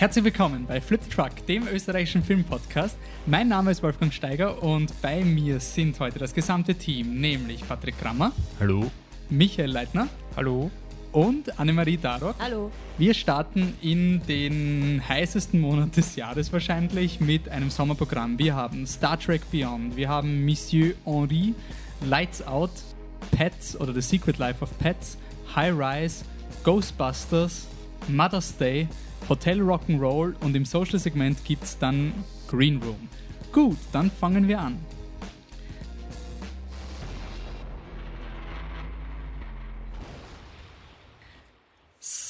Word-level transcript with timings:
Herzlich 0.00 0.24
willkommen 0.24 0.64
bei 0.66 0.80
Flip 0.80 0.98
the 1.02 1.10
Truck, 1.10 1.46
dem 1.46 1.68
österreichischen 1.68 2.24
Filmpodcast. 2.24 2.96
Mein 3.26 3.48
Name 3.48 3.70
ist 3.70 3.82
Wolfgang 3.82 4.10
Steiger 4.10 4.62
und 4.62 4.98
bei 5.02 5.22
mir 5.22 5.60
sind 5.60 6.00
heute 6.00 6.18
das 6.18 6.32
gesamte 6.32 6.74
Team, 6.74 7.20
nämlich 7.20 7.68
Patrick 7.68 7.98
Krammer. 7.98 8.32
Hallo. 8.58 8.90
Michael 9.28 9.70
Leitner. 9.70 10.08
Hallo. 10.36 10.70
Und 11.12 11.60
Annemarie 11.60 11.98
Darock. 11.98 12.34
Hallo. 12.38 12.70
Wir 12.96 13.12
starten 13.12 13.74
in 13.82 14.22
den 14.26 15.02
heißesten 15.06 15.60
Monat 15.60 15.94
des 15.98 16.16
Jahres 16.16 16.50
wahrscheinlich 16.50 17.20
mit 17.20 17.50
einem 17.50 17.68
Sommerprogramm. 17.68 18.38
Wir 18.38 18.54
haben 18.56 18.86
Star 18.86 19.20
Trek 19.20 19.42
Beyond, 19.52 19.98
wir 19.98 20.08
haben 20.08 20.46
Monsieur 20.46 20.94
Henri, 21.04 21.54
Lights 22.06 22.40
Out, 22.46 22.70
Pets 23.32 23.78
oder 23.78 23.92
The 23.92 24.00
Secret 24.00 24.38
Life 24.38 24.64
of 24.64 24.70
Pets, 24.78 25.18
High 25.54 25.74
Rise, 25.78 26.24
Ghostbusters, 26.64 27.66
Mother's 28.08 28.56
Day, 28.56 28.88
Hotel 29.28 29.60
Rock'n'Roll 29.60 30.34
und 30.40 30.56
im 30.56 30.64
Social-Segment 30.64 31.44
gibt 31.44 31.64
es 31.64 31.78
dann 31.78 32.12
Green 32.48 32.82
Room. 32.82 33.08
Gut, 33.52 33.78
dann 33.92 34.10
fangen 34.10 34.48
wir 34.48 34.60
an. 34.60 34.78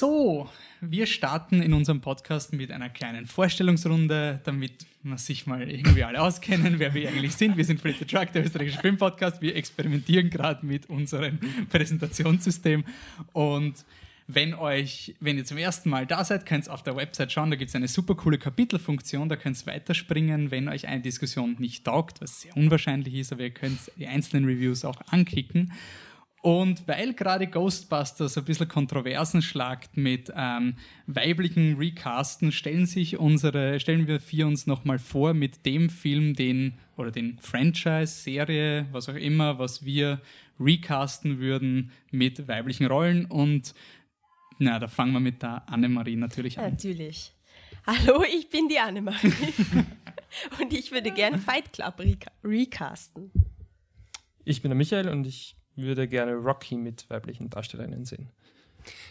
So, 0.00 0.48
wir 0.80 1.06
starten 1.06 1.60
in 1.60 1.74
unserem 1.74 2.00
Podcast 2.00 2.54
mit 2.54 2.72
einer 2.72 2.88
kleinen 2.88 3.26
Vorstellungsrunde, 3.26 4.40
damit 4.44 4.86
man 5.02 5.18
sich 5.18 5.46
mal 5.46 5.70
irgendwie 5.70 6.04
alle 6.04 6.22
auskennen, 6.22 6.78
wer 6.78 6.94
wir 6.94 7.08
eigentlich 7.08 7.34
sind. 7.34 7.58
Wir 7.58 7.66
sind 7.66 7.82
Free 7.82 7.92
the 7.98 8.06
Truck, 8.06 8.32
der 8.32 8.44
österreichische 8.44 8.80
Filmpodcast. 8.80 9.42
Wir 9.42 9.56
experimentieren 9.56 10.30
gerade 10.30 10.64
mit 10.64 10.88
unserem 10.88 11.38
Präsentationssystem 11.68 12.84
und 13.34 13.84
wenn 14.34 14.54
euch, 14.54 15.14
wenn 15.20 15.36
ihr 15.36 15.44
zum 15.44 15.58
ersten 15.58 15.90
Mal 15.90 16.06
da 16.06 16.24
seid, 16.24 16.46
könnt 16.46 16.66
ihr 16.66 16.72
auf 16.72 16.82
der 16.82 16.96
Website 16.96 17.32
schauen, 17.32 17.50
da 17.50 17.56
gibt 17.56 17.70
es 17.70 17.74
eine 17.74 17.88
super 17.88 18.14
coole 18.14 18.38
Kapitelfunktion, 18.38 19.28
da 19.28 19.36
könnt 19.36 19.60
ihr 19.60 19.66
weiterspringen, 19.66 20.50
wenn 20.50 20.68
euch 20.68 20.86
eine 20.86 21.02
Diskussion 21.02 21.56
nicht 21.58 21.84
taugt, 21.84 22.20
was 22.20 22.42
sehr 22.42 22.56
unwahrscheinlich 22.56 23.14
ist, 23.14 23.32
aber 23.32 23.42
ihr 23.42 23.50
könnt 23.50 23.78
die 23.96 24.06
einzelnen 24.06 24.44
Reviews 24.44 24.84
auch 24.84 25.00
anklicken. 25.08 25.72
Und 26.42 26.88
weil 26.88 27.12
gerade 27.12 27.46
Ghostbusters 27.48 28.38
ein 28.38 28.44
bisschen 28.44 28.68
Kontroversen 28.68 29.42
schlagt 29.42 29.98
mit 29.98 30.32
ähm, 30.34 30.76
weiblichen 31.06 31.76
Recasten, 31.76 32.50
stellen 32.50 32.86
sich 32.86 33.18
unsere, 33.18 33.78
stellen 33.78 34.06
wir 34.06 34.20
vier 34.20 34.46
uns 34.46 34.66
nochmal 34.66 34.98
vor 34.98 35.34
mit 35.34 35.66
dem 35.66 35.90
Film, 35.90 36.34
den 36.34 36.78
oder 36.96 37.10
den 37.10 37.38
Franchise, 37.40 38.06
Serie, 38.06 38.86
was 38.90 39.10
auch 39.10 39.14
immer, 39.14 39.58
was 39.58 39.84
wir 39.84 40.20
recasten 40.58 41.40
würden 41.40 41.90
mit 42.10 42.48
weiblichen 42.48 42.86
Rollen. 42.86 43.26
Und 43.26 43.74
na, 44.60 44.78
da 44.78 44.88
fangen 44.88 45.12
wir 45.12 45.20
mit 45.20 45.42
der 45.42 45.68
Annemarie 45.68 46.16
natürlich 46.16 46.58
an. 46.58 46.72
Natürlich. 46.72 47.32
Hallo, 47.86 48.22
ich 48.22 48.50
bin 48.50 48.68
die 48.68 48.78
Annemarie. 48.78 49.32
und 50.60 50.72
ich 50.72 50.92
würde 50.92 51.10
gerne 51.10 51.38
Fight 51.38 51.72
Club 51.72 52.00
recasten. 52.44 53.30
Ich 54.44 54.60
bin 54.60 54.68
der 54.68 54.76
Michael 54.76 55.08
und 55.08 55.26
ich 55.26 55.56
würde 55.76 56.06
gerne 56.06 56.34
Rocky 56.34 56.76
mit 56.76 57.08
weiblichen 57.08 57.48
Darstellerinnen 57.48 58.04
sehen. 58.04 58.28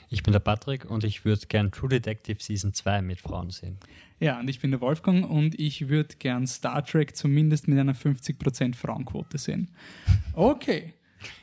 Ich 0.10 0.22
bin 0.24 0.34
der 0.34 0.40
Patrick 0.40 0.90
und 0.90 1.04
ich 1.04 1.26
würde 1.26 1.46
gern 1.48 1.72
True 1.72 1.90
Detective 1.90 2.42
Season 2.42 2.74
2 2.74 3.02
mit 3.02 3.20
Frauen 3.20 3.50
sehen. 3.50 3.78
Ja, 4.20 4.40
und 4.40 4.50
ich 4.50 4.60
bin 4.60 4.72
der 4.72 4.82
Wolfgang 4.82 5.28
und 5.28 5.60
ich 5.60 5.90
würde 5.90 6.16
gern 6.18 6.46
Star 6.46 6.86
Trek 6.86 7.16
zumindest 7.16 7.68
mit 7.68 7.80
einer 7.80 7.96
50% 7.96 8.76
Frauenquote 8.76 9.38
sehen. 9.38 9.70
Okay. 10.34 10.94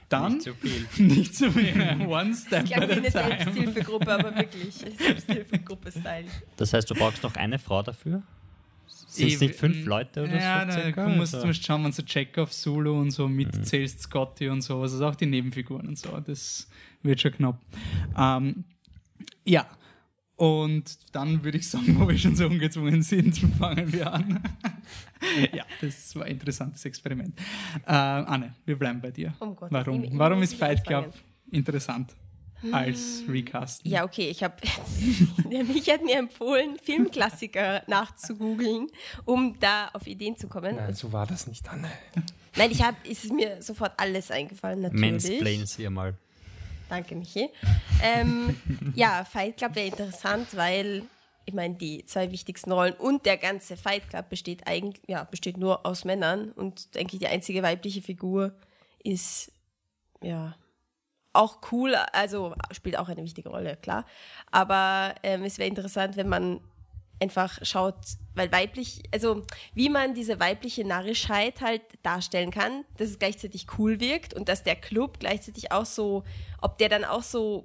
Dann 0.09 0.35
nicht 0.35 0.43
zu 0.45 0.55
viel. 0.55 0.87
nicht 1.07 1.35
zu 1.35 1.51
viel. 1.51 2.07
One 2.07 2.35
step 2.35 2.65
ich 2.65 2.73
glaube, 2.73 2.85
at 2.85 2.91
a 2.91 2.95
time. 2.95 3.11
Selbsthilfegruppe, 3.11 4.13
aber 4.13 4.37
wirklich 4.37 4.75
Selbsthilfegruppe-Style. 4.99 6.27
Das 6.57 6.73
heißt, 6.73 6.89
du 6.91 6.95
brauchst 6.95 7.23
noch 7.23 7.35
eine 7.35 7.59
Frau 7.59 7.83
dafür? 7.83 8.23
Sind 8.87 9.33
es 9.33 9.41
nicht 9.41 9.55
fünf 9.55 9.85
Leute 9.87 10.25
oder 10.25 10.37
ja, 10.37 10.71
so? 10.71 10.79
circa, 10.79 11.09
du 11.09 11.17
musst 11.17 11.33
oder? 11.35 11.41
zum 11.41 11.51
Beispiel 11.51 11.67
schauen, 11.67 11.85
wenn 11.85 11.91
du 11.91 12.05
Chekhov, 12.05 12.53
Sulu 12.53 13.01
und 13.01 13.11
so 13.11 13.27
mitzählst, 13.27 14.03
Scotty 14.03 14.49
und 14.49 14.61
so, 14.61 14.81
also 14.81 15.05
auch 15.05 15.17
die 15.17 15.27
Nebenfiguren 15.27 15.89
und 15.89 15.99
so, 15.99 16.21
das 16.21 16.69
wird 17.03 17.21
schon 17.21 17.33
knapp. 17.33 17.59
Ähm, 18.17 18.65
ja, 19.45 19.67
und 20.37 20.99
dann 21.13 21.43
würde 21.43 21.59
ich 21.59 21.69
sagen, 21.69 21.99
wo 21.99 22.07
wir 22.07 22.19
schon 22.19 22.37
so 22.37 22.47
ungezwungen 22.47 23.03
sind, 23.03 23.39
fangen 23.59 23.91
wir 23.91 24.13
an. 24.13 24.43
Ja, 25.53 25.65
das 25.81 26.15
war 26.17 26.25
ein 26.25 26.33
interessantes 26.33 26.85
Experiment. 26.85 27.39
Äh, 27.87 27.93
Anne, 27.93 28.55
wir 28.65 28.79
bleiben 28.79 29.01
bei 29.01 29.11
dir. 29.11 29.35
Um 29.41 29.57
Gott, 29.57 29.71
Warum, 29.73 30.05
ich- 30.05 30.13
ich 30.13 30.19
warum 30.19 30.43
ist 30.43 30.55
Fight 30.55 30.85
Club 30.87 31.13
interessant 31.51 32.15
als 32.73 33.23
Recast? 33.29 33.85
Ja, 33.87 34.05
okay, 34.05 34.29
ich 34.31 34.43
habe. 34.43 34.55
Mich 35.49 35.89
hat 35.91 36.03
mir 36.05 36.19
empfohlen, 36.19 36.77
Filmklassiker 36.83 37.83
nachzugoogeln, 37.87 38.89
um 39.25 39.59
da 39.61 39.89
auf 39.93 40.07
Ideen 40.07 40.37
zu 40.37 40.49
kommen. 40.49 40.77
Nein, 40.77 40.95
so 40.95 41.13
war 41.13 41.27
das 41.27 41.47
nicht, 41.47 41.69
Anne. 41.69 41.91
Nein, 42.57 42.71
ich 42.71 42.83
habe, 42.83 42.97
ist 43.09 43.31
mir 43.33 43.61
sofort 43.63 43.93
alles 43.99 44.31
eingefallen, 44.31 44.81
natürlich. 44.83 45.11
Mansplain 45.13 45.67
sie 45.67 45.89
mal. 45.91 46.15
Danke, 46.89 47.15
Michi. 47.17 47.49
Ähm, 48.03 48.55
ja, 48.95 49.25
Fight 49.25 49.57
Club 49.57 49.75
wäre 49.75 49.89
interessant, 49.89 50.49
weil 50.57 51.03
ich 51.47 51.55
meine, 51.55 51.75
die 51.75 52.05
zwei 52.05 52.33
wichtigsten 52.33 52.73
Rollen 52.73 52.95
und 52.95 53.25
der 53.25 53.39
ganze 53.39 53.77
Fight 53.77 54.11
Club 54.11 54.29
besteht 54.29 54.67
eigentlich, 54.67 55.03
ja, 55.07 55.25
besteht 55.25 55.57
nur 55.57 55.87
aus 55.87 56.05
Männern 56.05 56.51
und 56.53 56.95
denke 56.97 57.15
ich, 57.15 57.21
die 57.21 57.29
einzige 57.29 57.63
weibliche 57.63 58.03
Figur 58.03 58.53
ist 59.03 59.53
ja 60.21 60.57
auch 61.33 61.59
cool, 61.71 61.95
also 61.95 62.55
spielt 62.73 62.99
auch 62.99 63.09
eine 63.09 63.23
wichtige 63.23 63.51
Rolle, 63.51 63.77
klar. 63.77 64.05
Aber 64.51 65.15
ähm, 65.23 65.45
es 65.45 65.59
wäre 65.59 65.69
interessant, 65.69 66.17
wenn 66.17 66.29
man 66.29 66.61
einfach 67.21 67.59
schaut, 67.63 67.95
weil 68.35 68.51
weiblich, 68.53 69.03
also 69.13 69.43
wie 69.73 69.89
man 69.89 70.15
diese 70.15 70.41
weibliche 70.41 70.85
Narrischheit 70.85 71.61
halt 71.61 71.83
darstellen 72.03 72.51
kann, 72.51 72.85
dass 72.97 73.11
es 73.11 73.19
gleichzeitig 73.19 73.67
cool 73.79 74.01
wirkt 74.01 74.35
und 74.35 74.49
dass 74.49 74.65
der 74.65 74.77
Club 74.77 75.21
gleichzeitig 75.21 75.73
auch 75.73 75.87
so, 75.87 76.25
ob 76.61 76.79
der 76.79 76.89
dann 76.89 77.05
auch 77.05 77.23
so, 77.23 77.65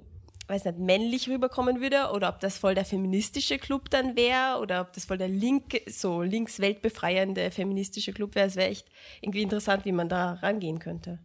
weiß 0.52 0.64
nicht, 0.66 0.78
männlich 0.78 1.28
rüberkommen 1.28 1.80
würde 1.80 2.10
oder 2.12 2.28
ob 2.28 2.40
das 2.40 2.58
voll 2.58 2.74
der 2.74 2.84
feministische 2.84 3.58
Club 3.58 3.90
dann 3.90 4.16
wäre 4.16 4.60
oder 4.60 4.82
ob 4.82 4.92
das 4.92 5.06
voll 5.06 5.18
der 5.18 5.28
linke, 5.28 5.80
so 5.90 6.22
links 6.22 6.60
weltbefreiende 6.60 7.50
feministische 7.50 8.12
Club 8.12 8.34
wäre. 8.34 8.46
Es 8.46 8.56
wäre 8.56 8.70
echt 8.70 8.86
irgendwie 9.20 9.42
interessant, 9.42 9.84
wie 9.84 9.92
man 9.92 10.08
da 10.08 10.34
rangehen 10.34 10.78
könnte. 10.78 11.18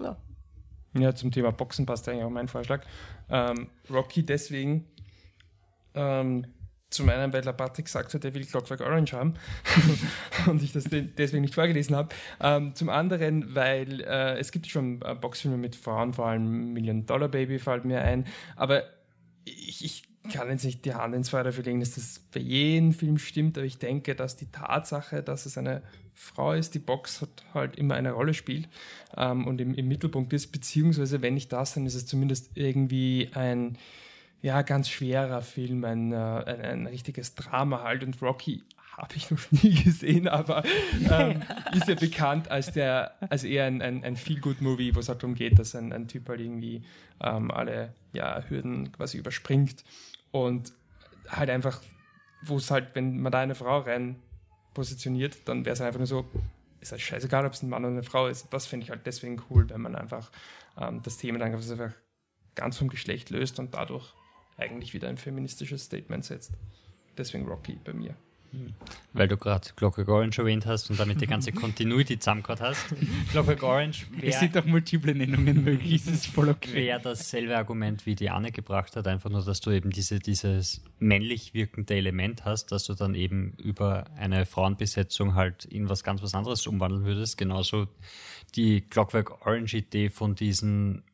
Ja. 0.00 0.16
Ja, 0.94 1.14
zum 1.14 1.30
Thema 1.30 1.52
Boxen 1.52 1.86
passt 1.86 2.08
eigentlich 2.08 2.24
auch 2.24 2.30
mein 2.30 2.48
Vorschlag. 2.48 2.84
Ähm, 3.30 3.70
Rocky 3.88 4.26
deswegen, 4.26 4.86
ähm, 5.94 6.46
zum 6.92 7.08
einen, 7.08 7.32
weil 7.32 7.42
der 7.42 7.52
Patrick 7.52 7.86
gesagt 7.86 8.14
hat, 8.14 8.24
er 8.24 8.34
will 8.34 8.44
Clockwork 8.44 8.80
Orange 8.80 9.12
haben 9.12 9.34
und 10.46 10.62
ich 10.62 10.72
das 10.72 10.84
de- 10.84 11.02
deswegen 11.16 11.42
nicht 11.42 11.54
vorgelesen 11.54 11.96
habe. 11.96 12.10
Ähm, 12.40 12.74
zum 12.74 12.88
anderen, 12.88 13.54
weil 13.54 14.00
äh, 14.02 14.38
es 14.38 14.52
gibt 14.52 14.66
schon 14.66 15.02
äh, 15.02 15.14
Boxfilme 15.14 15.56
mit 15.56 15.76
Frauen, 15.76 16.12
vor 16.12 16.26
allem 16.26 16.72
Million 16.72 17.06
Dollar 17.06 17.28
Baby 17.28 17.58
fällt 17.58 17.84
mir 17.84 18.02
ein, 18.02 18.26
aber 18.56 18.84
ich, 19.44 19.84
ich 19.84 20.02
kann 20.32 20.48
jetzt 20.50 20.64
nicht 20.64 20.84
die 20.84 20.94
Hand 20.94 21.14
ins 21.14 21.30
Feuer 21.30 21.42
dafür 21.44 21.64
legen, 21.64 21.80
dass 21.80 21.96
das 21.96 22.20
bei 22.32 22.40
jedem 22.40 22.92
Film 22.92 23.18
stimmt, 23.18 23.58
aber 23.58 23.66
ich 23.66 23.78
denke, 23.78 24.14
dass 24.14 24.36
die 24.36 24.46
Tatsache, 24.52 25.22
dass 25.22 25.46
es 25.46 25.58
eine 25.58 25.82
Frau 26.14 26.52
ist, 26.52 26.74
die 26.74 26.78
Box 26.78 27.22
hat 27.22 27.44
halt 27.54 27.76
immer 27.76 27.94
eine 27.94 28.12
Rolle 28.12 28.34
spielt 28.34 28.68
ähm, 29.16 29.46
und 29.46 29.60
im, 29.60 29.74
im 29.74 29.88
Mittelpunkt 29.88 30.32
ist, 30.32 30.52
beziehungsweise 30.52 31.22
wenn 31.22 31.34
nicht 31.34 31.52
das, 31.52 31.74
dann 31.74 31.86
ist 31.86 31.94
es 31.94 32.06
zumindest 32.06 32.50
irgendwie 32.54 33.30
ein 33.34 33.78
ja, 34.42 34.62
ganz 34.62 34.88
schwerer 34.88 35.40
Film, 35.40 35.84
ein, 35.84 36.12
äh, 36.12 36.16
ein, 36.16 36.60
ein 36.60 36.86
richtiges 36.88 37.36
Drama 37.36 37.82
halt. 37.82 38.02
Und 38.02 38.20
Rocky 38.20 38.64
habe 38.96 39.14
ich 39.14 39.30
noch 39.30 39.40
nie 39.50 39.82
gesehen, 39.82 40.28
aber 40.28 40.64
ähm, 41.10 41.42
ist 41.72 41.88
ja 41.88 41.94
bekannt 41.94 42.50
als 42.50 42.72
der, 42.72 43.14
als 43.30 43.44
eher 43.44 43.64
ein, 43.64 43.80
ein, 43.80 44.04
ein 44.04 44.16
Feel-Good-Movie, 44.16 44.94
wo 44.94 45.00
es 45.00 45.08
halt 45.08 45.22
darum 45.22 45.36
geht, 45.36 45.58
dass 45.58 45.76
ein, 45.76 45.92
ein 45.92 46.08
Typ 46.08 46.28
halt 46.28 46.40
irgendwie 46.40 46.84
ähm, 47.20 47.50
alle 47.52 47.94
ja, 48.12 48.42
Hürden 48.48 48.90
quasi 48.90 49.16
überspringt. 49.16 49.84
Und 50.32 50.72
halt 51.28 51.48
einfach, 51.48 51.80
wo 52.42 52.56
es 52.56 52.70
halt, 52.70 52.94
wenn 52.94 53.20
man 53.20 53.30
da 53.30 53.40
eine 53.40 53.54
Frau 53.54 53.78
rein 53.78 54.16
positioniert, 54.74 55.36
dann 55.46 55.64
wäre 55.64 55.74
es 55.74 55.80
einfach 55.80 55.98
nur 55.98 56.06
so, 56.06 56.28
ist 56.80 56.90
halt 56.90 57.00
scheißegal, 57.00 57.46
ob 57.46 57.52
es 57.52 57.62
ein 57.62 57.68
Mann 57.68 57.84
oder 57.84 57.92
eine 57.92 58.02
Frau 58.02 58.26
ist. 58.26 58.48
Das 58.50 58.66
finde 58.66 58.84
ich 58.84 58.90
halt 58.90 59.06
deswegen 59.06 59.40
cool, 59.50 59.70
wenn 59.70 59.82
man 59.82 59.94
einfach 59.94 60.32
ähm, 60.80 61.00
das 61.04 61.18
Thema 61.18 61.38
dann 61.38 61.54
einfach 61.54 61.92
ganz 62.56 62.76
vom 62.76 62.88
Geschlecht 62.88 63.30
löst 63.30 63.60
und 63.60 63.74
dadurch 63.74 64.14
eigentlich 64.62 64.94
wieder 64.94 65.08
ein 65.08 65.16
feministisches 65.16 65.84
Statement 65.84 66.24
setzt. 66.24 66.52
Deswegen 67.16 67.46
Rocky 67.46 67.78
bei 67.84 67.92
mir. 67.92 68.16
Weil 69.14 69.28
du 69.28 69.36
gerade 69.36 69.68
Clockwork 69.76 70.08
Orange 70.08 70.38
erwähnt 70.38 70.66
hast 70.66 70.90
und 70.90 71.00
damit 71.00 71.20
die 71.20 71.26
ganze 71.26 71.52
Continuity 71.52 72.18
zusammengehört 72.18 72.60
hast. 72.60 72.84
Clockwork 73.30 73.62
Orange 73.62 74.06
Es 74.16 74.22
wäre 74.22 74.38
sind 74.40 74.58
auch 74.58 74.64
multiple 74.64 75.14
Nennungen 75.14 75.64
möglich, 75.64 76.04
das 76.04 76.14
ist 76.14 76.26
voll 76.26 76.50
okay. 76.50 76.74
wär 76.74 76.98
dasselbe 76.98 77.56
Argument, 77.56 78.04
wie 78.04 78.14
die 78.14 78.30
Anne 78.30 78.52
gebracht 78.52 78.96
hat, 78.96 79.06
einfach 79.06 79.30
nur, 79.30 79.42
dass 79.42 79.60
du 79.60 79.70
eben 79.70 79.90
diese, 79.90 80.18
dieses 80.18 80.82
männlich 80.98 81.54
wirkende 81.54 81.94
Element 81.94 82.44
hast, 82.44 82.72
dass 82.72 82.84
du 82.84 82.94
dann 82.94 83.14
eben 83.14 83.54
über 83.56 84.04
eine 84.16 84.44
Frauenbesetzung 84.44 85.34
halt 85.34 85.64
in 85.64 85.88
was 85.88 86.04
ganz 86.04 86.22
was 86.22 86.34
anderes 86.34 86.66
umwandeln 86.66 87.04
würdest. 87.04 87.38
Genauso 87.38 87.88
die 88.54 88.82
Clockwork 88.82 89.46
Orange 89.46 89.78
Idee 89.78 90.10
von 90.10 90.34
diesen 90.34 91.04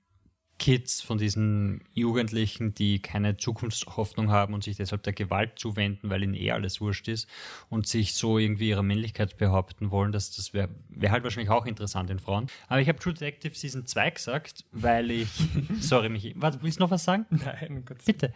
Kids, 0.59 1.01
von 1.01 1.19
diesen 1.19 1.83
Jugendlichen, 1.95 2.75
die 2.75 3.01
keine 3.01 3.37
Zukunftshoffnung 3.37 4.31
haben 4.31 4.55
und 4.55 4.65
sich 4.65 4.77
deshalb 4.77 5.03
der 5.05 5.13
Gewalt 5.13 5.59
zuwenden, 5.59 6.11
weil 6.11 6.23
ihnen 6.23 6.35
eh 6.35 6.51
alles 6.51 6.81
wurscht 6.81 7.09
ist 7.09 7.29
und 7.69 7.87
sich 7.87 8.15
so 8.15 8.39
irgendwie 8.39 8.71
ihrer 8.71 8.83
Männlichkeit 8.83 9.37
behaupten 9.37 9.91
wollen. 9.91 10.11
Das, 10.13 10.35
das 10.35 10.53
wäre 10.55 10.69
wär 10.89 11.13
halt 11.13 11.23
wahrscheinlich 11.23 11.51
auch 11.51 11.65
interessant 11.65 12.11
in 12.11 12.19
Frauen. 12.19 12.49
Aber 12.67 12.81
ich 12.81 12.89
habe 12.89 12.99
True 12.99 13.15
Detective 13.15 13.55
Season 13.55 13.87
2 13.87 14.11
gesagt, 14.11 14.65
weil 14.73 15.11
ich. 15.11 15.29
sorry, 15.81 16.09
Michi. 16.09 16.35
Warte, 16.37 16.59
willst 16.63 16.79
du 16.79 16.85
noch 16.85 16.91
was 16.91 17.05
sagen? 17.05 17.27
Nein, 17.31 17.85
Gott. 17.87 18.05
Bitte. 18.05 18.33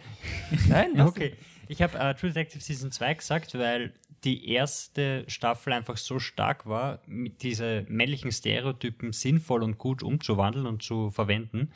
Nein, 0.68 1.00
Okay. 1.00 1.34
Ich 1.68 1.80
habe 1.82 1.98
äh, 1.98 2.14
True 2.14 2.30
Detective 2.30 2.62
Season 2.62 2.90
2 2.90 3.14
gesagt, 3.14 3.54
weil 3.54 3.92
die 4.24 4.48
erste 4.50 5.24
Staffel 5.28 5.72
einfach 5.72 5.96
so 5.96 6.19
stark 6.19 6.66
war, 6.66 7.00
mit 7.06 7.42
diese 7.42 7.84
männlichen 7.88 8.30
Stereotypen 8.30 9.12
sinnvoll 9.12 9.62
und 9.62 9.78
gut 9.78 10.02
umzuwandeln 10.02 10.66
und 10.66 10.82
zu 10.82 11.10
verwenden. 11.10 11.72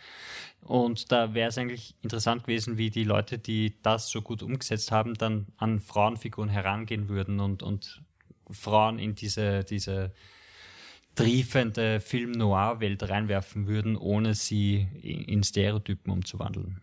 Und 0.61 1.11
da 1.11 1.35
wäre 1.35 1.49
es 1.49 1.59
eigentlich 1.59 1.95
interessant 2.03 2.45
gewesen, 2.45 2.79
wie 2.79 2.91
die 2.91 3.05
Leute, 3.05 3.39
die 3.39 3.75
das 3.83 4.09
so 4.09 4.23
gut 4.23 4.43
umgesetzt 4.43 4.93
haben, 4.93 5.15
dann 5.15 5.47
an 5.57 5.81
Frauenfiguren 5.81 6.49
herangehen 6.49 7.09
würden 7.09 7.41
und, 7.41 7.63
und 7.63 8.03
Frauen 8.51 8.99
in 8.99 9.15
diese, 9.15 9.65
diese 9.65 10.13
triefende 11.17 11.99
Film-Noir-Welt 12.01 13.09
reinwerfen 13.09 13.67
würden, 13.67 13.97
ohne 13.97 14.35
sie 14.35 14.87
in 15.03 15.25
in 15.25 15.43
Stereotypen 15.43 16.13
umzuwandeln. 16.13 16.81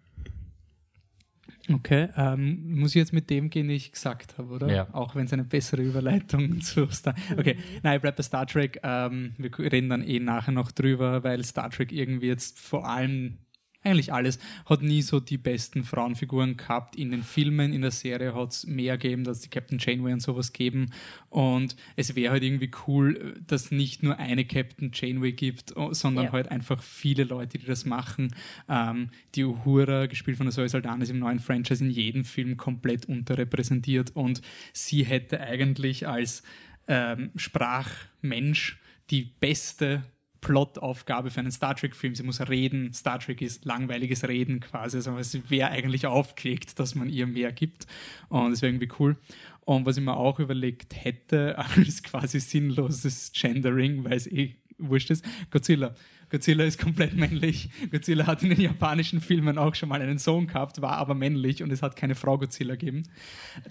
Okay, 1.72 2.10
ähm, 2.18 2.80
muss 2.80 2.90
ich 2.92 2.96
jetzt 2.96 3.14
mit 3.14 3.30
dem 3.30 3.50
gehen, 3.50 3.68
den 3.68 3.78
ich 3.78 3.92
gesagt 3.92 4.38
habe, 4.38 4.54
oder? 4.54 4.74
Ja. 4.74 4.88
Auch 4.92 5.16
wenn 5.16 5.26
es 5.26 5.34
eine 5.34 5.46
bessere 5.46 5.82
Überleitung 5.82 6.60
zu 6.62 6.88
Star 6.88 7.16
Okay, 7.38 7.58
nein, 7.84 8.02
ich 8.04 8.16
bei 8.16 8.24
Star 8.24 8.46
Trek. 8.46 8.80
Ähm, 8.84 9.34
wir 9.38 9.58
reden 9.58 9.90
dann 9.90 10.04
eh 10.04 10.20
nachher 10.20 10.52
noch 10.52 10.72
drüber, 10.72 11.24
weil 11.24 11.44
Star 11.44 11.70
Trek 11.70 11.92
irgendwie 11.92 12.28
jetzt 12.28 12.60
vor 12.60 12.88
allem 12.88 13.38
eigentlich 13.84 14.14
alles, 14.14 14.40
hat 14.66 14.82
nie 14.82 15.02
so 15.02 15.20
die 15.20 15.38
besten 15.38 15.84
Frauenfiguren 15.84 16.58
gehabt 16.58 16.96
in 16.96 17.12
den 17.12 17.24
Filmen, 17.24 17.74
in 17.74 17.82
der 17.82 17.92
Serie 17.92 18.34
hat 18.34 18.52
es 18.52 18.66
mehr 18.66 18.98
gegeben, 18.98 19.24
dass 19.24 19.42
die 19.42 19.50
Captain 19.50 19.78
Janeway 19.80 20.14
und 20.14 20.22
sowas 20.22 20.54
geben 20.54 20.92
und 21.30 21.76
es 21.96 22.16
wäre 22.16 22.32
halt 22.34 22.44
irgendwie 22.44 22.72
cool, 22.88 23.42
dass 23.48 23.72
nicht 23.72 24.04
nur 24.04 24.18
eine 24.18 24.46
Captain 24.46 24.92
Janeway 24.94 25.32
gibt, 25.34 25.76
oh, 25.76 25.94
sondern 25.94 26.26
Ja. 26.26 26.32
halt 26.32 26.50
einfach 26.50 26.82
viele 26.82 27.24
Leute, 27.24 27.58
die 27.58 27.66
das 27.66 27.86
machen. 27.86 28.34
Ähm, 28.70 29.10
die 29.36 29.44
Uhura, 29.44 30.06
gespielt 30.06 30.38
von 30.38 30.46
der 30.46 30.54
Zoe 30.54 30.70
Saldana, 30.70 31.04
ist 31.04 31.10
im 31.10 31.20
neuen 31.20 31.40
Franchise 31.40 31.84
in 31.84 31.92
jedem 31.92 32.24
Film 32.26 32.58
komplett 32.58 33.06
unterrepräsentiert 33.08 34.12
und 34.16 34.42
sie 34.74 35.04
hätte 35.04 35.40
eigentlich 35.40 36.08
als 36.08 36.44
ähm, 36.88 37.32
Sprachmensch 37.36 38.80
die 39.10 39.24
beste 39.40 40.04
Plotaufgabe 40.44 41.30
für 41.30 41.40
einen 41.40 41.52
Star 41.52 41.74
Trek-Film. 41.74 42.16
Sie 42.16 42.24
muss 42.24 42.42
reden. 42.42 42.94
Star 42.94 43.20
Trek 43.20 43.42
ist 43.42 43.64
langweiliges 43.64 44.28
Reden 44.28 44.60
quasi. 44.60 44.98
Also 44.98 45.18
es 45.18 45.50
wäre 45.50 45.70
eigentlich 45.70 46.06
aufgelegt, 46.06 46.78
dass 46.80 46.96
man 46.96 47.10
ihr 47.10 47.26
mehr 47.28 47.54
gibt. 47.54 47.88
Und 48.28 48.52
das 48.52 48.62
wäre 48.62 48.72
irgendwie 48.72 48.90
cool. 49.00 49.16
Und 49.62 49.86
was 49.86 49.96
ich 49.96 50.04
mir 50.04 50.18
auch 50.18 50.40
überlegt 50.40 50.96
hätte, 51.02 51.58
als 51.78 52.04
quasi 52.04 52.42
sinnloses 52.42 53.32
Gendering, 53.34 54.04
weil 54.04 54.18
es 54.18 54.28
eh 54.28 54.56
wurscht 54.78 55.12
ist, 55.12 55.24
Godzilla. 55.50 55.96
Godzilla 56.34 56.64
ist 56.64 56.80
komplett 56.80 57.16
männlich. 57.16 57.70
Godzilla 57.92 58.26
hat 58.26 58.42
in 58.42 58.50
den 58.50 58.60
japanischen 58.60 59.22
Filmen 59.22 59.60
auch 59.60 59.76
schon 59.76 59.88
mal 59.88 60.02
einen 60.02 60.18
Sohn 60.18 60.48
gehabt, 60.48 60.82
war 60.82 60.94
aber 60.94 61.14
männlich 61.14 61.62
und 61.62 61.72
es 61.72 61.84
hat 61.84 61.96
keine 61.96 62.16
Frau 62.16 62.40
Godzilla 62.40 62.74
gegeben. 62.74 63.04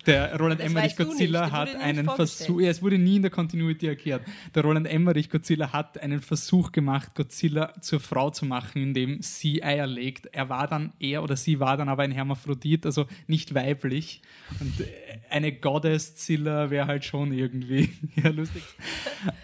Der 0.07 0.39
Roland 0.39 0.61
Das 0.61 0.69
Emmerich 0.69 0.97
nicht, 0.97 1.09
Godzilla 1.09 1.41
wurde 1.47 1.53
hat 1.53 1.69
nicht 1.71 1.81
einen. 1.81 2.09
Versuch, 2.09 2.61
ja, 2.61 2.71
es 2.71 2.81
wurde 2.81 2.99
nie 2.99 3.17
in 3.17 3.23
der 3.23 3.33
Continuity 3.33 3.89
erklärt. 3.89 4.23
Der 4.55 4.63
Roland 4.63 4.87
Emmerich 4.87 5.29
Godzilla 5.29 5.73
hat 5.73 6.01
einen 6.01 6.21
Versuch 6.21 6.71
gemacht, 6.71 7.17
Godzilla 7.17 7.81
zur 7.81 7.99
Frau 7.99 8.31
zu 8.31 8.47
machen, 8.47 8.81
indem 8.81 9.23
sie 9.23 9.65
Eier 9.65 9.89
legt. 9.89 10.27
Er 10.27 10.49
war 10.49 10.69
dann, 10.69 10.93
er 11.01 11.25
oder 11.25 11.35
sie 11.35 11.59
war 11.59 11.77
dann 11.77 11.89
aber 11.89 12.05
ein 12.05 12.13
Hermaphrodit, 12.13 12.87
also 12.87 13.07
nicht 13.27 13.57
weiblich. 13.57 14.23
Und 14.61 14.83
äh, 14.83 14.87
eine 15.31 15.51
Goddess-Zilla 15.51 16.71
wäre 16.71 16.87
halt 16.87 17.05
schon 17.05 17.33
irgendwie 17.33 17.91
ja, 18.23 18.31
lustig. 18.31 18.63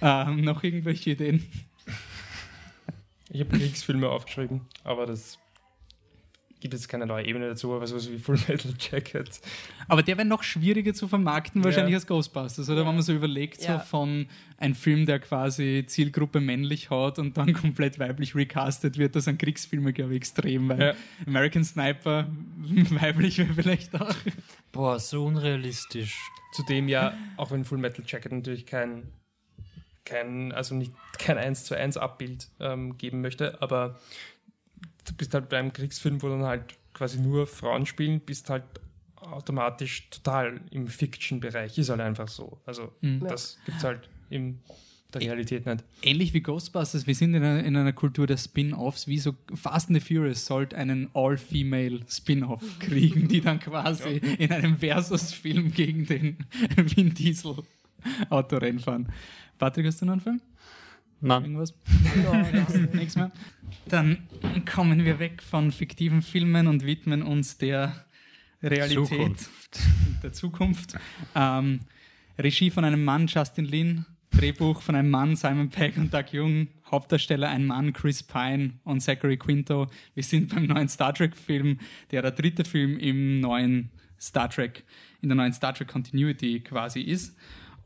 ähm, 0.02 0.42
noch 0.42 0.62
irgendwelche 0.62 1.10
Ideen? 1.10 1.44
Ich 3.30 3.40
habe 3.40 3.56
Kriegsfilme 3.56 4.08
aufgeschrieben, 4.08 4.62
aber 4.84 5.06
das 5.06 5.38
gibt 6.60 6.74
jetzt 6.74 6.88
keine 6.88 7.06
neue 7.06 7.24
Ebene 7.24 7.46
dazu, 7.46 7.72
aber 7.72 7.86
sowas 7.86 8.10
wie 8.10 8.18
Full 8.18 8.36
Metal 8.48 8.72
Jacket. 8.80 9.40
Aber 9.86 10.02
der 10.02 10.16
wäre 10.16 10.26
noch 10.26 10.42
schwieriger 10.42 10.92
zu 10.92 11.06
vermarkten, 11.06 11.62
wahrscheinlich 11.62 11.94
als 11.94 12.06
Ghostbusters, 12.06 12.68
oder? 12.68 12.80
Ja. 12.80 12.86
Wenn 12.88 12.94
man 12.96 13.02
so 13.02 13.12
überlegt, 13.14 13.62
Ja. 13.62 13.78
so 13.78 13.84
von 13.86 14.26
einem 14.56 14.74
Film, 14.74 15.06
der 15.06 15.20
quasi 15.20 15.84
Zielgruppe 15.86 16.40
männlich 16.40 16.90
hat 16.90 17.20
und 17.20 17.36
dann 17.36 17.52
komplett 17.52 18.00
weiblich 18.00 18.34
recastet 18.34 18.98
wird, 18.98 19.14
das 19.14 19.26
sind 19.26 19.38
Kriegsfilme, 19.38 19.92
glaube 19.92 20.12
ich, 20.14 20.16
extrem, 20.16 20.68
weil 20.68 20.80
Ja. 20.80 20.94
American 21.26 21.62
Sniper 21.62 22.26
weiblich 22.58 23.38
wäre 23.38 23.52
vielleicht 23.54 23.94
auch. 23.94 24.14
Boah, 24.72 24.98
so 24.98 25.26
unrealistisch. 25.26 26.18
Zudem 26.54 26.88
ja, 26.88 27.14
auch 27.36 27.52
wenn 27.52 27.64
Full 27.64 27.78
Metal 27.78 28.04
Jacket 28.04 28.32
natürlich 28.32 28.66
kein, 28.66 29.04
kein 30.08 30.52
also 30.52 30.74
nicht 30.74 30.92
kein 31.18 31.38
1 31.38 31.64
zu 31.64 31.76
1 31.76 31.96
Abbild 31.96 32.48
ähm, 32.60 32.96
geben 32.98 33.20
möchte, 33.20 33.60
aber 33.62 33.98
du 35.06 35.14
bist 35.14 35.34
halt 35.34 35.48
beim 35.48 35.72
Kriegsfilm, 35.72 36.22
wo 36.22 36.28
dann 36.28 36.42
halt 36.44 36.74
quasi 36.94 37.20
nur 37.20 37.46
Frauen 37.46 37.86
spielen, 37.86 38.20
bist 38.20 38.50
halt 38.50 38.64
automatisch 39.16 40.08
total 40.10 40.60
im 40.70 40.86
Fiction-Bereich. 40.86 41.76
Ist 41.78 41.90
halt 41.90 42.00
einfach 42.00 42.28
so. 42.28 42.60
Also 42.66 42.92
Mhm. 43.00 43.20
das 43.20 43.58
gibt's 43.66 43.84
halt 43.84 44.08
in 44.30 44.60
der 45.14 45.22
Realität 45.22 45.64
nicht. 45.66 45.84
Ähnlich 46.02 46.34
wie 46.34 46.40
Ghostbusters, 46.42 47.06
wir 47.06 47.14
sind 47.14 47.34
in 47.34 47.42
einer, 47.42 47.64
in 47.64 47.76
einer 47.76 47.92
Kultur 47.94 48.26
der 48.26 48.36
Spin-Offs, 48.36 49.06
wie 49.06 49.18
so 49.18 49.34
Fast 49.54 49.88
and 49.88 50.00
the 50.00 50.14
Furious 50.14 50.44
sollte 50.44 50.76
einen 50.76 51.08
All-Female 51.14 52.00
Spin-Off 52.08 52.62
kriegen, 52.78 53.26
die 53.28 53.40
dann 53.40 53.58
quasi 53.58 54.16
in 54.38 54.52
einem 54.52 54.76
Versus-Film 54.78 55.72
gegen 55.72 56.04
den 56.06 56.36
Vin 56.76 57.14
Diesel 57.14 57.56
Autorennen 58.30 58.80
fahren. 58.80 59.08
Patrick, 59.58 59.86
hast 59.86 60.00
du 60.00 60.06
noch 60.06 60.12
einen 60.12 60.20
Film? 60.20 60.40
Nein. 61.20 61.42
Irgendwas? 61.42 61.74
Ja, 62.22 62.66
Nichts 62.92 63.16
mehr. 63.16 63.30
Dann 63.86 64.18
kommen 64.72 65.04
wir 65.04 65.18
weg 65.18 65.42
von 65.42 65.72
fiktiven 65.72 66.22
Filmen 66.22 66.66
und 66.66 66.84
widmen 66.84 67.22
uns 67.22 67.58
der 67.58 68.04
Realität 68.62 69.08
Zukunft. 69.08 69.80
der 70.22 70.32
Zukunft. 70.32 70.94
Ähm, 71.34 71.80
Regie 72.38 72.70
von 72.70 72.84
einem 72.84 73.04
Mann, 73.04 73.26
Justin 73.26 73.64
Lin. 73.64 74.06
Drehbuch 74.30 74.82
von 74.82 74.94
einem 74.94 75.10
Mann, 75.10 75.36
Simon 75.36 75.70
Pegg 75.70 75.96
und 75.96 76.12
Doug 76.12 76.26
Jung. 76.32 76.68
Hauptdarsteller 76.90 77.48
ein 77.48 77.66
Mann, 77.66 77.92
Chris 77.92 78.22
Pine 78.22 78.74
und 78.84 79.00
Zachary 79.00 79.36
Quinto. 79.36 79.88
Wir 80.14 80.22
sind 80.22 80.54
beim 80.54 80.66
neuen 80.66 80.88
Star 80.88 81.12
Trek-Film, 81.14 81.78
der 82.10 82.22
der 82.22 82.30
dritte 82.30 82.64
Film 82.64 82.98
im 82.98 83.40
neuen 83.40 83.90
Star 84.20 84.48
Trek, 84.50 84.84
in 85.22 85.28
der 85.28 85.36
neuen 85.36 85.52
Star 85.52 85.74
Trek 85.74 85.88
Continuity 85.88 86.60
quasi 86.60 87.00
ist. 87.00 87.36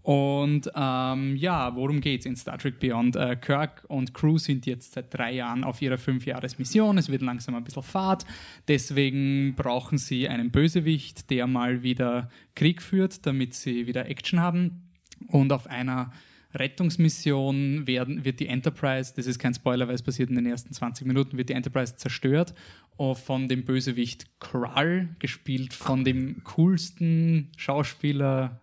Und 0.02 0.68
ähm, 0.74 1.36
ja, 1.36 1.76
worum 1.76 2.00
geht's 2.00 2.26
in 2.26 2.34
Star 2.34 2.58
Trek 2.58 2.80
Beyond? 2.80 3.14
Äh, 3.14 3.36
Kirk 3.36 3.84
und 3.86 4.12
Crew 4.12 4.36
sind 4.36 4.66
jetzt 4.66 4.92
seit 4.92 5.14
drei 5.14 5.32
Jahren 5.32 5.62
auf 5.62 5.80
ihrer 5.80 5.98
Fünfjahresmission. 5.98 6.98
Es 6.98 7.08
wird 7.08 7.22
langsam 7.22 7.54
ein 7.54 7.62
bisschen 7.62 7.84
Fahrt. 7.84 8.26
Deswegen 8.66 9.54
brauchen 9.54 9.98
sie 9.98 10.28
einen 10.28 10.50
Bösewicht, 10.50 11.30
der 11.30 11.46
mal 11.46 11.84
wieder 11.84 12.30
Krieg 12.56 12.82
führt, 12.82 13.24
damit 13.26 13.54
sie 13.54 13.86
wieder 13.86 14.08
Action 14.08 14.40
haben. 14.40 14.90
Und 15.28 15.52
auf 15.52 15.68
einer 15.68 16.10
Rettungsmission 16.54 17.86
werden, 17.86 18.24
wird 18.24 18.40
die 18.40 18.48
Enterprise, 18.48 19.12
das 19.14 19.26
ist 19.26 19.38
kein 19.38 19.54
Spoiler, 19.54 19.88
weil 19.88 19.94
es 19.94 20.02
passiert 20.02 20.28
in 20.28 20.36
den 20.36 20.46
ersten 20.46 20.72
20 20.72 21.06
Minuten, 21.06 21.38
wird 21.38 21.48
die 21.48 21.54
Enterprise 21.54 21.96
zerstört 21.96 22.54
äh, 22.98 23.14
von 23.14 23.48
dem 23.48 23.64
Bösewicht 23.64 24.26
Krall, 24.40 25.14
gespielt 25.18 25.72
von 25.72 26.04
dem 26.04 26.42
coolsten 26.44 27.52
Schauspieler 27.56 28.61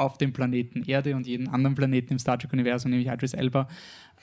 auf 0.00 0.18
dem 0.18 0.32
Planeten 0.32 0.82
Erde 0.84 1.14
und 1.16 1.26
jeden 1.26 1.48
anderen 1.48 1.74
Planeten 1.74 2.14
im 2.14 2.18
Star 2.18 2.38
Trek-Universum, 2.38 2.90
nämlich 2.90 3.08
Idris 3.08 3.34
Elba. 3.34 3.68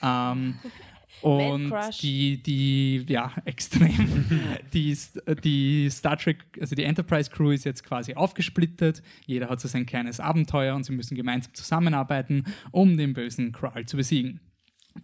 Ähm, 0.02 0.54
und 1.22 1.72
die, 2.02 2.42
die, 2.42 3.04
ja, 3.08 3.32
extrem. 3.44 4.24
die, 4.72 4.96
die 5.42 5.90
Star 5.90 6.16
Trek, 6.16 6.44
also 6.60 6.74
die 6.74 6.84
Enterprise 6.84 7.30
Crew 7.30 7.50
ist 7.50 7.64
jetzt 7.64 7.84
quasi 7.84 8.14
aufgesplittet. 8.14 9.02
Jeder 9.26 9.48
hat 9.48 9.60
so 9.60 9.68
sein 9.68 9.86
kleines 9.86 10.20
Abenteuer 10.20 10.74
und 10.74 10.84
sie 10.84 10.92
müssen 10.92 11.16
gemeinsam 11.16 11.54
zusammenarbeiten, 11.54 12.44
um 12.70 12.96
den 12.96 13.12
bösen 13.12 13.52
Kral 13.52 13.86
zu 13.86 13.96
besiegen. 13.96 14.40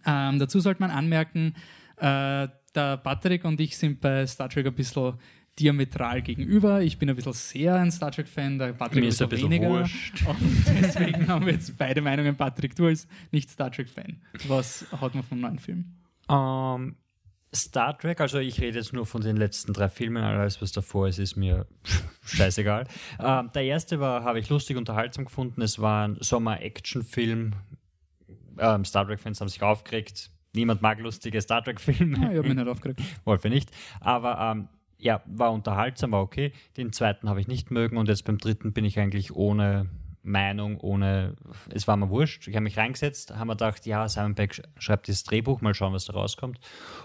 Ähm, 0.05 0.39
dazu 0.39 0.59
sollte 0.59 0.81
man 0.81 0.91
anmerken, 0.91 1.55
äh, 1.97 2.47
der 2.75 2.97
Patrick 2.97 3.45
und 3.45 3.59
ich 3.61 3.77
sind 3.77 4.01
bei 4.01 4.27
Star 4.27 4.49
Trek 4.49 4.67
ein 4.67 4.75
bisschen 4.75 5.13
diametral 5.59 6.21
gegenüber. 6.21 6.81
Ich 6.81 6.97
bin 6.97 7.09
ein 7.09 7.15
bisschen 7.15 7.33
sehr 7.33 7.75
ein 7.75 7.91
Star 7.91 8.11
Trek-Fan, 8.11 8.57
der 8.59 8.73
Patrick 8.73 9.01
Mir 9.03 9.09
ist 9.09 9.21
ein 9.21 9.29
bisschen 9.29 9.49
weniger. 9.49 9.69
wurscht. 9.69 10.25
Und 10.27 10.37
deswegen 10.81 11.27
haben 11.27 11.45
wir 11.45 11.53
jetzt 11.53 11.77
beide 11.77 12.01
Meinungen. 12.01 12.35
Patrick, 12.35 12.75
du 12.75 12.87
als 12.87 13.07
nicht 13.31 13.49
Star 13.49 13.71
Trek-Fan. 13.71 14.21
Was 14.47 14.85
hat 14.91 15.15
man 15.15 15.23
vom 15.23 15.39
neuen 15.39 15.59
Film? 15.59 15.93
Ähm, 16.29 16.95
Star 17.53 17.97
Trek, 17.97 18.19
also 18.19 18.39
ich 18.39 18.59
rede 18.59 18.77
jetzt 18.79 18.91
nur 18.91 19.05
von 19.05 19.21
den 19.21 19.37
letzten 19.37 19.71
drei 19.71 19.87
Filmen, 19.87 20.21
alles 20.23 20.61
was 20.61 20.73
davor 20.73 21.07
ist, 21.07 21.19
ist 21.19 21.37
mir 21.37 21.65
scheißegal. 22.25 22.85
Ähm, 23.17 23.49
der 23.55 23.63
erste 23.63 24.01
war, 24.01 24.23
habe 24.25 24.39
ich 24.39 24.49
lustig 24.49 24.75
unterhaltsam 24.75 25.23
gefunden. 25.23 25.61
Es 25.61 25.79
war 25.79 26.05
ein 26.07 26.17
Sommer-Action-Film. 26.19 27.53
Ähm, 28.57 28.85
Star 28.85 29.05
Trek-Fans 29.07 29.39
haben 29.39 29.47
sich 29.47 29.61
aufgeregt, 29.61 30.31
niemand 30.53 30.81
mag 30.81 30.99
lustige 30.99 31.41
Star 31.41 31.63
Trek-Filme. 31.63 32.17
Ah, 32.17 32.31
ich 32.31 32.37
habe 32.37 32.47
mich 32.49 32.57
nicht 32.57 32.67
aufgeregt. 32.67 33.01
Wolfe 33.23 33.47
nicht. 33.49 33.69
Aber 34.01 34.37
ähm, 34.51 34.67
ja, 34.97 35.21
war 35.25 35.51
unterhaltsam, 35.51 36.11
war 36.11 36.21
okay. 36.21 36.53
Den 36.77 36.93
zweiten 36.93 37.29
habe 37.29 37.41
ich 37.41 37.47
nicht 37.47 37.71
mögen 37.71 37.97
und 37.97 38.07
jetzt 38.07 38.25
beim 38.25 38.37
dritten 38.37 38.73
bin 38.73 38.85
ich 38.85 38.99
eigentlich 38.99 39.35
ohne 39.35 39.89
Meinung, 40.25 40.79
ohne, 40.79 41.35
es 41.69 41.87
war 41.87 41.97
mir 41.97 42.09
wurscht. 42.09 42.47
Ich 42.47 42.55
habe 42.55 42.63
mich 42.63 42.77
reingesetzt, 42.77 43.35
haben 43.35 43.47
mir 43.47 43.53
gedacht, 43.53 43.85
ja, 43.85 44.09
Simon 44.09 44.33
Beck 44.33 44.61
schreibt 44.77 45.07
das 45.07 45.23
Drehbuch, 45.23 45.61
mal 45.61 45.73
schauen, 45.75 45.93
was 45.93 46.05
da 46.05 46.13
rauskommt. 46.13 46.59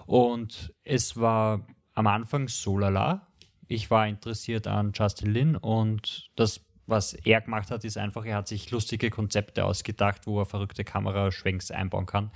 Und 0.06 0.73
es 0.85 1.18
war 1.18 1.66
am 1.94 2.06
Anfang 2.06 2.49
so 2.49 2.78
lala. 2.78 3.28
Ich 3.68 3.90
war 3.90 4.09
interessiert 4.09 4.66
an 4.66 4.92
Justin 4.94 5.32
Lin 5.32 5.56
und 5.56 6.30
das, 6.35 6.64
was 6.87 7.12
er 7.12 7.40
gemacht 7.42 7.70
hat, 7.70 7.85
ist 7.85 7.99
einfach, 7.99 8.25
er 8.25 8.37
hat 8.37 8.49
sich 8.49 8.70
lustige 8.70 9.11
Konzepte 9.11 9.64
ausgedacht, 9.64 10.26
wo 10.26 10.40
er 10.40 10.47
verrückte 10.47 10.82
Kameraschwenks 10.82 11.70
einbauen 11.70 12.06
kann, 12.06 12.32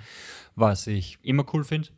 was 0.55 0.87
ich 0.87 1.19
immer 1.23 1.45
cool 1.55 1.65
finde. 1.65 1.89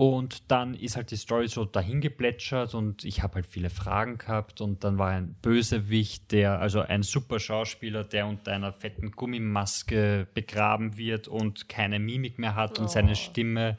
Und 0.00 0.50
dann 0.50 0.72
ist 0.72 0.96
halt 0.96 1.10
die 1.10 1.16
Story 1.16 1.46
so 1.48 1.66
dahin 1.66 2.00
geplätschert 2.00 2.74
und 2.74 3.04
ich 3.04 3.22
habe 3.22 3.34
halt 3.34 3.46
viele 3.46 3.68
Fragen 3.68 4.16
gehabt 4.16 4.62
und 4.62 4.82
dann 4.82 4.96
war 4.96 5.10
ein 5.10 5.34
Bösewicht, 5.42 6.32
der, 6.32 6.58
also 6.58 6.80
ein 6.80 7.02
super 7.02 7.38
Schauspieler, 7.38 8.02
der 8.02 8.26
unter 8.26 8.52
einer 8.52 8.72
fetten 8.72 9.10
Gummimaske 9.10 10.26
begraben 10.32 10.96
wird 10.96 11.28
und 11.28 11.68
keine 11.68 11.98
Mimik 11.98 12.38
mehr 12.38 12.54
hat 12.54 12.78
und 12.78 12.90
seine 12.90 13.14
Stimme 13.14 13.76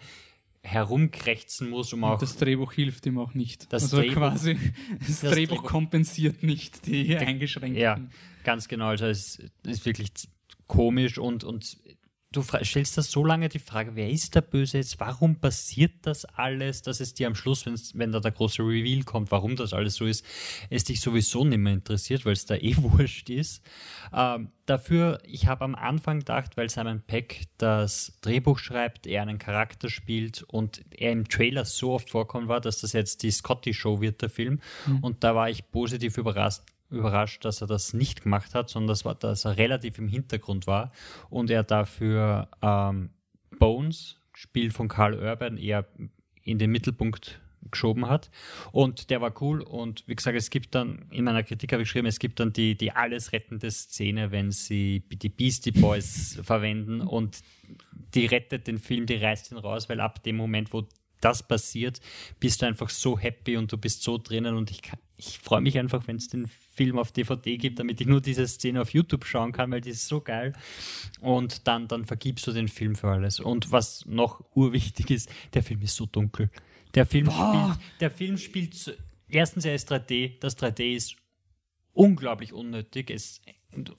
herumkrächzen 0.61 1.71
muss, 1.71 1.91
um 1.91 2.03
auch. 2.03 2.13
Und 2.13 2.21
das 2.21 2.37
Drehbuch 2.37 2.73
hilft 2.73 3.07
ihm 3.07 3.17
auch 3.17 3.33
nicht. 3.33 3.73
Das 3.73 3.85
also 3.85 3.97
Drehbuch- 3.97 4.13
quasi, 4.13 4.59
das, 4.99 5.21
das 5.21 5.31
Drehbuch 5.31 5.63
Drehbuch- 5.63 5.63
kompensiert 5.63 6.43
nicht 6.43 6.85
die 6.85 7.17
eingeschränkten. 7.17 7.81
Ja, 7.81 7.99
ganz 8.43 8.67
genau. 8.67 8.89
Also 8.89 9.07
es 9.07 9.39
ist 9.63 9.87
wirklich 9.87 10.11
komisch 10.67 11.17
und, 11.17 11.43
und 11.43 11.77
du 12.31 12.43
stellst 12.43 12.97
das 12.97 13.11
so 13.11 13.25
lange 13.25 13.49
die 13.49 13.59
Frage, 13.59 13.95
wer 13.95 14.09
ist 14.09 14.35
der 14.35 14.41
Böse 14.41 14.77
jetzt? 14.77 14.99
Warum 14.99 15.35
passiert 15.35 15.91
das 16.03 16.23
alles, 16.23 16.81
dass 16.81 17.01
es 17.01 17.13
dir 17.13 17.27
am 17.27 17.35
Schluss, 17.35 17.65
wenn 17.93 18.11
da 18.11 18.21
der 18.21 18.31
große 18.31 18.61
Reveal 18.61 19.03
kommt, 19.03 19.31
warum 19.31 19.57
das 19.57 19.73
alles 19.73 19.95
so 19.95 20.05
ist, 20.05 20.25
es 20.69 20.85
dich 20.85 21.01
sowieso 21.01 21.43
nicht 21.43 21.57
mehr 21.57 21.73
interessiert, 21.73 22.25
weil 22.25 22.33
es 22.33 22.45
da 22.45 22.55
eh 22.55 22.75
wurscht 22.77 23.29
ist. 23.29 23.61
Ähm, 24.13 24.51
dafür, 24.65 25.19
ich 25.25 25.47
habe 25.47 25.65
am 25.65 25.75
Anfang 25.75 26.19
gedacht, 26.19 26.55
weil 26.55 26.69
Simon 26.69 27.01
Peck 27.01 27.47
das 27.57 28.17
Drehbuch 28.21 28.59
schreibt, 28.59 29.07
er 29.07 29.23
einen 29.23 29.37
Charakter 29.37 29.89
spielt 29.89 30.43
und 30.43 30.83
er 30.91 31.11
im 31.11 31.27
Trailer 31.27 31.65
so 31.65 31.91
oft 31.91 32.09
vorkommen 32.09 32.47
war, 32.47 32.61
dass 32.61 32.79
das 32.79 32.93
jetzt 32.93 33.23
die 33.23 33.31
Scotty 33.31 33.73
Show 33.73 33.99
wird, 33.99 34.21
der 34.21 34.29
Film. 34.29 34.61
Und 35.01 35.23
da 35.23 35.35
war 35.35 35.49
ich 35.49 35.69
positiv 35.69 36.17
überrascht, 36.17 36.61
überrascht, 36.91 37.45
dass 37.45 37.61
er 37.61 37.67
das 37.67 37.93
nicht 37.93 38.23
gemacht 38.23 38.53
hat, 38.53 38.69
sondern 38.69 38.89
das 38.89 39.05
war, 39.05 39.15
dass 39.15 39.45
er 39.45 39.57
relativ 39.57 39.97
im 39.97 40.07
Hintergrund 40.07 40.67
war 40.67 40.91
und 41.29 41.49
er 41.49 41.63
dafür 41.63 42.49
ähm, 42.61 43.09
Bones, 43.59 44.17
gespielt 44.33 44.73
von 44.73 44.87
Carl 44.87 45.15
Urban, 45.15 45.57
eher 45.57 45.85
in 46.43 46.57
den 46.57 46.71
Mittelpunkt 46.71 47.39
geschoben 47.69 48.07
hat. 48.07 48.31
Und 48.71 49.09
der 49.09 49.21
war 49.21 49.33
cool. 49.41 49.61
Und 49.61 50.03
wie 50.07 50.15
gesagt, 50.15 50.37
es 50.37 50.49
gibt 50.49 50.73
dann, 50.73 51.05
in 51.11 51.23
meiner 51.25 51.43
Kritik 51.43 51.71
habe 51.71 51.83
ich 51.83 51.89
geschrieben, 51.89 52.07
es 52.07 52.19
gibt 52.19 52.39
dann 52.39 52.53
die, 52.53 52.75
die 52.75 52.91
alles 52.91 53.33
rettende 53.33 53.69
Szene, 53.69 54.31
wenn 54.31 54.51
sie 54.51 55.03
die 55.11 55.29
Beastie 55.29 55.71
Boys 55.71 56.39
verwenden 56.43 57.01
und 57.01 57.41
die 58.15 58.25
rettet 58.25 58.67
den 58.67 58.79
Film, 58.79 59.05
die 59.05 59.15
reißt 59.15 59.51
ihn 59.51 59.57
raus, 59.57 59.89
weil 59.89 59.99
ab 60.01 60.23
dem 60.23 60.37
Moment, 60.37 60.73
wo 60.73 60.87
das 61.21 61.47
passiert, 61.47 62.01
bist 62.39 62.61
du 62.61 62.65
einfach 62.65 62.89
so 62.89 63.17
happy 63.17 63.55
und 63.57 63.71
du 63.71 63.77
bist 63.77 64.01
so 64.01 64.17
drinnen 64.17 64.55
und 64.55 64.71
ich, 64.71 64.81
kann- 64.81 64.99
ich 65.21 65.39
freue 65.39 65.61
mich 65.61 65.77
einfach, 65.77 66.07
wenn 66.07 66.15
es 66.15 66.27
den 66.29 66.47
Film 66.47 66.97
auf 66.97 67.11
DVD 67.11 67.57
gibt, 67.57 67.79
damit 67.79 68.01
ich 68.01 68.07
nur 68.07 68.21
diese 68.21 68.47
Szene 68.47 68.81
auf 68.81 68.91
YouTube 68.93 69.25
schauen 69.25 69.51
kann, 69.51 69.69
weil 69.71 69.81
die 69.81 69.91
ist 69.91 70.07
so 70.07 70.19
geil. 70.21 70.53
Und 71.19 71.67
dann, 71.67 71.87
dann 71.87 72.05
vergibst 72.05 72.47
du 72.47 72.51
den 72.51 72.67
Film 72.67 72.95
für 72.95 73.09
alles. 73.09 73.39
Und 73.39 73.71
was 73.71 74.05
noch 74.07 74.43
urwichtig 74.55 75.11
ist, 75.11 75.29
der 75.53 75.63
Film 75.63 75.81
ist 75.81 75.95
so 75.95 76.05
dunkel. 76.07 76.49
Der 76.95 77.05
Film 77.05 77.29
spielt, 77.29 77.77
der 77.99 78.11
Film 78.11 78.37
spielt, 78.37 78.73
so, 78.73 78.91
erstens 79.29 79.63
er 79.65 79.75
ist 79.75 79.91
3D, 79.91 80.39
das 80.39 80.57
3D 80.57 80.95
ist 80.95 81.15
unglaublich 81.93 82.51
unnötig. 82.51 83.09
Es, 83.11 83.41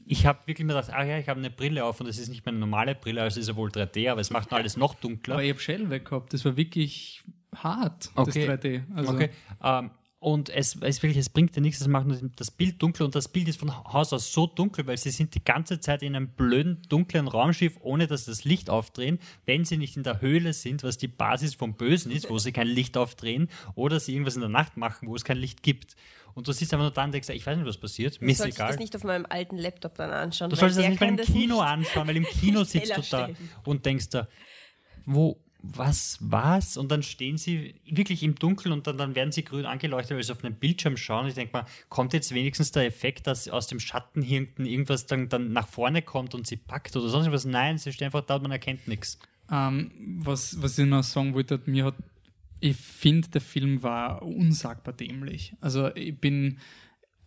ich 0.05 0.27
habe 0.27 0.41
wirklich 0.47 0.67
mir 0.67 0.75
gedacht, 0.75 0.91
ah 0.93 1.05
ja, 1.05 1.19
ich 1.19 1.29
habe 1.29 1.39
eine 1.39 1.51
Brille 1.51 1.85
auf 1.85 2.01
und 2.01 2.07
das 2.09 2.19
ist 2.19 2.29
nicht 2.29 2.45
meine 2.45 2.59
normale 2.59 2.95
Brille, 2.95 3.23
also 3.23 3.41
ist 3.41 3.49
ja 3.49 3.57
wohl 3.57 3.71
3D, 3.71 4.11
aber 4.11 4.21
es 4.21 4.31
macht 4.31 4.51
nur 4.51 4.59
alles 4.59 4.77
noch 4.77 4.95
dunkler. 4.95 5.35
Aber 5.35 5.45
ich 5.45 5.51
habe 5.51 5.61
Shell 5.61 5.89
weg 5.89 6.05
gehabt. 6.07 6.33
Das 6.35 6.45
war 6.45 6.57
wirklich 6.57 7.23
hart, 7.55 8.11
Okay. 8.15 8.47
das 8.47 8.61
3D. 8.61 8.83
Also, 8.95 9.13
Okay. 9.13 9.31
Ähm, 9.63 9.91
und 10.23 10.51
es, 10.51 10.77
es 10.81 11.03
wirklich, 11.03 11.17
es 11.17 11.29
bringt 11.29 11.57
dir 11.57 11.61
nichts, 11.61 11.81
es 11.81 11.89
macht 11.89 12.07
nur 12.07 12.17
das 12.37 12.53
Bild 12.53 12.81
dunkler 12.81 13.07
und 13.07 13.15
das 13.17 13.27
Bild 13.27 13.49
ist 13.49 13.59
von 13.59 13.77
Haus 13.93 14.13
aus 14.13 14.33
so 14.33 14.47
dunkel, 14.47 14.87
weil 14.87 14.97
sie 14.97 15.11
sind 15.11 15.35
die 15.35 15.43
ganze 15.43 15.81
Zeit 15.81 16.01
in 16.05 16.15
einem 16.15 16.29
blöden, 16.29 16.81
dunklen 16.89 17.27
Raumschiff, 17.27 17.77
ohne 17.81 18.07
dass 18.07 18.27
sie 18.27 18.31
das 18.31 18.45
Licht 18.45 18.71
aufdrehen, 18.71 19.19
wenn 19.47 19.65
sie 19.65 19.77
nicht 19.77 19.97
in 19.97 20.05
der 20.05 20.21
Höhle 20.21 20.53
sind, 20.53 20.85
was 20.85 20.97
die 20.97 21.09
Basis 21.09 21.57
vom 21.57 21.75
Bösen 21.75 22.13
ist, 22.13 22.31
wo 22.31 22.39
sie 22.39 22.53
kein 22.53 22.69
Licht 22.69 22.97
aufdrehen, 22.97 23.49
oder 23.75 23.99
sie 23.99 24.13
irgendwas 24.13 24.37
in 24.37 24.43
der 24.43 24.49
Nacht 24.49 24.77
machen, 24.77 25.09
wo 25.09 25.17
es 25.17 25.25
kein 25.25 25.39
Licht 25.39 25.65
gibt. 25.65 25.97
Und 26.35 26.47
du 26.47 26.53
siehst 26.53 26.73
einfach 26.73 26.85
nur 26.85 26.93
da 26.93 27.03
und 27.03 27.13
denkst, 27.13 27.29
ich 27.29 27.45
weiß 27.45 27.57
nicht, 27.57 27.67
was 27.67 27.79
passiert, 27.79 28.23
mir 28.23 28.31
ist 28.31 28.39
Sollte 28.39 28.51
ich 28.51 28.55
egal. 28.55 28.69
das 28.69 28.79
nicht 28.79 28.95
auf 28.95 29.03
meinem 29.03 29.27
alten 29.29 29.59
Laptop 29.59 29.97
dann 29.97 30.13
anschauen? 30.13 30.51
Du 30.51 30.57
solltest 30.57 30.79
das 30.79 30.89
nicht 30.89 31.01
mal 31.01 31.07
kann 31.07 31.15
im 31.15 31.17
das 31.17 31.27
Kino 31.27 31.59
anschauen, 31.59 32.07
weil 32.07 32.17
im 32.19 32.27
Kino 32.27 32.63
sitzt 32.63 32.97
du 32.97 33.03
da 33.11 33.29
und 33.65 33.85
denkst 33.85 34.11
da, 34.11 34.29
wo, 35.05 35.42
was, 35.63 36.19
was? 36.21 36.77
Und 36.77 36.91
dann 36.91 37.03
stehen 37.03 37.39
sie 37.39 37.75
wirklich 37.87 38.23
im 38.23 38.35
Dunkeln 38.35 38.73
und 38.73 38.87
dann, 38.87 38.99
dann 38.99 39.15
werden 39.15 39.33
sie 39.33 39.45
grün 39.45 39.65
angeleuchtet, 39.65 40.17
weil 40.17 40.25
sie 40.25 40.33
auf 40.33 40.45
einen 40.45 40.57
Bildschirm 40.57 40.97
schauen. 40.97 41.29
Ich 41.29 41.35
denke 41.35 41.53
mal, 41.53 41.67
kommt 41.89 42.13
jetzt 42.13 42.35
wenigstens 42.35 42.73
der 42.73 42.85
Effekt, 42.85 43.27
dass 43.27 43.49
aus 43.49 43.69
dem 43.69 43.79
Schatten 43.79 44.23
hinten 44.23 44.67
irgendwas 44.67 45.07
dann, 45.07 45.29
dann 45.29 45.53
nach 45.53 45.69
vorne 45.69 46.03
kommt 46.03 46.35
und 46.35 46.47
sie 46.47 46.57
packt 46.57 46.97
oder 46.97 47.09
sonst 47.09 47.31
was? 47.31 47.45
Nein, 47.45 47.79
sie 47.79 47.93
stehen 47.93 48.07
einfach 48.07 48.23
da 48.23 48.37
und 48.37 48.43
man 48.43 48.51
erkennt 48.51 48.89
nichts. 48.89 49.19
Ähm, 49.51 49.93
was, 50.19 50.61
was 50.61 50.79
ich 50.79 50.87
noch 50.87 51.05
sagen 51.05 51.35
wollte, 51.35 51.61
mir 51.67 51.85
hat, 51.85 51.95
ich 52.61 52.77
finde, 52.77 53.29
der 53.29 53.41
Film 53.41 53.83
war 53.83 54.23
unsagbar 54.23 54.95
dämlich. 54.95 55.55
Also 55.61 55.95
ich 55.95 56.19
bin, 56.19 56.59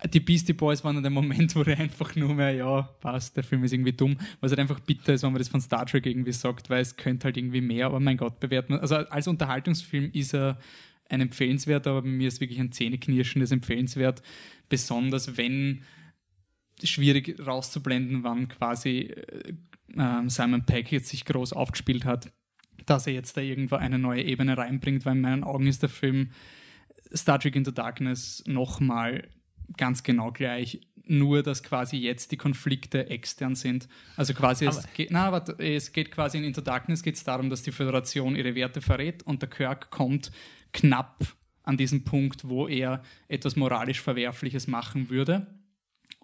die 0.03 0.19
Beastie 0.19 0.53
Boys 0.53 0.83
waren 0.83 1.01
dem 1.01 1.13
Moment, 1.13 1.55
wo 1.55 1.61
ich 1.61 1.77
einfach 1.77 2.15
nur 2.15 2.33
mehr, 2.33 2.51
ja, 2.51 2.81
passt, 2.81 3.37
der 3.37 3.43
Film 3.43 3.63
ist 3.63 3.73
irgendwie 3.73 3.93
dumm. 3.93 4.17
Was 4.41 4.51
halt 4.51 4.59
einfach 4.59 4.79
bitter 4.79 5.13
ist, 5.13 5.23
wenn 5.23 5.31
man 5.31 5.39
das 5.39 5.47
von 5.47 5.61
Star 5.61 5.85
Trek 5.85 6.05
irgendwie 6.05 6.33
sagt, 6.33 6.69
weil 6.69 6.81
es 6.81 6.97
könnte 6.97 7.25
halt 7.25 7.37
irgendwie 7.37 7.61
mehr, 7.61 7.87
aber 7.87 7.99
mein 7.99 8.17
Gott, 8.17 8.39
bewerten 8.39 8.73
man. 8.73 8.81
Also 8.81 8.95
als 8.95 9.27
Unterhaltungsfilm 9.27 10.11
ist 10.13 10.33
er 10.33 10.59
ein 11.09 11.21
empfehlenswert, 11.21 11.87
aber 11.87 12.01
bei 12.01 12.09
mir 12.09 12.27
ist 12.27 12.41
wirklich 12.41 12.59
ein 12.59 12.71
zähneknirschendes 12.71 13.51
empfehlenswert, 13.51 14.21
besonders 14.69 15.37
wenn 15.37 15.83
schwierig 16.83 17.39
rauszublenden, 17.45 18.23
wann 18.23 18.47
quasi 18.47 19.13
äh, 19.15 19.53
ähm, 19.97 20.29
Simon 20.29 20.65
Pegg 20.65 20.91
jetzt 20.91 21.09
sich 21.09 21.25
groß 21.25 21.53
aufgespielt 21.53 22.05
hat, 22.05 22.33
dass 22.85 23.07
er 23.07 23.13
jetzt 23.13 23.37
da 23.37 23.41
irgendwo 23.41 23.75
eine 23.75 23.97
neue 23.97 24.23
Ebene 24.23 24.57
reinbringt, 24.57 25.05
weil 25.05 25.15
in 25.15 25.21
meinen 25.21 25.43
Augen 25.43 25.67
ist 25.67 25.83
der 25.83 25.89
Film 25.89 26.31
Star 27.13 27.39
Trek 27.39 27.55
Into 27.55 27.71
Darkness 27.71 28.43
nochmal 28.45 29.29
ganz 29.77 30.03
genau 30.03 30.31
gleich, 30.31 30.81
nur 31.07 31.43
dass 31.43 31.63
quasi 31.63 31.97
jetzt 31.97 32.31
die 32.31 32.37
Konflikte 32.37 33.09
extern 33.09 33.55
sind. 33.55 33.87
Also 34.15 34.33
quasi, 34.33 34.65
es 34.65 34.87
geht, 34.93 35.11
na, 35.11 35.31
warte, 35.31 35.53
es 35.59 35.91
geht 35.91 36.11
quasi 36.11 36.37
in 36.37 36.43
Into 36.43 36.61
Darkness 36.61 37.03
geht 37.03 37.15
es 37.15 37.23
darum, 37.23 37.49
dass 37.49 37.63
die 37.63 37.71
Föderation 37.71 38.35
ihre 38.35 38.55
Werte 38.55 38.81
verrät 38.81 39.23
und 39.23 39.41
der 39.41 39.49
Kirk 39.49 39.91
kommt 39.91 40.31
knapp 40.73 41.23
an 41.63 41.77
diesen 41.77 42.03
Punkt, 42.03 42.47
wo 42.47 42.67
er 42.67 43.01
etwas 43.27 43.55
moralisch 43.55 44.01
Verwerfliches 44.01 44.67
machen 44.67 45.09
würde 45.09 45.47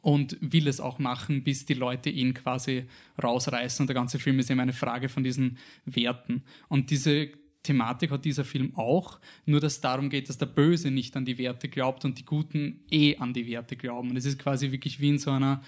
und 0.01 0.37
will 0.41 0.67
es 0.67 0.79
auch 0.79 0.99
machen, 0.99 1.43
bis 1.43 1.65
die 1.65 1.73
Leute 1.73 2.09
ihn 2.09 2.33
quasi 2.33 2.85
rausreißen. 3.21 3.83
Und 3.83 3.87
der 3.87 3.95
ganze 3.95 4.19
Film 4.19 4.39
ist 4.39 4.49
eben 4.49 4.59
eine 4.59 4.73
Frage 4.73 5.09
von 5.09 5.23
diesen 5.23 5.57
Werten. 5.85 6.43
Und 6.67 6.89
diese 6.89 7.29
Thematik 7.63 8.11
hat 8.11 8.25
dieser 8.25 8.45
Film 8.45 8.75
auch, 8.75 9.19
nur 9.45 9.59
dass 9.59 9.73
es 9.73 9.81
darum 9.81 10.09
geht, 10.09 10.29
dass 10.29 10.37
der 10.37 10.47
Böse 10.47 10.89
nicht 10.91 11.15
an 11.15 11.25
die 11.25 11.37
Werte 11.37 11.69
glaubt 11.69 12.05
und 12.05 12.17
die 12.17 12.25
Guten 12.25 12.83
eh 12.89 13.17
an 13.17 13.33
die 13.33 13.47
Werte 13.47 13.75
glauben. 13.75 14.09
Und 14.09 14.17
es 14.17 14.25
ist 14.25 14.39
quasi 14.39 14.71
wirklich 14.71 14.99
wie 14.99 15.09
in 15.09 15.19
so 15.19 15.31
einer, 15.31 15.61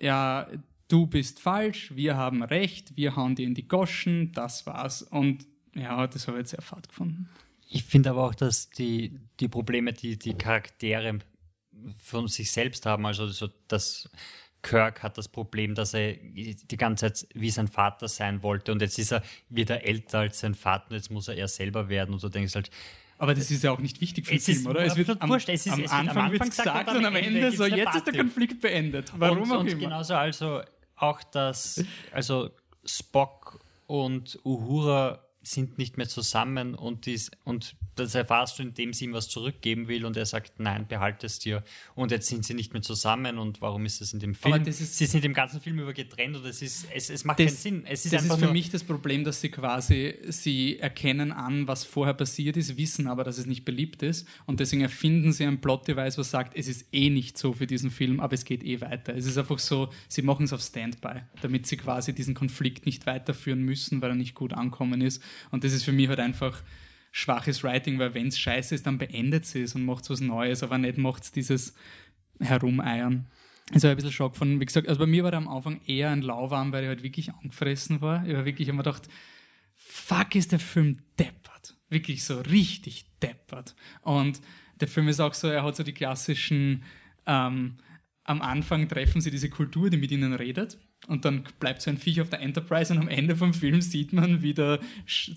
ja, 0.00 0.48
du 0.88 1.06
bist 1.06 1.40
falsch, 1.40 1.94
wir 1.94 2.16
haben 2.16 2.42
recht, 2.42 2.96
wir 2.96 3.16
hauen 3.16 3.34
dir 3.34 3.46
in 3.46 3.54
die 3.54 3.68
Goschen, 3.68 4.32
das 4.32 4.66
war's. 4.66 5.02
Und 5.02 5.46
ja, 5.74 6.06
das 6.06 6.26
habe 6.26 6.38
ich 6.38 6.42
jetzt 6.42 6.50
sehr 6.50 6.62
fad 6.62 6.88
gefunden. 6.88 7.28
Ich 7.68 7.84
finde 7.84 8.10
aber 8.10 8.24
auch, 8.24 8.34
dass 8.34 8.70
die, 8.70 9.18
die 9.40 9.48
Probleme, 9.48 9.92
die 9.92 10.18
die 10.18 10.34
Charaktere 10.34 11.18
von 12.00 12.28
sich 12.28 12.50
selbst 12.50 12.86
haben, 12.86 13.04
also 13.04 13.26
so, 13.28 13.48
dass 13.68 14.08
Kirk 14.66 15.02
hat 15.02 15.16
das 15.16 15.28
Problem, 15.28 15.74
dass 15.74 15.94
er 15.94 16.14
die 16.14 16.76
ganze 16.76 17.12
Zeit 17.12 17.28
wie 17.34 17.50
sein 17.50 17.68
Vater 17.68 18.08
sein 18.08 18.42
wollte 18.42 18.72
und 18.72 18.82
jetzt 18.82 18.98
ist 18.98 19.12
er 19.12 19.22
wieder 19.48 19.84
älter 19.84 20.18
als 20.20 20.40
sein 20.40 20.54
Vater 20.54 20.90
und 20.90 20.96
jetzt 20.96 21.10
muss 21.10 21.28
er 21.28 21.36
er 21.36 21.48
selber 21.48 21.88
werden 21.88 22.14
und 22.14 22.22
du 22.22 22.28
denkst 22.28 22.54
halt, 22.54 22.70
Aber 23.18 23.34
das 23.34 23.50
ist 23.50 23.62
ja 23.62 23.70
auch 23.70 23.78
nicht 23.78 24.00
wichtig 24.00 24.26
für 24.26 24.32
den 24.34 24.40
Film, 24.40 24.66
oder? 24.66 24.80
Es 24.84 24.96
wird 24.96 25.22
am, 25.22 25.28
wurscht. 25.30 25.48
Es 25.48 25.66
ist- 25.66 25.72
am 25.72 25.80
es 25.80 25.90
wird 25.90 25.92
am 25.92 26.08
Anfang 26.08 26.32
Anfang 26.32 26.50
gesagt 26.50 26.90
und 26.90 27.04
am 27.04 27.16
Ende 27.16 27.40
gibt's 27.40 27.56
so, 27.56 27.64
jetzt 27.64 27.94
ist 27.94 28.06
der 28.06 28.12
Party. 28.12 28.18
Konflikt 28.18 28.60
beendet. 28.60 29.12
Warum 29.16 29.42
und, 29.42 29.52
auch 29.52 29.60
und 29.60 29.68
immer. 29.68 29.80
genauso 29.80 30.14
also 30.14 30.60
auch 30.96 31.22
das, 31.24 31.84
also 32.12 32.50
Spock 32.84 33.60
und 33.86 34.38
Uhura 34.44 35.20
sind 35.46 35.78
nicht 35.78 35.96
mehr 35.96 36.08
zusammen 36.08 36.74
und, 36.74 37.06
dies, 37.06 37.30
und 37.44 37.76
das 37.94 38.14
erfahrst 38.14 38.58
du, 38.58 38.62
indem 38.62 38.92
sie 38.92 39.06
ihm 39.06 39.12
was 39.12 39.28
zurückgeben 39.28 39.88
will 39.88 40.04
und 40.04 40.16
er 40.16 40.26
sagt, 40.26 40.58
nein, 40.60 40.86
behalte 40.86 41.24
es 41.26 41.38
dir. 41.38 41.62
Und 41.94 42.10
jetzt 42.10 42.26
sind 42.28 42.44
sie 42.44 42.52
nicht 42.54 42.72
mehr 42.74 42.82
zusammen 42.82 43.38
und 43.38 43.60
warum 43.62 43.86
ist 43.86 44.00
das 44.00 44.12
in 44.12 44.20
dem 44.20 44.34
Film? 44.34 44.54
Ist- 44.66 44.98
sie 44.98 45.06
sind 45.06 45.24
im 45.24 45.32
ganzen 45.32 45.60
Film 45.60 45.78
über 45.78 45.92
getrennt 45.94 46.36
und 46.36 46.44
es, 46.44 46.60
ist, 46.62 46.86
es, 46.94 47.08
es 47.10 47.24
macht 47.24 47.38
Das, 47.38 47.46
keinen 47.46 47.56
Sinn. 47.56 47.84
Es 47.86 48.04
ist 48.04 48.12
das 48.12 48.24
ist 48.24 48.38
für 48.38 48.52
mich 48.52 48.70
das 48.70 48.84
Problem, 48.84 49.24
dass 49.24 49.40
sie 49.40 49.50
quasi, 49.50 50.16
sie 50.28 50.78
erkennen 50.78 51.32
an, 51.32 51.66
was 51.68 51.84
vorher 51.84 52.14
passiert 52.14 52.56
ist, 52.56 52.76
wissen 52.76 53.06
aber, 53.06 53.24
dass 53.24 53.38
es 53.38 53.46
nicht 53.46 53.64
beliebt 53.64 54.02
ist 54.02 54.26
und 54.46 54.60
deswegen 54.60 54.82
erfinden 54.82 55.32
sie 55.32 55.44
ein 55.44 55.60
Plot-Device, 55.60 56.18
was 56.18 56.30
sagt, 56.30 56.56
es 56.56 56.68
ist 56.68 56.86
eh 56.92 57.08
nicht 57.08 57.38
so 57.38 57.52
für 57.54 57.66
diesen 57.66 57.90
Film, 57.90 58.20
aber 58.20 58.34
es 58.34 58.44
geht 58.44 58.62
eh 58.62 58.80
weiter. 58.80 59.14
Es 59.14 59.24
ist 59.26 59.38
einfach 59.38 59.58
so, 59.58 59.90
sie 60.08 60.22
machen 60.22 60.44
es 60.44 60.52
auf 60.52 60.60
Standby, 60.60 61.22
damit 61.40 61.66
sie 61.66 61.76
quasi 61.76 62.12
diesen 62.14 62.34
Konflikt 62.34 62.84
nicht 62.84 63.06
weiterführen 63.06 63.62
müssen, 63.62 64.02
weil 64.02 64.10
er 64.10 64.16
nicht 64.16 64.34
gut 64.34 64.52
ankommen 64.52 65.00
ist. 65.00 65.22
Und 65.50 65.64
das 65.64 65.72
ist 65.72 65.84
für 65.84 65.92
mich 65.92 66.08
halt 66.08 66.20
einfach 66.20 66.62
schwaches 67.12 67.64
Writing, 67.64 67.98
weil 67.98 68.14
wenn 68.14 68.28
es 68.28 68.38
scheiße 68.38 68.74
ist, 68.74 68.86
dann 68.86 68.98
beendet 68.98 69.46
sie 69.46 69.62
es 69.62 69.74
und 69.74 69.84
macht 69.84 70.08
was 70.10 70.20
Neues, 70.20 70.62
aber 70.62 70.76
nicht 70.76 70.98
macht 70.98 71.22
es 71.22 71.32
dieses 71.32 71.74
Herumeiern. 72.40 73.26
War 73.72 73.90
ein 73.90 73.96
bisschen 73.96 74.12
Schock 74.12 74.36
von, 74.36 74.60
wie 74.60 74.66
gesagt, 74.66 74.88
also 74.88 75.00
bei 75.00 75.06
mir 75.06 75.24
war 75.24 75.30
der 75.30 75.38
am 75.38 75.48
Anfang 75.48 75.80
eher 75.86 76.10
ein 76.10 76.22
Lauwarm, 76.22 76.72
weil 76.72 76.84
ich 76.84 76.88
halt 76.88 77.02
wirklich 77.02 77.32
angefressen 77.32 78.00
war. 78.00 78.24
Ich 78.26 78.34
war 78.34 78.44
wirklich 78.44 78.68
immer 78.68 78.82
gedacht, 78.82 79.08
fuck, 79.74 80.34
ist 80.34 80.52
der 80.52 80.58
Film 80.58 80.98
deppert. 81.18 81.76
Wirklich 81.88 82.24
so 82.24 82.40
richtig 82.40 83.06
deppert. 83.22 83.74
Und 84.02 84.40
der 84.80 84.88
Film 84.88 85.08
ist 85.08 85.20
auch 85.20 85.34
so, 85.34 85.48
er 85.48 85.64
hat 85.64 85.74
so 85.74 85.82
die 85.82 85.94
klassischen, 85.94 86.84
ähm, 87.26 87.78
am 88.24 88.42
Anfang 88.42 88.88
treffen 88.88 89.20
sie 89.20 89.30
diese 89.30 89.50
Kultur, 89.50 89.90
die 89.90 89.96
mit 89.96 90.10
ihnen 90.12 90.34
redet. 90.34 90.78
Und 91.06 91.24
dann 91.24 91.44
bleibt 91.60 91.82
so 91.82 91.90
ein 91.90 91.98
Viech 91.98 92.20
auf 92.20 92.30
der 92.30 92.40
Enterprise 92.40 92.92
und 92.92 92.98
am 92.98 93.08
Ende 93.08 93.36
vom 93.36 93.54
Film 93.54 93.80
sieht 93.80 94.12
man, 94.12 94.42
wie 94.42 94.54
der, 94.54 94.80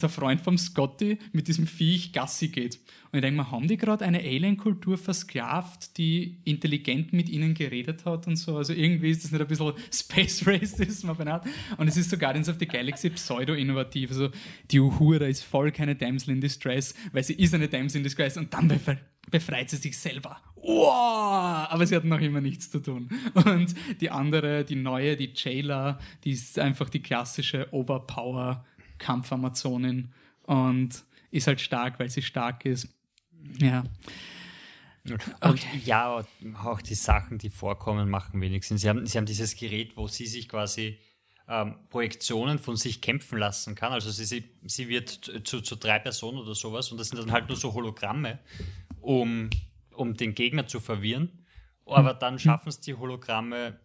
der 0.02 0.10
Freund 0.10 0.42
vom 0.42 0.58
Scotty 0.58 1.20
mit 1.32 1.48
diesem 1.48 1.68
Viech 1.68 2.12
Gassi 2.12 2.48
geht. 2.48 2.80
Und 3.12 3.20
ich 3.20 3.22
denke 3.22 3.38
mal, 3.38 3.52
haben 3.52 3.68
die 3.68 3.78
gerade 3.78 4.06
eine 4.06 4.20
Alien-Kultur 4.20 4.98
versklavt, 4.98 5.98
die 5.98 6.38
intelligent 6.44 7.14
mit 7.14 7.30
ihnen 7.30 7.54
geredet 7.54 8.06
hat 8.06 8.26
und 8.26 8.36
so? 8.36 8.58
Also 8.58 8.74
irgendwie 8.74 9.12
ist 9.12 9.24
das 9.24 9.32
nicht 9.32 9.42
ein 9.42 9.48
bisschen 9.48 9.74
Space 9.94 10.48
Racism 10.48 11.10
auf 11.10 11.20
eine 11.20 11.34
Art. 11.34 11.46
Und 11.78 11.88
es 11.88 11.98
ist 11.98 12.10
so 12.10 12.18
Guardians 12.18 12.50
of 12.50 12.58
the 12.60 12.68
Galaxy 12.68 13.10
pseudo-innovativ. 13.12 14.10
Also 14.10 14.30
die 14.72 14.80
Uhura 14.80 15.26
ist 15.26 15.44
voll 15.44 15.72
keine 15.72 15.96
Damsel 15.96 16.34
in 16.34 16.42
Distress, 16.42 16.96
weil 17.12 17.24
sie 17.24 17.34
ist 17.34 17.54
eine 17.54 17.68
Damsel 17.68 17.98
in 17.98 18.04
Distress 18.04 18.38
und 18.38 18.54
dann 18.54 18.68
befre 18.68 18.98
befreit 19.30 19.70
sie 19.70 19.78
sich 19.78 19.96
selber. 19.96 20.42
Wow! 20.62 21.68
Aber 21.70 21.86
sie 21.86 21.96
hat 21.96 22.04
noch 22.04 22.20
immer 22.20 22.42
nichts 22.42 22.70
zu 22.70 22.80
tun. 22.80 23.08
Und 23.34 23.74
die 24.02 24.10
andere, 24.10 24.66
die 24.66 24.76
neue, 24.76 25.16
die 25.16 25.32
Jayla, 25.34 26.00
die 26.24 26.32
ist 26.32 26.60
einfach 26.60 26.90
die 26.90 27.02
klassische 27.02 27.72
Oberpower-Kampfamazonin 27.72 30.12
und 30.44 31.06
ist 31.32 31.48
halt 31.48 31.62
stark, 31.62 31.98
weil 32.00 32.10
sie 32.10 32.22
stark 32.22 32.66
ist. 32.66 32.90
Ja. 33.60 33.84
Und 35.42 35.66
ja, 35.86 36.24
auch 36.64 36.82
die 36.82 36.96
Sachen, 36.96 37.38
die 37.38 37.50
vorkommen, 37.50 38.10
machen 38.10 38.42
wenig 38.42 38.66
Sinn. 38.66 38.78
Sie 38.78 38.90
haben, 38.90 39.06
sie 39.06 39.18
haben 39.18 39.26
dieses 39.26 39.56
Gerät, 39.56 39.96
wo 39.96 40.08
sie 40.08 40.28
sich 40.28 40.50
quasi 40.50 41.00
ähm, 41.48 41.76
Projektionen 41.90 42.60
von 42.60 42.78
sich 42.78 43.02
kämpfen 43.02 43.40
lassen 43.40 43.76
kann. 43.76 43.92
Also 43.92 44.12
sie, 44.12 44.26
sie, 44.26 44.44
sie 44.66 44.88
wird 44.88 45.32
zu, 45.44 45.62
zu 45.62 45.76
drei 45.76 46.00
Personen 46.00 46.38
oder 46.38 46.54
sowas 46.54 46.92
und 46.92 47.00
das 47.00 47.10
sind 47.10 47.20
dann 47.20 47.32
halt 47.32 47.48
nur 47.48 47.58
so 47.58 47.74
Hologramme, 47.74 48.40
um, 49.02 49.50
um 50.00 50.16
den 50.16 50.34
Gegner 50.34 50.66
zu 50.66 50.80
verwirren. 50.80 51.46
Aber 51.86 52.14
dann 52.14 52.40
schaffen 52.40 52.70
es 52.70 52.80
die 52.80 52.94
Hologramme, 52.94 53.80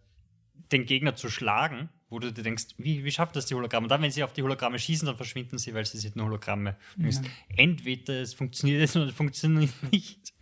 den 0.71 0.85
Gegner 0.85 1.15
zu 1.15 1.29
schlagen, 1.29 1.89
wo 2.09 2.19
du 2.19 2.31
dir 2.31 2.43
denkst, 2.43 2.75
wie, 2.77 3.03
wie 3.03 3.11
schafft 3.11 3.35
das 3.35 3.47
die 3.47 3.55
Hologramme? 3.55 3.85
Und 3.85 3.89
dann, 3.89 4.01
wenn 4.01 4.11
sie 4.11 4.23
auf 4.23 4.31
die 4.31 4.43
Hologramme 4.43 4.77
schießen, 4.79 5.07
dann 5.07 5.17
verschwinden 5.17 5.57
sie, 5.57 5.73
weil 5.73 5.85
sie 5.85 5.97
sind 5.97 6.15
nur 6.15 6.27
Hologramme. 6.27 6.77
Denkst, 6.95 7.17
Entweder 7.57 8.21
es 8.21 8.33
funktioniert 8.33 8.83
es 8.83 8.95
oder 8.95 9.07
es 9.07 9.15
funktioniert 9.15 9.73
nicht. 9.91 10.33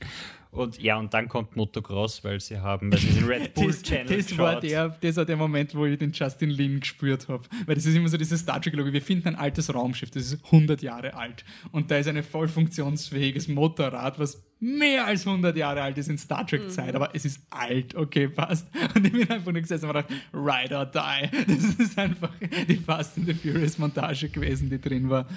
Und 0.54 0.80
ja, 0.80 0.98
und 0.98 1.12
dann 1.14 1.28
kommt 1.28 1.56
Motocross, 1.56 2.24
weil 2.24 2.40
sie 2.40 2.60
haben, 2.60 2.92
weil 2.92 3.00
sie 3.00 3.08
den 3.08 3.26
Red 3.26 3.56
Bull 3.56 3.68
Das, 3.68 3.82
Channel 3.82 4.18
das, 4.18 4.38
war 4.38 4.60
der, 4.60 4.90
das 5.02 5.16
war 5.16 5.26
der 5.26 5.36
Moment, 5.36 5.74
wo 5.74 5.88
ich 5.88 5.98
den 5.98 6.12
Justin 6.12 6.52
Lin 6.52 6.80
gespürt 6.80 7.28
habe. 7.28 7.44
Weil 7.66 7.74
das 7.74 7.88
ist 7.88 7.96
immer 7.96 8.08
so 8.08 8.18
diese 8.18 8.38
Star 8.38 8.62
Trek-Logik. 8.62 8.94
Wir 8.94 9.02
finden 9.02 9.30
ein 9.30 9.36
altes 9.36 9.74
Raumschiff, 9.74 10.12
das 10.12 10.32
ist 10.32 10.46
100 10.46 10.84
Jahre 10.84 11.16
alt. 11.16 11.44
Und 11.72 11.90
da 11.90 11.98
ist 11.98 12.08
ein 12.08 12.22
voll 12.22 12.48
funktionsfähiges 12.48 13.48
Motorrad, 13.48 14.20
was 14.20 14.44
mehr 14.60 15.08
als 15.08 15.26
100 15.26 15.58
Jahre 15.58 15.82
alt 15.82 15.98
ist 15.98 16.08
in 16.08 16.20
Star 16.20 16.46
Trek-Zeit. 16.46 16.94
Aber 16.94 17.10
es 17.16 17.26
ist 17.26 17.42
alt, 17.50 17.96
okay, 17.96 18.28
passt. 18.28 18.68
Und 18.96 19.08
ich 19.08 19.12
bin 19.12 19.30
einfach 19.32 19.52
nur 19.52 19.62
gesessen 19.62 19.86
und 19.86 19.94
gedacht, 19.96 20.14
ride 20.32 20.78
or 20.78 20.86
die. 20.86 21.30
Das 21.54 21.80
ist 21.80 21.98
einfach 21.98 22.32
die 22.68 22.76
Fast 22.76 23.18
and 23.18 23.26
the 23.26 23.34
Furious 23.34 23.80
Montage 23.80 24.30
gewesen, 24.30 24.70
die 24.70 24.80
drin 24.80 25.10
war. 25.10 25.28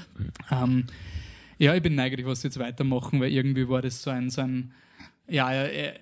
Ähm, 0.50 0.84
ja, 1.56 1.74
ich 1.74 1.82
bin 1.82 1.94
neugierig, 1.94 2.26
was 2.26 2.42
sie 2.42 2.48
jetzt 2.48 2.58
weitermachen, 2.58 3.18
weil 3.18 3.32
irgendwie 3.32 3.66
war 3.66 3.80
das 3.80 4.02
so 4.02 4.10
ein, 4.10 4.28
so 4.28 4.42
ein 4.42 4.72
ja, 5.28 5.52
äh, 5.64 5.94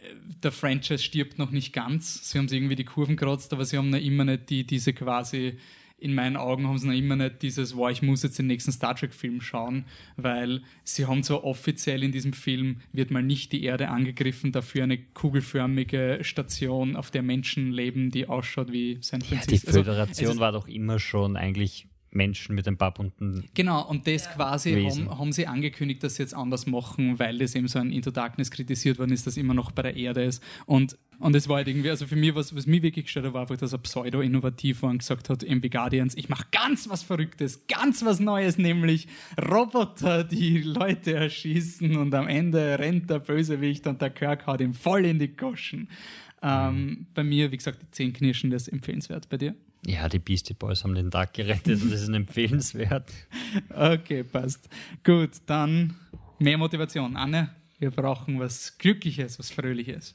der 0.42 0.52
Franchise 0.52 1.02
stirbt 1.02 1.38
noch 1.38 1.50
nicht 1.50 1.72
ganz. 1.72 2.30
Sie 2.30 2.38
haben 2.38 2.48
sich 2.48 2.58
irgendwie 2.58 2.76
die 2.76 2.84
Kurven 2.84 3.16
gekratzt, 3.16 3.52
aber 3.52 3.64
sie 3.64 3.78
haben 3.78 3.90
noch 3.90 3.98
immer 4.00 4.24
nicht 4.24 4.50
die, 4.50 4.64
diese 4.66 4.92
quasi, 4.92 5.56
in 5.98 6.14
meinen 6.14 6.37
Augen 6.37 6.66
haben 6.68 6.76
sie 6.76 6.87
noch 6.88 6.94
immer 6.94 7.16
nicht 7.16 7.40
dieses, 7.40 7.74
wow, 7.76 7.90
ich 7.90 8.02
muss 8.02 8.22
jetzt 8.22 8.38
den 8.38 8.46
nächsten 8.48 8.72
Star 8.72 8.94
Trek-Film 8.94 9.40
schauen, 9.40 9.87
weil 10.16 10.62
sie 10.82 11.06
haben 11.06 11.22
zwar 11.22 11.44
offiziell 11.44 12.02
in 12.02 12.12
diesem 12.12 12.34
Film, 12.34 12.80
wird 12.92 13.10
mal 13.10 13.22
nicht 13.22 13.52
die 13.52 13.62
Erde 13.64 13.88
angegriffen, 13.88 14.52
dafür 14.52 14.82
eine 14.82 14.98
kugelförmige 14.98 16.18
Station, 16.22 16.96
auf 16.96 17.10
der 17.10 17.22
Menschen 17.22 17.72
leben, 17.72 18.10
die 18.10 18.26
ausschaut 18.26 18.72
wie 18.72 18.98
San 19.00 19.20
Ja, 19.20 19.26
Francisco. 19.28 19.50
die 19.62 19.66
Also, 19.68 19.78
Föderation 19.84 20.32
ist- 20.32 20.38
war 20.40 20.52
doch 20.52 20.68
immer 20.68 20.98
schon 20.98 21.37
eigentlich 21.37 21.87
Menschen 22.14 22.55
mit 22.55 22.66
ein 22.68 22.77
paar 22.77 22.94
bunten. 22.94 23.44
Genau, 23.55 23.87
und 23.88 24.07
das 24.07 24.31
quasi 24.31 24.74
Wesen. 24.74 25.09
haben, 25.11 25.18
haben 25.18 25.33
sie 25.33 25.46
angekündigt, 25.46 26.03
dass 26.03 26.16
sie 26.16 26.22
jetzt 26.22 26.35
anders 26.35 26.66
machen, 26.66 27.18
weil 27.18 27.38
das 27.38 27.55
eben 27.55 27.68
so 27.68 27.79
ein 27.79 27.90
Into 27.90 28.11
Darkness 28.11 28.50
kritisiert 28.50 28.98
worden 28.98 29.12
ist, 29.12 29.27
das 29.27 29.37
immer 29.37 29.55
noch 29.55 29.72
bei 29.72 29.83
der 29.83 29.96
Erde 29.96 30.24
ist. 30.24 30.42
Und, 30.66 30.96
und 31.18 31.35
es 31.35 31.48
war 31.48 31.57
halt 31.57 31.68
irgendwie, 31.68 31.90
also 31.90 32.07
für 32.07 32.16
mich, 32.16 32.35
was, 32.35 32.55
was 32.55 32.66
mich 32.66 32.83
wirklich 32.83 33.07
gestört 33.07 33.27
hat, 33.27 33.35
war 33.35 33.42
einfach, 33.42 33.57
dass 33.57 33.72
er 33.72 33.79
pseudo-innovativ 33.79 34.83
war 34.83 34.90
und 34.90 34.98
gesagt 34.98 35.29
hat, 35.31 35.44
wie 35.46 35.70
Guardians, 35.70 36.16
ich 36.16 36.29
mache 36.29 36.46
ganz 36.53 36.88
was 36.88 37.03
Verrücktes, 37.03 37.66
ganz 37.66 38.05
was 38.05 38.20
Neues, 38.20 38.59
nämlich 38.59 39.09
Roboter, 39.40 40.24
die 40.24 40.62
Leute 40.62 41.14
erschießen 41.14 41.96
und 41.96 42.14
am 42.14 42.29
Ende 42.29 42.79
rennt 42.79 43.11
der 43.11 43.18
Bösewicht 43.18 43.87
und 43.87 44.00
der 44.00 44.11
Kirk 44.11 44.46
haut 44.46 44.61
ihm 44.61 44.74
voll 44.74 45.05
in 45.05 45.18
die 45.18 45.35
Goschen. 45.37 45.88
Ähm, 46.42 47.07
bei 47.14 47.24
mir, 47.24 47.50
wie 47.53 47.57
gesagt, 47.57 47.81
die 47.81 47.90
Zehnknirschen, 47.90 48.50
das 48.50 48.68
ist 48.68 48.68
empfehlenswert. 48.68 49.29
Bei 49.31 49.38
dir? 49.38 49.55
Ja, 49.86 50.08
die 50.08 50.18
Beastie 50.18 50.54
Boys 50.54 50.82
haben 50.84 50.94
den 50.94 51.10
Tag 51.10 51.34
gerettet 51.34 51.82
und 51.82 51.92
das 51.92 52.02
ist 52.02 52.08
empfehlenswert. 52.08 53.10
Okay, 53.70 54.24
passt. 54.24 54.68
Gut, 55.04 55.30
dann 55.46 55.94
mehr 56.38 56.58
Motivation. 56.58 57.16
Anne, 57.16 57.50
wir 57.78 57.90
brauchen 57.90 58.40
was 58.40 58.78
Glückliches, 58.78 59.38
was 59.38 59.50
Fröhliches. 59.50 60.14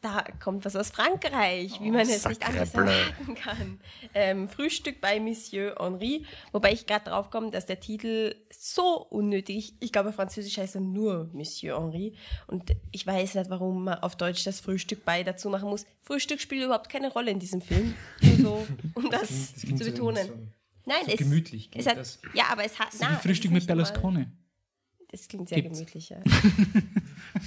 Da 0.00 0.24
kommt 0.38 0.64
was 0.64 0.76
aus 0.76 0.90
Frankreich, 0.90 1.80
wie 1.80 1.90
man 1.90 2.02
es 2.08 2.24
nicht 2.24 2.46
anders 2.46 2.72
erwarten 2.72 3.34
kann. 3.34 3.80
Ähm, 4.14 4.48
Frühstück 4.48 5.00
bei 5.00 5.18
Monsieur 5.18 5.74
Henri, 5.76 6.24
wobei 6.52 6.72
ich 6.72 6.86
gerade 6.86 7.06
drauf 7.10 7.30
komme, 7.30 7.50
dass 7.50 7.66
der 7.66 7.80
Titel 7.80 8.36
so 8.56 8.96
unnötig, 9.10 9.74
ich 9.80 9.90
glaube, 9.90 10.12
Französisch 10.12 10.56
heißt 10.56 10.76
er 10.76 10.82
nur 10.82 11.28
Monsieur 11.32 11.80
Henri 11.80 12.14
und 12.46 12.70
ich 12.92 13.04
weiß 13.08 13.34
nicht, 13.34 13.50
warum 13.50 13.82
man 13.84 13.98
auf 13.98 14.14
Deutsch 14.16 14.44
das 14.44 14.60
Frühstück 14.60 15.04
bei 15.04 15.24
dazu 15.24 15.50
machen 15.50 15.68
muss. 15.68 15.84
Frühstück 16.02 16.40
spielt 16.40 16.64
überhaupt 16.64 16.88
keine 16.88 17.10
Rolle 17.12 17.32
in 17.32 17.40
diesem 17.40 17.60
Film, 17.60 17.94
so, 18.40 18.64
um 18.94 19.10
das, 19.10 19.52
Das 19.54 19.62
klingt 19.62 19.78
zu 19.78 19.84
so- 19.84 19.90
betonen. 19.90 20.26
so- 20.28 20.38
Nein, 20.86 21.02
so 21.06 21.10
es, 21.12 21.18
gemütlich 21.18 21.70
Es 21.74 21.86
hat, 21.88 21.96
das. 21.98 22.20
Ja, 22.34 22.44
aber 22.52 22.64
es 22.64 22.78
hat, 22.78 22.88
na, 23.00 23.16
Frühstück 23.16 23.50
mit. 23.50 23.66
Berlusconi. 23.66 24.26
Das 25.10 25.26
klingt 25.26 25.48
sehr 25.48 25.60
Gibt's. 25.62 25.78
gemütlich, 25.78 26.08
ja. 26.10 26.18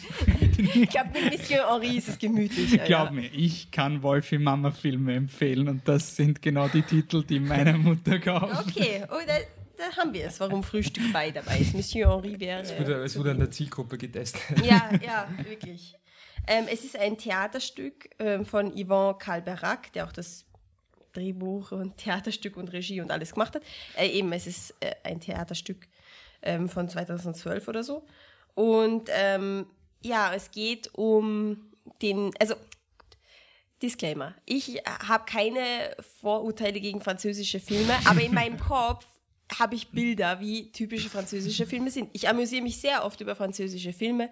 ich 0.58 0.90
glaube, 0.90 1.10
mit 1.14 1.38
Monsieur 1.38 1.70
Henri 1.70 1.98
ist 1.98 2.10
es 2.10 2.20
gemütlicher. 2.20 2.80
Glaub 2.80 3.06
ja. 3.06 3.12
mir, 3.12 3.30
ich 3.34 3.72
kann 3.72 4.04
Wolfi 4.04 4.38
Mama 4.38 4.72
Filme 4.72 5.16
empfehlen 5.16 5.68
und 5.68 5.88
das 5.88 6.16
sind 6.16 6.42
genau 6.42 6.68
die 6.68 6.82
Titel, 6.82 7.24
die 7.24 7.40
meine 7.40 7.78
Mutter 7.78 8.20
kauft. 8.20 8.68
Okay, 8.68 9.04
oh, 9.10 9.20
da, 9.26 9.34
da 9.78 9.98
haben 9.98 10.14
wir 10.14 10.26
es, 10.26 10.40
warum 10.40 10.64
Frühstück 10.64 11.12
bei 11.12 11.32
dabei 11.32 11.60
ist. 11.60 11.74
Monsieur 11.74 12.10
Henri 12.10 12.40
wäre. 12.40 12.62
Es 12.62 12.78
wurde, 12.78 13.04
es 13.04 13.18
wurde 13.18 13.32
an 13.32 13.40
der 13.40 13.52
Zielgruppe 13.52 13.98
getestet. 13.98 14.42
ja, 14.64 14.90
ja, 15.04 15.28
wirklich. 15.44 15.96
Ähm, 16.48 16.66
es 16.72 16.84
ist 16.84 16.98
ein 16.98 17.18
Theaterstück 17.18 18.10
ähm, 18.20 18.46
von 18.46 18.74
Yvon 18.76 19.18
Calberac, 19.18 19.94
der 19.94 20.06
auch 20.06 20.12
das 20.12 20.46
Drehbuch 21.14 21.72
und 21.72 21.98
Theaterstück 21.98 22.58
und 22.58 22.72
Regie 22.74 23.02
und 23.02 23.12
alles 23.12 23.34
gemacht 23.34 23.56
hat. 23.56 23.64
Äh, 23.98 24.08
eben, 24.10 24.32
es 24.34 24.48
ist 24.48 24.76
äh, 24.80 24.94
ein 25.04 25.20
Theaterstück 25.20 25.88
ähm, 26.42 26.70
von 26.70 26.90
2012 26.90 27.68
oder 27.68 27.84
so. 27.84 28.06
Und 28.56 29.10
ähm, 29.14 29.66
ja, 30.02 30.34
es 30.34 30.52
geht 30.52 30.90
um 30.94 31.72
den, 32.02 32.32
also 32.40 32.56
Disclaimer. 33.82 34.36
Ich 34.46 34.82
habe 34.86 35.26
keine 35.26 35.96
Vorurteile 36.22 36.80
gegen 36.80 37.02
französische 37.02 37.60
Filme, 37.60 37.94
aber 38.06 38.22
in 38.22 38.34
meinem 38.34 38.60
Kopf 38.68 39.06
habe 39.60 39.76
ich 39.76 39.92
Bilder, 39.92 40.40
wie 40.40 40.72
typische 40.72 41.10
französische 41.10 41.66
Filme 41.66 41.92
sind. 41.92 42.10
Ich 42.14 42.30
amüsiere 42.30 42.62
mich 42.62 42.80
sehr 42.80 43.04
oft 43.04 43.20
über 43.20 43.36
französische 43.36 43.92
Filme. 43.92 44.30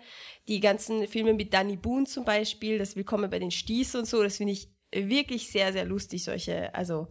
Die 0.47 0.59
ganzen 0.59 1.07
Filme 1.07 1.33
mit 1.33 1.53
Danny 1.53 1.75
Boone 1.75 2.05
zum 2.05 2.23
Beispiel, 2.23 2.77
das 2.77 2.95
Willkommen 2.95 3.29
bei 3.29 3.39
den 3.39 3.51
Sties 3.51 3.95
und 3.95 4.05
so, 4.05 4.23
das 4.23 4.37
finde 4.37 4.53
ich 4.53 4.69
wirklich 4.91 5.51
sehr, 5.51 5.71
sehr 5.71 5.85
lustig, 5.85 6.23
solche, 6.23 6.73
also 6.73 7.07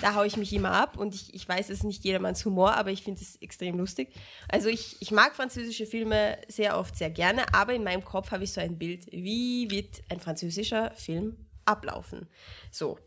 da 0.00 0.14
haue 0.14 0.26
ich 0.26 0.36
mich 0.36 0.52
immer 0.52 0.72
ab 0.72 0.96
und 0.96 1.14
ich, 1.14 1.34
ich 1.34 1.48
weiß, 1.48 1.70
es 1.70 1.78
ist 1.78 1.84
nicht 1.84 2.04
jedermanns 2.04 2.44
Humor, 2.44 2.74
aber 2.74 2.90
ich 2.90 3.02
finde 3.02 3.20
es 3.20 3.36
extrem 3.36 3.76
lustig. 3.78 4.14
Also 4.48 4.68
ich, 4.68 4.96
ich 5.00 5.10
mag 5.10 5.34
französische 5.34 5.86
Filme 5.86 6.38
sehr 6.48 6.78
oft 6.78 6.96
sehr 6.96 7.10
gerne, 7.10 7.42
aber 7.52 7.74
in 7.74 7.82
meinem 7.82 8.04
Kopf 8.04 8.30
habe 8.30 8.44
ich 8.44 8.52
so 8.52 8.60
ein 8.60 8.78
Bild, 8.78 9.06
wie 9.10 9.70
wird 9.70 10.02
ein 10.08 10.20
französischer 10.20 10.92
Film 10.94 11.36
ablaufen. 11.64 12.28
So. 12.70 12.98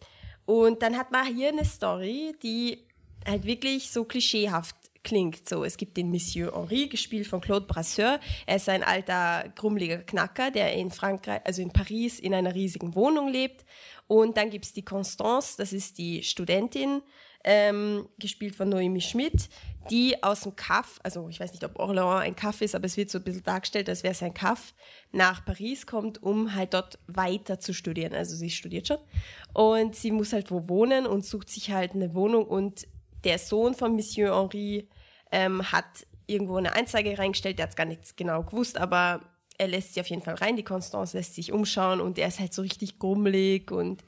Und 0.45 0.81
dann 0.81 0.97
hat 0.97 1.11
man 1.11 1.33
hier 1.33 1.49
eine 1.49 1.63
Story, 1.63 2.35
die 2.43 2.85
halt 3.25 3.45
wirklich 3.45 3.91
so 3.91 4.03
klischeehaft 4.03 4.75
klingt. 5.03 5.47
So, 5.47 5.63
es 5.63 5.77
gibt 5.77 5.97
den 5.97 6.09
Monsieur 6.09 6.53
Henri, 6.53 6.87
gespielt 6.87 7.27
von 7.27 7.41
Claude 7.41 7.65
Brasseur. 7.65 8.19
Er 8.45 8.55
ist 8.57 8.69
ein 8.69 8.83
alter, 8.83 9.51
grummeliger 9.55 9.99
Knacker, 9.99 10.51
der 10.51 10.73
in 10.73 10.91
Frankreich, 10.91 11.41
also 11.45 11.61
in 11.61 11.71
Paris, 11.71 12.19
in 12.19 12.33
einer 12.33 12.53
riesigen 12.53 12.95
Wohnung 12.95 13.29
lebt. 13.29 13.65
Und 14.09 14.37
dann 14.37 14.49
gibt 14.49 14.65
es 14.65 14.73
die 14.73 14.83
Constance, 14.83 15.55
das 15.55 15.71
ist 15.71 15.99
die 15.99 16.23
Studentin, 16.23 17.03
ähm, 17.43 18.09
gespielt 18.17 18.55
von 18.55 18.67
Noemi 18.67 19.01
Schmidt, 19.01 19.49
die 19.91 20.21
aus 20.23 20.41
dem 20.41 20.55
Kaff, 20.55 20.99
also 21.03 21.29
ich 21.29 21.39
weiß 21.39 21.51
nicht, 21.51 21.63
ob 21.63 21.79
Orléans 21.79 22.21
ein 22.21 22.35
Kaff 22.35 22.61
ist, 22.61 22.73
aber 22.73 22.87
es 22.87 22.97
wird 22.97 23.11
so 23.11 23.19
ein 23.19 23.23
bisschen 23.23 23.43
dargestellt, 23.43 23.87
als 23.87 24.01
wäre 24.01 24.13
es 24.13 24.23
ein 24.23 24.33
Kaff, 24.33 24.73
nach 25.11 25.45
Paris 25.45 25.85
kommt, 25.85 26.23
um 26.23 26.55
halt 26.55 26.73
dort 26.73 26.97
weiter 27.05 27.59
zu 27.59 27.71
studieren. 27.71 28.15
Also 28.15 28.35
sie 28.35 28.49
studiert 28.49 28.87
schon. 28.87 28.97
Und 29.53 29.95
sie 29.95 30.11
muss 30.11 30.33
halt 30.33 30.49
wo 30.49 30.67
wohnen 30.67 31.05
und 31.05 31.23
sucht 31.23 31.51
sich 31.51 31.69
halt 31.69 31.93
eine 31.93 32.15
Wohnung 32.15 32.45
und 32.45 32.87
der 33.23 33.37
Sohn 33.37 33.75
von 33.75 33.93
Monsieur 33.93 34.35
Henri 34.35 34.89
ähm, 35.31 35.71
hat 35.71 36.07
irgendwo 36.25 36.55
eine 36.55 36.75
Anzeige 36.75 37.15
reingestellt, 37.15 37.59
der 37.59 37.63
hat 37.65 37.69
es 37.69 37.75
gar 37.75 37.85
nicht 37.85 38.17
genau 38.17 38.41
gewusst, 38.41 38.75
aber 38.75 39.21
er 39.59 39.67
lässt 39.67 39.93
sie 39.93 39.99
auf 39.99 40.07
jeden 40.07 40.21
Fall 40.21 40.35
rein, 40.35 40.55
die 40.55 40.63
Constance 40.63 41.15
lässt 41.15 41.35
sich 41.35 41.51
umschauen 41.51 42.01
und 42.01 42.17
er 42.17 42.29
ist 42.29 42.39
halt 42.39 42.53
so 42.53 42.61
richtig 42.61 42.97
grummelig 42.97 43.71
und 43.71 44.03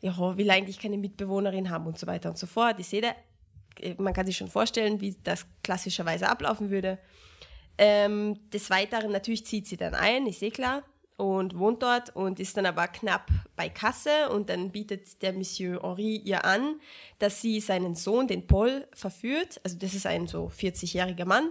ja, 0.00 0.36
will 0.36 0.50
eigentlich 0.50 0.78
keine 0.78 0.96
Mitbewohnerin 0.96 1.68
haben 1.68 1.86
und 1.86 1.98
so 1.98 2.06
weiter 2.06 2.30
und 2.30 2.38
so 2.38 2.46
fort. 2.46 2.78
Ich 2.78 2.86
sehe 2.86 3.02
da, 3.02 3.14
äh, 3.80 3.94
man 3.98 4.14
kann 4.14 4.24
sich 4.24 4.36
schon 4.36 4.48
vorstellen, 4.48 5.00
wie 5.00 5.16
das 5.24 5.46
klassischerweise 5.62 6.28
ablaufen 6.28 6.70
würde. 6.70 6.98
Ähm, 7.76 8.38
des 8.50 8.70
Weiteren 8.70 9.10
natürlich 9.10 9.44
zieht 9.44 9.66
sie 9.66 9.76
dann 9.76 9.94
ein, 9.94 10.26
ist 10.26 10.42
eh 10.42 10.50
klar 10.50 10.84
und 11.16 11.58
wohnt 11.58 11.82
dort 11.82 12.14
und 12.14 12.38
ist 12.38 12.56
dann 12.56 12.66
aber 12.66 12.86
knapp 12.86 13.28
bei 13.56 13.68
Kasse 13.68 14.28
und 14.30 14.48
dann 14.48 14.70
bietet 14.70 15.22
der 15.22 15.32
Monsieur 15.32 15.82
Henri 15.82 16.16
ihr 16.16 16.44
an, 16.44 16.80
dass 17.18 17.40
sie 17.40 17.58
seinen 17.58 17.96
Sohn, 17.96 18.28
den 18.28 18.46
Paul, 18.46 18.86
verführt. 18.92 19.60
Also 19.64 19.76
das 19.76 19.94
ist 19.94 20.06
ein 20.06 20.28
so 20.28 20.52
40-jähriger 20.56 21.24
Mann, 21.24 21.50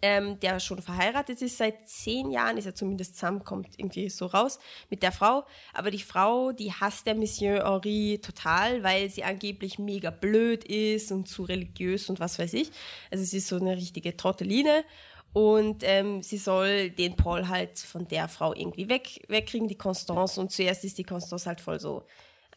ähm, 0.00 0.40
der 0.40 0.60
schon 0.60 0.80
verheiratet 0.80 1.42
ist 1.42 1.58
seit 1.58 1.88
zehn 1.88 2.30
Jahren, 2.30 2.56
ist 2.56 2.66
er 2.66 2.74
zumindest 2.74 3.16
zusammen, 3.16 3.44
kommt 3.44 3.78
irgendwie 3.78 4.08
so 4.08 4.26
raus 4.26 4.58
mit 4.88 5.02
der 5.02 5.12
Frau. 5.12 5.44
Aber 5.74 5.90
die 5.90 5.98
Frau, 5.98 6.52
die 6.52 6.72
hasst 6.72 7.06
der 7.06 7.14
Monsieur 7.14 7.64
Henri 7.64 8.20
total, 8.22 8.82
weil 8.82 9.10
sie 9.10 9.24
angeblich 9.24 9.78
mega 9.78 10.10
blöd 10.10 10.64
ist 10.64 11.12
und 11.12 11.28
zu 11.28 11.42
religiös 11.44 12.08
und 12.08 12.20
was 12.20 12.38
weiß 12.38 12.54
ich. 12.54 12.70
Also 13.10 13.24
sie 13.24 13.38
ist 13.38 13.48
so 13.48 13.56
eine 13.56 13.76
richtige 13.76 14.16
Trotteline 14.16 14.84
und 15.32 15.82
ähm, 15.84 16.22
sie 16.22 16.36
soll 16.36 16.90
den 16.90 17.16
Paul 17.16 17.48
halt 17.48 17.78
von 17.78 18.06
der 18.06 18.28
Frau 18.28 18.54
irgendwie 18.54 18.88
weg, 18.88 19.24
wegkriegen, 19.28 19.68
die 19.68 19.78
Constance. 19.78 20.38
Und 20.38 20.52
zuerst 20.52 20.84
ist 20.84 20.98
die 20.98 21.04
Constance 21.04 21.46
halt 21.46 21.60
voll 21.60 21.80
so 21.80 22.04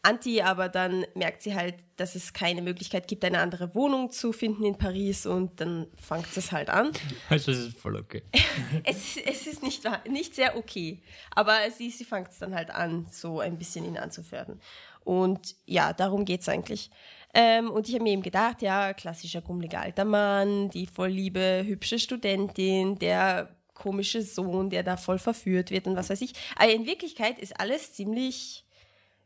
anti, 0.06 0.40
aber 0.40 0.68
dann 0.68 1.06
merkt 1.14 1.42
sie 1.42 1.54
halt, 1.54 1.76
dass 1.96 2.14
es 2.14 2.32
keine 2.32 2.62
Möglichkeit 2.62 3.08
gibt, 3.08 3.24
eine 3.24 3.40
andere 3.40 3.74
Wohnung 3.74 4.10
zu 4.10 4.32
finden 4.32 4.64
in 4.64 4.76
Paris 4.76 5.26
und 5.26 5.60
dann 5.60 5.86
fängt 5.96 6.36
es 6.36 6.52
halt 6.52 6.70
an. 6.70 6.92
Also 7.28 7.52
es 7.52 7.58
ist 7.58 7.78
voll 7.78 7.96
okay. 7.96 8.22
es, 8.84 9.16
es 9.16 9.46
ist 9.46 9.62
nicht, 9.62 9.82
nicht 10.08 10.34
sehr 10.34 10.56
okay, 10.56 11.02
aber 11.34 11.58
sie, 11.76 11.90
sie 11.90 12.04
fängt 12.04 12.28
es 12.28 12.38
dann 12.38 12.54
halt 12.54 12.70
an, 12.70 13.06
so 13.10 13.40
ein 13.40 13.58
bisschen 13.58 13.84
ihn 13.84 13.98
anzufördern. 13.98 14.60
Und 15.04 15.54
ja, 15.66 15.92
darum 15.92 16.24
geht 16.24 16.40
es 16.40 16.48
eigentlich. 16.48 16.90
Ähm, 17.32 17.70
und 17.70 17.88
ich 17.88 17.94
habe 17.94 18.02
mir 18.02 18.12
eben 18.12 18.22
gedacht, 18.22 18.62
ja, 18.62 18.92
klassischer 18.92 19.42
grummeliger 19.42 19.80
alter 19.80 20.04
Mann, 20.04 20.70
die 20.70 20.86
voll 20.86 21.10
liebe, 21.10 21.62
hübsche 21.64 21.98
Studentin, 21.98 22.98
der 22.98 23.56
komische 23.74 24.22
Sohn, 24.22 24.70
der 24.70 24.82
da 24.82 24.96
voll 24.96 25.18
verführt 25.18 25.70
wird 25.70 25.86
und 25.86 25.96
was 25.96 26.10
weiß 26.10 26.22
ich. 26.22 26.32
Aber 26.56 26.72
in 26.72 26.86
Wirklichkeit 26.86 27.38
ist 27.38 27.60
alles 27.60 27.92
ziemlich, 27.92 28.64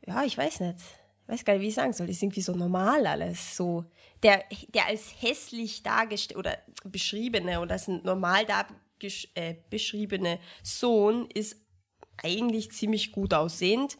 ja, 0.06 0.24
ich 0.24 0.36
weiß 0.36 0.60
nicht. 0.60 0.78
Ich 1.22 1.28
weiß 1.28 1.44
gar 1.44 1.54
nicht, 1.54 1.62
wie 1.62 1.68
ich 1.68 1.74
sagen 1.74 1.92
soll. 1.92 2.08
Ist 2.08 2.22
irgendwie 2.22 2.40
so 2.40 2.54
normal 2.54 3.06
alles. 3.06 3.56
So, 3.56 3.84
der, 4.22 4.44
der 4.68 4.86
als 4.86 5.14
hässlich 5.20 5.82
dargestellt 5.82 6.38
oder 6.38 6.58
beschriebene 6.84 7.60
oder 7.60 7.72
als 7.72 7.88
normal 7.88 8.44
äh, 9.34 9.54
beschriebene 9.70 10.38
Sohn 10.62 11.28
ist 11.32 11.56
eigentlich 12.22 12.72
ziemlich 12.72 13.12
gut 13.12 13.32
aussehend 13.32 13.96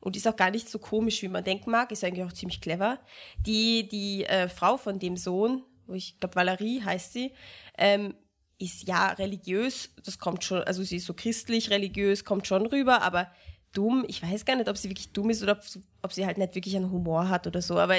und 0.00 0.16
ist 0.16 0.28
auch 0.28 0.36
gar 0.36 0.50
nicht 0.50 0.68
so 0.68 0.78
komisch, 0.78 1.22
wie 1.22 1.28
man 1.28 1.42
denken 1.42 1.70
mag, 1.70 1.90
ist 1.90 2.04
eigentlich 2.04 2.24
auch 2.24 2.32
ziemlich 2.32 2.60
clever. 2.60 3.00
Die, 3.46 3.88
die 3.88 4.24
äh, 4.24 4.48
Frau 4.48 4.76
von 4.76 4.98
dem 4.98 5.16
Sohn, 5.16 5.62
wo 5.86 5.94
ich 5.94 6.20
glaube 6.20 6.36
Valerie 6.36 6.82
heißt 6.82 7.14
sie, 7.14 7.32
ähm, 7.78 8.14
ist 8.58 8.86
ja 8.86 9.08
religiös, 9.12 9.90
das 10.04 10.18
kommt 10.18 10.44
schon, 10.44 10.62
also 10.62 10.82
sie 10.82 10.96
ist 10.96 11.06
so 11.06 11.14
christlich, 11.14 11.70
religiös, 11.70 12.24
kommt 12.24 12.46
schon 12.46 12.66
rüber, 12.66 13.02
aber 13.02 13.30
dumm, 13.74 14.04
ich 14.08 14.22
weiß 14.22 14.44
gar 14.44 14.56
nicht, 14.56 14.68
ob 14.68 14.78
sie 14.78 14.88
wirklich 14.88 15.12
dumm 15.12 15.30
ist 15.30 15.42
oder 15.42 15.52
ob, 15.52 15.60
ob 16.02 16.12
sie 16.12 16.24
halt 16.24 16.38
nicht 16.38 16.54
wirklich 16.54 16.76
einen 16.76 16.90
Humor 16.90 17.28
hat 17.28 17.46
oder 17.46 17.60
so, 17.60 17.78
aber 17.78 17.96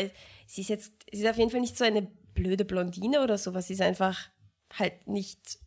sie 0.47 0.61
ist 0.61 0.69
jetzt, 0.69 0.93
sie 1.11 1.21
ist 1.21 1.29
auf 1.29 1.37
jeden 1.37 1.51
Fall 1.51 1.61
nicht 1.61 1.77
so 1.77 1.83
eine 1.83 2.07
blöde 2.33 2.65
Blondine 2.65 3.21
oder 3.21 3.37
sowas, 3.37 3.67
sie 3.67 3.73
ist 3.73 3.81
einfach 3.81 4.29
halt 4.73 5.07
nicht 5.07 5.59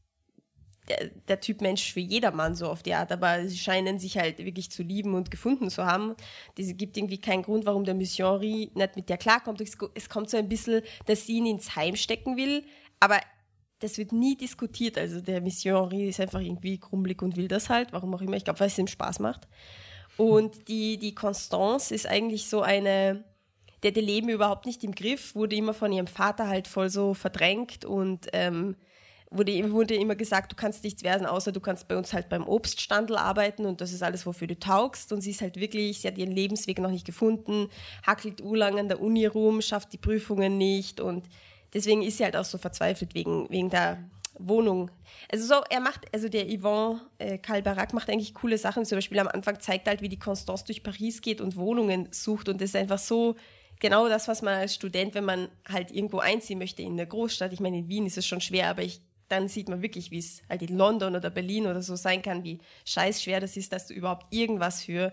der, 0.88 1.10
der, 1.28 1.40
Typ 1.40 1.60
Mensch 1.60 1.92
für 1.92 2.00
jedermann 2.00 2.54
so 2.54 2.68
auf 2.68 2.82
die 2.82 2.94
Art, 2.94 3.12
aber 3.12 3.46
sie 3.46 3.58
scheinen 3.58 3.98
sich 3.98 4.16
halt 4.16 4.38
wirklich 4.38 4.70
zu 4.70 4.82
lieben 4.82 5.14
und 5.14 5.30
gefunden 5.30 5.70
zu 5.70 5.84
haben. 5.84 6.14
Es 6.56 6.74
gibt 6.76 6.96
irgendwie 6.96 7.20
keinen 7.20 7.42
Grund, 7.42 7.66
warum 7.66 7.84
der 7.84 7.94
Missionary 7.94 8.70
nicht 8.74 8.96
mit 8.96 9.08
der 9.10 9.18
klarkommt. 9.18 9.60
Es, 9.60 9.76
es 9.94 10.08
kommt 10.08 10.30
so 10.30 10.38
ein 10.38 10.48
bisschen, 10.48 10.82
dass 11.04 11.26
sie 11.26 11.36
ihn 11.38 11.46
ins 11.46 11.76
Heim 11.76 11.94
stecken 11.94 12.38
will, 12.38 12.64
aber 13.00 13.20
das 13.80 13.98
wird 13.98 14.12
nie 14.12 14.36
diskutiert. 14.36 14.98
Also 14.98 15.20
der 15.20 15.40
Missionary 15.40 16.08
ist 16.08 16.20
einfach 16.20 16.40
irgendwie 16.40 16.78
krummelig 16.78 17.22
und 17.22 17.36
will 17.36 17.48
das 17.48 17.68
halt, 17.68 17.92
warum 17.92 18.14
auch 18.14 18.22
immer. 18.22 18.36
Ich 18.36 18.44
glaube, 18.44 18.60
weil 18.60 18.68
es 18.68 18.78
ihm 18.78 18.88
Spaß 18.88 19.20
macht. 19.20 19.46
Und 20.18 20.68
die, 20.68 20.98
die 20.98 21.14
Constance 21.14 21.94
ist 21.94 22.06
eigentlich 22.06 22.48
so 22.48 22.60
eine, 22.60 23.24
der 23.84 23.92
die 23.92 24.00
Leben 24.00 24.28
überhaupt 24.28 24.66
nicht 24.66 24.82
im 24.82 24.94
Griff, 24.94 25.34
wurde 25.34 25.56
immer 25.56 25.72
von 25.72 25.92
ihrem 25.92 26.08
Vater 26.08 26.48
halt 26.48 26.66
voll 26.66 26.90
so 26.90 27.14
verdrängt 27.14 27.84
und 27.84 28.26
ähm, 28.32 28.76
wurde, 29.30 29.70
wurde 29.72 29.94
immer 29.94 30.16
gesagt, 30.16 30.50
du 30.50 30.56
kannst 30.56 30.82
nichts 30.82 31.04
werden, 31.04 31.24
außer 31.24 31.52
du 31.52 31.60
kannst 31.60 31.86
bei 31.86 31.96
uns 31.96 32.12
halt 32.12 32.28
beim 32.28 32.48
Obststandel 32.48 33.16
arbeiten 33.16 33.64
und 33.64 33.80
das 33.80 33.92
ist 33.92 34.02
alles, 34.02 34.26
wofür 34.26 34.48
du 34.48 34.58
taugst. 34.58 35.12
Und 35.12 35.20
sie 35.20 35.30
ist 35.30 35.40
halt 35.40 35.56
wirklich, 35.60 36.00
sie 36.00 36.08
hat 36.08 36.18
ihren 36.18 36.32
Lebensweg 36.32 36.80
noch 36.80 36.90
nicht 36.90 37.06
gefunden, 37.06 37.68
hackelt 38.04 38.40
urlang 38.40 38.78
an 38.78 38.88
der 38.88 39.00
Uni 39.00 39.26
rum, 39.26 39.62
schafft 39.62 39.92
die 39.92 39.98
Prüfungen 39.98 40.58
nicht 40.58 41.00
und 41.00 41.26
deswegen 41.74 42.02
ist 42.02 42.18
sie 42.18 42.24
halt 42.24 42.36
auch 42.36 42.44
so 42.44 42.58
verzweifelt 42.58 43.14
wegen, 43.14 43.48
wegen 43.50 43.70
der 43.70 44.02
Wohnung. 44.38 44.90
Also 45.30 45.46
so, 45.46 45.62
er 45.70 45.80
macht, 45.80 46.06
also 46.12 46.28
der 46.28 46.46
Yvon 46.46 47.00
äh, 47.18 47.38
Kalbarak 47.38 47.92
macht 47.92 48.08
eigentlich 48.10 48.34
coole 48.34 48.58
Sachen. 48.58 48.84
Zum 48.84 48.96
Beispiel 48.96 49.18
am 49.18 49.28
Anfang 49.28 49.60
zeigt 49.60 49.88
halt, 49.88 50.02
wie 50.02 50.08
die 50.08 50.18
Constance 50.18 50.64
durch 50.64 50.82
Paris 50.82 51.20
geht 51.22 51.40
und 51.40 51.56
Wohnungen 51.56 52.08
sucht 52.10 52.48
und 52.48 52.60
das 52.60 52.70
ist 52.70 52.76
einfach 52.76 52.98
so 52.98 53.36
genau 53.80 54.08
das, 54.08 54.28
was 54.28 54.42
man 54.42 54.54
als 54.54 54.74
Student, 54.74 55.14
wenn 55.14 55.24
man 55.24 55.48
halt 55.68 55.90
irgendwo 55.90 56.18
einziehen 56.18 56.58
möchte 56.58 56.82
in 56.82 56.96
der 56.96 57.06
Großstadt. 57.06 57.52
Ich 57.52 57.60
meine, 57.60 57.78
in 57.78 57.88
Wien 57.88 58.06
ist 58.06 58.18
es 58.18 58.26
schon 58.26 58.40
schwer, 58.40 58.68
aber 58.68 58.82
ich 58.82 59.00
dann 59.28 59.48
sieht 59.48 59.68
man 59.68 59.82
wirklich, 59.82 60.10
wie 60.10 60.18
es 60.18 60.42
halt 60.48 60.62
in 60.62 60.76
London 60.76 61.14
oder 61.14 61.30
Berlin 61.30 61.66
oder 61.66 61.82
so 61.82 61.96
sein 61.96 62.22
kann, 62.22 62.44
wie 62.44 62.60
scheiß 62.86 63.22
schwer 63.22 63.40
das 63.40 63.56
ist, 63.56 63.72
dass 63.72 63.86
du 63.86 63.94
überhaupt 63.94 64.32
irgendwas 64.32 64.82
für 64.82 65.12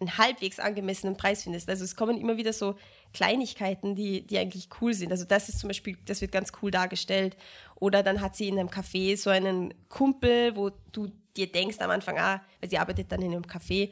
einen 0.00 0.16
halbwegs 0.16 0.60
angemessenen 0.60 1.16
Preis 1.16 1.42
findest. 1.42 1.68
Also 1.68 1.84
es 1.84 1.96
kommen 1.96 2.18
immer 2.18 2.36
wieder 2.36 2.52
so 2.52 2.76
Kleinigkeiten, 3.12 3.94
die, 3.94 4.26
die 4.26 4.38
eigentlich 4.38 4.68
cool 4.80 4.94
sind. 4.94 5.12
Also 5.12 5.24
das 5.24 5.48
ist 5.48 5.58
zum 5.58 5.68
Beispiel, 5.68 5.96
das 6.04 6.20
wird 6.20 6.32
ganz 6.32 6.52
cool 6.62 6.70
dargestellt. 6.70 7.36
Oder 7.76 8.02
dann 8.02 8.20
hat 8.20 8.36
sie 8.36 8.48
in 8.48 8.58
einem 8.58 8.68
Café 8.68 9.16
so 9.16 9.30
einen 9.30 9.74
Kumpel, 9.88 10.56
wo 10.56 10.70
du 10.92 11.08
dir 11.36 11.50
denkst 11.50 11.78
am 11.80 11.90
Anfang, 11.90 12.18
ah, 12.18 12.42
weil 12.60 12.70
sie 12.70 12.78
arbeitet 12.78 13.10
dann 13.12 13.22
in 13.22 13.32
einem 13.32 13.44
Café, 13.44 13.90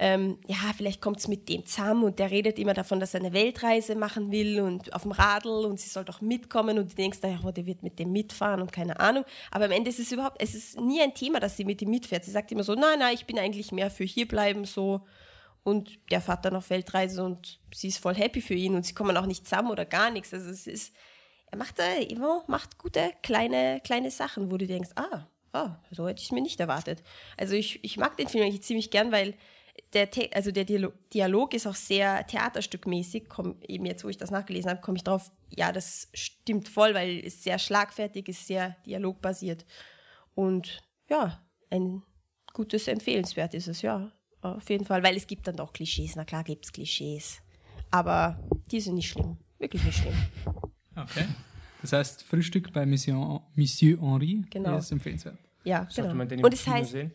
ähm, 0.00 0.38
ja, 0.46 0.56
vielleicht 0.76 1.00
kommt 1.00 1.18
es 1.18 1.26
mit 1.26 1.48
dem 1.48 1.66
zusammen 1.66 2.04
und 2.04 2.20
der 2.20 2.30
redet 2.30 2.58
immer 2.60 2.72
davon, 2.72 3.00
dass 3.00 3.14
er 3.14 3.20
eine 3.20 3.32
Weltreise 3.32 3.96
machen 3.96 4.30
will 4.30 4.60
und 4.60 4.94
auf 4.94 5.02
dem 5.02 5.10
Radl 5.10 5.66
und 5.66 5.80
sie 5.80 5.88
soll 5.88 6.04
doch 6.04 6.20
mitkommen 6.20 6.78
und 6.78 6.92
du 6.92 6.94
denkst, 6.94 7.18
ja, 7.24 7.40
oh, 7.44 7.50
der 7.50 7.66
wird 7.66 7.82
mit 7.82 7.98
dem 7.98 8.12
mitfahren 8.12 8.62
und 8.62 8.70
keine 8.70 9.00
Ahnung. 9.00 9.24
Aber 9.50 9.64
am 9.64 9.72
Ende 9.72 9.90
ist 9.90 9.98
es 9.98 10.12
überhaupt, 10.12 10.40
es 10.40 10.54
ist 10.54 10.80
nie 10.80 11.00
ein 11.02 11.14
Thema, 11.14 11.40
dass 11.40 11.56
sie 11.56 11.64
mit 11.64 11.82
ihm 11.82 11.90
mitfährt. 11.90 12.24
Sie 12.24 12.30
sagt 12.30 12.52
immer 12.52 12.62
so, 12.62 12.74
nein, 12.74 13.00
nein, 13.00 13.14
ich 13.14 13.26
bin 13.26 13.40
eigentlich 13.40 13.72
mehr 13.72 13.90
für 13.90 14.04
hierbleiben 14.04 14.64
so 14.66 15.00
und 15.68 15.98
der 16.10 16.20
dann 16.20 16.56
auf 16.56 16.70
Weltreise 16.70 17.22
und 17.22 17.60
sie 17.74 17.88
ist 17.88 17.98
voll 17.98 18.14
happy 18.14 18.40
für 18.40 18.54
ihn 18.54 18.74
und 18.74 18.86
sie 18.86 18.94
kommen 18.94 19.16
auch 19.16 19.26
nicht 19.26 19.44
zusammen 19.44 19.70
oder 19.70 19.84
gar 19.84 20.10
nichts. 20.10 20.32
Also 20.32 20.50
es 20.50 20.66
ist, 20.66 20.96
er 21.50 21.58
macht 21.58 21.78
äh, 21.78 22.02
immer 22.04 22.44
macht 22.46 22.78
gute 22.78 23.12
kleine 23.22 23.80
kleine 23.84 24.10
Sachen, 24.10 24.50
wo 24.50 24.56
du 24.56 24.66
denkst, 24.66 24.90
ah, 24.96 25.26
ah 25.52 25.76
so 25.90 26.08
hätte 26.08 26.20
ich 26.20 26.26
es 26.26 26.32
mir 26.32 26.40
nicht 26.40 26.58
erwartet. 26.58 27.02
Also 27.36 27.54
ich, 27.54 27.84
ich 27.84 27.98
mag 27.98 28.16
den 28.16 28.28
Film 28.28 28.44
eigentlich 28.44 28.62
ziemlich 28.62 28.90
gern, 28.90 29.12
weil 29.12 29.34
der, 29.92 30.08
also 30.34 30.50
der 30.50 30.64
Dialog 30.64 31.54
ist 31.54 31.66
auch 31.66 31.74
sehr 31.74 32.26
theaterstückmäßig. 32.26 33.28
Komm, 33.28 33.60
eben 33.66 33.86
jetzt, 33.86 34.04
wo 34.04 34.08
ich 34.08 34.16
das 34.16 34.30
nachgelesen 34.30 34.70
habe, 34.70 34.80
komme 34.80 34.96
ich 34.96 35.04
drauf, 35.04 35.30
ja, 35.50 35.70
das 35.70 36.08
stimmt 36.14 36.68
voll, 36.68 36.94
weil 36.94 37.22
es 37.24 37.42
sehr 37.42 37.58
schlagfertig 37.58 38.28
ist, 38.28 38.46
sehr 38.46 38.76
dialogbasiert. 38.86 39.64
Und 40.34 40.82
ja, 41.08 41.46
ein 41.70 42.02
gutes, 42.52 42.88
empfehlenswert 42.88 43.54
ist 43.54 43.68
es, 43.68 43.82
ja. 43.82 44.12
Auf 44.42 44.68
jeden 44.70 44.84
Fall, 44.84 45.02
weil 45.02 45.16
es 45.16 45.26
gibt 45.26 45.46
dann 45.46 45.56
doch 45.56 45.72
Klischees. 45.72 46.16
Na 46.16 46.24
klar 46.24 46.44
gibt 46.44 46.64
es 46.64 46.72
Klischees. 46.72 47.40
Aber 47.90 48.38
die 48.70 48.80
sind 48.80 48.94
nicht 48.94 49.08
schlimm. 49.10 49.36
Wirklich 49.58 49.82
nicht 49.84 49.98
schlimm. 49.98 50.14
Okay. 50.96 51.26
Das 51.82 51.92
heißt, 51.92 52.22
Frühstück 52.24 52.72
bei 52.72 52.84
Monsieur, 52.86 53.42
Monsieur 53.54 54.00
Henri 54.00 54.44
Genau. 54.50 54.76
ist 54.78 54.90
empfehlenswert. 54.92 55.38
Ja, 55.64 55.86
Sollte 55.90 56.14
man 56.14 56.28
den 56.28 56.38
genau. 56.38 56.40
im 56.40 56.44
Und 56.46 56.54
es 56.54 56.64
Kino 56.64 56.76
heißt, 56.76 56.90
sehen? 56.90 57.12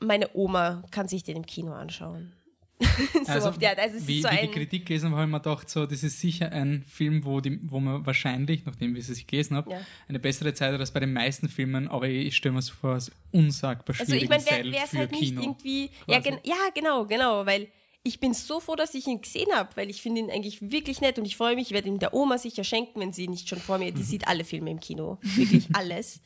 meine 0.00 0.30
Oma 0.34 0.82
kann 0.90 1.08
sich 1.08 1.22
den 1.24 1.36
im 1.36 1.46
Kino 1.46 1.72
anschauen. 1.72 2.32
so 3.24 3.32
Also, 3.32 3.50
die 3.52 3.66
Art. 3.66 3.78
Also 3.78 3.96
es 3.96 4.06
wie, 4.06 4.18
ist 4.18 4.22
so 4.22 4.30
wie 4.30 4.46
die 4.46 4.50
Kritik 4.52 4.86
gelesen 4.86 5.06
habe, 5.10 5.16
habe 5.22 5.28
ich 5.28 5.32
mir 5.32 5.40
gedacht, 5.40 5.68
so, 5.68 5.86
das 5.86 6.02
ist 6.02 6.20
sicher 6.20 6.52
ein 6.52 6.84
Film, 6.88 7.24
wo, 7.24 7.40
die, 7.40 7.58
wo 7.62 7.80
man 7.80 8.04
wahrscheinlich, 8.06 8.64
nachdem 8.64 8.94
ich 8.96 9.08
es 9.08 9.26
gelesen 9.26 9.56
habe, 9.56 9.70
Ja. 9.70 9.80
eine 10.08 10.18
bessere 10.18 10.54
Zeit 10.54 10.72
hat 10.74 10.80
als 10.80 10.92
bei 10.92 11.00
den 11.00 11.12
meisten 11.12 11.48
Filmen, 11.48 11.88
aber 11.88 12.08
ich 12.08 12.36
stelle 12.36 12.52
mir 12.52 12.60
es 12.60 12.68
vor, 12.70 12.94
als 12.94 13.10
unsagbar 13.32 13.96
Also 13.98 14.12
schwierig 14.12 14.24
ich 14.24 14.28
meine, 14.30 14.44
wäre 14.72 14.84
es 14.84 14.92
halt 14.92 15.10
nicht 15.12 15.20
Kino. 15.22 15.42
irgendwie. 15.42 15.90
Ja, 16.06 16.20
gen 16.20 16.38
ja, 16.44 16.56
genau, 16.74 17.04
genau, 17.06 17.44
weil 17.46 17.68
ich 18.04 18.20
bin 18.20 18.32
so 18.32 18.60
froh, 18.60 18.76
dass 18.76 18.94
ich 18.94 19.06
ihn 19.06 19.20
gesehen 19.20 19.48
habe, 19.52 19.70
weil 19.76 19.90
ich 19.90 20.00
finde 20.00 20.20
ihn 20.20 20.30
eigentlich 20.30 20.70
wirklich 20.70 21.00
nett 21.00 21.18
und 21.18 21.26
ich 21.26 21.36
freue 21.36 21.56
mich, 21.56 21.66
ich 21.66 21.72
werde 21.74 21.88
ihn 21.88 21.98
der 21.98 22.14
Oma 22.14 22.38
sicher 22.38 22.64
schenken, 22.64 23.00
wenn 23.00 23.12
sie 23.12 23.28
nicht 23.28 23.48
schon 23.48 23.58
vor 23.58 23.76
mir, 23.78 23.90
Mhm. 23.90 23.96
die 23.96 24.02
sieht 24.04 24.28
alle 24.28 24.44
Filme 24.44 24.70
im 24.70 24.80
Kino, 24.80 25.18
wirklich 25.22 25.66
alles. 25.74 26.22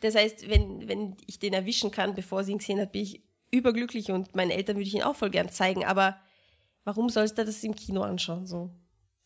Das 0.00 0.14
heißt, 0.16 0.50
wenn, 0.50 0.88
wenn 0.88 1.16
ich 1.26 1.38
den 1.38 1.52
erwischen 1.54 1.90
kann, 1.92 2.14
bevor 2.14 2.42
sie 2.44 2.52
ihn 2.52 2.58
gesehen 2.58 2.80
hat, 2.80 2.92
bin 2.92 3.02
ich 3.04 3.20
überglücklich 3.52 4.10
und 4.10 4.34
meinen 4.34 4.50
Eltern 4.50 4.76
würde 4.76 4.88
ich 4.88 4.94
ihn 4.94 5.02
auch 5.02 5.14
voll 5.14 5.30
gern 5.30 5.48
zeigen, 5.50 5.84
aber 5.84 6.16
warum 6.84 7.08
sollst 7.08 7.38
du 7.38 7.44
das 7.44 7.62
im 7.62 7.76
Kino 7.76 8.02
anschauen? 8.02 8.46
So, 8.46 8.74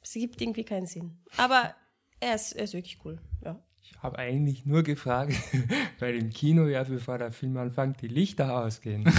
es 0.02 0.12
gibt 0.12 0.40
irgendwie 0.42 0.64
keinen 0.64 0.86
Sinn. 0.86 1.18
Aber 1.36 1.74
er 2.20 2.34
ist, 2.34 2.52
er 2.52 2.64
ist 2.64 2.74
wirklich 2.74 2.98
cool, 3.04 3.18
ja. 3.44 3.62
Ich 3.88 4.02
habe 4.02 4.18
eigentlich 4.18 4.66
nur 4.66 4.82
gefragt, 4.82 5.32
weil 6.00 6.16
im 6.16 6.30
Kino 6.30 6.66
ja, 6.66 6.82
bevor 6.82 7.18
der 7.18 7.30
Film 7.30 7.56
anfängt, 7.56 8.02
die 8.02 8.08
Lichter 8.08 8.64
ausgehen. 8.64 9.04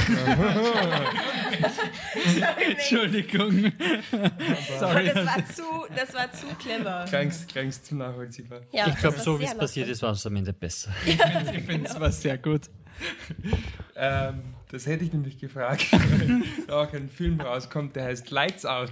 Entschuldigung. 2.70 3.72
Sorry. 4.78 5.12
Das 5.14 5.26
war 5.26 5.46
zu, 5.46 5.64
das 5.96 6.14
war 6.14 6.32
zu 6.34 6.48
clever. 6.60 7.06
Klangst, 7.08 7.48
klangst 7.48 7.86
zu 7.86 7.96
nachvollziehbar. 7.96 8.62
Ja, 8.72 8.88
Ich 8.88 8.96
glaube, 8.98 9.20
so 9.20 9.40
wie 9.40 9.46
es 9.46 9.56
passiert 9.58 9.88
ist, 9.88 10.02
war 10.02 10.12
es 10.12 10.26
am 10.26 10.36
Ende 10.36 10.52
besser. 10.54 10.92
Ich 11.06 11.64
finde 11.64 11.90
es 11.90 12.00
war 12.00 12.12
sehr 12.12 12.38
gut. 12.38 12.70
Ähm, 13.96 14.42
das 14.70 14.86
hätte 14.86 15.06
ich 15.06 15.14
nämlich 15.14 15.40
gefragt, 15.40 15.88
weil 15.92 16.44
auch 16.74 16.92
ein 16.94 17.10
Film 17.10 17.40
rauskommt, 17.40 17.96
der 17.96 18.06
heißt 18.06 18.32
Lights 18.32 18.66
Out. 18.66 18.92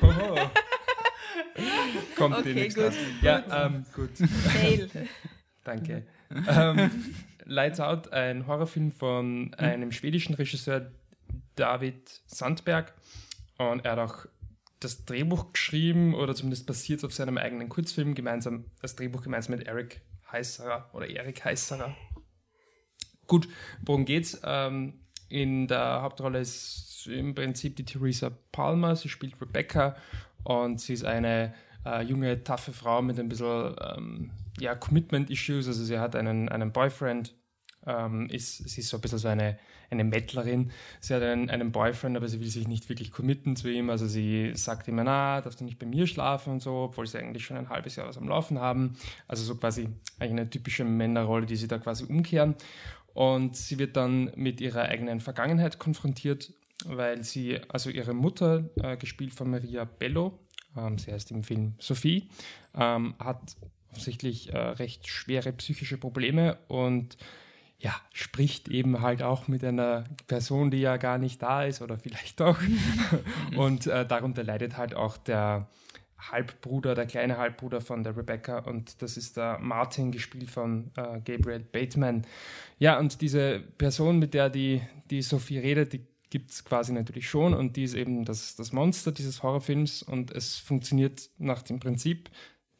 Hoho. 0.00 0.50
Kommt 2.16 2.36
Okay, 2.36 2.44
demnächst 2.44 2.78
gut. 2.78 2.92
Ja, 3.20 3.66
ähm, 3.66 3.84
gut. 3.94 4.10
Fail. 4.16 4.88
Danke. 5.64 6.06
ähm, 6.48 6.90
Lights 7.44 7.80
Out, 7.80 8.12
ein 8.12 8.46
Horrorfilm 8.46 8.92
von 8.92 9.54
einem 9.54 9.92
schwedischen 9.92 10.34
Regisseur, 10.34 10.90
David 11.56 12.20
Sandberg. 12.26 12.92
Und 13.58 13.84
er 13.84 13.92
hat 13.92 13.98
auch 13.98 14.26
das 14.80 15.04
Drehbuch 15.04 15.52
geschrieben 15.52 16.14
oder 16.14 16.34
zumindest 16.34 16.66
basiert 16.66 17.04
auf 17.04 17.12
seinem 17.12 17.38
eigenen 17.38 17.68
Kurzfilm, 17.68 18.14
gemeinsam, 18.14 18.64
das 18.80 18.96
Drehbuch 18.96 19.22
gemeinsam 19.22 19.56
mit 19.56 19.66
Eric 19.66 20.00
Heisserer 20.30 20.88
oder 20.92 21.08
Erik 21.08 21.44
Heisserer. 21.44 21.94
Gut, 23.32 23.48
worum 23.80 24.04
geht's? 24.04 24.42
Ähm, 24.44 24.92
in 25.30 25.66
der 25.66 26.02
Hauptrolle 26.02 26.40
ist 26.40 27.06
im 27.10 27.34
Prinzip 27.34 27.76
die 27.76 27.84
Theresa 27.86 28.30
Palmer. 28.52 28.94
Sie 28.94 29.08
spielt 29.08 29.40
Rebecca 29.40 29.96
und 30.44 30.82
sie 30.82 30.92
ist 30.92 31.06
eine 31.06 31.54
äh, 31.86 32.02
junge, 32.02 32.44
taffe 32.44 32.74
Frau 32.74 33.00
mit 33.00 33.18
ein 33.18 33.30
bisschen 33.30 33.74
ähm, 33.80 34.30
ja, 34.60 34.74
Commitment-Issues. 34.74 35.66
Also 35.66 35.82
sie 35.82 35.98
hat 35.98 36.14
einen, 36.14 36.50
einen 36.50 36.72
Boyfriend, 36.72 37.32
ähm, 37.86 38.28
ist, 38.28 38.68
sie 38.68 38.82
ist 38.82 38.90
so 38.90 38.98
ein 38.98 39.00
bisschen 39.00 39.18
so 39.18 39.28
eine, 39.28 39.58
eine 39.90 40.04
Mettlerin. 40.04 40.70
Sie 41.00 41.14
hat 41.14 41.22
einen, 41.22 41.48
einen 41.48 41.72
Boyfriend, 41.72 42.18
aber 42.18 42.28
sie 42.28 42.38
will 42.38 42.48
sich 42.48 42.68
nicht 42.68 42.90
wirklich 42.90 43.12
committen 43.12 43.56
zu 43.56 43.70
ihm. 43.70 43.88
Also 43.88 44.06
sie 44.06 44.52
sagt 44.56 44.88
immer, 44.88 45.04
na, 45.04 45.40
darfst 45.40 45.60
du 45.60 45.64
nicht 45.64 45.78
bei 45.78 45.86
mir 45.86 46.06
schlafen 46.06 46.52
und 46.52 46.60
so, 46.60 46.74
obwohl 46.74 47.06
sie 47.06 47.18
eigentlich 47.18 47.46
schon 47.46 47.56
ein 47.56 47.70
halbes 47.70 47.96
Jahr 47.96 48.06
was 48.06 48.18
am 48.18 48.28
Laufen 48.28 48.60
haben. 48.60 48.98
Also 49.26 49.42
so 49.42 49.54
quasi 49.56 49.88
eine 50.18 50.50
typische 50.50 50.84
Männerrolle, 50.84 51.46
die 51.46 51.56
sie 51.56 51.66
da 51.66 51.78
quasi 51.78 52.04
umkehren. 52.04 52.56
Und 53.14 53.56
sie 53.56 53.78
wird 53.78 53.96
dann 53.96 54.32
mit 54.36 54.60
ihrer 54.60 54.82
eigenen 54.82 55.20
Vergangenheit 55.20 55.78
konfrontiert, 55.78 56.52
weil 56.84 57.22
sie, 57.24 57.60
also 57.68 57.90
ihre 57.90 58.14
Mutter, 58.14 58.70
äh, 58.82 58.96
gespielt 58.96 59.34
von 59.34 59.50
Maria 59.50 59.84
Bello, 59.84 60.38
ähm, 60.76 60.98
sie 60.98 61.12
heißt 61.12 61.30
im 61.30 61.44
Film 61.44 61.74
Sophie, 61.78 62.28
ähm, 62.74 63.14
hat 63.18 63.56
offensichtlich 63.90 64.52
äh, 64.52 64.58
recht 64.58 65.06
schwere 65.08 65.52
psychische 65.52 65.98
Probleme 65.98 66.58
und 66.68 67.16
ja, 67.78 67.94
spricht 68.12 68.68
eben 68.68 69.00
halt 69.02 69.22
auch 69.22 69.48
mit 69.48 69.64
einer 69.64 70.04
Person, 70.28 70.70
die 70.70 70.78
ja 70.78 70.96
gar 70.98 71.18
nicht 71.18 71.42
da 71.42 71.64
ist 71.64 71.82
oder 71.82 71.98
vielleicht 71.98 72.38
doch. 72.38 72.58
und 73.56 73.88
äh, 73.88 74.06
darunter 74.06 74.44
leidet 74.44 74.76
halt 74.76 74.94
auch 74.94 75.16
der 75.16 75.68
Halbbruder, 76.30 76.94
der 76.94 77.06
kleine 77.06 77.38
Halbbruder 77.38 77.80
von 77.80 78.04
der 78.04 78.16
Rebecca 78.16 78.58
und 78.58 79.02
das 79.02 79.16
ist 79.16 79.36
der 79.36 79.58
Martin, 79.58 80.12
gespielt 80.12 80.50
von 80.50 80.90
äh, 80.96 81.20
Gabriel 81.24 81.60
Bateman. 81.60 82.26
Ja, 82.78 82.98
und 82.98 83.20
diese 83.20 83.60
Person, 83.78 84.18
mit 84.18 84.34
der 84.34 84.50
die, 84.50 84.82
die 85.10 85.22
Sophie 85.22 85.58
redet, 85.58 85.92
die 85.92 86.06
gibt 86.30 86.50
es 86.50 86.64
quasi 86.64 86.92
natürlich 86.92 87.28
schon 87.28 87.52
und 87.52 87.76
die 87.76 87.84
ist 87.84 87.94
eben 87.94 88.24
das, 88.24 88.56
das 88.56 88.72
Monster 88.72 89.12
dieses 89.12 89.42
Horrorfilms 89.42 90.02
und 90.02 90.30
es 90.30 90.56
funktioniert 90.56 91.28
nach 91.36 91.62
dem 91.62 91.78
Prinzip, 91.78 92.30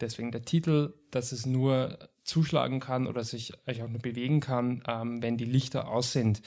deswegen 0.01 0.33
der 0.33 0.43
Titel, 0.43 0.95
dass 1.11 1.33
es 1.33 1.45
nur 1.45 1.99
zuschlagen 2.25 2.81
kann 2.81 3.07
oder 3.07 3.25
sich 3.25 3.53
auch 3.67 3.89
nur 3.89 4.01
bewegen 4.01 4.41
kann, 4.41 4.83
ähm, 4.89 5.23
wenn 5.23 5.37
die 5.37 5.45
Lichter 5.45 5.89
aus 5.89 6.13
sind. 6.13 6.41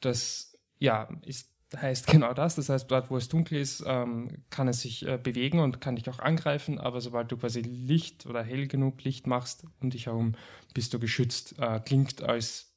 Das 0.00 0.56
ja, 0.78 1.08
ist, 1.22 1.53
heißt 1.80 2.06
genau 2.06 2.32
das. 2.32 2.54
Das 2.54 2.68
heißt, 2.68 2.90
dort, 2.90 3.10
wo 3.10 3.16
es 3.16 3.28
dunkel 3.28 3.58
ist, 3.58 3.82
ähm, 3.86 4.42
kann 4.50 4.68
es 4.68 4.80
sich 4.82 5.06
äh, 5.06 5.18
bewegen 5.22 5.60
und 5.60 5.80
kann 5.80 5.96
dich 5.96 6.08
auch 6.08 6.18
angreifen, 6.18 6.78
aber 6.78 7.00
sobald 7.00 7.30
du 7.30 7.36
quasi 7.36 7.60
Licht 7.60 8.26
oder 8.26 8.42
hell 8.42 8.66
genug 8.66 9.02
Licht 9.04 9.26
machst 9.26 9.64
um 9.80 9.90
dich 9.90 10.06
herum, 10.06 10.34
bist 10.74 10.94
du 10.94 10.98
geschützt. 10.98 11.54
Äh, 11.58 11.80
klingt 11.80 12.22
als 12.22 12.74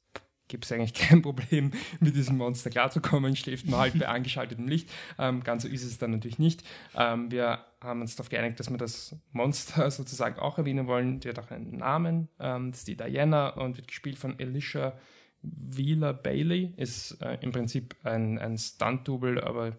gibt 0.48 0.64
es 0.64 0.72
eigentlich 0.72 0.94
kein 1.08 1.22
Problem, 1.22 1.70
mit 2.00 2.16
diesem 2.16 2.38
Monster 2.38 2.70
klarzukommen, 2.70 3.36
schläft 3.36 3.66
man 3.68 3.80
halt 3.80 3.98
bei 3.98 4.08
angeschaltetem 4.08 4.66
Licht. 4.66 4.90
Ähm, 5.18 5.44
ganz 5.44 5.62
so 5.62 5.68
ist 5.68 5.84
es 5.84 5.98
dann 5.98 6.10
natürlich 6.10 6.38
nicht. 6.38 6.64
Ähm, 6.96 7.30
wir 7.30 7.64
haben 7.80 8.00
uns 8.00 8.16
darauf 8.16 8.30
geeinigt, 8.30 8.58
dass 8.58 8.70
wir 8.70 8.78
das 8.78 9.14
Monster 9.32 9.90
sozusagen 9.90 10.38
auch 10.38 10.58
erwähnen 10.58 10.86
wollen. 10.86 11.20
Die 11.20 11.28
hat 11.28 11.38
auch 11.38 11.50
einen 11.50 11.76
Namen, 11.76 12.28
ähm, 12.40 12.70
das 12.72 12.80
ist 12.80 12.88
die 12.88 12.96
Diana 12.96 13.50
und 13.50 13.76
wird 13.76 13.88
gespielt 13.88 14.18
von 14.18 14.38
Alicia 14.40 14.94
Wheeler 15.42 16.12
Bailey. 16.14 16.72
Ist 16.76 17.20
äh, 17.22 17.38
im 17.40 17.52
Prinzip 17.52 17.94
ein, 18.04 18.38
ein 18.38 18.58
Stunt-Double, 18.58 19.40
aber 19.42 19.78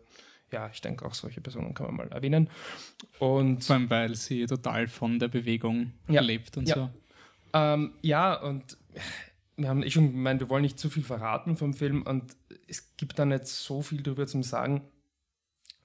ja, 0.52 0.70
ich 0.74 0.82
denke 0.82 1.06
auch 1.06 1.14
solche 1.14 1.42
Personen 1.42 1.74
kann 1.74 1.88
man 1.88 1.96
mal 1.96 2.08
erwähnen. 2.12 2.50
Und 3.20 3.64
Vor 3.64 3.76
allem, 3.76 3.90
weil 3.90 4.16
sie 4.16 4.46
total 4.46 4.88
von 4.88 5.20
der 5.20 5.28
Bewegung 5.28 5.92
Ja. 6.08 6.22
lebt 6.22 6.58
und 6.58 6.68
Ja. 6.68 6.76
so. 6.76 6.90
Ähm, 7.54 7.94
ja, 8.02 8.34
und 8.42 8.78
wir 9.58 9.70
haben 9.70 9.84
eh 9.84 9.92
schon 9.92 10.12
gemeint, 10.12 10.40
wir 10.40 10.50
wollen 10.50 10.62
nicht 10.62 10.80
zu 10.80 10.90
viel 10.90 11.04
verraten 11.04 11.58
vom 11.58 11.74
Film 11.74 12.04
und 12.04 12.36
es 12.68 12.96
gibt 12.96 13.20
da 13.20 13.26
nicht 13.26 13.48
so 13.48 13.82
viel 13.82 14.02
drüber 14.02 14.26
zum 14.28 14.44
Sagen, 14.44 14.82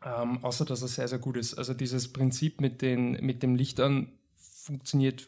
ähm, 0.04 0.44
außer 0.44 0.64
dass 0.64 0.82
er 0.82 0.88
sehr, 0.88 1.08
sehr 1.08 1.18
gut 1.18 1.36
ist. 1.36 1.54
Also 1.54 1.74
dieses 1.74 2.12
Prinzip 2.12 2.60
mit, 2.60 2.82
den, 2.82 3.12
mit 3.24 3.42
dem 3.42 3.54
Lichtern 3.56 4.12
funktioniert 4.36 5.26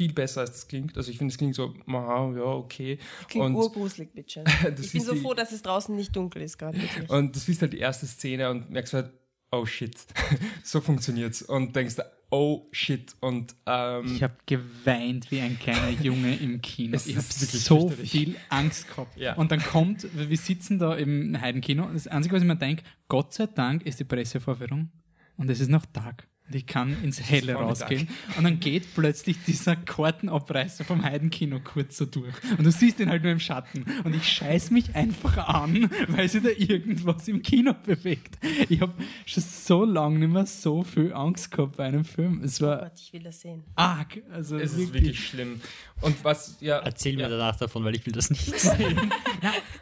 viel 0.00 0.14
besser, 0.14 0.40
als 0.40 0.52
das 0.52 0.66
klingt. 0.68 0.96
Also 0.96 1.10
ich 1.10 1.18
finde, 1.18 1.30
es 1.32 1.36
klingt 1.36 1.54
so, 1.54 1.74
aha, 1.86 2.32
ja, 2.34 2.42
okay. 2.44 2.98
Klingt 3.28 3.44
Und- 3.46 3.54
urgruselig, 3.54 4.12
bitte. 4.14 4.44
Ich 4.80 4.92
bin 4.92 5.02
so 5.02 5.12
die- 5.12 5.20
froh, 5.20 5.34
dass 5.34 5.52
es 5.52 5.60
draußen 5.60 5.94
nicht 5.94 6.16
dunkel 6.16 6.40
ist 6.40 6.56
gerade. 6.56 6.78
Und 7.08 7.34
du 7.36 7.38
siehst 7.38 7.60
halt 7.60 7.74
die 7.74 7.78
erste 7.80 8.06
Szene 8.06 8.48
und 8.50 8.70
merkst 8.70 8.94
halt, 8.94 9.10
oh 9.52 9.66
shit, 9.66 9.94
so 10.64 10.80
funktioniert's. 10.80 11.42
Und 11.42 11.76
denkst, 11.76 11.96
oh 12.30 12.66
shit. 12.72 13.14
Und 13.20 13.54
ähm, 13.66 14.14
Ich 14.16 14.22
habe 14.22 14.34
geweint 14.46 15.30
wie 15.30 15.40
ein 15.40 15.58
kleiner 15.58 15.90
Junge 15.90 16.34
im 16.36 16.62
Kino. 16.62 16.96
Es 16.96 17.06
ich 17.06 17.16
habe 17.16 17.26
so 17.28 17.90
viel 17.90 18.36
Angst 18.48 18.88
gehabt. 18.88 19.16
Ja. 19.18 19.34
Und 19.34 19.50
dann 19.52 19.60
kommt, 19.62 20.06
wir 20.16 20.36
sitzen 20.38 20.78
da 20.78 20.94
im 20.94 21.38
Heidenkino 21.38 21.84
und 21.84 21.94
das 21.94 22.06
Einzige, 22.06 22.34
was 22.36 22.42
ich 22.42 22.48
mir 22.48 22.56
denke, 22.56 22.84
Gott 23.08 23.34
sei 23.34 23.46
Dank 23.46 23.84
ist 23.84 24.00
die 24.00 24.04
Pressevorführung 24.04 24.90
und 25.36 25.50
es 25.50 25.60
ist 25.60 25.68
noch 25.68 25.84
Tag. 25.86 26.26
Und 26.50 26.56
ich 26.56 26.66
kann 26.66 27.00
ins 27.04 27.20
Helle 27.20 27.54
rausgehen. 27.54 28.08
Und 28.36 28.42
dann 28.42 28.58
geht 28.58 28.92
plötzlich 28.94 29.36
dieser 29.46 29.76
Kartenabreißer 29.76 30.84
vom 30.84 31.04
Heidenkino 31.04 31.60
kurz 31.62 31.96
so 31.96 32.06
durch. 32.06 32.34
Und 32.58 32.64
du 32.64 32.72
siehst 32.72 32.98
ihn 32.98 33.08
halt 33.08 33.22
nur 33.22 33.30
im 33.30 33.38
Schatten. 33.38 33.84
Und 34.02 34.14
ich 34.16 34.26
scheiß 34.28 34.72
mich 34.72 34.96
einfach 34.96 35.36
an, 35.48 35.88
weil 36.08 36.28
sich 36.28 36.42
da 36.42 36.48
irgendwas 36.48 37.28
im 37.28 37.42
Kino 37.42 37.72
bewegt. 37.86 38.36
Ich 38.68 38.80
habe 38.80 38.92
schon 39.26 39.44
so 39.44 39.84
lange 39.84 40.18
nicht 40.18 40.32
mehr 40.32 40.46
so 40.46 40.82
viel 40.82 41.12
Angst 41.12 41.52
gehabt 41.52 41.76
bei 41.76 41.84
einem 41.84 42.04
Film. 42.04 42.42
Es 42.42 42.60
Oh 42.60 42.66
war 42.66 42.78
Gott, 42.78 42.92
ich 43.00 43.12
will 43.12 43.22
das 43.22 43.40
sehen. 43.40 43.62
arg. 43.76 44.20
Also 44.32 44.56
es 44.56 44.72
wirklich. 44.76 44.86
ist 44.88 44.94
wirklich 44.94 45.28
schlimm. 45.28 45.60
Und 46.00 46.24
was, 46.24 46.56
ja. 46.60 46.78
Erzähl 46.78 47.14
mir 47.14 47.22
ja. 47.22 47.28
danach 47.28 47.56
davon, 47.56 47.84
weil 47.84 47.94
ich 47.94 48.04
will 48.06 48.12
das 48.12 48.30
nicht 48.30 48.42
sehen. 48.58 49.12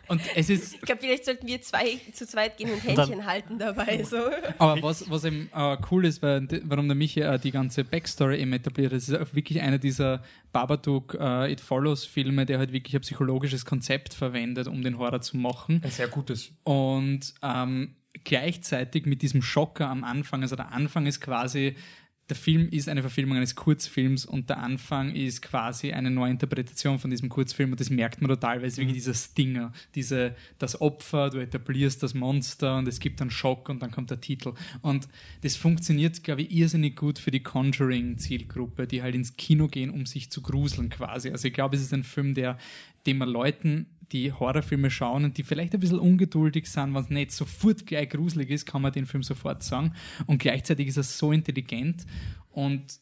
Und 0.09 0.21
es 0.35 0.51
ist, 0.51 0.75
Ich 0.75 0.81
glaube, 0.83 1.01
vielleicht 1.01 1.25
sollten 1.25 1.47
wir 1.47 1.63
zwei 1.63 1.99
zu 2.13 2.27
zweit 2.27 2.59
gehen 2.59 2.71
und 2.71 2.85
dann- 2.87 2.97
Händchen 3.09 3.27
halten 3.27 3.59
dabei. 3.59 4.03
So. 4.05 4.17
aber 4.59 4.83
was, 4.83 5.09
was 5.11 5.25
eben 5.25 5.49
äh, 5.55 5.77
cool 5.91 6.05
ist, 6.05 6.21
weil 6.23 6.47
warum 6.65 6.89
der 6.89 6.95
Michi 6.95 7.21
äh, 7.21 7.39
die 7.39 7.51
ganze 7.51 7.85
Backstory 7.85 8.41
eben 8.41 8.53
etabliert. 8.53 8.93
Das 8.93 9.09
ist 9.09 9.15
auch 9.15 9.35
wirklich 9.35 9.61
einer 9.61 9.79
dieser 9.79 10.23
Babadook 10.53 11.17
äh, 11.21 11.53
It 11.53 11.61
Follows 11.61 12.05
Filme, 12.05 12.47
der 12.47 12.59
halt 12.59 12.73
wirklich 12.73 12.95
ein 12.95 13.01
psychologisches 13.03 13.65
Konzept 13.65 14.15
verwendet, 14.15 14.69
um 14.69 14.83
den 14.83 14.99
Horror 14.99 15.21
zu 15.21 15.37
machen. 15.37 15.81
Ein 15.85 15.91
sehr 15.91 16.09
gutes. 16.09 16.53
Und 16.65 17.35
ähm, 17.43 17.97
gleichzeitig 18.25 19.07
mit 19.07 19.23
diesem 19.23 19.43
Schocker 19.43 19.89
am 19.89 20.05
Anfang, 20.05 20.43
also 20.43 20.57
der 20.57 20.73
Anfang 20.73 21.07
ist 21.07 21.21
quasi 21.21 21.77
der 22.29 22.37
Film 22.37 22.69
ist 22.69 22.89
eine 22.89 23.01
Verfilmung 23.01 23.37
eines 23.39 23.55
Kurzfilms 23.55 24.27
und 24.27 24.51
der 24.51 24.59
Anfang 24.59 25.15
ist 25.15 25.41
quasi 25.41 25.93
eine 25.93 26.11
Neuinterpretation 26.11 26.99
von 26.99 27.11
diesem 27.11 27.31
Kurzfilm 27.31 27.71
und 27.71 27.81
das 27.81 27.89
merkt 27.89 28.21
man 28.21 28.29
total, 28.29 28.61
weil 28.61 28.69
es 28.69 28.77
wirklich 28.77 28.97
dieser 28.97 29.15
Stinger, 29.15 29.73
diese, 29.95 30.35
das 30.59 30.81
Opfer, 30.81 31.31
du 31.31 31.39
etablierst 31.39 32.03
das 32.03 32.13
Monster 32.13 32.77
und 32.77 32.87
es 32.87 33.01
gibt 33.01 33.23
einen 33.23 33.31
Schock 33.31 33.71
und 33.71 33.81
dann 33.81 33.91
kommt 33.91 34.11
der 34.11 34.21
Titel. 34.21 34.53
Und 34.83 35.09
das 35.41 35.57
funktioniert, 35.57 36.23
glaube 36.23 36.43
ich, 36.43 36.51
irrsinnig 36.51 36.97
gut 36.97 37.19
für 37.19 37.31
die 37.31 37.43
Conjuring-Zielgruppe, 37.43 38.87
die 38.87 39.03
halt 39.03 39.15
ins 39.15 39.37
Kino 39.37 39.69
gehen, 39.69 39.91
um 39.91 40.05
sich 40.05 40.31
zu 40.31 40.43
gruseln 40.43 40.91
quasi. 40.91 41.31
Also 41.31 41.49
ich 41.49 41.55
glaube, 41.55 41.77
es 41.77 41.83
ist 41.83 41.95
ein 41.95 42.05
Film, 42.05 42.35
der, 42.35 42.59
dem 43.07 43.19
man 43.19 43.29
Leuten 43.31 43.87
die 44.13 44.33
Horrorfilme 44.33 44.91
schauen 44.91 45.25
und 45.25 45.39
die 45.39 45.43
vielleicht 45.43 45.75
ein 45.75 45.81
bisschen 45.81 45.99
ungeduldig 45.99 46.67
sind, 46.67 46.95
wenn 46.95 47.03
es 47.03 47.11
nicht 47.11 47.33
sofort 47.33 47.87
gleich 47.87 48.09
gruselig 48.09 48.51
ist, 48.51 48.67
kann 48.67 48.83
man 48.83 48.93
den 48.93 49.07
Film 49.07 49.23
sofort 49.23 49.63
sagen. 49.63 49.93
Und 50.27 50.39
gleichzeitig 50.39 50.89
ist 50.89 50.97
er 50.97 51.03
so 51.03 51.33
intelligent 51.33 52.07
und 52.51 53.01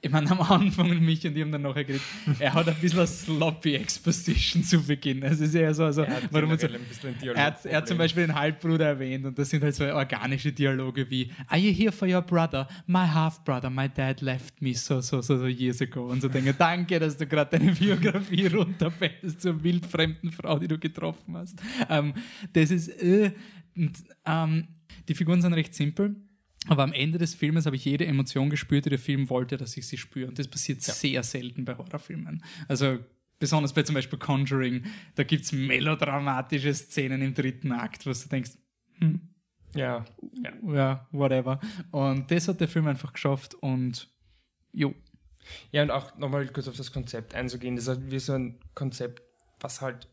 ich 0.00 0.10
meine, 0.10 0.30
am 0.30 0.40
Anfang, 0.40 0.88
mich 1.04 1.26
und 1.26 1.36
ich 1.36 1.42
haben 1.42 1.50
dann 1.50 1.62
nachher 1.62 1.82
geredet, 1.82 2.04
er 2.38 2.54
hat 2.54 2.68
ein 2.68 2.74
bisschen 2.76 3.00
eine 3.00 3.08
sloppy 3.08 3.74
Exposition 3.74 4.62
zu 4.62 4.80
Beginn. 4.80 5.22
Es 5.24 5.40
ist 5.40 5.54
eher 5.54 5.74
so, 5.74 5.84
also, 5.84 6.06
warum 6.30 6.50
man 6.50 6.58
so, 6.58 6.68
er, 6.68 7.46
hat, 7.46 7.66
er 7.66 7.78
hat 7.78 7.88
zum 7.88 7.98
Beispiel 7.98 8.26
den 8.26 8.34
Halbbruder 8.34 8.86
erwähnt 8.86 9.26
und 9.26 9.36
das 9.36 9.50
sind 9.50 9.62
halt 9.64 9.74
so 9.74 9.84
organische 9.84 10.52
Dialoge 10.52 11.10
wie 11.10 11.32
Are 11.48 11.60
you 11.60 11.72
here 11.72 11.90
for 11.90 12.06
your 12.06 12.22
brother? 12.22 12.68
My 12.86 13.08
half-brother, 13.08 13.70
my 13.70 13.88
dad 13.88 14.20
left 14.20 14.62
me 14.62 14.72
so, 14.72 15.00
so, 15.00 15.20
so, 15.20 15.36
so 15.36 15.46
years 15.46 15.82
ago. 15.82 16.06
Und 16.06 16.20
so 16.20 16.28
denke, 16.28 16.54
danke, 16.54 17.00
dass 17.00 17.16
du 17.16 17.26
gerade 17.26 17.58
deine 17.58 17.72
Biografie 17.72 18.46
runterbettest 18.54 19.42
zur 19.42 19.62
wildfremden 19.64 20.30
Frau, 20.30 20.60
die 20.60 20.68
du 20.68 20.78
getroffen 20.78 21.36
hast. 21.36 21.60
Ähm, 21.88 22.14
das 22.52 22.70
ist, 22.70 22.88
äh, 23.02 23.32
und, 23.74 23.98
ähm, 24.24 24.68
die 25.08 25.14
Figuren 25.14 25.42
sind 25.42 25.54
recht 25.54 25.74
simpel 25.74 26.14
aber 26.68 26.82
am 26.82 26.92
Ende 26.92 27.18
des 27.18 27.34
Filmes 27.34 27.66
habe 27.66 27.76
ich 27.76 27.84
jede 27.84 28.06
Emotion 28.06 28.50
gespürt, 28.50 28.86
die 28.86 28.90
der 28.90 28.98
Film 28.98 29.28
wollte, 29.30 29.56
dass 29.56 29.76
ich 29.76 29.86
sie 29.86 29.98
spüre. 29.98 30.28
Und 30.28 30.38
das 30.38 30.48
passiert 30.48 30.86
ja. 30.86 30.92
sehr 30.92 31.22
selten 31.22 31.64
bei 31.64 31.76
Horrorfilmen. 31.76 32.42
Also 32.68 32.98
besonders 33.38 33.72
bei 33.72 33.82
zum 33.82 33.94
Beispiel 33.94 34.18
Conjuring, 34.18 34.84
da 35.14 35.24
gibt 35.24 35.44
es 35.44 35.52
melodramatische 35.52 36.74
Szenen 36.74 37.22
im 37.22 37.34
dritten 37.34 37.72
Akt, 37.72 38.06
wo 38.06 38.10
du 38.10 38.28
denkst, 38.28 38.52
hm, 38.98 39.20
ja, 39.74 40.04
ja, 40.42 40.74
ja, 40.74 41.08
whatever. 41.12 41.60
Und 41.90 42.30
das 42.30 42.48
hat 42.48 42.60
der 42.60 42.68
Film 42.68 42.86
einfach 42.86 43.12
geschafft 43.12 43.54
und 43.54 44.08
jo. 44.72 44.94
Ja, 45.72 45.82
und 45.82 45.90
auch 45.90 46.16
nochmal 46.18 46.46
kurz 46.48 46.68
auf 46.68 46.76
das 46.76 46.92
Konzept 46.92 47.34
einzugehen. 47.34 47.76
Das 47.76 47.84
ist 47.84 47.88
halt 47.88 48.10
wie 48.10 48.18
so 48.18 48.34
ein 48.34 48.58
Konzept, 48.74 49.22
was 49.60 49.80
halt, 49.80 50.08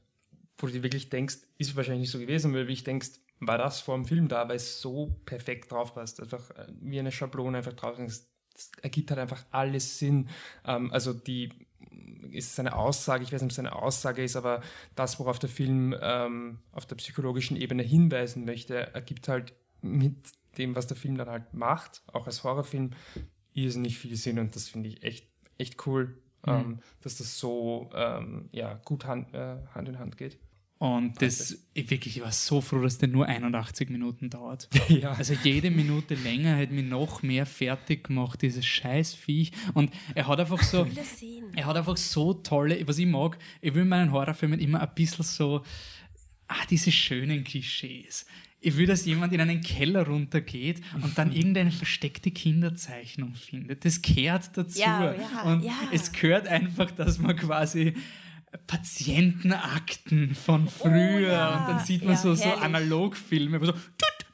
wo 0.58 0.68
du 0.68 0.74
dir 0.74 0.84
wirklich 0.84 1.10
denkst, 1.10 1.38
ist 1.58 1.76
wahrscheinlich 1.76 2.02
nicht 2.02 2.12
so 2.12 2.20
gewesen, 2.20 2.54
weil 2.54 2.68
wie 2.68 2.74
ich 2.74 2.84
denkst, 2.84 3.10
war 3.40 3.58
das 3.58 3.82
vor 3.82 3.96
dem 3.96 4.06
Film 4.06 4.28
da, 4.28 4.48
weil 4.48 4.56
es 4.56 4.82
so 4.82 5.16
perfekt 5.26 5.72
drauf 5.72 5.94
passt. 5.94 6.22
Einfach 6.22 6.52
äh, 6.52 6.68
wie 6.82 7.00
eine 7.00 7.12
Schablone 7.12 7.58
einfach 7.58 7.74
drauf. 7.74 8.00
Es 8.00 8.30
ergibt 8.82 9.12
halt 9.12 9.20
einfach 9.20 9.46
alles 9.52 10.00
Sinn. 10.00 10.30
Ähm, 10.66 10.92
also 10.92 11.14
die 11.14 11.50
ist 12.32 12.52
es 12.52 12.60
eine 12.60 12.76
Aussage, 12.76 13.24
ich 13.24 13.32
weiß 13.32 13.42
nicht, 13.42 13.48
ob 13.48 13.52
es 13.52 13.60
eine 13.60 13.76
Aussage 13.76 14.24
ist, 14.24 14.36
aber 14.36 14.62
das, 14.96 15.20
worauf 15.20 15.40
der 15.40 15.50
Film 15.50 15.96
ähm, 16.02 16.60
auf 16.72 16.86
der 16.86 16.96
psychologischen 16.96 17.58
Ebene 17.58 17.84
hinweisen 17.84 18.46
möchte, 18.46 18.94
ergibt 18.94 19.28
halt 19.28 19.54
mit 19.82 20.16
dem, 20.58 20.76
was 20.76 20.88
der 20.88 20.98
Film 20.98 21.18
dann 21.18 21.30
halt 21.30 21.54
macht, 21.54 22.02
auch 22.12 22.26
als 22.26 22.44
Horrorfilm, 22.44 22.92
irrsinnig 23.54 23.98
viel 23.98 24.16
Sinn 24.16 24.40
und 24.40 24.56
das 24.56 24.68
finde 24.68 24.90
ich 24.90 25.04
echt, 25.04 25.28
echt 25.58 25.86
cool, 25.88 26.18
mhm. 26.46 26.54
ähm, 26.54 26.80
dass 27.02 27.18
das 27.18 27.40
so 27.40 27.90
ähm, 27.94 28.50
ja, 28.52 28.80
gut 28.86 29.06
Hand, 29.06 29.34
äh, 29.34 29.58
Hand 29.74 29.90
in 29.90 30.00
Hand 30.00 30.18
geht. 30.18 30.38
Und 30.78 31.22
das, 31.22 31.58
ich 31.74 31.90
wirklich, 31.90 32.18
ich 32.18 32.24
war 32.24 32.34
so 32.34 32.60
froh, 32.60 32.82
dass 32.82 32.98
der 32.98 33.08
nur 33.08 33.26
81 33.26 33.90
Minuten 33.90 34.30
dauert. 34.30 34.68
ja. 34.90 35.14
Also 35.14 35.34
jede 35.42 35.72
Minute 35.72 36.16
länger 36.16 36.58
hat 36.58 36.72
mich 36.72 36.84
noch 36.84 37.24
mehr 37.24 37.46
fertig 37.46 38.06
gemacht, 38.06 38.42
dieses 38.42 38.66
scheiß 38.66 39.14
Viech. 39.14 39.52
Und 39.74 39.92
er 40.14 40.28
hat 40.28 40.40
einfach 40.40 40.62
so, 40.62 40.86
er 41.56 41.66
hat 41.66 41.78
einfach 41.78 41.96
so 41.96 42.34
tolle, 42.34 42.86
was 42.88 42.98
ich 42.98 43.06
mag, 43.06 43.38
ich 43.62 43.74
will 43.74 43.84
in 43.84 43.88
meinen 43.88 44.12
Horrorfilmen 44.12 44.60
immer 44.60 44.82
ein 44.82 44.94
bisschen 44.94 45.24
so, 45.24 45.64
ah, 46.50 46.66
diese 46.70 46.92
schönen 46.92 47.46
Klischees. 47.46 48.26
Ich 48.60 48.76
will, 48.76 48.88
dass 48.88 49.06
jemand 49.06 49.32
in 49.32 49.40
einen 49.40 49.62
Keller 49.62 50.06
runtergeht 50.06 50.82
und 51.02 51.18
dann 51.18 51.32
irgendeine 51.36 51.72
versteckte 51.72 52.32
Kinderzeichnung 52.32 53.36
findet. 53.36 53.86
Das 53.86 54.02
gehört 54.02 54.58
dazu. 54.58 54.80
Ja, 54.80 55.14
ja, 55.14 55.42
und 55.44 55.64
ja. 55.64 55.74
es 55.94 56.12
gehört 56.12 56.48
einfach, 56.48 56.92
dass 56.92 57.18
man 57.20 57.36
quasi 57.38 57.94
Patientenakten 58.68 60.36
von 60.36 60.68
früher 60.68 60.92
oh, 60.92 61.20
ja. 61.20 61.60
und 61.60 61.70
dann 61.70 61.86
sieht 61.86 62.04
man 62.04 62.14
ja, 62.14 62.20
so, 62.20 62.36
so 62.36 62.50
Analogfilme, 62.50 63.60
wo 63.60 63.66
so, 63.66 63.72
tut, 63.72 63.82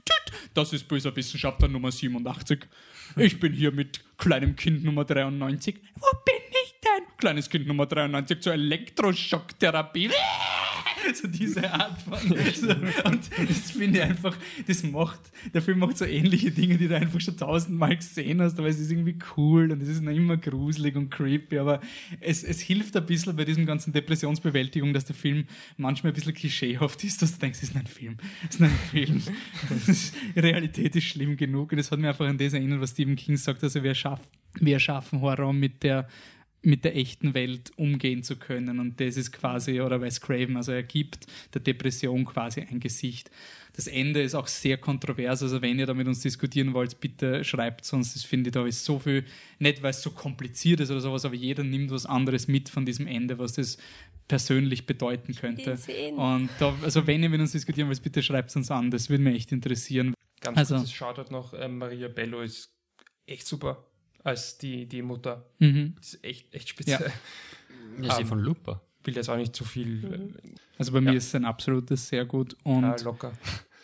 tut, 0.06 0.34
das 0.54 0.74
ist 0.74 0.88
böser 0.88 1.16
Wissenschaftler 1.16 1.68
Nummer 1.68 1.92
87. 1.92 2.68
Ich 3.18 3.40
bin 3.40 3.54
hier 3.54 3.72
mit 3.72 4.02
kleinem 4.18 4.56
Kind 4.56 4.84
Nummer 4.84 5.06
93. 5.06 5.82
Wo 5.96 6.08
bin 6.26 6.36
ich 6.64 6.76
denn? 6.82 7.18
Kleines 7.18 7.50
Kind 7.50 7.68
Nummer 7.68 7.86
93 7.86 8.42
zur 8.42 8.54
Elektroschocktherapie. 8.54 10.10
so 11.14 11.28
diese 11.28 11.72
Art 11.72 12.02
von. 12.02 12.20
So, 12.20 12.70
und 13.06 13.30
das 13.50 13.72
finde 13.72 14.00
ich 14.00 14.04
einfach, 14.04 14.38
das 14.68 14.84
macht, 14.84 15.20
der 15.54 15.62
Film 15.62 15.80
macht 15.80 15.98
so 15.98 16.06
ähnliche 16.06 16.52
Dinge, 16.52 16.78
die 16.78 16.88
du 16.88 16.96
einfach 16.96 17.20
schon 17.20 17.38
tausendmal 17.38 17.96
gesehen 17.96 18.42
hast, 18.42 18.58
aber 18.60 18.68
es 18.68 18.80
ist 18.80 18.92
irgendwie 18.92 19.18
cool 19.36 19.72
und 19.72 19.82
es 19.82 19.90
ist 19.90 20.02
noch 20.02 20.12
immer 20.12 20.38
gruselig 20.38 20.96
und 20.96 21.10
creepy, 21.10 21.60
aber 21.60 21.82
es, 22.20 22.44
es 22.44 22.62
hilft 22.62 22.96
ein 22.96 23.06
bisschen 23.06 23.36
bei 23.36 23.46
diesem 23.46 23.66
ganzen 23.66 23.94
Depressionsbewältigung, 23.94 24.94
dass 24.94 25.06
der 25.06 25.16
Film 25.16 25.46
manchmal 25.78 26.12
ein 26.12 26.16
bisschen 26.16 26.34
klischeehaft 26.34 27.04
ist, 27.04 27.22
dass 27.22 27.34
du 27.34 27.40
denkst, 27.40 27.60
es 27.62 27.70
ist 27.70 27.76
ein 27.76 27.88
Film. 27.88 28.18
Es 28.48 28.56
ist 28.56 28.62
ein 28.62 28.70
Film. 28.92 29.22
Ist, 29.88 30.14
Realität 30.36 30.96
ist 30.96 31.06
schlimm 31.06 31.38
genug 31.38 31.72
und 31.72 31.80
es 31.80 31.92
hat 31.92 32.00
mir 32.00 32.10
einfach 32.10 32.28
an 32.28 32.38
das 32.38 32.54
erinnert, 32.54 32.82
was 32.82 32.92
Stephen 32.92 33.16
King 33.16 33.38
sagt, 33.38 33.64
also 33.64 33.84
wir 33.84 33.96
schaffen, 33.96 34.28
wir 34.60 34.80
schaffen 34.80 35.22
Horror 35.22 35.54
mit 35.54 35.84
der 35.84 36.08
mit 36.64 36.86
der 36.86 36.96
echten 36.96 37.34
Welt 37.34 37.72
umgehen 37.76 38.24
zu 38.24 38.36
können. 38.36 38.80
Und 38.80 39.00
das 39.00 39.18
ist 39.18 39.32
quasi, 39.32 39.82
oder 39.82 40.00
Wes 40.02 40.22
Craven, 40.22 40.58
also 40.58 40.72
er 40.72 40.84
gibt 40.84 41.26
der 41.54 41.62
Depression 41.62 42.24
quasi 42.26 42.62
ein 42.62 42.80
Gesicht. 42.80 43.32
Das 43.74 43.88
Ende 43.88 44.22
ist 44.22 44.36
auch 44.36 44.48
sehr 44.48 44.78
kontrovers, 44.78 45.42
also 45.42 45.62
wenn 45.62 45.80
ihr 45.80 45.86
da 45.86 45.94
mit 45.94 46.08
uns 46.08 46.20
diskutieren 46.20 46.74
wollt, 46.74 47.00
bitte 47.00 47.44
schreibt 47.44 47.86
sonst. 47.86 48.16
Das 48.16 48.24
finde 48.24 48.50
ich, 48.50 48.54
da 48.54 48.66
ist 48.66 48.86
so 48.86 49.00
viel, 49.00 49.26
nicht 49.60 49.82
weil 49.82 49.92
es 49.92 50.02
so 50.02 50.12
kompliziert 50.12 50.82
ist 50.82 50.92
oder 50.92 51.02
sowas, 51.02 51.26
aber 51.26 51.36
jeder 51.36 51.64
nimmt 51.64 51.90
was 51.90 52.06
anderes 52.06 52.48
mit 52.48 52.70
von 52.70 52.86
diesem 52.86 53.08
Ende, 53.08 53.40
was 53.40 53.54
das 53.54 53.78
persönlich 54.28 54.86
bedeuten 54.86 55.34
könnte. 55.36 55.78
Und 56.16 56.50
da, 56.60 56.76
also 56.84 57.08
wenn 57.08 57.24
ihr 57.24 57.30
mit 57.30 57.42
uns 57.42 57.54
diskutieren 57.54 57.88
wollt, 57.88 58.04
bitte 58.04 58.22
schreibt 58.22 58.50
es 58.50 58.56
uns 58.56 58.70
an, 58.70 58.92
das 58.92 59.10
würde 59.10 59.24
mich 59.24 59.36
echt 59.36 59.52
interessieren. 59.52 60.14
Ganz 60.42 60.58
also, 60.58 60.76
kurzes 60.76 60.94
Shoutout 60.94 61.32
noch, 61.32 61.54
äh, 61.54 61.68
Maria 61.68 62.08
Bello 62.08 62.42
ist 62.42 62.72
echt 63.26 63.48
super 63.48 63.91
als 64.24 64.58
die, 64.58 64.86
die 64.86 65.02
Mutter. 65.02 65.46
Mhm. 65.60 65.96
Das 65.98 66.14
ist 66.14 66.24
echt, 66.24 66.54
echt 66.54 66.70
speziell. 66.70 67.12
Ja, 68.00 68.08
ja 68.08 68.18
um, 68.18 68.26
von 68.26 68.40
Lupa. 68.40 68.82
Will 69.04 69.16
jetzt 69.16 69.30
auch 69.30 69.38
nicht 69.38 69.56
zu 69.56 69.66
viel. 69.66 69.88
Mhm. 69.88 70.36
Also 70.78 70.92
bei 70.92 71.00
ja. 71.00 71.12
mir 71.12 71.18
ist 71.18 71.28
es 71.28 71.36
ein 71.36 71.46
absolutes 71.46 72.08
sehr 72.08 72.26
gut. 72.26 72.56
Und, 72.64 72.84
ja, 72.84 72.96
locker. 73.04 73.34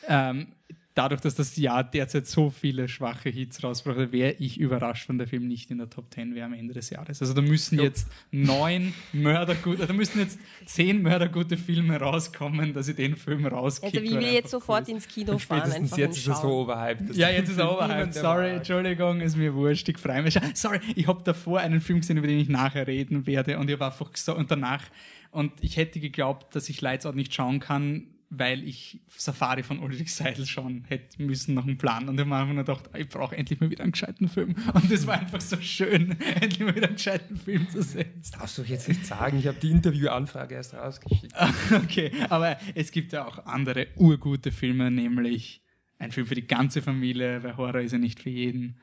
Ähm, 0.07 0.53
dadurch, 0.97 1.21
dass 1.21 1.35
das 1.35 1.55
Jahr 1.57 1.83
derzeit 1.83 2.27
so 2.27 2.49
viele 2.49 2.87
schwache 2.87 3.29
Hits 3.29 3.63
rausbrachte, 3.63 4.11
wäre 4.11 4.33
ich 4.39 4.59
überrascht, 4.59 5.07
wenn 5.09 5.17
der 5.17 5.27
Film 5.27 5.47
nicht 5.47 5.69
in 5.69 5.77
der 5.77 5.89
Top 5.89 6.11
10 6.13 6.33
wäre 6.33 6.47
am 6.47 6.53
Ende 6.53 6.73
des 6.73 6.89
Jahres. 6.89 7.21
Also 7.21 7.33
da 7.33 7.41
müssen 7.41 7.79
jetzt 7.79 8.07
neun 8.31 8.93
Mördergute, 9.13 9.85
da 9.85 9.93
müssen 9.93 10.19
jetzt 10.19 10.39
zehn 10.65 11.01
Mördergute 11.03 11.57
Filme 11.57 11.99
rauskommen, 11.99 12.73
dass 12.73 12.87
ich 12.87 12.95
den 12.95 13.15
Film 13.15 13.45
rauskicke. 13.45 13.99
Also 13.99 14.09
wie 14.09 14.19
wir 14.19 14.33
jetzt 14.33 14.49
sofort 14.49 14.89
ins 14.89 15.07
Kino 15.07 15.37
fahren. 15.37 15.71
Einfach 15.71 15.97
jetzt 15.97 16.17
ist 16.17 16.27
er 16.27 16.35
so 16.35 16.47
overhyped. 16.47 17.15
Ja, 17.15 17.29
jetzt 17.29 17.49
ist 17.49 17.59
er 17.59 17.71
overhyped. 17.71 18.13
Sorry, 18.13 18.49
Entschuldigung, 18.55 19.21
ist 19.21 19.37
mir 19.37 19.53
wurscht. 19.53 19.87
Ich 19.89 19.99
freue 19.99 20.23
mich. 20.23 20.39
Sorry, 20.55 20.79
ich 20.95 21.07
habe 21.07 21.21
davor 21.23 21.59
einen 21.59 21.81
Film 21.81 21.99
gesehen, 21.99 22.17
über 22.17 22.27
den 22.27 22.39
ich 22.39 22.49
nachher 22.49 22.87
reden 22.87 23.27
werde 23.27 23.59
und 23.59 23.69
ich 23.69 23.73
habe 23.73 23.85
einfach 23.85 24.11
gesagt, 24.11 24.37
und 24.37 24.49
danach, 24.49 24.83
und 25.31 25.51
ich 25.61 25.77
hätte 25.77 25.99
geglaubt, 25.99 26.55
dass 26.55 26.69
ich 26.69 26.81
Lights 26.81 27.05
Out 27.05 27.15
nicht 27.15 27.33
schauen 27.33 27.59
kann, 27.59 28.07
weil 28.29 28.67
ich 28.67 28.99
Safari 29.15 29.63
von 29.63 29.79
Ulrich 29.79 30.13
Seidel 30.13 30.45
schon 30.45 30.83
hätte 30.85 31.21
müssen 31.21 31.55
nach 31.55 31.63
einem 31.63 31.77
Plan. 31.77 32.09
Und 32.09 32.15
ich 32.15 32.19
habe 32.21 32.29
mir 32.29 32.35
einfach 32.35 32.53
nur 32.53 32.63
gedacht, 32.63 32.89
ich 32.97 33.07
brauche 33.07 33.37
endlich 33.37 33.59
mal 33.59 33.69
wieder 33.69 33.83
einen 33.83 33.93
gescheiten 33.93 34.27
Film. 34.27 34.55
Und 34.73 34.91
das 34.91 35.07
war 35.07 35.19
einfach 35.19 35.39
so 35.39 35.55
schön, 35.61 36.19
endlich 36.41 36.59
mal 36.59 36.75
wieder 36.75 36.87
einen 36.87 36.97
gescheiten 36.97 37.37
Film 37.37 37.69
zu 37.69 37.81
sehen. 37.81 38.11
Das 38.19 38.31
darfst 38.31 38.57
du 38.57 38.63
jetzt 38.63 38.89
nicht 38.89 39.05
sagen. 39.05 39.39
Ich 39.39 39.47
habe 39.47 39.57
die 39.59 39.71
Interviewanfrage 39.71 40.55
erst 40.55 40.73
rausgeschickt. 40.73 41.33
okay, 41.75 42.11
aber 42.29 42.57
es 42.75 42.91
gibt 42.91 43.13
ja 43.13 43.25
auch 43.25 43.45
andere 43.45 43.87
urgute 43.95 44.51
Filme, 44.51 44.91
nämlich 44.91 45.61
ein 45.99 46.11
Film 46.11 46.27
für 46.27 46.35
die 46.35 46.47
ganze 46.47 46.81
Familie, 46.81 47.43
weil 47.43 47.55
Horror 47.57 47.81
ist 47.81 47.93
ja 47.93 47.97
nicht 47.97 48.19
für 48.19 48.29
jeden. 48.29 48.77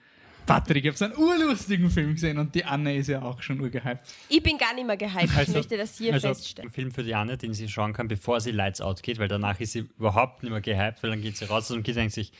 Patrick, 0.46 0.84
ich 0.84 0.88
habe 0.88 0.98
so 0.98 1.04
einen 1.06 1.16
urlustigen 1.16 1.90
Film 1.90 2.12
gesehen 2.12 2.38
und 2.38 2.54
die 2.54 2.64
Anne 2.64 2.96
ist 2.96 3.08
ja 3.08 3.22
auch 3.22 3.40
schon 3.40 3.60
urgehypt. 3.60 4.02
Ich 4.28 4.42
bin 4.42 4.58
gar 4.58 4.74
nicht 4.74 4.86
mehr 4.86 4.96
gehypt, 4.96 5.36
also, 5.36 5.42
ich 5.42 5.56
möchte 5.56 5.76
das 5.76 5.96
hier 5.96 6.12
also 6.12 6.28
feststellen. 6.28 6.68
Ein 6.68 6.72
Film 6.72 6.90
für 6.92 7.02
die 7.02 7.14
Anne, 7.14 7.38
den 7.38 7.54
sie 7.54 7.68
schauen 7.68 7.92
kann, 7.92 8.08
bevor 8.08 8.40
sie 8.40 8.50
Lights 8.50 8.80
Out 8.80 9.02
geht, 9.02 9.18
weil 9.18 9.28
danach 9.28 9.58
ist 9.60 9.72
sie 9.72 9.88
überhaupt 9.98 10.42
nicht 10.42 10.52
mehr 10.52 10.60
gehypt, 10.60 11.02
weil 11.02 11.10
dann 11.10 11.22
geht 11.22 11.36
sie 11.36 11.46
raus 11.46 11.70
und 11.70 11.82
geht 11.82 11.96
denkt 11.96 12.12
sich, 12.12 12.32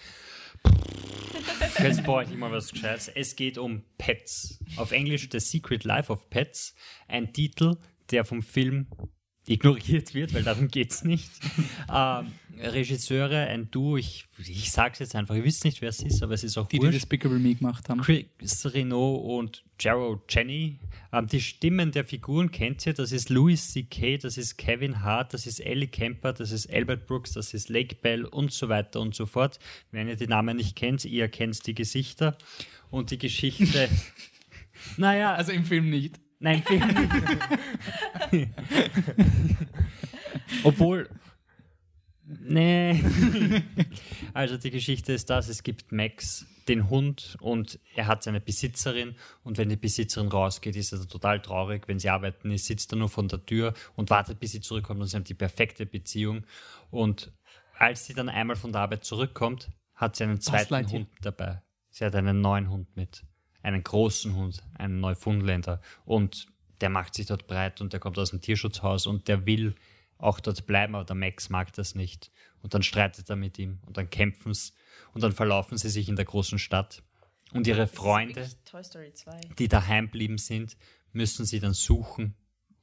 Jetzt 1.83 2.05
brauche 2.05 2.25
ich 2.25 2.31
mal 2.37 2.51
was 2.51 2.71
Gescheites. 2.71 3.09
Es 3.09 3.37
geht 3.37 3.59
um 3.59 3.83
Pets. 3.99 4.61
Auf 4.77 4.93
Englisch 4.93 5.29
The 5.31 5.41
Secret 5.41 5.85
Life 5.85 6.13
of 6.13 6.31
Pets. 6.31 6.75
Ein 7.09 7.33
Titel, 7.33 7.77
der 8.11 8.25
vom 8.25 8.43
Film 8.43 8.87
ignoriert 9.47 10.15
wird, 10.15 10.35
weil 10.35 10.43
darum 10.43 10.69
geht 10.69 10.91
es 10.93 11.05
nicht. 11.05 11.31
ähm, 11.95 12.33
Regisseure, 12.57 13.49
ein 13.49 13.71
Duo, 13.71 13.97
ich, 13.97 14.27
ich 14.39 14.71
sage 14.71 14.93
es 14.93 14.99
jetzt 15.01 15.17
einfach, 15.17 15.35
ihr 15.35 15.43
wisst 15.45 15.65
nicht, 15.65 15.81
wer 15.83 15.89
es 15.89 16.01
ist, 16.01 16.23
aber 16.23 16.35
es 16.35 16.45
ist 16.45 16.57
auch 16.57 16.69
Die, 16.69 16.79
die 16.79 16.83
wurscht. 16.85 16.95
Despicable 16.95 17.39
Me 17.39 17.55
gemacht 17.55 17.89
haben. 17.89 18.01
Chris 18.01 18.65
Renault 18.73 19.25
und 19.25 19.65
Jero 19.81 20.23
Jenny. 20.29 20.79
Ähm, 21.13 21.27
die 21.27 21.41
Stimmen 21.41 21.91
der 21.91 22.05
Figuren 22.05 22.51
kennt 22.53 22.87
ihr. 22.87 22.95
Das 22.95 23.11
ist 23.11 23.29
Louis 23.29 23.73
C.K., 23.73 24.19
das 24.19 24.39
ist 24.39 24.57
Kevin 24.57 25.03
Hart, 25.03 25.35
das 25.35 25.47
ist 25.47 25.59
Ellie 25.61 25.89
Kemper, 25.89 26.33
das 26.33 26.53
ist 26.53 26.73
Albert 26.73 27.07
Brooks, 27.07 27.33
das 27.33 27.55
ist 27.55 27.69
Lake 27.69 27.97
Bell 27.97 28.25
und 28.25 28.53
so 28.53 28.69
weiter 28.69 29.01
und 29.01 29.15
so 29.15 29.27
fort. 29.27 29.59
Wenn 29.91 30.07
ihr 30.09 30.17
die 30.17 30.29
Namen 30.29 30.57
nicht 30.57 30.77
kennt, 30.77 31.05
ihr 31.05 31.29
kennt 31.29 31.67
die 31.67 31.75
Gesichter 31.75 32.39
und 32.91 33.11
die 33.11 33.19
Geschichte. 33.19 33.89
naja, 34.97 35.35
Also 35.35 35.51
im 35.53 35.65
Film 35.65 35.91
nicht. 35.91 36.21
Nein, 36.45 36.63
Film. 36.63 36.83
Obwohl. 40.65 41.09
Nee. 42.27 43.03
Also 44.35 44.57
die 44.57 44.71
Geschichte 44.71 45.13
ist 45.13 45.31
das, 45.31 45.49
es 45.49 45.63
gibt 45.63 45.93
Max, 45.93 46.45
den 46.67 46.91
Hund, 46.91 47.37
und 47.41 47.79
er 47.95 48.09
hat 48.09 48.25
seine 48.25 48.41
Besitzerin. 48.41 49.15
Und 49.45 49.59
wenn 49.59 49.69
die 49.69 49.77
Besitzerin 49.77 50.27
rausgeht, 50.27 50.75
ist 50.75 50.93
er 50.93 51.07
total 51.07 51.41
traurig. 51.41 51.87
Wenn 51.87 52.01
sie 52.01 52.11
arbeiten 52.11 52.51
ist, 52.51 52.67
sitzt 52.67 52.93
er 52.93 52.97
nur 52.97 53.09
von 53.09 53.29
der 53.29 53.47
Tür 53.47 53.75
und 53.95 54.11
wartet, 54.11 54.41
bis 54.41 54.51
sie 54.51 54.61
zurückkommt. 54.61 55.01
Und 55.01 55.07
sie 55.07 55.17
haben 55.17 55.25
die 55.25 55.35
perfekte 55.35 55.87
Beziehung. 55.87 56.45
Und 56.91 57.33
als 57.79 58.07
sie 58.07 58.13
dann 58.13 58.29
einmal 58.29 58.57
von 58.57 58.73
der 58.73 58.81
Arbeit 58.81 59.05
zurückkommt, 59.05 59.71
hat 59.95 60.17
sie 60.17 60.25
einen 60.25 60.41
zweiten. 60.41 60.91
Hund 60.91 61.09
dabei. 61.23 61.63
Sie 61.91 62.05
hat 62.05 62.17
einen 62.17 62.41
neuen 62.41 62.69
Hund 62.69 62.97
mit. 62.97 63.25
Einen 63.65 63.83
großen 63.83 64.37
Hund, 64.37 64.63
einen 64.79 65.01
Neufundländer. 65.01 65.81
Und 66.05 66.47
der 66.81 66.91
macht 66.91 67.15
sich 67.15 67.27
dort 67.27 67.49
breit 67.49 67.81
und 67.81 67.93
der 67.93 67.99
kommt 67.99 68.19
aus 68.19 68.31
dem 68.31 68.41
Tierschutzhaus 68.41 69.07
und 69.07 69.27
der 69.27 69.47
will 69.47 69.75
auch 70.19 70.39
dort 70.39 70.67
bleiben, 70.67 70.95
aber 70.95 71.05
der 71.05 71.17
Max 71.17 71.51
mag 71.51 71.73
das 71.73 71.97
nicht. 71.97 72.31
Und 72.63 72.75
dann 72.75 72.83
streitet 72.83 73.29
er 73.29 73.37
mit 73.37 73.59
ihm 73.59 73.81
und 73.87 73.97
dann 73.97 74.09
kämpfen 74.09 74.55
sie 74.55 74.73
und 75.13 75.23
dann 75.23 75.33
verlaufen 75.33 75.77
sie 75.77 75.89
sich 75.89 76.09
in 76.09 76.17
der 76.17 76.25
großen 76.25 76.59
Stadt. 76.59 77.03
Und 77.53 77.67
ihre 77.67 77.87
Freunde, 77.87 78.37
Wirklich 78.37 78.57
Toy 78.65 78.85
Story 78.85 79.13
2. 79.13 79.41
die 79.59 79.69
daheim 79.69 80.09
blieben 80.09 80.39
sind, 80.39 80.77
müssen 81.13 81.45
sie 81.45 81.61
dann 81.61 81.75
suchen 81.75 82.35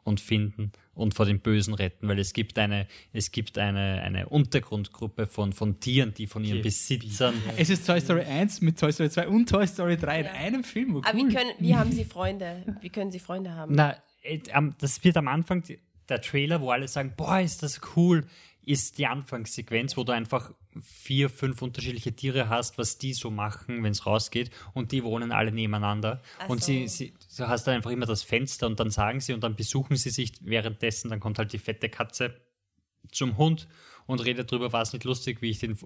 und 0.04 0.20
finden 0.20 0.72
und 0.94 1.14
vor 1.14 1.26
dem 1.26 1.40
Bösen 1.40 1.74
retten, 1.74 2.08
weil 2.08 2.20
es 2.20 2.34
gibt 2.34 2.58
eine, 2.60 2.88
es 3.14 3.32
gibt 3.32 3.58
eine, 3.58 4.02
eine 4.02 4.30
Untergrundgruppe 4.30 5.28
von, 5.28 5.54
von 5.54 5.80
Tieren, 5.80 6.14
die 6.14 6.28
von 6.28 6.44
ihren 6.44 6.62
Besitzern 6.62 7.36
Es 7.58 7.70
ist 7.70 7.86
Toy 7.86 8.00
Story 8.00 8.22
1 8.22 8.62
mit 8.62 8.80
Toy 8.80 8.92
Story 8.92 9.10
2 9.10 9.28
und 9.28 9.50
Toy 9.50 9.68
Story 9.68 9.98
3 9.98 10.22
in 10.22 10.28
einem 10.28 10.64
Film. 10.64 10.96
Oh, 10.96 11.02
Aber 11.04 11.18
cool. 11.18 11.30
wie, 11.30 11.34
können, 11.34 11.52
wie 11.60 11.76
haben 11.76 11.92
Sie 11.92 12.06
Freunde? 12.06 12.64
Wie 12.82 12.90
können 12.90 13.12
Sie 13.12 13.20
Freunde 13.20 13.52
haben? 13.56 13.76
Na, 13.76 13.96
äh, 14.24 14.40
das 14.80 15.04
wird 15.04 15.18
am 15.18 15.28
Anfang 15.28 15.64
der 16.10 16.22
Trailer, 16.22 16.62
wo 16.62 16.72
alle 16.72 16.88
sagen, 16.88 17.14
boah, 17.16 17.40
ist 17.40 17.64
das 17.64 17.82
cool, 17.96 18.26
ist 18.66 18.98
die 18.98 19.08
Anfangssequenz, 19.08 19.98
wo 19.98 20.04
du 20.04 20.12
einfach 20.12 20.54
vier, 20.82 21.30
fünf 21.30 21.62
unterschiedliche 21.62 22.16
Tiere 22.16 22.50
hast, 22.50 22.78
was 22.78 22.98
die 22.98 23.14
so 23.14 23.30
machen, 23.30 23.84
wenn 23.84 23.92
es 23.92 24.06
rausgeht, 24.06 24.52
und 24.74 24.92
die 24.92 25.04
wohnen 25.04 25.32
alle 25.32 25.52
nebeneinander. 25.52 26.22
Ach 26.40 26.50
und 26.50 26.64
sie, 26.64 26.88
so. 26.88 26.96
sie, 26.96 27.14
du 27.38 27.48
hast 27.48 27.66
dann 27.66 27.76
einfach 27.76 27.92
immer 27.92 28.06
das 28.06 28.24
Fenster 28.24 28.68
und 28.68 28.80
dann 28.80 28.90
sagen 28.90 29.20
sie 29.20 29.34
und 29.34 29.44
dann 29.44 29.56
besuchen 29.56 29.98
sie 29.98 30.10
sich 30.10 30.34
währenddessen, 30.42 31.10
dann 31.10 31.20
kommt 31.20 31.40
halt 31.40 31.54
die 31.54 31.60
fette 31.60 31.90
Katze 31.90 32.40
zum 33.12 33.38
Hund 33.38 33.68
und 34.06 34.24
redet 34.24 34.52
drüber, 34.52 34.72
war 34.74 34.82
es 34.82 34.94
nicht 34.94 35.04
lustig, 35.04 35.42
wie 35.42 35.50
ich 35.50 35.60
den, 35.60 35.78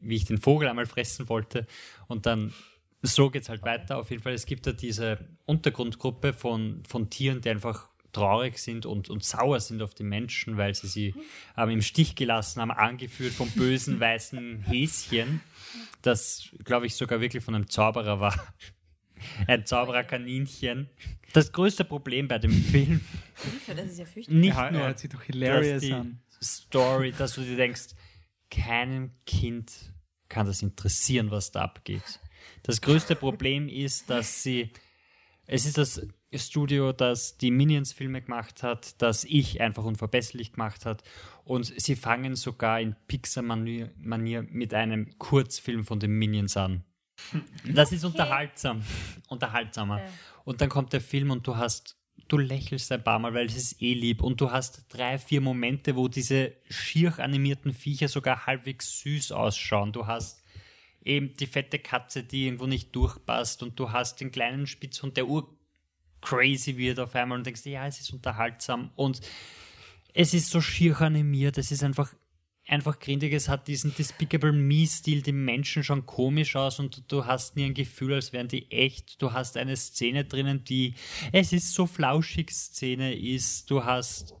wie 0.00 0.16
ich 0.16 0.24
den 0.24 0.38
Vogel 0.38 0.68
einmal 0.68 0.86
fressen 0.86 1.28
wollte. 1.28 1.66
Und 2.08 2.26
dann 2.26 2.52
so 3.02 3.30
geht 3.30 3.42
es 3.42 3.48
halt 3.48 3.62
weiter. 3.62 3.98
Auf 3.98 4.10
jeden 4.10 4.22
Fall, 4.22 4.32
es 4.32 4.46
gibt 4.46 4.66
da 4.66 4.72
diese 4.72 5.18
Untergrundgruppe 5.44 6.32
von, 6.32 6.82
von 6.88 7.10
Tieren, 7.10 7.40
die 7.40 7.50
einfach 7.50 7.88
traurig 8.14 8.58
sind 8.58 8.86
und, 8.86 9.10
und 9.10 9.22
sauer 9.24 9.60
sind 9.60 9.82
auf 9.82 9.94
die 9.94 10.04
Menschen, 10.04 10.56
weil 10.56 10.74
sie 10.74 10.86
sie 10.88 11.14
ähm, 11.56 11.70
im 11.70 11.82
Stich 11.82 12.14
gelassen 12.14 12.60
haben, 12.60 12.70
angeführt 12.70 13.32
vom 13.32 13.50
bösen 13.50 14.00
weißen 14.00 14.60
Häschen, 14.60 15.40
das, 16.02 16.50
glaube 16.64 16.86
ich, 16.86 16.94
sogar 16.94 17.20
wirklich 17.20 17.44
von 17.44 17.54
einem 17.54 17.68
Zauberer 17.68 18.20
war. 18.20 18.54
Ein 19.46 19.64
Zaubererkaninchen. 19.64 20.90
Das 21.32 21.52
größte 21.52 21.84
Problem 21.84 22.28
bei 22.28 22.38
dem 22.38 22.52
Film 22.52 23.00
das 23.66 23.86
ist 23.86 23.98
ja 23.98 24.04
fürchterlich. 24.04 24.40
nicht 24.40 24.56
ja, 24.56 24.70
nur, 24.70 24.80
er 24.80 24.86
hört 24.88 24.98
sich 24.98 25.10
doch 25.10 25.18
dass 25.18 25.26
hilarious 25.26 25.82
die 25.82 25.92
an. 25.92 26.20
Story, 26.42 27.12
dass 27.16 27.34
du 27.34 27.42
dir 27.42 27.56
denkst, 27.56 27.94
keinem 28.50 29.12
Kind 29.26 29.72
kann 30.28 30.46
das 30.46 30.62
interessieren, 30.62 31.30
was 31.30 31.50
da 31.50 31.62
abgeht. 31.62 32.20
Das 32.62 32.80
größte 32.80 33.16
Problem 33.16 33.68
ist, 33.68 34.10
dass 34.10 34.42
sie, 34.42 34.70
es 35.46 35.66
ist 35.66 35.78
das 35.78 36.06
Studio, 36.38 36.92
das 36.92 37.38
die 37.38 37.50
Minions-Filme 37.50 38.22
gemacht 38.22 38.62
hat, 38.62 39.00
das 39.02 39.24
ich 39.24 39.60
einfach 39.60 39.84
unverbesserlich 39.84 40.52
gemacht 40.52 40.86
hat 40.86 41.02
und 41.44 41.64
sie 41.64 41.96
fangen 41.96 42.36
sogar 42.36 42.80
in 42.80 42.96
Pixar-Manier 43.06 43.90
Manier 43.98 44.46
mit 44.50 44.72
einem 44.74 45.18
Kurzfilm 45.18 45.84
von 45.84 46.00
den 46.00 46.12
Minions 46.12 46.56
an. 46.56 46.84
Das 47.66 47.92
ist 47.92 48.04
unterhaltsam. 48.04 48.82
Unterhaltsamer. 49.28 50.00
Ja. 50.00 50.08
Und 50.44 50.60
dann 50.60 50.68
kommt 50.68 50.92
der 50.92 51.00
Film 51.00 51.30
und 51.30 51.46
du 51.46 51.56
hast, 51.56 51.96
du 52.28 52.38
lächelst 52.38 52.90
ein 52.92 53.04
paar 53.04 53.18
Mal, 53.18 53.34
weil 53.34 53.46
es 53.46 53.56
ist 53.56 53.82
eh 53.82 53.94
lieb. 53.94 54.22
Und 54.22 54.40
du 54.40 54.50
hast 54.50 54.86
drei, 54.88 55.18
vier 55.18 55.40
Momente, 55.40 55.96
wo 55.96 56.08
diese 56.08 56.52
schier 56.68 57.18
animierten 57.18 57.72
Viecher 57.72 58.08
sogar 58.08 58.46
halbwegs 58.46 59.00
süß 59.00 59.32
ausschauen. 59.32 59.92
Du 59.92 60.06
hast 60.06 60.42
eben 61.02 61.36
die 61.36 61.46
fette 61.46 61.78
Katze, 61.78 62.24
die 62.24 62.46
irgendwo 62.46 62.66
nicht 62.66 62.94
durchpasst. 62.94 63.62
Und 63.62 63.78
du 63.78 63.92
hast 63.92 64.20
den 64.20 64.30
kleinen 64.30 64.66
Spitzhund, 64.66 65.16
der 65.16 65.28
ur 65.28 65.56
crazy 66.24 66.76
wird 66.76 66.98
auf 66.98 67.14
einmal 67.14 67.38
und 67.38 67.46
denkst, 67.46 67.66
ja, 67.66 67.86
es 67.86 68.00
ist 68.00 68.12
unterhaltsam. 68.12 68.90
Und 68.96 69.20
es 70.12 70.34
ist 70.34 70.50
so 70.50 70.60
schier 70.60 71.00
animiert, 71.00 71.58
es 71.58 71.70
ist 71.70 71.84
einfach 71.84 72.12
einfach 72.66 72.98
grindig, 72.98 73.32
es 73.34 73.48
hat 73.48 73.68
diesen 73.68 73.94
Despicable 73.94 74.52
Me-Stil, 74.52 75.22
die 75.22 75.32
Menschen 75.32 75.84
schon 75.84 76.06
komisch 76.06 76.56
aus 76.56 76.78
und 76.78 77.12
du 77.12 77.26
hast 77.26 77.56
nie 77.56 77.66
ein 77.66 77.74
Gefühl, 77.74 78.14
als 78.14 78.32
wären 78.32 78.48
die 78.48 78.70
echt. 78.70 79.20
Du 79.20 79.32
hast 79.32 79.56
eine 79.56 79.76
Szene 79.76 80.24
drinnen, 80.24 80.64
die, 80.64 80.94
es 81.32 81.52
ist 81.52 81.74
so 81.74 81.86
flauschig 81.86 82.50
Szene 82.50 83.14
ist. 83.14 83.70
Du 83.70 83.84
hast 83.84 84.34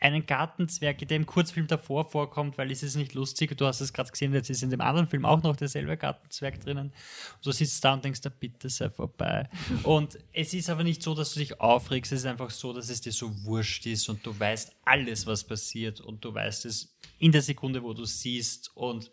einen 0.00 0.24
Gartenzwerg, 0.24 1.06
der 1.06 1.16
im 1.16 1.26
Kurzfilm 1.26 1.66
davor 1.66 2.10
vorkommt, 2.10 2.56
weil 2.56 2.70
es 2.70 2.82
ist 2.82 2.96
nicht 2.96 3.12
lustig. 3.12 3.56
Du 3.56 3.66
hast 3.66 3.82
es 3.82 3.92
gerade 3.92 4.10
gesehen, 4.10 4.32
jetzt 4.32 4.48
ist 4.48 4.62
in 4.62 4.70
dem 4.70 4.80
anderen 4.80 5.06
Film 5.06 5.26
auch 5.26 5.42
noch 5.42 5.56
derselbe 5.56 5.96
Gartenzwerg 5.98 6.58
drinnen. 6.60 6.86
Und 6.86 7.46
du 7.46 7.52
sitzt 7.52 7.84
da 7.84 7.92
und 7.92 8.04
denkst, 8.04 8.22
da 8.22 8.30
bitte 8.30 8.70
sei 8.70 8.88
vorbei. 8.88 9.48
Und 9.82 10.18
es 10.32 10.54
ist 10.54 10.70
aber 10.70 10.84
nicht 10.84 11.02
so, 11.02 11.14
dass 11.14 11.34
du 11.34 11.40
dich 11.40 11.60
aufregst. 11.60 12.12
Es 12.12 12.20
ist 12.20 12.26
einfach 12.26 12.50
so, 12.50 12.72
dass 12.72 12.88
es 12.88 13.02
dir 13.02 13.12
so 13.12 13.44
wurscht 13.44 13.84
ist 13.86 14.08
und 14.08 14.24
du 14.24 14.38
weißt 14.38 14.74
alles, 14.84 15.26
was 15.26 15.44
passiert 15.44 16.00
und 16.00 16.24
du 16.24 16.32
weißt 16.32 16.64
es 16.64 16.96
in 17.18 17.32
der 17.32 17.42
Sekunde, 17.42 17.82
wo 17.82 17.92
du 17.92 18.04
siehst 18.04 18.70
und 18.74 19.10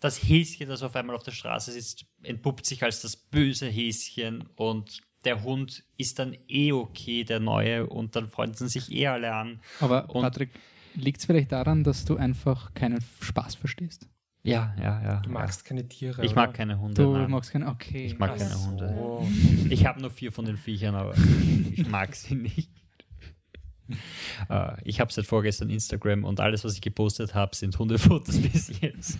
das 0.00 0.22
Häschen, 0.22 0.68
das 0.68 0.82
auf 0.82 0.94
einmal 0.96 1.16
auf 1.16 1.22
der 1.22 1.32
Straße 1.32 1.72
sitzt, 1.72 2.04
entpuppt 2.22 2.66
sich 2.66 2.82
als 2.82 3.00
das 3.00 3.16
böse 3.16 3.66
Häschen 3.66 4.48
und 4.56 5.02
der 5.26 5.42
Hund 5.42 5.84
ist 5.98 6.18
dann 6.18 6.34
eh 6.48 6.72
okay, 6.72 7.24
der 7.24 7.40
neue, 7.40 7.86
und 7.86 8.16
dann 8.16 8.28
freunden 8.28 8.68
sich 8.68 8.90
eh 8.92 9.08
alle 9.08 9.34
an. 9.34 9.60
Aber 9.80 10.08
Und- 10.14 10.22
Patrick, 10.22 10.50
liegt 10.94 11.18
es 11.20 11.26
vielleicht 11.26 11.52
daran, 11.52 11.84
dass 11.84 12.04
du 12.06 12.16
einfach 12.16 12.72
keinen 12.72 13.04
Spaß 13.20 13.56
verstehst? 13.56 14.08
Ja, 14.42 14.74
ja, 14.80 15.02
ja. 15.02 15.20
Du 15.22 15.30
magst 15.30 15.64
keine 15.64 15.88
Tiere. 15.88 16.18
ja. 16.18 16.22
Ich 16.24 16.32
oder? 16.32 16.42
mag 16.42 16.54
keine 16.54 16.78
Hunde. 16.78 17.02
Du 17.02 17.12
nein. 17.12 17.28
magst 17.30 17.50
keinen, 17.50 17.66
okay. 17.68 18.06
ich 18.06 18.16
mag 18.18 18.30
Ach 18.34 18.38
keine 18.38 18.54
Hunde. 18.64 18.94
so. 18.96 19.28
Ich 19.68 19.84
habe 19.86 20.00
nur 20.00 20.10
vier 20.10 20.30
von 20.30 20.44
den 20.44 20.56
Viechern, 20.56 20.94
aber 20.94 21.14
ich 21.72 21.86
mag 21.88 22.14
sie 22.14 22.36
nicht. 22.36 22.70
Äh, 24.50 24.72
Ich 24.84 25.00
habe 25.00 25.12
seit 25.12 25.24
vorgestern 25.26 25.70
Instagram 25.70 26.24
und 26.24 26.40
alles, 26.40 26.64
was 26.64 26.74
ich 26.74 26.80
gepostet 26.80 27.34
habe, 27.34 27.54
sind 27.56 27.78
Hundefotos 27.78 28.38
bis 28.42 28.72
jetzt. 28.80 29.18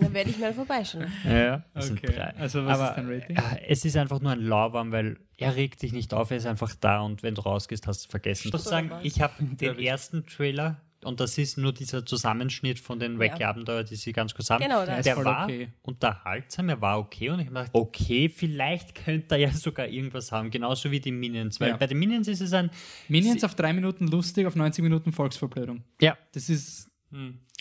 Dann 0.00 0.12
werde 0.14 0.30
ich 0.30 0.38
mal 0.38 0.54
vorbeischauen. 0.54 1.06
Ja, 1.24 1.62
Okay. 1.74 2.32
Also 2.38 2.64
was 2.64 2.78
Aber 2.78 2.90
ist 2.90 2.96
dein 2.96 3.08
Rating? 3.10 3.36
äh, 3.36 3.60
es 3.68 3.84
ist 3.84 3.96
einfach 3.96 4.20
nur 4.20 4.32
ein 4.32 4.40
Lauwarm, 4.40 4.92
weil 4.92 5.18
er 5.36 5.56
regt 5.56 5.82
dich 5.82 5.92
nicht 5.92 6.14
auf, 6.14 6.30
er 6.30 6.36
ist 6.36 6.46
einfach 6.46 6.74
da 6.80 7.00
und 7.00 7.22
wenn 7.22 7.34
du 7.34 7.42
rausgehst, 7.42 7.86
hast 7.86 8.04
du 8.04 8.06
es 8.06 8.10
vergessen. 8.10 8.48
Ich 8.48 8.52
muss 8.52 8.64
sagen, 8.64 8.90
ich 9.02 9.20
habe 9.20 9.34
den 9.40 9.78
ersten 9.78 10.24
Trailer 10.26 10.80
und 11.04 11.20
das 11.20 11.38
ist 11.38 11.58
nur 11.58 11.72
dieser 11.72 12.04
Zusammenschnitt 12.06 12.78
von 12.78 12.98
den 12.98 13.18
Wacky-Abenteuer, 13.18 13.84
die 13.84 13.96
sie 13.96 14.12
ganz 14.12 14.34
kurz 14.34 14.50
haben. 14.50 14.62
Genau, 14.62 14.84
da 14.86 14.96
ist 14.98 15.06
der 15.06 15.14
voll 15.16 15.24
war 15.24 15.44
okay. 15.44 15.68
unterhaltsam, 15.82 16.68
er 16.68 16.80
war 16.80 16.98
okay 16.98 17.30
und 17.30 17.40
ich 17.40 17.46
habe 17.46 17.54
gedacht, 17.56 17.70
okay, 17.72 18.28
vielleicht 18.28 18.94
könnte 18.94 19.34
er 19.34 19.40
ja 19.40 19.50
sogar 19.52 19.86
irgendwas 19.88 20.32
haben, 20.32 20.50
genauso 20.50 20.90
wie 20.90 21.00
die 21.00 21.12
Minions, 21.12 21.60
weil 21.60 21.70
Ja. 21.70 21.76
bei 21.76 21.86
den 21.86 21.98
Minions 21.98 22.28
ist 22.28 22.40
es 22.40 22.52
ein 22.52 22.70
Minions 23.08 23.40
Sie- 23.40 23.46
auf 23.46 23.54
drei 23.54 23.72
Minuten 23.72 24.06
lustig, 24.08 24.46
auf 24.46 24.56
90 24.56 24.82
Minuten 24.82 25.12
Volksverblödung. 25.12 25.82
ja, 26.00 26.16
Das 26.32 26.48
ist 26.48 26.88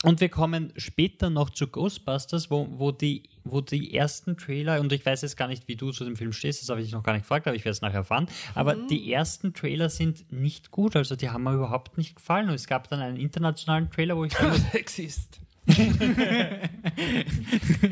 Und 0.03 0.19
wir 0.19 0.29
kommen 0.29 0.73
später 0.77 1.29
noch 1.29 1.51
zu 1.51 1.67
Ghostbusters, 1.67 2.49
wo, 2.49 2.67
wo, 2.71 2.91
die, 2.91 3.23
wo 3.43 3.61
die 3.61 3.93
ersten 3.93 4.35
Trailer, 4.35 4.79
und 4.79 4.91
ich 4.91 5.05
weiß 5.05 5.21
jetzt 5.21 5.37
gar 5.37 5.47
nicht, 5.47 5.67
wie 5.67 5.75
du 5.75 5.91
zu 5.91 6.03
dem 6.03 6.15
Film 6.15 6.33
stehst, 6.33 6.61
das 6.61 6.69
habe 6.69 6.79
ich 6.81 6.87
dich 6.87 6.93
noch 6.93 7.03
gar 7.03 7.13
nicht 7.13 7.21
gefragt, 7.23 7.45
aber 7.45 7.55
ich 7.55 7.63
werde 7.63 7.73
es 7.73 7.81
nachher 7.81 7.97
erfahren. 7.97 8.27
Aber 8.55 8.75
die 8.75 9.13
ersten 9.13 9.53
Trailer 9.53 9.89
sind 9.89 10.31
nicht 10.31 10.71
gut, 10.71 10.95
also 10.95 11.15
die 11.15 11.29
haben 11.29 11.43
mir 11.43 11.53
überhaupt 11.53 11.99
nicht 11.99 12.15
gefallen. 12.15 12.49
Und 12.49 12.55
es 12.55 12.65
gab 12.65 12.87
dann 12.89 12.99
einen 12.99 13.17
internationalen 13.17 13.91
Trailer, 13.91 14.17
wo 14.17 14.25
ich 14.25 14.33
sagen 14.33 14.49
muss, 14.49 14.61
Sexist. 14.71 15.39
er 15.67 16.69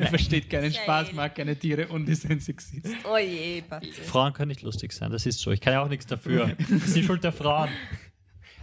versteht 0.08 0.50
keinen 0.50 0.74
Geil. 0.74 0.82
Spaß, 0.82 1.14
mag 1.14 1.36
keine 1.36 1.56
Tiere 1.56 1.88
und 1.90 2.10
ist 2.10 2.28
ein 2.28 2.40
Sexist. 2.40 2.88
Oh 3.04 3.18
je, 3.18 3.62
Patzi. 3.62 3.92
Frauen 3.92 4.34
können 4.34 4.48
nicht 4.50 4.64
lustig 4.64 4.92
sein, 4.92 5.12
das 5.12 5.28
ist 5.28 5.40
so. 5.40 5.52
Ich 5.52 5.62
kann 5.62 5.74
ja 5.74 5.84
auch 5.84 5.90
nichts 5.90 6.08
dafür. 6.08 6.56
Das 6.58 6.88
ist 6.88 6.96
die 6.96 7.04
Schuld 7.04 7.24
der 7.24 7.32
Frauen. 7.32 7.70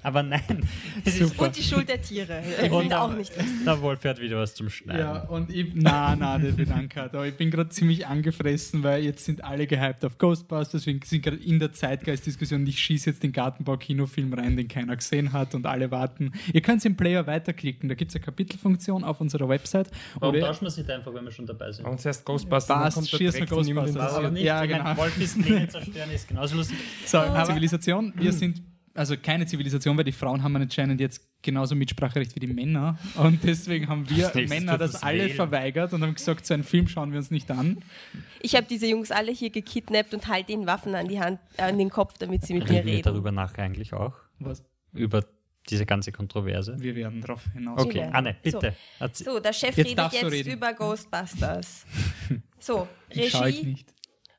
Aber 0.06 0.22
nein, 0.22 0.40
es 1.04 1.20
ist 1.20 1.30
Super. 1.30 1.46
Und 1.46 1.56
die 1.56 1.64
Schuld 1.64 1.88
der 1.88 2.00
Tiere. 2.00 2.40
Ich 2.62 2.70
Und 2.70 2.94
auch 2.94 3.12
nicht. 3.12 3.32
Der 3.66 3.82
Wolf 3.82 4.04
hat 4.04 4.20
wieder 4.20 4.38
was 4.38 4.54
zum 4.54 4.70
Schneiden. 4.70 5.00
Ja, 5.00 5.22
und 5.22 5.50
ich, 5.50 5.72
na, 5.74 6.14
na, 6.14 6.38
das 6.38 6.56
wird 6.56 6.70
ankert. 6.70 7.12
Aber 7.12 7.26
ich 7.26 7.34
bin 7.34 7.50
gerade 7.50 7.70
ziemlich 7.70 8.06
angefressen, 8.06 8.84
weil 8.84 9.02
jetzt 9.02 9.24
sind 9.24 9.42
alle 9.42 9.66
gehypt 9.66 10.04
auf 10.04 10.16
Ghostbusters, 10.16 10.86
wir 10.86 10.98
sind 11.04 11.22
gerade 11.24 11.36
in 11.38 11.58
der 11.58 11.72
Zeitgeist-Diskussion 11.72 12.64
ich 12.66 12.78
schieße 12.78 13.10
jetzt 13.10 13.22
den 13.24 13.32
Gartenbau-Kinofilm 13.32 14.32
rein, 14.32 14.56
den 14.56 14.68
keiner 14.68 14.94
gesehen 14.94 15.32
hat 15.32 15.56
und 15.56 15.66
alle 15.66 15.90
warten. 15.90 16.32
Ihr 16.52 16.60
könnt 16.60 16.84
im 16.84 16.96
Player 16.96 17.26
weiterklicken, 17.26 17.88
da 17.88 17.96
gibt 17.96 18.12
es 18.12 18.16
eine 18.16 18.24
Kapitelfunktion 18.24 19.02
auf 19.02 19.20
unserer 19.20 19.48
Website. 19.48 19.90
Warum 20.20 20.38
tauschen 20.38 20.62
wir 20.62 20.68
es 20.68 20.76
nicht 20.76 20.88
einfach, 20.88 21.12
wenn 21.14 21.24
wir 21.24 21.32
schon 21.32 21.46
dabei 21.46 21.72
sind? 21.72 21.84
Und 21.84 22.00
zuerst 22.00 22.24
Ghostbusters, 22.24 22.68
Was? 22.68 22.94
dann 22.94 22.94
kommt 22.94 23.12
der 23.12 23.16
Schieß 23.18 23.32
Dreck, 23.32 23.50
mir 23.50 23.56
den 23.56 23.66
niemand 23.66 23.86
Ghostbusters. 23.88 24.14
Aber 24.14 24.30
nicht, 24.30 24.44
Ja, 24.44 24.64
genau. 24.64 24.96
Wolf 24.96 25.20
ist 25.20 25.42
Pläne 25.42 25.68
zerstören, 25.68 26.10
ist 26.12 26.28
genauso 26.28 26.56
lustig. 26.56 26.78
So, 27.04 27.20
Zivilisation, 27.44 28.12
wir 28.16 28.32
sind, 28.32 28.62
also 28.96 29.16
keine 29.16 29.46
Zivilisation, 29.46 29.96
weil 29.96 30.04
die 30.04 30.12
Frauen 30.12 30.42
haben 30.42 30.56
anscheinend 30.56 31.00
jetzt 31.00 31.22
genauso 31.42 31.74
Mitspracherecht 31.74 32.34
wie 32.34 32.40
die 32.40 32.46
Männer. 32.48 32.98
Und 33.16 33.44
deswegen 33.44 33.88
haben 33.88 34.08
wir 34.10 34.28
Das 34.30 34.48
Männer 34.48 34.78
das 34.78 35.02
alle 35.02 35.24
wählen. 35.26 35.36
verweigert 35.36 35.92
und 35.92 36.02
haben 36.02 36.14
gesagt, 36.14 36.44
so 36.46 36.54
einen 36.54 36.64
Film 36.64 36.88
schauen 36.88 37.12
wir 37.12 37.18
uns 37.18 37.30
nicht 37.30 37.50
an. 37.50 37.78
Ich 38.40 38.54
habe 38.56 38.66
diese 38.68 38.86
Jungs 38.86 39.10
alle 39.10 39.32
hier 39.32 39.50
gekidnappt 39.50 40.12
und 40.14 40.26
halte 40.28 40.52
ihnen 40.52 40.66
Waffen 40.66 40.94
an 40.94 41.08
die 41.08 41.20
Hand, 41.20 41.38
an 41.58 41.78
den 41.78 41.90
Kopf, 41.90 42.18
damit 42.18 42.44
sie 42.46 42.54
mit 42.54 42.64
mir 42.64 42.70
Reden 42.78 42.86
wir 42.86 42.92
reden. 42.94 43.02
darüber 43.04 43.30
nachher 43.32 43.62
eigentlich 43.64 43.92
auch? 43.92 44.14
Was? 44.38 44.64
Über 44.92 45.24
diese 45.68 45.84
ganze 45.86 46.12
Kontroverse? 46.12 46.76
Wir 46.78 46.94
werden 46.94 47.20
drauf 47.20 47.42
hinaus. 47.52 47.82
Okay, 47.84 48.00
werden. 48.00 48.14
Anne, 48.14 48.36
bitte. 48.42 48.74
Erzähl- 49.00 49.26
So, 49.26 49.40
der 49.40 49.52
Chef 49.52 49.76
Jetzt 49.76 49.88
redet 49.90 50.12
jetzt 50.12 50.32
reden. 50.32 50.52
über 50.52 50.72
Ghostbusters. 50.74 51.84
So, 52.58 52.88
Ich 53.10 53.26
ich 53.26 53.40
Regie 53.40 53.66
nicht. 53.66 53.94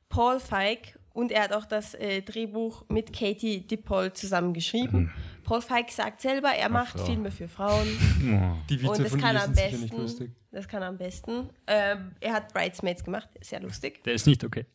Paul 0.10 0.40
Feig 0.40 0.97
und 1.18 1.32
er 1.32 1.46
hat 1.46 1.54
auch 1.54 1.66
das 1.66 1.96
äh, 1.96 2.22
Drehbuch 2.22 2.86
mit 2.90 3.12
Katie 3.12 3.62
Dippold 3.62 4.16
zusammen 4.16 4.54
geschrieben. 4.54 5.12
Paul 5.44 5.64
Feig 5.64 5.90
sagt 5.90 6.22
selber, 6.22 6.50
er 6.50 6.70
macht 6.70 7.00
Frau. 7.00 7.06
Filme 7.06 7.32
für 7.32 7.48
Frauen 7.48 7.88
Die 8.70 8.80
Witze 8.80 8.92
und 8.92 9.00
das 9.00 9.10
von 9.10 9.20
kann 9.20 9.36
am 9.36 9.52
besten. 9.52 9.98
lustig. 9.98 10.32
Das 10.52 10.68
kann 10.68 10.84
er 10.84 10.90
am 10.90 10.98
besten. 11.00 11.50
Ähm, 11.66 12.12
er 12.20 12.34
hat 12.34 12.54
Bridesmaids 12.54 13.04
gemacht, 13.04 13.30
sehr 13.42 13.60
lustig. 13.62 14.04
Der 14.04 14.14
ist 14.14 14.28
nicht 14.28 14.44
okay. 14.44 14.68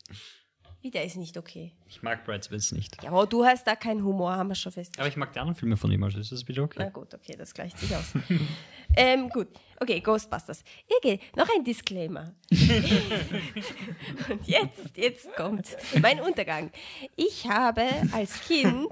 Wie, 0.83 0.91
der 0.91 1.05
ist 1.05 1.17
nicht 1.17 1.39
okay. 1.39 1.71
Ich 1.89 2.03
mag 2.03 2.25
Bridesmaids 2.25 2.73
nicht. 2.73 3.01
Ja, 3.05 3.11
aber 3.11 3.25
du 3.25 3.45
hast 3.45 3.65
da 3.69 3.77
keinen 3.77 4.03
Humor, 4.03 4.35
haben 4.35 4.49
wir 4.49 4.57
schon 4.57 4.73
festgestellt. 4.73 4.99
Aber 4.99 5.09
ich 5.09 5.17
mag 5.17 5.33
die 5.33 5.39
anderen 5.39 5.55
Filme 5.55 5.77
von 5.77 5.93
ihm, 5.93 6.03
also 6.03 6.19
ist 6.19 6.33
das 6.33 6.49
wieder 6.49 6.65
okay. 6.65 6.81
Na 6.81 6.89
gut, 6.89 7.15
okay, 7.15 7.37
das 7.39 7.55
gleicht 7.55 7.79
sich 7.79 7.95
aus. 7.95 8.15
ähm, 8.97 9.29
gut, 9.29 9.47
okay, 9.79 10.01
Ghostbusters. 10.01 10.65
Okay, 10.97 11.21
noch 11.37 11.49
ein 11.57 11.63
Disclaimer. 11.63 12.35
Und 14.29 14.45
jetzt, 14.49 14.97
jetzt 14.97 15.33
kommt 15.37 15.69
mein 16.01 16.19
Untergang. 16.21 16.73
Ich 17.15 17.49
habe 17.49 17.85
als 18.11 18.41
Kind 18.41 18.89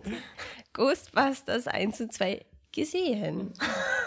Ghostbusters 0.73 1.67
1 1.67 2.03
und 2.03 2.13
2 2.13 2.41
gesehen. 2.73 3.53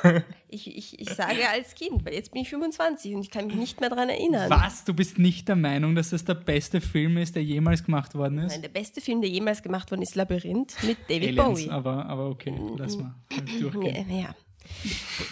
Ich, 0.49 0.67
ich, 0.67 0.99
ich 0.99 1.09
sage 1.09 1.49
als 1.51 1.73
Kind, 1.73 2.05
weil 2.05 2.13
jetzt 2.13 2.31
bin 2.31 2.43
ich 2.43 2.49
25 2.49 3.15
und 3.15 3.21
ich 3.21 3.31
kann 3.31 3.47
mich 3.47 3.55
nicht 3.55 3.79
mehr 3.79 3.89
daran 3.89 4.09
erinnern. 4.09 4.51
Was? 4.51 4.83
Du 4.83 4.93
bist 4.93 5.17
nicht 5.17 5.47
der 5.47 5.55
Meinung, 5.55 5.95
dass 5.95 6.11
das 6.11 6.25
der 6.25 6.35
beste 6.35 6.79
Film 6.79 7.17
ist, 7.17 7.35
der 7.35 7.43
jemals 7.43 7.83
gemacht 7.83 8.13
worden 8.13 8.37
ist? 8.37 8.51
Nein, 8.51 8.61
der 8.61 8.69
beste 8.69 9.01
Film, 9.01 9.21
der 9.21 9.31
jemals 9.31 9.63
gemacht 9.63 9.89
worden 9.89 10.03
ist, 10.03 10.13
Labyrinth 10.13 10.75
mit 10.83 10.97
David 11.09 11.39
Aliens, 11.39 11.61
Bowie. 11.65 11.69
aber, 11.71 12.05
aber 12.05 12.29
okay, 12.29 12.53
lass 12.77 12.97
mal 12.97 13.15
durchgehen. 13.59 14.05
Ja, 14.11 14.15
ja. 14.15 14.35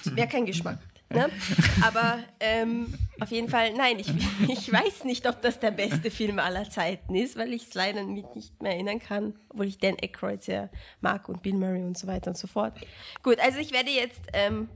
Gut, 0.04 0.16
Wäre 0.16 0.28
kein 0.28 0.46
Geschmack. 0.48 0.80
Ne? 1.14 1.30
Aber 1.84 2.20
ähm, 2.40 2.94
auf 3.20 3.30
jeden 3.32 3.50
Fall, 3.50 3.74
nein, 3.74 4.00
ich, 4.00 4.08
ich 4.50 4.72
weiß 4.72 5.04
nicht, 5.04 5.28
ob 5.28 5.42
das 5.42 5.60
der 5.60 5.72
beste 5.72 6.10
Film 6.12 6.40
aller 6.40 6.70
Zeiten 6.70 7.16
ist, 7.16 7.38
weil 7.38 7.54
ich 7.54 7.64
es 7.68 7.74
leider 7.74 8.04
mit 8.04 8.36
nicht 8.36 8.62
mehr 8.62 8.74
erinnern 8.74 9.00
kann, 9.00 9.36
obwohl 9.50 9.68
ich 9.68 9.78
Dan 9.78 9.98
Aykroyd 10.02 10.42
sehr 10.44 10.70
mag 11.02 11.28
und 11.30 11.42
Bill 11.44 11.54
Murray 11.56 11.82
und 11.84 11.98
so 11.98 12.08
weiter 12.08 12.32
und 12.32 12.38
so 12.38 12.48
fort. 12.48 12.74
Gut, 13.24 13.40
also 13.40 13.60
ich 13.60 13.72
werde 13.72 13.90
jetzt, 13.92 14.22
ähm, 14.34 14.70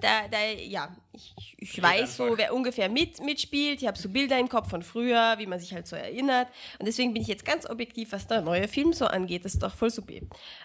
da, 0.00 0.28
da, 0.30 0.38
ja, 0.60 0.94
ich, 1.12 1.34
ich- 1.56 1.82
weiß 1.82 2.16
so, 2.18 2.36
wer 2.36 2.52
ungefähr 2.54 2.88
mit, 2.90 3.22
mitspielt. 3.24 3.80
Ich 3.80 3.88
habe 3.88 3.96
so 3.98 4.10
Bilder 4.10 4.38
im 4.38 4.48
Kopf 4.48 4.68
von 4.68 4.82
früher, 4.82 5.36
wie 5.38 5.46
man 5.46 5.58
sich 5.58 5.72
halt 5.72 5.86
so 5.86 5.96
erinnert. 5.96 6.48
Und 6.78 6.86
deswegen 6.86 7.14
bin 7.14 7.22
ich 7.22 7.28
jetzt 7.28 7.46
ganz 7.46 7.64
objektiv, 7.68 8.12
was 8.12 8.26
der 8.26 8.42
neue 8.42 8.68
Film 8.68 8.92
so 8.92 9.06
angeht. 9.06 9.44
Das 9.46 9.54
ist 9.54 9.62
doch 9.62 9.74
voll 9.74 9.88
super. 9.90 10.12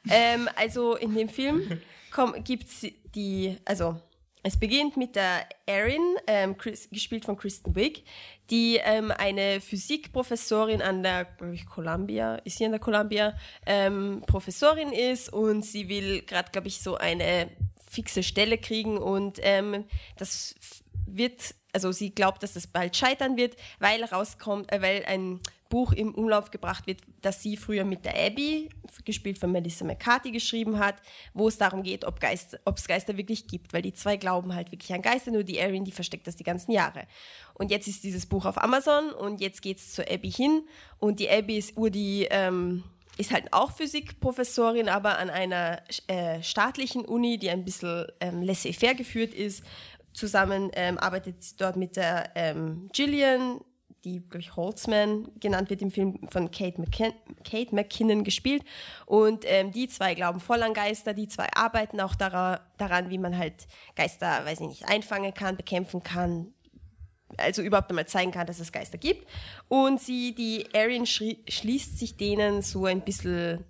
Ähm, 0.09 0.49
also 0.57 0.95
in 0.97 1.15
dem 1.15 1.29
Film 1.29 1.81
gibt 2.43 2.65
es 2.67 2.87
die, 3.15 3.55
also 3.63 4.01
es 4.43 4.57
beginnt 4.57 4.97
mit 4.97 5.15
der 5.15 5.47
Erin, 5.65 6.15
ähm, 6.27 6.55
gespielt 6.57 7.25
von 7.25 7.37
Kristen 7.37 7.75
Wiig, 7.75 8.03
die 8.49 8.77
ähm, 8.83 9.11
eine 9.11 9.61
Physikprofessorin 9.61 10.81
an 10.81 11.03
der, 11.03 11.27
ich, 11.53 11.65
Columbia, 11.65 12.35
ist 12.37 12.57
sie 12.57 12.65
an 12.65 12.71
der 12.71 12.79
Columbia, 12.79 13.37
ähm, 13.65 14.23
Professorin 14.25 14.91
ist 14.91 15.31
und 15.31 15.63
sie 15.63 15.89
will 15.89 16.23
gerade, 16.23 16.51
glaube 16.51 16.67
ich, 16.67 16.81
so 16.81 16.95
eine 16.95 17.49
fixe 17.89 18.23
Stelle 18.23 18.57
kriegen 18.57 18.97
und 18.97 19.39
ähm, 19.41 19.85
das 20.17 20.55
wird, 21.05 21.53
also 21.73 21.91
sie 21.91 22.15
glaubt, 22.15 22.41
dass 22.41 22.53
das 22.53 22.67
bald 22.67 22.95
scheitern 22.95 23.37
wird, 23.37 23.55
weil 23.79 24.03
rauskommt, 24.03 24.71
äh, 24.71 24.81
weil 24.81 25.05
ein 25.05 25.39
Buch 25.71 25.93
im 25.93 26.13
Umlauf 26.13 26.51
gebracht 26.51 26.85
wird, 26.85 27.01
das 27.21 27.41
sie 27.41 27.57
früher 27.57 27.83
mit 27.83 28.05
der 28.05 28.13
Abby, 28.15 28.69
gespielt 29.05 29.39
von 29.39 29.51
Melissa 29.51 29.83
McCarthy, 29.83 30.29
geschrieben 30.29 30.77
hat, 30.77 30.95
wo 31.33 31.47
es 31.47 31.57
darum 31.57 31.81
geht, 31.81 32.05
ob 32.05 32.19
Geist, 32.19 32.59
ob 32.65 32.77
es 32.77 32.87
Geister 32.87 33.17
wirklich 33.17 33.47
gibt, 33.47 33.73
weil 33.73 33.81
die 33.81 33.93
zwei 33.93 34.17
glauben 34.17 34.53
halt 34.53 34.71
wirklich 34.71 34.93
an 34.93 35.01
Geister, 35.01 35.31
nur 35.31 35.43
die 35.43 35.57
Erin, 35.57 35.85
die 35.85 35.91
versteckt 35.91 36.27
das 36.27 36.35
die 36.35 36.43
ganzen 36.43 36.71
Jahre. 36.71 37.07
Und 37.55 37.71
jetzt 37.71 37.87
ist 37.87 38.03
dieses 38.03 38.27
Buch 38.27 38.45
auf 38.45 38.61
Amazon 38.61 39.11
und 39.11 39.41
jetzt 39.41 39.63
geht 39.63 39.77
es 39.77 39.93
zur 39.93 40.05
Abby 40.11 40.31
hin 40.31 40.67
und 40.99 41.19
die 41.19 41.29
Abby 41.29 41.57
ist 41.57 41.77
ur 41.77 41.89
die, 41.89 42.27
ähm, 42.29 42.83
ist 43.17 43.31
halt 43.31 43.51
auch 43.53 43.71
Physikprofessorin, 43.71 44.89
aber 44.89 45.17
an 45.17 45.29
einer 45.29 45.81
äh, 46.07 46.43
staatlichen 46.43 47.05
Uni, 47.05 47.37
die 47.37 47.49
ein 47.49 47.65
bisschen 47.65 48.05
ähm, 48.19 48.41
laissez-faire 48.41 48.95
geführt 48.95 49.33
ist. 49.33 49.63
Zusammen 50.13 50.71
ähm, 50.73 50.97
arbeitet 50.97 51.41
sie 51.41 51.55
dort 51.57 51.77
mit 51.77 51.95
der 51.95 52.31
ähm, 52.35 52.89
Gillian, 52.93 53.61
die, 54.03 54.19
glaube 54.19 54.39
ich, 54.39 54.55
Holtzman 54.55 55.31
genannt 55.39 55.69
wird 55.69 55.81
im 55.81 55.91
Film 55.91 56.27
von 56.29 56.49
Kate, 56.51 56.79
McKin 56.79 57.13
Kate 57.43 57.75
McKinnon 57.75 58.23
gespielt. 58.23 58.63
Und 59.05 59.43
ähm, 59.47 59.71
die 59.71 59.87
zwei 59.87 60.15
glauben 60.15 60.39
voll 60.39 60.63
an 60.63 60.73
Geister, 60.73 61.13
die 61.13 61.27
zwei 61.27 61.47
arbeiten 61.53 61.99
auch 62.01 62.15
dara 62.15 62.61
daran, 62.77 63.09
wie 63.09 63.17
man 63.17 63.37
halt 63.37 63.67
Geister, 63.95 64.45
weiß 64.45 64.61
ich 64.61 64.67
nicht, 64.67 64.89
einfangen 64.89 65.33
kann, 65.33 65.57
bekämpfen 65.57 66.01
kann, 66.03 66.53
also 67.37 67.61
überhaupt 67.61 67.89
einmal 67.89 68.07
zeigen 68.07 68.31
kann, 68.31 68.47
dass 68.47 68.59
es 68.59 68.71
Geister 68.71 68.97
gibt. 68.97 69.27
Und 69.67 70.01
sie, 70.01 70.33
die 70.33 70.67
Erin 70.73 71.05
schließt 71.05 71.99
sich 71.99 72.17
denen 72.17 72.61
so 72.61 72.85
ein 72.85 73.01
bisschen 73.01 73.63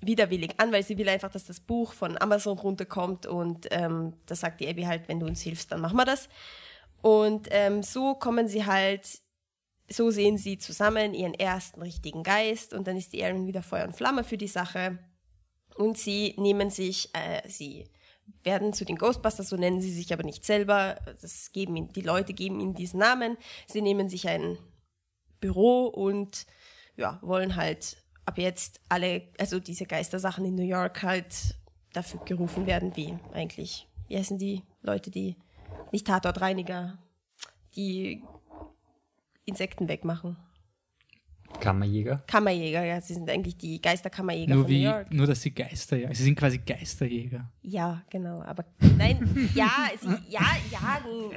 widerwillig 0.00 0.54
an, 0.58 0.72
weil 0.72 0.82
sie 0.82 0.98
will 0.98 1.08
einfach, 1.08 1.30
dass 1.30 1.44
das 1.44 1.60
Buch 1.60 1.92
von 1.92 2.20
Amazon 2.20 2.58
runterkommt 2.58 3.26
und 3.26 3.68
ähm, 3.70 4.14
da 4.26 4.34
sagt 4.34 4.60
die 4.60 4.68
Abby 4.68 4.82
halt, 4.82 5.08
wenn 5.08 5.20
du 5.20 5.26
uns 5.26 5.40
hilfst, 5.40 5.70
dann 5.70 5.80
machen 5.80 5.96
wir 5.96 6.04
das. 6.04 6.28
Und 7.02 7.48
ähm, 7.50 7.82
so 7.82 8.14
kommen 8.14 8.48
sie 8.48 8.66
halt, 8.66 9.21
so 9.92 10.10
sehen 10.10 10.38
sie 10.38 10.58
zusammen 10.58 11.14
ihren 11.14 11.34
ersten 11.34 11.82
richtigen 11.82 12.22
Geist 12.22 12.72
und 12.72 12.86
dann 12.86 12.96
ist 12.96 13.12
die 13.12 13.20
Erin 13.20 13.46
wieder 13.46 13.62
Feuer 13.62 13.86
und 13.86 13.96
Flamme 13.96 14.24
für 14.24 14.38
die 14.38 14.48
Sache 14.48 14.98
und 15.76 15.98
sie 15.98 16.34
nehmen 16.38 16.70
sich, 16.70 17.10
äh, 17.14 17.46
sie 17.48 17.88
werden 18.44 18.72
zu 18.72 18.84
den 18.84 18.96
Ghostbusters, 18.96 19.48
so 19.48 19.56
nennen 19.56 19.80
sie 19.80 19.92
sich 19.92 20.12
aber 20.12 20.22
nicht 20.22 20.44
selber. 20.44 20.96
Das 21.20 21.52
geben 21.52 21.76
ihnen, 21.76 21.92
die 21.92 22.02
Leute 22.02 22.34
geben 22.34 22.60
ihnen 22.60 22.74
diesen 22.74 23.00
Namen. 23.00 23.36
Sie 23.66 23.82
nehmen 23.82 24.08
sich 24.08 24.28
ein 24.28 24.58
Büro 25.40 25.86
und 25.86 26.46
ja, 26.96 27.18
wollen 27.22 27.56
halt 27.56 27.96
ab 28.24 28.38
jetzt 28.38 28.80
alle, 28.88 29.28
also 29.38 29.58
diese 29.58 29.86
Geistersachen 29.86 30.44
in 30.44 30.54
New 30.54 30.62
York 30.62 31.02
halt 31.02 31.56
dafür 31.92 32.20
gerufen 32.24 32.66
werden, 32.66 32.96
wie 32.96 33.18
eigentlich, 33.32 33.88
wie 34.08 34.16
heißen 34.16 34.38
die 34.38 34.62
Leute, 34.82 35.10
die 35.10 35.36
nicht 35.90 36.06
Tatortreiniger, 36.06 36.98
die 37.74 38.22
Insekten 39.44 39.88
wegmachen. 39.88 40.36
Kammerjäger. 41.60 42.22
Kammerjäger, 42.26 42.84
ja, 42.84 43.00
sie 43.00 43.14
sind 43.14 43.28
eigentlich 43.28 43.56
die 43.56 43.80
Geisterkammerjäger 43.80 44.54
Nur, 44.54 44.64
von 44.64 44.72
New 44.72 44.78
wie, 44.78 44.84
York. 44.84 45.12
nur, 45.12 45.26
dass 45.26 45.42
sie 45.42 45.50
Geisterjäger 45.50 46.14
Sie 46.14 46.22
sind 46.22 46.38
quasi 46.38 46.58
Geisterjäger. 46.58 47.50
Ja, 47.60 48.02
genau, 48.10 48.40
aber 48.42 48.64
nein, 48.96 49.50
ja, 49.54 49.90
sie, 50.00 50.08
ja, 50.30 50.40
jagen, 50.70 51.30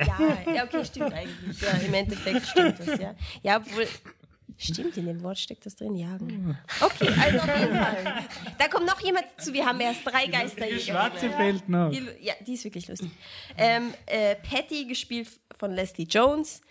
ja, 0.47 0.53
ja, 0.53 0.63
okay, 0.63 0.85
stimmt 0.85 1.13
eigentlich. 1.13 1.61
Ja, 1.61 1.71
im 1.71 1.93
Endeffekt 1.93 2.45
stimmt 2.47 2.79
das, 2.79 2.99
ja. 2.99 3.13
Ja, 3.43 3.57
obwohl, 3.57 3.87
stimmt, 4.57 4.95
in 4.95 5.05
dem 5.05 5.21
Wort 5.21 5.37
steckt 5.37 5.65
das 5.65 5.75
drin, 5.75 5.95
jagen. 5.95 6.57
Okay, 6.79 7.09
also 7.19 7.39
auf 7.39 7.59
jeden 7.59 7.75
Fall. 7.75 8.23
Da 8.57 8.67
kommt 8.69 8.85
noch 8.87 9.01
jemand 9.01 9.25
zu, 9.37 9.53
wir 9.53 9.65
haben 9.65 9.81
erst 9.81 10.05
drei 10.05 10.27
Geisterjäger. 10.27 10.79
Schwarze 10.79 11.29
fällt 11.29 11.67
noch. 11.67 11.91
Die, 11.91 12.07
ja, 12.21 12.33
die 12.47 12.53
ist 12.53 12.63
wirklich 12.63 12.87
lustig. 12.87 13.11
Ähm, 13.57 13.93
äh, 14.05 14.35
Patty, 14.35 14.85
gespielt 14.85 15.27
von 15.57 15.71
Leslie 15.71 16.05
Jones, 16.05 16.61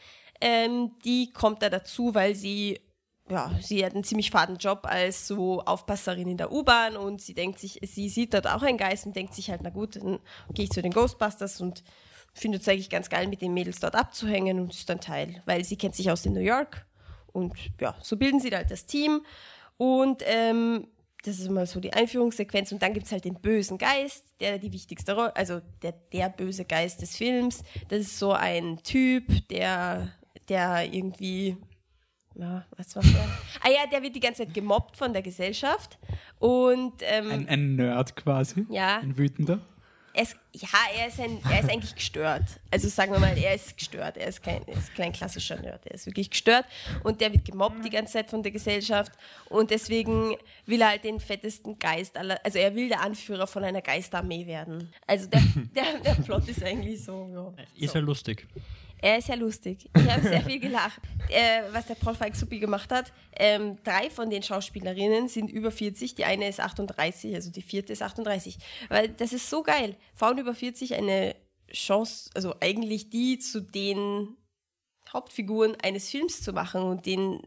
ähm, 0.40 0.92
die 1.04 1.32
kommt 1.32 1.62
da 1.62 1.70
dazu, 1.70 2.14
weil 2.14 2.34
sie, 2.34 2.80
ja, 3.28 3.50
sie 3.60 3.84
hat 3.84 3.94
einen 3.94 4.04
ziemlich 4.04 4.30
faden 4.30 4.56
Job 4.56 4.80
als 4.84 5.26
so 5.26 5.62
Aufpasserin 5.62 6.28
in 6.28 6.36
der 6.36 6.52
U-Bahn 6.52 6.96
und 6.96 7.20
sie 7.20 7.34
denkt 7.34 7.58
sich, 7.58 7.80
sie 7.82 8.08
sieht 8.08 8.34
dort 8.34 8.46
auch 8.46 8.62
einen 8.62 8.78
Geist 8.78 9.06
und 9.06 9.16
denkt 9.16 9.34
sich 9.34 9.50
halt, 9.50 9.60
na 9.62 9.70
gut, 9.70 9.96
dann 9.96 10.18
gehe 10.52 10.64
ich 10.64 10.70
zu 10.70 10.82
den 10.82 10.92
Ghostbusters 10.92 11.60
und 11.60 11.82
findet 12.32 12.62
es 12.62 12.68
eigentlich 12.68 12.90
ganz 12.90 13.08
geil, 13.08 13.28
mit 13.28 13.42
den 13.42 13.54
Mädels 13.54 13.80
dort 13.80 13.94
abzuhängen 13.94 14.60
und 14.60 14.72
ist 14.72 14.88
dann 14.88 15.00
Teil, 15.00 15.42
weil 15.46 15.64
sie 15.64 15.76
kennt 15.76 15.94
sich 15.94 16.10
aus 16.10 16.26
in 16.26 16.32
New 16.32 16.40
York 16.40 16.86
und 17.32 17.54
ja, 17.80 17.94
so 18.02 18.16
bilden 18.16 18.40
sie 18.40 18.50
halt 18.50 18.70
das 18.70 18.86
Team 18.86 19.22
und 19.76 20.22
ähm, 20.26 20.88
das 21.24 21.38
ist 21.38 21.50
mal 21.50 21.66
so 21.66 21.80
die 21.80 21.92
Einführungssequenz 21.92 22.70
und 22.72 22.82
dann 22.82 22.92
gibt 22.92 23.06
es 23.06 23.12
halt 23.12 23.24
den 23.24 23.40
bösen 23.40 23.78
Geist, 23.78 24.26
der 24.40 24.58
die 24.58 24.72
wichtigste 24.72 25.14
Rolle, 25.14 25.34
also 25.34 25.60
der, 25.82 25.92
der 26.12 26.28
böse 26.28 26.66
Geist 26.66 27.00
des 27.00 27.16
Films. 27.16 27.62
Das 27.88 28.00
ist 28.00 28.18
so 28.18 28.32
ein 28.32 28.82
Typ, 28.82 29.48
der, 29.48 30.12
der 30.48 30.92
irgendwie, 30.92 31.56
ja, 32.34 32.64
was 32.76 32.94
war 32.96 33.02
der? 33.02 33.28
Ah 33.62 33.70
ja, 33.70 33.86
der 33.90 34.02
wird 34.02 34.14
die 34.16 34.20
ganze 34.20 34.44
Zeit 34.44 34.54
gemobbt 34.54 34.96
von 34.96 35.12
der 35.12 35.22
Gesellschaft 35.22 35.98
und 36.38 36.94
ähm, 37.00 37.30
Ein, 37.30 37.48
ein 37.48 37.76
Nerd 37.76 38.16
quasi. 38.16 38.66
Ja. 38.68 38.98
Ein 38.98 39.16
wütender. 39.16 39.60
er 40.12 40.22
ist, 40.22 40.36
ja, 40.52 40.68
er 40.96 41.08
ist, 41.08 41.18
ein, 41.20 41.38
er 41.50 41.60
ist 41.60 41.70
eigentlich 41.70 41.94
gestört. 41.94 42.44
Also 42.70 42.88
sagen 42.88 43.12
wir 43.12 43.18
mal, 43.18 43.36
er 43.36 43.54
ist 43.54 43.76
gestört. 43.76 44.16
Er 44.16 44.28
ist 44.28 44.42
kein, 44.42 44.62
er 44.66 44.76
ist 44.76 44.94
kein 44.94 45.12
klassischer 45.12 45.56
Nerd. 45.60 45.86
Er 45.86 45.94
ist 45.94 46.06
wirklich 46.06 46.30
gestört 46.30 46.66
und 47.02 47.20
der 47.20 47.32
wird 47.32 47.44
gemobbt 47.44 47.84
die 47.84 47.90
ganze 47.90 48.14
Zeit 48.14 48.30
von 48.30 48.42
der 48.42 48.52
Gesellschaft 48.52 49.12
und 49.48 49.70
deswegen 49.70 50.36
will 50.66 50.80
er 50.82 50.90
halt 50.90 51.04
den 51.04 51.18
fettesten 51.20 51.78
Geist 51.78 52.16
aller, 52.16 52.38
also 52.44 52.58
er 52.58 52.74
will 52.74 52.88
der 52.88 53.00
Anführer 53.00 53.46
von 53.46 53.64
einer 53.64 53.82
Geisterarmee 53.82 54.46
werden. 54.46 54.92
Also 55.06 55.28
der, 55.28 55.42
der, 55.74 56.00
der 56.00 56.22
Plot 56.22 56.48
ist 56.48 56.62
eigentlich 56.62 57.02
so, 57.04 57.28
ja. 57.32 57.64
Ist 57.84 57.94
ja 57.94 58.00
lustig. 58.00 58.46
Er 59.04 59.18
ist 59.18 59.28
ja 59.28 59.34
lustig. 59.34 59.90
Ich 59.94 60.10
habe 60.10 60.22
sehr 60.22 60.40
viel 60.42 60.58
gelacht. 60.60 61.00
Äh, 61.30 61.62
was 61.72 61.86
der 61.86 61.94
Paul 61.94 62.14
Feig 62.14 62.36
Suppi 62.36 62.58
gemacht 62.58 62.92
hat, 62.92 63.10
ähm, 63.36 63.78
drei 63.82 64.10
von 64.10 64.28
den 64.28 64.42
Schauspielerinnen 64.42 65.26
sind 65.26 65.50
über 65.50 65.70
40, 65.70 66.14
die 66.14 66.24
eine 66.26 66.46
ist 66.48 66.60
38, 66.60 67.34
also 67.34 67.50
die 67.50 67.62
vierte 67.62 67.94
ist 67.94 68.02
38. 68.02 68.58
Weil 68.90 69.08
das 69.08 69.32
ist 69.32 69.48
so 69.48 69.62
geil. 69.62 69.96
Frauen 70.14 70.36
über 70.38 70.54
40 70.54 70.94
eine 70.94 71.34
Chance, 71.72 72.28
also 72.34 72.54
eigentlich 72.60 73.08
die 73.08 73.38
zu 73.38 73.60
den 73.62 74.36
Hauptfiguren 75.12 75.76
eines 75.82 76.10
Films 76.10 76.42
zu 76.42 76.52
machen 76.52 76.82
und 76.82 77.06
den, 77.06 77.40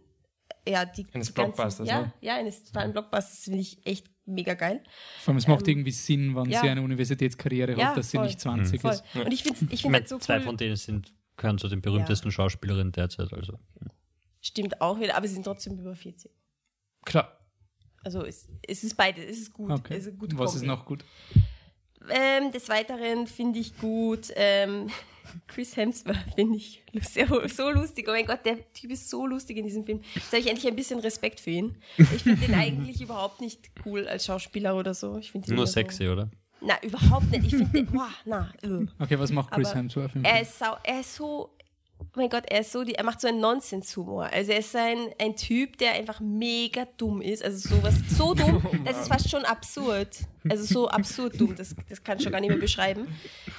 ja, 0.68 0.84
die 0.86 1.06
Eines 1.14 1.32
Blockbusters, 1.32 1.88
ja, 1.88 2.02
ne? 2.02 2.14
ja, 2.22 2.36
eines 2.36 2.64
totalen 2.64 2.92
Blockbusters 2.94 3.44
finde 3.44 3.60
ich 3.60 3.86
echt 3.86 4.08
mega 4.26 4.56
geil. 4.56 4.84
Vor 5.20 5.32
allem, 5.34 5.38
es 5.38 5.48
macht 5.48 5.68
irgendwie 5.68 5.92
Sinn, 5.92 6.36
wenn 6.36 6.46
Ähm, 6.46 6.52
ja. 6.52 6.62
sie 6.62 6.70
eine 6.70 6.82
Universitätskarriere 6.82 7.78
Ja, 7.78 7.90
hat, 7.90 7.98
dass 7.98 8.10
sie 8.12 8.18
voll. 8.18 8.26
nicht 8.26 8.40
20 8.42 8.82
Voll. 8.82 8.92
ist. 8.92 9.04
Und 9.16 9.32
ich 9.32 9.44
finde 9.44 9.60
ich 9.66 9.74
Ich 9.74 9.82
find 9.82 9.92
meine, 9.92 10.02
das 10.04 10.10
so 10.10 10.18
zwei 10.20 10.38
cool. 10.38 10.44
von 10.44 10.58
denen 10.58 10.76
sind, 10.76 11.14
gehören 11.38 11.58
zu 11.58 11.68
den 11.68 11.82
berühmtesten 11.82 12.32
Schauspielerinnen 12.32 12.92
derzeit. 12.92 13.32
Also. 13.34 13.60
Stimmt 14.42 14.82
auch 14.82 15.00
wieder, 15.00 15.16
aber 15.16 15.28
sie 15.28 15.36
sind 15.36 15.44
trotzdem 15.44 15.80
über 15.80 15.96
40. 15.96 16.32
Klar. 17.06 17.40
Also 18.04 18.24
es, 18.24 18.48
es 18.66 18.84
ist 18.84 18.96
beides, 18.96 19.26
es 19.26 19.40
ist 19.40 19.54
gut. 19.54 19.72
Okay. 19.72 19.96
Es 19.98 20.06
ist 20.06 20.18
gute 20.18 20.38
Was 20.38 20.56
ist 20.56 20.62
Kombi. 20.62 20.68
noch 20.68 20.86
gut? 20.86 21.04
Ähm, 22.10 22.52
des 22.52 22.70
Weiteren 22.70 23.28
finde 23.28 23.60
ich 23.60 23.78
gut, 23.78 24.32
ähm, 24.36 24.90
Chris 25.48 25.76
Hemsworth 25.76 26.18
finde 26.36 26.58
ich 26.58 26.84
sehr, 27.02 27.28
so 27.50 27.70
lustig. 27.70 28.06
Oh 28.08 28.12
mein 28.12 28.26
Gott, 28.26 28.46
der 28.46 28.72
Typ 28.74 28.92
ist 28.92 29.10
so 29.10 29.28
lustig 29.28 29.58
in 29.58 29.66
diesem 29.66 29.84
Film. 29.84 30.02
Jetzt 30.16 30.28
habe 30.28 30.40
ich 30.40 30.48
endlich 30.48 30.68
ein 30.68 30.76
bisschen 30.76 31.00
Respekt 31.00 31.40
für 31.40 31.50
ihn. 31.50 31.76
Ich 31.98 32.24
finde 32.24 32.46
den 32.46 32.56
eigentlich 32.56 33.02
überhaupt 33.02 33.42
nicht 33.42 33.72
cool 33.86 34.08
als 34.08 34.26
Schauspieler 34.26 34.76
oder 34.78 34.94
so. 34.94 35.18
Ich 35.18 35.34
Nur 35.34 35.68
sexy, 35.68 36.08
oder? 36.08 36.30
Na, 36.62 36.76
überhaupt 36.84 37.30
nicht. 37.32 37.46
Ich 37.46 37.56
finde 37.56 37.84
boah, 37.84 38.10
na, 38.26 38.52
äh. 38.64 38.86
Okay, 39.00 39.20
was 39.20 39.32
macht 39.32 39.52
Chris 39.52 39.68
Aber 39.70 39.78
Hemsworth 39.78 40.12
Er 40.24 40.42
ist, 40.42 40.58
sau, 40.58 40.76
er 40.84 41.02
ist 41.02 41.16
so, 41.16 41.52
oh 42.00 42.06
mein 42.16 42.30
Gott, 42.30 42.44
er 42.50 42.62
ist 42.62 42.72
so, 42.72 42.84
die, 42.84 42.96
er 42.96 43.04
macht 43.04 43.22
so 43.22 43.28
einen 43.28 43.40
Nonsens-Humor. 43.40 44.26
Also 44.26 44.52
er 44.52 44.60
ist 44.60 44.76
ein, 44.76 45.10
ein 45.20 45.36
Typ, 45.36 45.78
der 45.78 45.94
einfach 45.94 46.20
mega 46.20 46.88
dumm 46.98 47.22
ist. 47.22 47.44
Also 47.44 47.70
sowas, 47.70 47.96
so 48.10 48.34
dumm, 48.36 48.62
das 48.86 49.00
ist 49.02 49.08
fast 49.08 49.30
schon 49.30 49.46
absurd. 49.46 50.18
Also 50.50 50.64
so 50.64 50.88
absurd 50.90 51.40
dumm, 51.40 51.56
das, 51.56 51.76
das 51.90 52.04
kann 52.04 52.18
ich 52.18 52.24
schon 52.24 52.32
gar 52.32 52.42
nicht 52.42 52.50
mehr 52.50 52.60
beschreiben. 52.60 53.08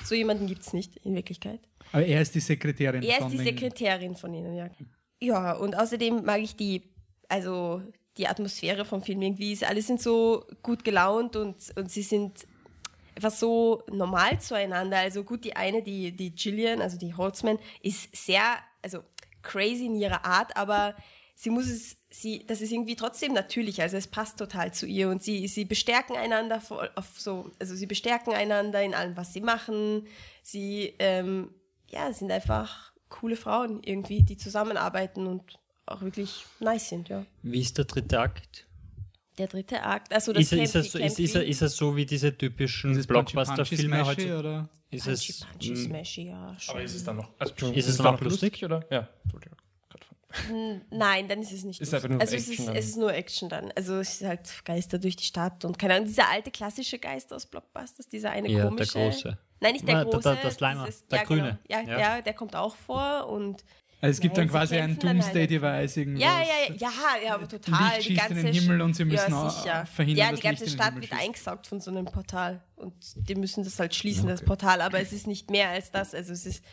So 0.05 0.15
jemanden 0.15 0.47
gibt 0.47 0.63
es 0.63 0.73
nicht 0.73 0.97
in 0.97 1.15
Wirklichkeit. 1.15 1.61
Aber 1.93 2.05
er 2.05 2.21
ist 2.21 2.35
die 2.35 2.41
Sekretärin 2.41 3.03
Er 3.03 3.21
ist 3.21 3.31
die 3.31 3.39
Sekretärin 3.39 4.15
von 4.15 4.35
ihnen, 4.35 4.55
ja. 4.55 4.69
Ja, 5.21 5.53
und 5.55 5.77
außerdem 5.77 6.25
mag 6.25 6.41
ich 6.41 6.55
die, 6.57 6.83
also 7.29 7.83
die 8.19 8.29
Atmosphäre 8.29 8.85
vom 8.85 9.03
Film 9.03 9.23
irgendwie. 9.23 9.59
Alle 9.65 9.83
sind 9.83 10.01
so 10.01 10.45
gut 10.63 10.85
gelaunt 10.85 11.37
und, 11.37 11.57
und 11.77 11.91
sie 11.91 12.03
sind 12.03 12.47
einfach 13.19 13.37
so 13.37 13.83
normal 13.91 14.41
zueinander. 14.41 14.99
Also 14.99 15.25
gut, 15.25 15.45
die 15.45 15.57
eine, 15.57 15.83
die, 15.83 16.13
die 16.13 16.31
Gillian, 16.31 16.81
also 16.81 16.97
die 16.97 17.15
Holzman, 17.15 17.59
ist 17.83 18.15
sehr, 18.15 18.43
also 18.81 19.01
crazy 19.43 19.87
in 19.87 19.97
ihrer 19.97 20.25
Art, 20.25 20.57
aber 20.57 20.95
sie 21.35 21.51
muss 21.51 21.67
es, 21.67 21.97
sie, 22.11 22.47
das 22.47 22.61
ist 22.61 22.71
irgendwie 22.71 22.95
trotzdem 22.95 23.33
natürlich, 23.33 23.83
also 23.83 23.97
es 23.97 24.07
passt 24.07 24.39
total 24.39 24.73
zu 24.73 24.87
ihr 24.87 25.09
und 25.09 25.23
sie, 25.23 25.49
sie 25.49 25.65
bestärken 25.65 26.17
einander 26.17 26.63
auf 26.95 27.21
so, 27.21 27.51
also 27.59 27.75
sie 27.75 27.87
bestärken 27.87 28.33
einander 28.33 28.83
in 28.83 28.95
allem, 28.95 29.17
was 29.17 29.33
sie 29.33 29.41
machen. 29.41 30.07
Sie, 30.43 30.95
ähm, 31.01 31.51
ja, 31.89 32.13
sind 32.13 32.31
einfach 32.31 32.93
coole 33.09 33.37
Frauen 33.37 33.83
irgendwie, 33.83 34.23
die 34.23 34.37
zusammenarbeiten 34.37 35.27
und 35.27 35.59
auch 35.87 36.03
wirklich 36.03 36.45
nice 36.61 36.91
sind, 36.91 37.09
ja. 37.09 37.25
Wie 37.43 37.61
ist 37.61 37.79
der 37.79 37.87
dritte 37.87 38.21
Akt? 38.21 38.68
Der 39.39 39.47
dritte 39.47 39.83
Akt, 39.83 40.13
also 40.13 40.33
das 40.33 40.43
Ist 40.43 40.53
er, 40.53 40.63
ist, 40.65 40.73
Camp- 40.73 40.85
so, 40.87 40.99
ist, 40.99 41.19
ist, 41.21 41.33
Camp- 41.35 41.45
ist 41.47 41.63
er 41.63 41.69
so 41.69 41.97
wie 41.97 42.05
diese 42.05 42.37
typischen 42.37 42.97
es 42.99 43.07
Blockbuster-Filme 43.07 44.05
heute? 44.05 44.39
oder? 44.39 44.69
Ist 44.91 45.05
Punchy, 45.05 45.33
es, 45.33 45.41
Punchy, 45.53 45.71
mm, 45.73 45.77
Smashy, 45.77 46.23
ja, 46.29 46.57
schon. 46.59 46.75
Aber 46.75 46.83
ist 46.85 46.95
es 46.95 47.05
dann 47.05 47.17
noch. 47.17 47.31
Also, 47.39 47.55
Ist 47.73 47.89
es 47.89 47.97
dann 47.99 48.07
dann 48.07 48.15
auch 48.17 48.21
lustig? 48.21 48.65
oder? 48.65 48.85
Ja. 48.91 49.09
Entschuldigung. 49.25 49.59
Nein, 50.91 51.27
dann 51.29 51.41
ist 51.41 51.53
es 51.53 51.65
nicht. 51.65 51.81
Ist 51.81 51.93
nur 51.93 52.21
also 52.21 52.37
Action 52.37 52.37
es 52.37 52.49
ist, 52.49 52.69
es 52.69 52.87
ist 52.91 52.97
nur 52.99 53.15
Action 53.15 53.49
dann. 53.49 53.73
Also 53.75 53.95
es 53.97 54.21
ist 54.21 54.27
halt 54.27 54.65
Geister 54.65 54.99
durch 54.99 55.17
die 55.17 55.25
Stadt 55.25 55.65
und 55.65 55.79
keine 55.79 55.95
Ahnung, 55.95 56.07
dieser 56.07 56.29
alte 56.29 56.51
klassische 56.51 56.99
Geist 56.99 57.33
aus 57.33 57.47
Blockbusters, 57.47 58.09
dieser 58.09 58.31
eine 58.31 58.49
Ja, 58.51 58.59
der 58.61 58.69
komische. 58.69 58.93
große. 58.99 59.39
Nein, 59.61 59.73
nicht 59.73 59.89
der 59.89 59.95
der- 59.97 60.05
große. 60.05 60.23
der- 60.23 60.35
der 60.37 60.51
Slimer, 60.51 60.85
dieses- 60.87 61.07
der 61.07 61.19
ja, 61.19 61.25
grüne. 61.25 61.59
Genau. 61.69 61.81
Ja, 61.83 61.89
Ja. 61.89 61.97
Der, 62.15 62.23
der 62.23 62.35
kommt 62.35 62.55
auch 62.57 62.77
vor 62.77 63.27
und 63.29 63.65
Also 64.01 64.13
es 64.13 64.21
gibt 64.21 64.37
Nein, 64.37 64.47
dann 64.47 64.53
quasi 64.53 64.77
ein. 64.77 64.97
Doomsday-Device 64.99 65.97
irgendwas. 65.97 66.23
ja, 66.23 66.41
ja, 66.41 66.73
ja, 66.73 66.77
ja, 66.77 66.91
ja, 67.25 67.35
aber 67.35 67.49
total. 67.49 67.97
Licht 67.97 68.09
die 68.09 68.15
schießt 68.15 68.31
in 68.31 68.37
ganze 68.37 68.53
den 68.53 68.55
Himmel 68.55 68.81
und 68.81 68.95
sie 68.95 69.05
müssen 69.05 69.31
ja, 69.31 69.43
auch 69.43 69.51
sicher. 69.51 69.87
verhindern, 69.87 70.29
Ja, 70.29 70.37
die 70.37 70.43
ganze 70.43 70.65
Licht 70.65 70.77
Stadt 70.77 71.01
wird 71.01 71.13
eingesaugt 71.13 71.67
von 71.67 71.81
so 71.81 71.91
einem 71.91 72.05
Portal 72.05 72.63
und 72.77 72.95
die 73.17 73.35
müssen 73.35 73.65
das 73.65 73.81
halt 73.81 73.97
schließen, 73.97 74.29
das 74.29 74.43
Portal. 74.43 74.83
Aber 74.83 75.01
es 75.01 75.13
ist 75.13 75.27
nicht 75.27 75.51
mehr 75.51 75.71
als 75.71 75.91
das. 75.91 76.15
Also 76.15 76.33
es 76.33 76.47
ist 76.47 76.65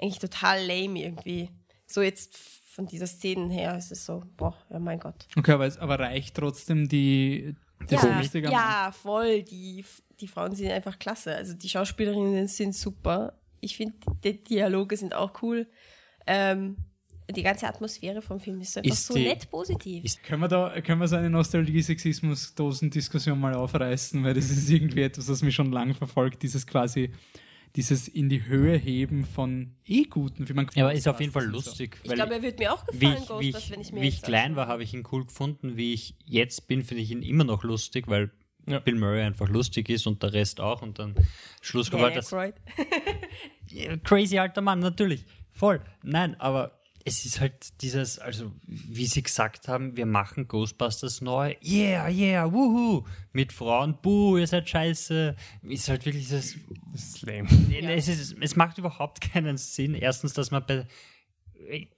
eigentlich 0.00 0.20
total 0.20 0.64
lame 0.64 1.02
irgendwie. 1.02 1.50
So 1.86 2.00
jetzt 2.00 2.36
von 2.36 2.86
dieser 2.86 3.08
Szene 3.08 3.52
her 3.52 3.76
ist 3.76 3.90
es 3.90 4.06
so, 4.06 4.22
boah, 4.36 4.56
ja 4.70 4.78
mein 4.78 5.00
Gott. 5.00 5.26
Okay, 5.36 5.50
aber, 5.50 5.66
es, 5.66 5.78
aber 5.78 5.98
reicht 5.98 6.36
trotzdem 6.36 6.88
die, 6.88 7.56
das 7.88 8.02
Ja, 8.34 8.50
ja, 8.50 8.92
voll. 8.92 9.42
Die, 9.42 9.84
die 10.20 10.28
Frauen 10.28 10.54
sind 10.54 10.70
einfach 10.70 10.98
klasse. 11.00 11.34
Also 11.34 11.54
die 11.54 11.68
Schauspielerinnen 11.68 12.46
sind 12.46 12.76
super. 12.76 13.34
Ich 13.60 13.76
finde, 13.76 13.94
die 14.22 14.44
Dialoge 14.44 14.96
sind 14.96 15.12
auch 15.12 15.42
cool. 15.42 15.66
Ähm, 16.28 16.76
die 17.34 17.42
ganze 17.42 17.66
Atmosphäre 17.66 18.22
vom 18.22 18.40
Film 18.40 18.60
ist 18.62 18.76
einfach 18.78 18.90
Ist 18.90 19.06
so 19.06 19.14
die- 19.14 19.24
nett 19.24 19.50
positiv. 19.50 20.02
ist- 20.04 20.22
Können 20.22 20.40
wir 20.42 20.48
da 20.48 20.80
können 20.80 21.00
wir 21.00 21.08
so 21.08 21.16
eine 21.16 21.28
Nostalgie-Sexismus-Dosen-Diskussion 21.28 23.38
mal 23.38 23.54
aufreißen, 23.54 24.22
weil 24.24 24.32
das 24.34 24.48
ist 24.50 24.70
irgendwie 24.70 25.02
etwas, 25.02 25.28
was 25.28 25.42
mich 25.42 25.54
schon 25.54 25.70
lange 25.72 25.92
verfolgt, 25.94 26.42
dieses 26.42 26.66
quasi, 26.66 27.10
dieses 27.76 28.08
in 28.08 28.30
die 28.30 28.46
Höhe 28.46 28.76
heben 28.78 29.26
von 29.26 29.74
eh 29.86 30.04
guten 30.04 30.46
Filmen. 30.46 30.68
Ja, 30.74 30.84
aber 30.84 30.94
ist 30.94 31.06
auf 31.06 31.20
jeden 31.20 31.32
Fall 31.32 31.42
Ghostbusters 31.50 31.72
und 31.72 31.76
so. 31.76 31.82
lustig. 31.84 32.00
ich 32.04 32.14
glaube, 32.14 32.34
er 32.34 32.42
wird 32.42 32.58
mir 32.58 32.72
auch 32.72 32.82
wie 32.92 32.98
gefallen, 32.98 33.16
ich, 33.16 33.22
wie 33.22 33.26
Ghostbusters, 33.28 33.64
ich, 33.64 33.70
wenn 33.72 33.80
ich 33.82 33.92
mir 33.92 34.00
wie 34.02 34.08
ich 34.08 34.22
klein 34.22 34.56
war, 34.56 34.66
habe 34.68 34.82
ich 34.82 34.94
ihn 34.94 35.04
cool 35.12 35.26
gefunden. 35.26 35.76
Wie 35.76 35.92
ich 35.92 36.14
jetzt 36.24 36.66
bin, 36.66 36.82
finde 36.82 37.02
ich 37.02 37.10
ihn 37.10 37.20
immer 37.22 37.44
noch 37.44 37.62
lustig, 37.62 38.08
weil 38.08 38.30
Ja. 38.66 38.78
Bill 38.80 38.94
Murray 38.96 39.20
einfach 39.22 39.48
lustig 39.50 39.88
ist 39.90 40.06
und 40.06 40.22
der 40.22 40.32
Rest 40.32 40.60
auch. 40.60 40.80
Und 40.82 40.98
dann 40.98 41.14
Schluss 41.60 41.92
war 41.92 42.10
das 42.10 42.30
crazy 44.04 44.38
alter 44.38 44.62
Mann, 44.62 44.78
natürlich. 44.78 45.26
Voll. 45.58 45.80
Nein, 46.04 46.38
aber 46.40 46.78
es 47.04 47.24
ist 47.24 47.40
halt 47.40 47.80
dieses, 47.82 48.18
also 48.18 48.52
wie 48.64 49.06
sie 49.06 49.22
gesagt 49.22 49.66
haben, 49.66 49.96
wir 49.96 50.06
machen 50.06 50.46
Ghostbusters 50.46 51.20
neu. 51.20 51.54
Yeah, 51.64 52.08
yeah, 52.08 52.52
wuhu. 52.52 53.04
Mit 53.32 53.52
Frauen, 53.52 53.98
buh, 54.00 54.36
ihr 54.36 54.46
seid 54.46 54.68
scheiße. 54.68 55.34
Ist 55.62 55.88
halt 55.88 56.04
wirklich 56.06 56.28
dieses. 56.28 56.56
Das 56.92 57.02
ist 57.02 57.22
lame. 57.22 57.48
Es, 57.92 58.08
ist, 58.08 58.36
es 58.40 58.56
macht 58.56 58.78
überhaupt 58.78 59.20
keinen 59.20 59.56
Sinn. 59.56 59.94
Erstens, 59.94 60.32
dass 60.34 60.50
man 60.50 60.64
bei 60.66 60.86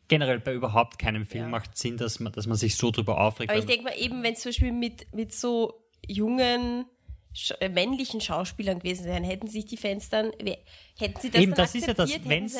generell 0.08 0.40
bei 0.40 0.54
überhaupt 0.54 0.98
keinem 0.98 1.26
Film 1.26 1.44
Ja. 1.44 1.50
macht 1.50 1.76
Sinn, 1.76 1.96
dass 1.96 2.18
man, 2.18 2.32
dass 2.32 2.46
man 2.46 2.56
sich 2.56 2.76
so 2.76 2.90
drüber 2.90 3.20
aufregt. 3.20 3.50
Aber 3.50 3.58
ich 3.58 3.66
denke 3.66 3.84
mal 3.84 3.94
eben, 3.98 4.22
wenn 4.22 4.32
es 4.32 4.40
zum 4.40 4.50
Beispiel 4.50 4.72
mit, 4.72 5.12
mit 5.14 5.32
so 5.32 5.84
jungen 6.08 6.86
männlichen 7.70 8.20
Schauspielern 8.20 8.80
gewesen 8.80 9.04
wären, 9.04 9.22
hätten 9.22 9.46
sich 9.46 9.64
die 9.64 9.76
Fans 9.76 10.08
dann, 10.08 10.32
hätten 10.98 11.20
sie 11.20 11.30
das 11.30 11.40
Eben, 11.40 11.52
dann 11.52 11.64
das 11.64 11.74
ist 11.76 11.86
ja 11.86 11.94
das, 11.94 12.10
wenn 12.24 12.28
hätten 12.30 12.44
es 12.46 12.56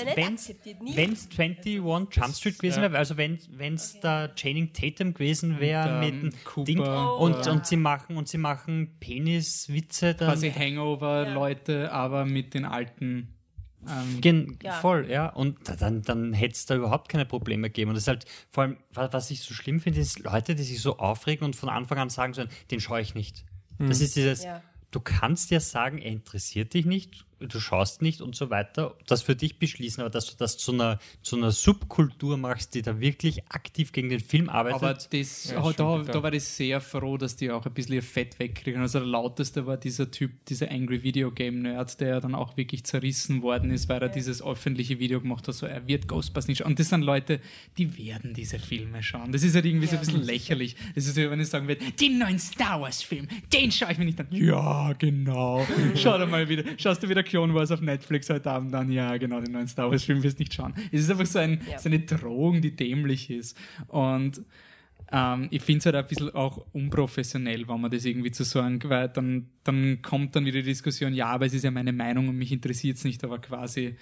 akzeptiert. 0.46 0.80
Nie. 0.82 0.96
21 0.96 1.74
Jump 1.76 2.34
Street 2.36 2.58
gewesen 2.58 2.82
wäre, 2.82 2.96
also 2.96 3.16
wenn 3.16 3.34
es 3.74 3.98
da 4.00 4.28
Channing 4.28 4.72
Tatum 4.72 5.12
gewesen 5.14 5.58
wäre 5.58 5.94
Und, 5.94 6.00
mit 6.00 6.22
dem 6.22 6.44
Cooper. 6.44 6.64
Ding 6.64 6.80
Oh, 6.80 7.16
und, 7.18 7.44
ja. 7.46 7.52
und 7.52 7.66
sie 7.66 7.76
machen 7.76 8.16
und 8.16 8.28
sie 8.28 8.38
machen 8.38 8.96
Peniswitze 9.00 10.14
dann 10.14 10.28
Quasi 10.28 10.52
Hangover-Leute, 10.52 11.90
aber 11.92 12.24
mit 12.24 12.54
den 12.54 12.64
alten. 12.64 13.34
Ähm, 13.88 14.20
Gen 14.20 14.58
Ja. 14.62 14.72
Voll, 14.74 15.10
ja. 15.10 15.30
Und 15.30 15.66
da- 15.68 15.74
dann, 15.74 16.02
dann 16.02 16.32
hätte 16.34 16.54
es 16.54 16.66
da 16.66 16.76
überhaupt 16.76 17.08
keine 17.08 17.24
Probleme 17.24 17.68
gegeben. 17.70 17.88
Und 17.88 17.94
das 17.94 18.04
ist 18.04 18.08
halt, 18.08 18.26
vor 18.50 18.64
allem, 18.64 18.76
wa- 18.92 19.08
was 19.10 19.30
ich 19.30 19.40
so 19.40 19.54
schlimm 19.54 19.80
finde, 19.80 20.00
ist 20.00 20.18
Leute, 20.18 20.54
die 20.54 20.62
sich 20.64 20.80
so 20.82 20.98
aufregen 20.98 21.44
und 21.46 21.56
von 21.56 21.70
Anfang 21.70 21.96
an 21.98 22.10
sagen 22.10 22.34
sollen, 22.34 22.50
den 22.70 22.78
schaue 22.80 23.00
ich 23.00 23.14
nicht. 23.14 23.42
Das 23.88 24.00
ist 24.00 24.14
dieses, 24.16 24.44
Ja. 24.44 24.62
du 24.90 25.00
kannst 25.00 25.50
ja 25.50 25.60
sagen, 25.60 25.98
er 25.98 26.10
interessiert 26.10 26.74
dich 26.74 26.84
nicht 26.86 27.24
du 27.40 27.60
schaust 27.60 28.02
nicht 28.02 28.20
und 28.20 28.36
so 28.36 28.50
weiter, 28.50 28.94
das 29.06 29.22
für 29.22 29.36
dich 29.36 29.58
beschließen, 29.58 30.00
aber 30.00 30.10
dass 30.10 30.26
du 30.26 30.36
das 30.36 30.58
zu 30.58 30.72
einer, 30.72 30.98
zu 31.22 31.36
einer 31.36 31.50
Subkultur 31.50 32.36
machst, 32.36 32.74
die 32.74 32.82
da 32.82 33.00
wirklich 33.00 33.42
aktiv 33.48 33.92
gegen 33.92 34.08
den 34.08 34.20
Film 34.20 34.48
arbeitet. 34.48 34.82
Aber 34.82 34.94
das, 34.94 35.50
Ja, 35.50 35.72
da, 35.72 35.98
da, 36.02 36.22
war 36.22 36.32
ich 36.32 36.44
sehr 36.44 36.80
froh, 36.80 37.16
dass 37.16 37.36
die 37.36 37.50
auch 37.50 37.64
ein 37.64 37.72
bisschen 37.72 37.94
ihr 37.94 38.02
Fett 38.02 38.38
wegkriegen. 38.38 38.80
Also 38.80 39.00
der 39.00 39.08
lauteste 39.08 39.66
war 39.66 39.76
dieser 39.76 40.10
Typ, 40.10 40.44
dieser 40.46 40.70
Angry 40.70 41.02
Video 41.02 41.30
Game 41.30 41.62
Nerd, 41.62 42.00
der 42.00 42.20
dann 42.20 42.34
auch 42.34 42.56
wirklich 42.56 42.84
zerrissen 42.84 43.42
worden 43.42 43.70
ist, 43.70 43.88
weil 43.88 44.02
er 44.02 44.08
dieses 44.08 44.42
öffentliche 44.42 44.98
Video 44.98 45.20
gemacht 45.20 45.48
hat, 45.48 45.54
so 45.54 45.66
er 45.66 45.86
wird 45.86 46.08
Ghostbusters 46.08 46.48
nicht 46.48 46.58
schauen. 46.58 46.68
Und 46.68 46.78
das 46.78 46.88
sind 46.88 47.02
Leute, 47.02 47.40
die 47.78 47.96
werden 47.98 48.34
diese 48.34 48.58
Filme 48.58 49.02
schauen. 49.02 49.32
Das 49.32 49.42
ist 49.42 49.54
halt 49.54 49.64
irgendwie 49.64 49.86
so 49.86 49.96
ein 49.96 50.00
bisschen 50.00 50.22
lächerlich. 50.22 50.76
Das 50.94 51.06
ist 51.06 51.14
so, 51.14 51.30
wenn 51.30 51.40
ich 51.40 51.48
sagen 51.48 51.68
würde, 51.68 51.84
den 51.92 52.18
neuen 52.18 52.38
Star 52.38 52.80
Wars 52.80 53.02
Film, 53.02 53.26
den 53.52 53.72
schaue 53.72 53.92
ich 53.92 53.98
mir 53.98 54.04
nicht 54.04 54.20
an. 54.20 54.28
Ja, 54.30 54.92
genau. 54.98 55.66
Schau 55.94 56.18
da 56.18 56.26
mal 56.26 56.48
wieder, 56.48 56.64
schaust 56.76 57.02
du 57.02 57.08
wieder 57.08 57.22
Clone 57.30 57.54
Wars 57.54 57.70
auf 57.70 57.80
Netflix 57.80 58.28
heute 58.28 58.50
Abend 58.50 58.74
an? 58.74 58.90
Ja, 58.90 59.16
genau, 59.16 59.40
den 59.40 59.52
neuen 59.52 59.68
Star 59.68 59.90
Wars 59.90 60.04
Film 60.04 60.22
wirst 60.22 60.38
du 60.38 60.42
nicht 60.42 60.52
schauen. 60.54 60.74
Es 60.92 61.00
ist 61.02 61.10
einfach 61.10 61.26
so, 61.26 61.38
ein, 61.38 61.60
Ja. 61.70 61.78
so 61.78 61.88
eine 61.88 62.00
Drohung, 62.00 62.60
die 62.60 62.74
dämlich 62.74 63.30
ist. 63.30 63.56
Und 63.86 64.42
ähm, 65.12 65.48
ich 65.50 65.62
finde 65.62 65.78
es 65.78 65.86
halt 65.86 65.94
ein 65.96 66.06
bisschen 66.06 66.30
auch 66.34 66.66
unprofessionell, 66.72 67.66
wenn 67.68 67.80
man 67.80 67.90
das 67.90 68.04
irgendwie 68.04 68.30
zu 68.32 68.44
sagen, 68.44 68.80
weil 68.84 69.08
dann, 69.08 69.48
dann 69.64 70.02
kommt 70.02 70.34
dann 70.36 70.44
wieder 70.44 70.58
die 70.60 70.68
Diskussion, 70.68 71.14
ja, 71.14 71.26
aber 71.26 71.46
es 71.46 71.54
ist 71.54 71.64
ja 71.64 71.70
meine 71.70 71.92
Meinung 71.92 72.28
und 72.28 72.36
mich 72.36 72.52
interessiert 72.52 72.96
es 72.96 73.04
nicht, 73.04 73.22
aber 73.24 73.40
quasi, 73.40 73.96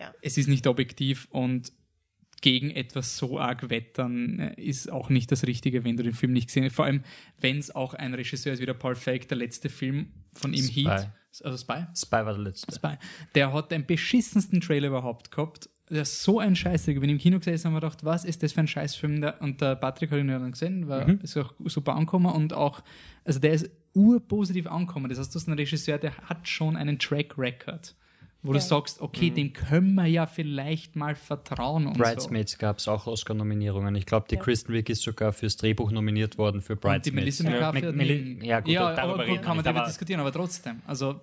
Ja. 0.00 0.12
es 0.22 0.38
ist 0.38 0.48
nicht 0.48 0.66
objektiv 0.66 1.26
und 1.30 1.72
gegen 2.40 2.70
etwas 2.70 3.16
so 3.16 3.38
arg 3.38 3.70
wettern 3.70 4.38
äh, 4.38 4.60
ist 4.60 4.90
auch 4.90 5.08
nicht 5.08 5.32
das 5.32 5.46
Richtige, 5.46 5.84
wenn 5.84 5.96
du 5.96 6.02
den 6.02 6.14
Film 6.14 6.32
nicht 6.32 6.48
gesehen 6.48 6.64
hast. 6.64 6.74
Vor 6.74 6.84
allem, 6.84 7.02
wenn 7.40 7.58
es 7.58 7.74
auch 7.74 7.94
ein 7.94 8.14
Regisseur 8.14 8.52
ist 8.52 8.60
wie 8.60 8.66
der 8.66 8.74
Paul 8.74 8.94
Feig, 8.94 9.28
der 9.28 9.38
letzte 9.38 9.68
Film 9.68 10.12
von 10.32 10.52
ihm 10.52 10.64
Spy. 10.64 10.84
Heat, 10.84 11.10
also 11.42 11.56
Spy, 11.56 11.86
Spy 11.94 12.16
war 12.16 12.34
der 12.34 12.42
letzte. 12.42 12.74
Spy. 12.74 12.94
Der 13.34 13.52
hat 13.52 13.70
den 13.70 13.86
beschissensten 13.86 14.60
Trailer 14.60 14.88
überhaupt 14.88 15.30
gehabt. 15.30 15.68
Der 15.90 16.02
ist 16.02 16.22
so 16.22 16.38
ein 16.38 16.54
Scheißdreck. 16.54 16.96
Ich 16.96 17.00
bin 17.00 17.10
im 17.10 17.18
Kino 17.18 17.38
gesessen 17.38 17.68
und 17.68 17.74
habe 17.74 17.86
mir 17.86 17.90
gedacht, 17.90 18.04
was 18.04 18.24
ist 18.24 18.42
das 18.42 18.52
für 18.52 18.60
ein 18.60 18.68
Scheißfilm? 18.68 19.24
Und 19.40 19.60
der 19.60 19.74
Patrick 19.76 20.10
hat 20.10 20.18
ihn 20.18 20.28
ja 20.28 20.38
dann 20.38 20.52
gesehen, 20.52 20.86
war, 20.86 21.08
ist 21.22 21.36
auch 21.38 21.54
super 21.64 21.94
angekommen 21.94 22.30
und 22.32 22.52
auch, 22.52 22.82
also 23.24 23.40
der 23.40 23.52
ist 23.52 23.70
urpositiv 23.94 24.66
angekommen. 24.66 25.08
Das 25.08 25.18
heißt, 25.18 25.34
du 25.34 25.38
hast 25.38 25.48
einen 25.48 25.58
Regisseur, 25.58 25.96
der 25.98 26.14
hat 26.18 26.46
schon 26.46 26.76
einen 26.76 26.98
Track 26.98 27.38
Record, 27.38 27.94
wo 28.48 28.52
du 28.52 28.58
Ja. 28.58 28.64
sagst, 28.64 29.00
okay, 29.00 29.30
dem 29.30 29.52
können 29.52 29.94
wir 29.94 30.06
ja 30.06 30.26
vielleicht 30.26 30.96
mal 30.96 31.14
vertrauen 31.14 31.86
und 31.86 31.96
so. 31.98 32.02
Bridesmaids 32.02 32.56
gab 32.58 32.78
es 32.78 32.88
auch 32.88 33.06
Oscar-Nominierungen. 33.06 33.94
Ich 33.94 34.06
glaube, 34.06 34.26
die 34.30 34.36
Ja. 34.36 34.40
Kristen 34.42 34.72
Wiig 34.72 34.88
ist 34.88 35.02
sogar 35.02 35.32
fürs 35.32 35.56
Drehbuch 35.56 35.90
nominiert 35.92 36.38
worden 36.38 36.60
für 36.62 36.72
Und 36.72 36.82
die 36.82 37.10
Bridesmaids. 37.10 37.42
Melissa 37.42 37.44
McCarthy 37.44 37.80
Ja, 37.86 37.92
nie- 37.92 38.46
ja, 38.46 38.60
gut, 38.60 38.70
ja 38.72 38.94
darüber 38.94 39.24
gut, 39.24 39.34
wir 39.34 39.40
kann 39.42 39.56
man 39.56 39.64
darüber 39.64 39.84
diskutieren, 39.84 40.20
aber 40.20 40.32
trotzdem. 40.32 40.80
Also 40.86 41.20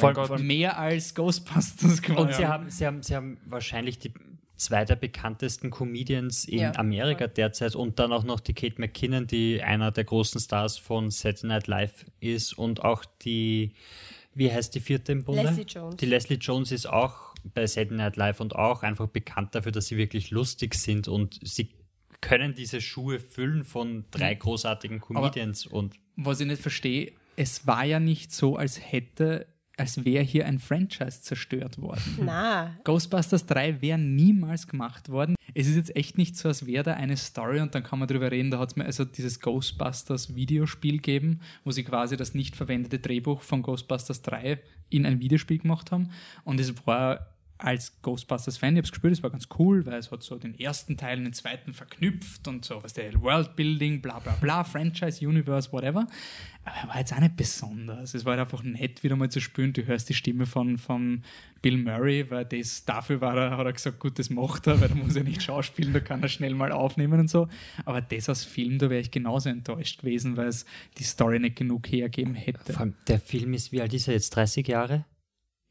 Gott. 0.00 0.26
vor, 0.26 0.38
mehr 0.38 0.78
als 0.78 1.14
Ghostbusters 1.14 2.00
quasi. 2.02 2.20
Und 2.20 2.34
sie 2.34 2.46
haben, 2.46 2.70
sie, 2.70 2.86
haben, 2.86 3.02
sie 3.02 3.14
haben 3.14 3.36
wahrscheinlich 3.46 3.98
die 3.98 4.12
zwei 4.56 4.84
der 4.84 4.96
bekanntesten 4.96 5.70
Comedians 5.70 6.44
in 6.46 6.60
Ja, 6.60 6.72
Amerika 6.76 7.24
voll. 7.26 7.34
derzeit 7.36 7.74
und 7.74 7.98
dann 7.98 8.12
auch 8.12 8.24
noch 8.24 8.40
die 8.40 8.54
Kate 8.54 8.80
McKinnon, 8.80 9.26
die 9.26 9.60
einer 9.62 9.90
der 9.90 10.04
großen 10.04 10.40
Stars 10.40 10.78
von 10.78 11.10
Saturday 11.10 11.48
Night 11.48 11.66
Live 11.66 12.06
ist 12.20 12.56
und 12.56 12.82
auch 12.84 13.04
die, 13.22 13.72
wie 14.34 14.52
heißt 14.52 14.74
die 14.74 14.80
vierte 14.80 15.12
im 15.12 15.24
Bunde? 15.24 15.42
Leslie 15.42 15.64
Jones. 15.64 15.96
Die 15.96 16.06
Leslie 16.06 16.36
Jones 16.36 16.72
ist 16.72 16.86
auch 16.86 17.34
bei 17.54 17.66
Saturday 17.66 17.96
Night 17.96 18.16
Live 18.16 18.40
und 18.40 18.54
auch 18.54 18.82
einfach 18.82 19.08
bekannt 19.08 19.54
dafür, 19.54 19.72
dass 19.72 19.86
sie 19.86 19.96
wirklich 19.96 20.30
lustig 20.30 20.74
sind 20.74 21.08
und 21.08 21.38
sie 21.42 21.70
können 22.20 22.54
diese 22.54 22.80
Schuhe 22.80 23.20
füllen 23.20 23.64
von 23.64 24.06
drei 24.10 24.34
großartigen 24.34 25.00
Comedians 25.00 25.66
und 25.66 25.94
was 26.16 26.40
ich 26.40 26.46
nicht 26.46 26.62
verstehe, 26.62 27.12
es 27.36 27.66
war 27.66 27.84
ja 27.84 28.00
nicht 28.00 28.32
so, 28.32 28.56
als 28.56 28.80
hätte, 28.80 29.46
als 29.76 30.04
wäre 30.04 30.22
hier 30.22 30.46
ein 30.46 30.58
Franchise 30.58 31.22
zerstört 31.22 31.80
worden. 31.80 32.18
Na, 32.22 32.76
Ghostbusters 32.84 33.46
3 33.46 33.82
wäre 33.82 33.98
niemals 33.98 34.68
gemacht 34.68 35.08
worden. 35.08 35.34
Es 35.54 35.66
ist 35.66 35.76
jetzt 35.76 35.96
echt 35.96 36.18
nicht 36.18 36.36
so, 36.36 36.48
als 36.48 36.66
wäre 36.66 36.84
da 36.84 36.94
eine 36.94 37.16
Story 37.16 37.60
und 37.60 37.74
dann 37.74 37.82
kann 37.82 37.98
man 37.98 38.08
drüber 38.08 38.30
reden. 38.30 38.50
Da 38.50 38.58
hat 38.58 38.70
es 38.70 38.76
mir 38.76 38.84
also 38.84 39.04
dieses 39.04 39.40
Ghostbusters 39.40 40.34
Videospiel 40.34 40.96
gegeben, 40.96 41.40
wo 41.64 41.70
sie 41.70 41.84
quasi 41.84 42.16
das 42.16 42.34
nicht 42.34 42.56
verwendete 42.56 42.98
Drehbuch 42.98 43.42
von 43.42 43.62
Ghostbusters 43.62 44.22
3 44.22 44.60
in 44.90 45.06
ein 45.06 45.20
Videospiel 45.20 45.58
gemacht 45.58 45.90
haben. 45.92 46.10
Und 46.44 46.60
es 46.60 46.74
war 46.86 47.33
als 47.58 48.00
Ghostbusters-Fan, 48.02 48.74
ich 48.74 48.78
habe 48.78 48.84
es 48.84 48.92
gespielt, 48.92 49.12
es 49.12 49.22
war 49.22 49.30
ganz 49.30 49.48
cool, 49.58 49.86
weil 49.86 49.98
es 49.98 50.10
hat 50.10 50.22
so 50.22 50.36
den 50.36 50.58
ersten 50.58 50.96
Teil 50.96 51.18
und 51.18 51.24
den 51.24 51.32
zweiten 51.32 51.72
verknüpft 51.72 52.48
und 52.48 52.64
so, 52.64 52.82
was 52.82 52.94
der 52.94 53.20
Worldbuilding, 53.20 54.02
bla 54.02 54.18
bla 54.18 54.32
bla, 54.40 54.64
Franchise, 54.64 55.26
Universe, 55.26 55.70
whatever. 55.72 56.06
Aber 56.64 56.76
er 56.76 56.88
war 56.88 56.98
jetzt 56.98 57.12
auch 57.12 57.20
nicht 57.20 57.36
besonders. 57.36 58.14
Es 58.14 58.24
war 58.24 58.32
halt 58.32 58.40
einfach 58.40 58.62
nett, 58.62 59.02
wieder 59.02 59.16
mal 59.16 59.30
zu 59.30 59.40
spielen. 59.40 59.72
Du 59.72 59.86
hörst 59.86 60.08
die 60.08 60.14
Stimme 60.14 60.46
von, 60.46 60.78
von 60.78 61.22
Bill 61.62 61.76
Murray, 61.76 62.28
weil 62.30 62.44
das, 62.44 62.84
dafür 62.84 63.20
war 63.20 63.36
er, 63.36 63.56
hat 63.56 63.66
er 63.66 63.72
gesagt, 63.72 64.00
gut, 64.00 64.18
das 64.18 64.30
macht 64.30 64.66
er, 64.66 64.80
weil 64.80 64.88
da 64.88 64.94
muss 64.94 65.14
er 65.14 65.24
nicht 65.24 65.42
schauspielen, 65.42 65.92
da 65.92 66.00
kann 66.00 66.22
er 66.22 66.28
schnell 66.28 66.54
mal 66.54 66.72
aufnehmen 66.72 67.20
und 67.20 67.28
so. 67.28 67.48
Aber 67.84 68.00
das 68.00 68.28
als 68.28 68.44
Film, 68.44 68.78
da 68.78 68.90
wäre 68.90 69.00
ich 69.00 69.10
genauso 69.10 69.48
enttäuscht 69.48 70.00
gewesen, 70.00 70.36
weil 70.36 70.48
es 70.48 70.64
die 70.98 71.04
Story 71.04 71.38
nicht 71.38 71.56
genug 71.56 71.86
hergeben 71.86 72.34
hätte. 72.34 72.72
vor 72.72 72.80
allem 72.80 72.94
der 73.06 73.20
Film 73.20 73.54
ist, 73.54 73.70
wie 73.70 73.80
alt 73.80 73.94
ist 73.94 74.08
er 74.08 74.14
jetzt? 74.14 74.30
30 74.30 74.66
Jahre? 74.66 75.04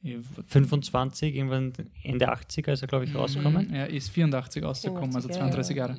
Ich- 0.04 0.18
25, 0.48 1.34
irgendwann 1.34 1.72
Ende 2.04 2.30
80er 2.32 2.74
ist 2.74 2.82
er, 2.82 2.88
glaube 2.90 3.06
ich, 3.06 3.16
rausgekommen. 3.16 3.74
Er 3.74 3.90
ist 3.90 4.10
84 4.10 4.62
rausgekommen, 4.64 5.16
also 5.16 5.30
32 5.30 5.78
Jahre. 5.78 5.98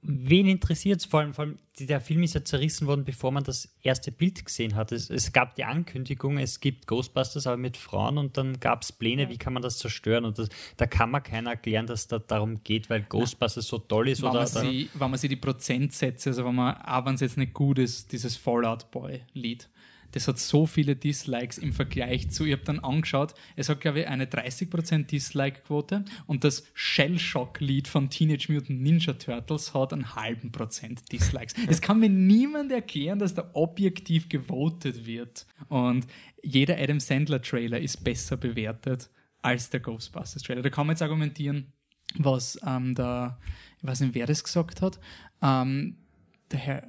Wen 0.00 0.46
interessiert 0.46 1.00
es 1.00 1.06
vor 1.06 1.20
allem? 1.20 1.34
Vor 1.34 1.44
allem, 1.44 1.58
die- 1.78 1.86
der 1.86 2.00
Film 2.00 2.22
ist 2.22 2.34
ja 2.34 2.44
zerrissen 2.44 2.86
worden, 2.86 3.04
bevor 3.04 3.32
man 3.32 3.42
das 3.42 3.74
erste 3.82 4.12
Bild 4.12 4.44
gesehen 4.44 4.76
hat. 4.76 4.92
Es, 4.92 5.10
es 5.10 5.32
gab 5.32 5.56
die 5.56 5.64
Ankündigung, 5.64 6.38
es 6.38 6.60
gibt 6.60 6.86
Ghostbusters, 6.86 7.46
aber 7.46 7.56
mit 7.56 7.76
Frauen 7.76 8.16
und 8.16 8.36
dann 8.36 8.60
gab 8.60 8.82
es 8.82 8.92
Pläne, 8.92 9.28
wie 9.28 9.36
kann 9.38 9.52
man 9.52 9.62
das 9.62 9.78
zerstören? 9.78 10.24
Und 10.24 10.38
das, 10.38 10.48
da 10.76 10.86
kann 10.86 11.10
man 11.10 11.22
keiner 11.22 11.50
erklären, 11.50 11.86
dass 11.86 12.06
da 12.06 12.20
darum 12.20 12.62
geht, 12.62 12.88
weil 12.88 13.02
Ghostbusters 13.02 13.66
so 13.66 13.78
toll 13.78 14.08
ist. 14.08 14.22
Wenn 14.22 14.30
Oder, 14.30 14.38
man, 14.40 14.46
sie, 14.46 14.88
wenn 14.94 15.10
man 15.10 15.18
sich 15.18 15.30
die 15.30 15.36
Prozentsätze, 15.36 16.30
also 16.30 16.44
wenn 16.44 16.54
man, 16.54 16.76
auch 16.76 17.04
wenn 17.04 17.14
es 17.16 17.20
jetzt 17.20 17.36
nicht 17.36 17.52
gut 17.52 17.78
ist, 17.78 18.12
dieses 18.12 18.36
Fallout 18.36 18.90
Boy-Lied, 18.92 19.68
das 20.12 20.28
hat 20.28 20.38
so 20.38 20.66
viele 20.66 20.96
Dislikes 20.96 21.58
im 21.58 21.72
Vergleich 21.72 22.30
zu, 22.30 22.44
ich 22.44 22.52
habe 22.52 22.64
dann 22.64 22.78
angeschaut, 22.78 23.34
es 23.56 23.68
hat, 23.68 23.80
glaube 23.80 24.00
ich, 24.00 24.08
eine 24.08 24.26
30% 24.26 25.06
Dislike-Quote 25.06 26.04
und 26.26 26.44
das 26.44 26.64
Shell-Shock-Lied 26.74 27.88
von 27.88 28.10
Teenage 28.10 28.52
Mutant 28.52 28.80
Ninja 28.80 29.12
Turtles 29.14 29.74
hat 29.74 29.92
einen 29.92 30.14
halben 30.14 30.52
Prozent 30.52 31.12
Dislikes. 31.12 31.54
Es 31.68 31.82
kann 31.82 32.00
mir 32.00 32.08
niemand 32.08 32.72
erklären, 32.72 33.18
dass 33.18 33.34
da 33.34 33.50
objektiv 33.52 34.28
gewotet 34.28 35.06
wird. 35.06 35.46
Und 35.68 36.06
jeder 36.42 36.78
Adam 36.78 37.00
Sandler-Trailer 37.00 37.78
ist 37.78 38.02
besser 38.02 38.36
bewertet 38.36 39.10
als 39.42 39.70
der 39.70 39.80
Ghostbusters-Trailer. 39.80 40.62
Da 40.62 40.70
kann 40.70 40.86
man 40.86 40.94
jetzt 40.94 41.02
argumentieren, 41.02 41.72
was 42.16 42.58
ähm, 42.66 42.94
der, 42.94 43.38
ich 43.78 43.86
weiß 43.86 44.00
nicht, 44.00 44.14
wer 44.14 44.26
das 44.26 44.42
gesagt 44.42 44.80
hat, 44.80 44.98
ähm, 45.42 45.96
der 46.50 46.58
Herr, 46.58 46.88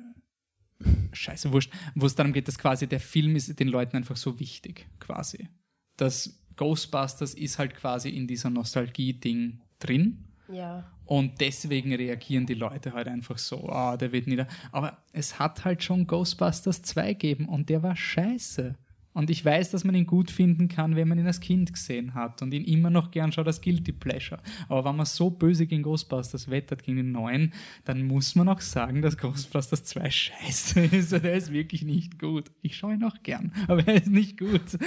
scheiße, 1.13 1.51
wurscht, 1.51 1.71
wo 1.95 2.05
es 2.05 2.15
darum 2.15 2.34
geht, 2.34 2.47
dass 2.47 2.57
quasi 2.57 2.88
der 2.88 2.99
Film 2.99 3.36
ist 3.36 3.59
den 3.59 3.67
Leuten 3.67 3.97
einfach 3.97 4.15
so 4.15 4.39
wichtig, 4.39 4.88
quasi. 4.99 5.49
Das 5.97 6.41
Ghostbusters 6.55 7.34
ist 7.34 7.59
halt 7.59 7.75
quasi 7.75 8.09
in 8.09 8.27
dieser 8.27 8.49
Nostalgie-Ding 8.49 9.61
drin. 9.80 10.25
ja. 10.51 10.91
Und 11.05 11.41
deswegen 11.41 11.91
reagieren 11.95 12.45
die 12.45 12.53
Leute 12.53 12.93
halt 12.93 13.07
einfach 13.07 13.39
so, 13.39 13.67
ah, 13.67 13.97
der 13.97 14.11
wird 14.11 14.27
nieder. 14.27 14.47
Aber 14.71 14.99
es 15.11 15.39
hat 15.39 15.65
halt 15.65 15.82
schon 15.82 16.05
Ghostbusters 16.05 16.84
2 16.84 17.13
gegeben 17.13 17.45
und 17.49 17.69
der 17.69 17.82
war 17.82 17.95
scheiße. 17.95 18.75
Und 19.14 19.30
ich 19.30 19.43
weiß, 19.43 19.72
dass 19.72 19.84
man 19.84 19.95
ihn 19.95 20.05
gut 20.05 20.30
finden 20.30 20.68
kann, 20.68 20.95
wenn 20.95 21.07
man 21.07 21.18
ihn 21.18 21.26
als 21.26 21.39
Kind 21.39 21.74
gesehen 21.74 22.14
hat 22.14 22.41
und 22.41 22.53
ihn 22.53 22.64
immer 22.64 22.89
noch 22.89 23.12
gern 23.12 23.32
schaut 23.32 23.47
als 23.47 23.62
Guilty 23.62 23.91
Pleasure. 23.91 24.39
Aber 24.68 24.88
wenn 24.88 24.95
man 24.95 25.05
so 25.05 25.30
böse 25.30 25.66
gegen 25.66 25.84
Ghostbusters 25.84 26.49
wettert, 26.49 26.84
gegen 26.84 26.97
den 26.97 27.12
neuen, 27.12 27.53
dann 27.86 28.05
muss 28.05 28.36
man 28.36 28.47
auch 28.49 28.62
sagen, 28.62 29.01
dass 29.01 29.18
Ghostbusters 29.18 29.84
2 29.84 30.10
scheiße 30.10 30.80
ist. 30.91 31.12
Der 31.12 31.34
ist 31.34 31.51
wirklich 31.51 31.84
nicht 31.84 32.20
gut. 32.20 32.51
Ich 32.62 32.78
schaue 32.78 32.93
ihn 32.93 33.03
auch 33.03 33.24
gern, 33.24 33.51
aber 33.68 33.88
er 33.88 33.95
ist 33.95 34.10
nicht 34.10 34.38
gut. 34.38 34.62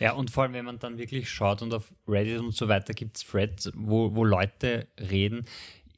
Ja, 0.00 0.14
und 0.14 0.30
vor 0.30 0.42
allem, 0.42 0.54
wenn 0.54 0.64
man 0.64 0.80
dann 0.80 0.98
wirklich 0.98 1.30
schaut 1.30 1.62
und 1.62 1.72
auf 1.72 1.94
Reddit 2.08 2.40
und 2.40 2.52
so 2.52 2.66
weiter 2.66 2.94
gibt 2.94 3.16
es 3.16 3.24
Threads, 3.24 3.70
wo, 3.76 4.14
wo 4.16 4.24
Leute 4.24 4.88
reden, 4.98 5.44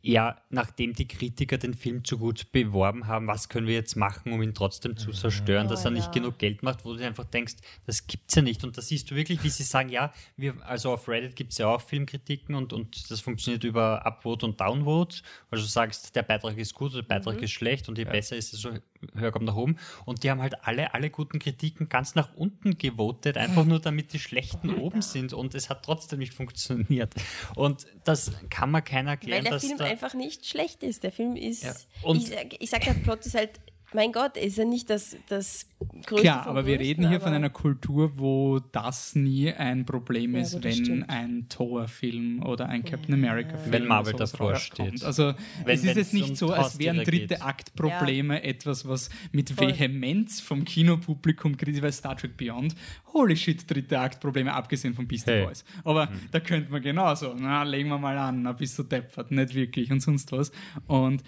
ja, 0.06 0.40
nachdem 0.50 0.92
die 0.92 1.08
Kritiker 1.08 1.58
den 1.58 1.74
Film 1.74 2.04
zu 2.04 2.16
gut 2.16 2.52
beworben 2.52 3.08
haben, 3.08 3.26
was 3.26 3.48
können 3.48 3.66
wir 3.66 3.74
jetzt 3.74 3.96
machen, 3.96 4.32
um 4.32 4.40
ihn 4.40 4.54
trotzdem 4.54 4.96
zu 4.96 5.10
zerstören, 5.10 5.66
Oh, 5.66 5.70
dass 5.70 5.84
er 5.84 5.90
nicht 5.90 6.06
ja. 6.06 6.12
genug 6.12 6.38
Geld 6.38 6.62
macht, 6.62 6.84
wo 6.84 6.92
du 6.92 6.98
dir 6.98 7.06
einfach 7.06 7.24
denkst, 7.24 7.54
das 7.86 8.06
gibt's 8.06 8.36
ja 8.36 8.42
nicht. 8.42 8.62
Und 8.62 8.78
da 8.78 8.82
siehst 8.82 9.10
du 9.10 9.16
wirklich, 9.16 9.42
wie 9.42 9.48
sie 9.48 9.64
sagen, 9.64 9.88
ja, 9.88 10.12
wir, 10.36 10.54
also 10.64 10.92
auf 10.92 11.08
Reddit 11.08 11.34
gibt 11.34 11.52
es 11.52 11.58
ja 11.58 11.66
auch 11.66 11.80
Filmkritiken 11.80 12.54
und, 12.54 12.72
und 12.72 13.10
das 13.10 13.20
funktioniert 13.20 13.64
über 13.64 14.06
Upvote 14.06 14.46
und 14.46 14.60
Downvote. 14.60 15.22
Also 15.50 15.64
du 15.64 15.68
sagst, 15.68 16.14
der 16.14 16.22
Beitrag 16.22 16.56
ist 16.56 16.74
gut 16.74 16.92
oder 16.92 17.02
der 17.02 17.08
Beitrag 17.08 17.42
ist 17.42 17.50
schlecht 17.50 17.88
und 17.88 17.98
je 17.98 18.04
besser 18.04 18.36
ist, 18.36 18.52
desto 18.52 18.70
höher 19.14 19.32
kommt 19.32 19.46
nach 19.46 19.56
oben. 19.56 19.76
Und 20.04 20.22
die 20.22 20.30
haben 20.30 20.40
halt 20.40 20.64
alle, 20.64 20.94
alle 20.94 21.10
guten 21.10 21.38
Kritiken 21.38 21.88
ganz 21.88 22.14
nach 22.14 22.34
unten 22.34 22.78
gewotet, 22.78 23.36
einfach 23.36 23.64
nur 23.64 23.80
damit 23.80 24.12
die 24.12 24.18
schlechten 24.18 24.74
oben 24.74 25.02
sind 25.02 25.32
und 25.32 25.54
es 25.54 25.70
hat 25.70 25.84
trotzdem 25.84 26.18
nicht 26.18 26.34
funktioniert. 26.34 27.14
Und 27.54 27.86
das 28.04 28.32
kann 28.50 28.70
man 28.70 28.84
keiner 28.84 29.10
Weil 29.10 29.14
erklären, 29.14 29.44
der 29.44 29.52
dass 29.52 29.64
Film 29.64 29.78
da, 29.78 29.84
einfach 29.84 30.14
nicht 30.14 30.46
schlecht 30.46 30.82
ist. 30.82 31.02
Der 31.02 31.12
Film 31.12 31.36
ist. 31.36 31.62
Ja, 31.62 31.74
ich 32.12 32.26
sag, 32.26 32.62
ich 32.62 32.70
sag, 32.70 32.84
der 32.84 32.94
Plot 32.94 33.26
ist 33.26 33.34
halt 33.34 33.60
mein 33.96 34.12
Gott, 34.12 34.36
ist 34.36 34.56
ja 34.58 34.64
nicht 34.64 34.88
das, 34.90 35.16
das 35.28 35.66
größte. 36.06 36.22
Klar, 36.22 36.46
aber 36.46 36.64
wir 36.66 36.78
reden 36.78 37.08
hier 37.08 37.20
von 37.20 37.32
einer 37.32 37.50
Kultur, 37.50 38.12
wo 38.18 38.60
das 38.60 39.16
nie 39.16 39.52
ein 39.52 39.84
Problem 39.84 40.34
Ja, 40.36 40.42
ist, 40.42 40.54
das 40.54 40.62
wenn 40.62 40.72
stimmt. 40.84 41.10
ein 41.10 41.48
Thor-Film 41.48 42.42
oder 42.44 42.68
ein 42.68 42.84
Captain 42.84 43.14
America-Film 43.14 43.72
Wenn 43.72 43.86
Marvel 43.86 44.14
davor 44.14 44.54
steht. 44.56 45.02
Also 45.02 45.32
Wenn- 45.64 45.74
es 45.74 45.82
ist 45.84 45.96
jetzt 45.96 46.14
nicht 46.14 46.30
um 46.30 46.36
so, 46.36 46.52
als 46.52 46.78
wären 46.78 47.02
dritte. 47.02 47.42
Aktprobleme 47.42 48.42
etwas, 48.44 48.86
was 48.86 49.10
mit 49.32 49.50
Voll. 49.50 49.68
Vehemenz 49.68 50.40
vom 50.40 50.64
Kinopublikum 50.64 51.56
kritisiert, 51.56 51.82
weil 51.84 51.92
Star 51.92 52.16
Trek 52.16 52.36
Beyond, 52.36 52.74
holy 53.12 53.36
shit, 53.36 53.68
dritte 53.68 53.98
Aktprobleme, 53.98 54.52
abgesehen 54.52 54.94
von 54.94 55.08
Beastie 55.08 55.30
Hey. 55.32 55.44
Boys. 55.46 55.64
Aber 55.84 56.08
Hm. 56.10 56.20
da 56.30 56.40
könnte 56.40 56.70
man 56.70 56.82
genauso, 56.82 57.34
na, 57.38 57.62
legen 57.62 57.88
wir 57.88 57.98
mal 57.98 58.16
an, 58.18 58.42
na, 58.42 58.52
bist 58.52 58.78
du 58.78 58.82
deppert, 58.82 59.30
nicht 59.30 59.54
wirklich 59.54 59.90
und 59.90 60.00
sonst 60.00 60.30
was. 60.32 60.52
Und 60.86 61.22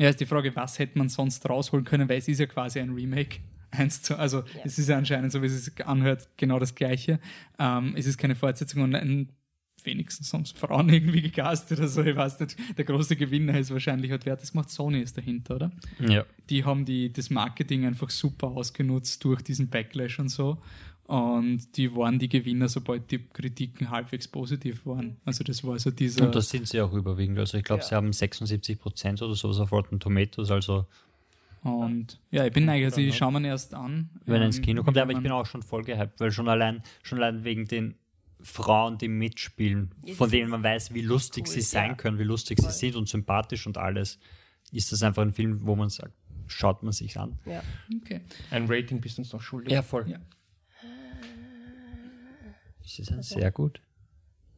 ja, 0.00 0.08
ist 0.08 0.18
die 0.18 0.26
Frage, 0.26 0.56
was 0.56 0.78
hätte 0.78 0.96
man 0.96 1.10
sonst 1.10 1.46
rausholen 1.48 1.84
können, 1.84 2.08
weil 2.08 2.16
es 2.16 2.26
ist 2.26 2.40
ja 2.40 2.46
quasi 2.46 2.80
ein 2.80 2.90
Remake. 2.90 3.40
Eins 3.70 4.02
zu, 4.02 4.18
also 4.18 4.42
es 4.64 4.78
ist 4.78 4.88
ja 4.88 4.96
anscheinend, 4.96 5.30
so 5.30 5.42
wie 5.42 5.46
es 5.46 5.64
sich 5.64 5.86
anhört, 5.86 6.26
genau 6.38 6.58
das 6.58 6.74
Gleiche. 6.74 7.20
Ähm, 7.58 7.94
es 7.96 8.06
ist 8.06 8.16
keine 8.16 8.34
Fortsetzung 8.34 8.82
und 8.82 8.94
ein, 8.94 9.28
wenigstens 9.84 10.30
sonst 10.30 10.58
Frauen 10.58 10.88
irgendwie 10.92 11.20
gecastet 11.20 11.78
oder 11.78 11.88
so, 11.88 12.02
ich 12.02 12.16
weiß 12.16 12.40
nicht. 12.40 12.56
Der 12.78 12.84
große 12.86 13.14
Gewinner 13.14 13.58
ist 13.58 13.70
wahrscheinlich, 13.70 14.10
hat 14.10 14.24
wer 14.24 14.36
das 14.36 14.52
gemacht? 14.52 14.70
Sony 14.70 15.00
ist 15.00 15.18
dahinter, 15.18 15.56
oder? 15.56 15.70
Ja. 16.00 16.24
Die 16.48 16.64
haben 16.64 16.86
die, 16.86 17.12
das 17.12 17.28
Marketing 17.28 17.84
einfach 17.84 18.08
super 18.08 18.48
ausgenutzt 18.48 19.22
durch 19.22 19.42
diesen 19.42 19.68
Backlash 19.68 20.18
und 20.18 20.30
so. 20.30 20.62
Und 21.10 21.76
die 21.76 21.92
waren 21.96 22.20
die 22.20 22.28
Gewinner, 22.28 22.68
sobald 22.68 23.10
die 23.10 23.18
Kritiken 23.18 23.90
halbwegs 23.90 24.28
positiv 24.28 24.86
waren. 24.86 25.16
Also 25.24 25.42
das 25.42 25.64
war 25.64 25.76
so 25.76 25.90
dieser... 25.90 26.24
Und 26.24 26.36
das 26.36 26.50
sind 26.50 26.68
sie 26.68 26.80
auch 26.80 26.92
überwiegend. 26.92 27.36
Also 27.36 27.58
ich 27.58 27.64
glaube, 27.64 27.82
sie 27.82 27.96
haben 27.96 28.12
76 28.12 28.78
Prozent 28.78 29.20
oder 29.20 29.34
sowas 29.34 29.58
auf 29.58 29.72
Rotten 29.72 29.98
Tomatoes. 29.98 30.52
Also 30.52 30.86
Und 31.64 32.20
ja, 32.30 32.46
ich 32.46 32.52
bin 32.52 32.64
neugierig, 32.64 32.92
also 32.92 33.00
ich 33.00 33.16
schaue 33.16 33.32
mir 33.32 33.48
erst 33.48 33.74
an. 33.74 34.10
wenn 34.24 34.40
er 34.40 34.46
ins 34.46 34.58
ähm, 34.58 34.64
Kino 34.64 34.84
kommt. 34.84 34.96
Ja, 34.96 35.02
aber 35.02 35.10
ich 35.10 35.18
bin 35.18 35.32
auch 35.32 35.46
schon 35.46 35.64
voll 35.64 35.82
gehypt, 35.82 36.20
weil 36.20 36.30
schon 36.30 36.48
allein, 36.48 36.84
schon 37.02 37.20
allein 37.20 37.42
wegen 37.42 37.66
den 37.66 37.96
Frauen, 38.40 38.96
die 38.96 39.08
mitspielen, 39.08 39.90
Ja, 40.04 40.14
von 40.14 40.30
denen 40.30 40.48
man 40.48 40.62
weiß, 40.62 40.94
wie 40.94 41.02
lustig 41.02 41.46
cool, 41.48 41.54
sie 41.54 41.62
sein 41.62 41.88
ja. 41.88 41.94
können, 41.96 42.20
wie 42.20 42.22
lustig 42.22 42.60
sie 42.60 42.70
sind 42.70 42.94
und 42.94 43.08
sympathisch 43.08 43.66
und 43.66 43.78
alles, 43.78 44.20
ist 44.70 44.92
das 44.92 45.02
einfach 45.02 45.22
ein 45.22 45.32
Film, 45.32 45.66
wo 45.66 45.74
man 45.74 45.88
sagt, 45.88 46.14
schaut 46.46 46.84
man 46.84 46.92
sich 46.92 47.18
an. 47.18 47.36
Ja. 47.46 47.64
Okay. 48.00 48.20
Ein 48.52 48.66
Rating 48.68 49.00
bist 49.00 49.18
du 49.18 49.22
uns 49.22 49.32
noch 49.32 49.42
schuldig. 49.42 49.72
Ja, 49.72 49.82
voll. 49.82 50.08
Ja. 50.08 50.20
Das 52.98 53.08
ist 53.08 53.12
ein 53.12 53.22
sehr 53.22 53.50
gut. 53.50 53.80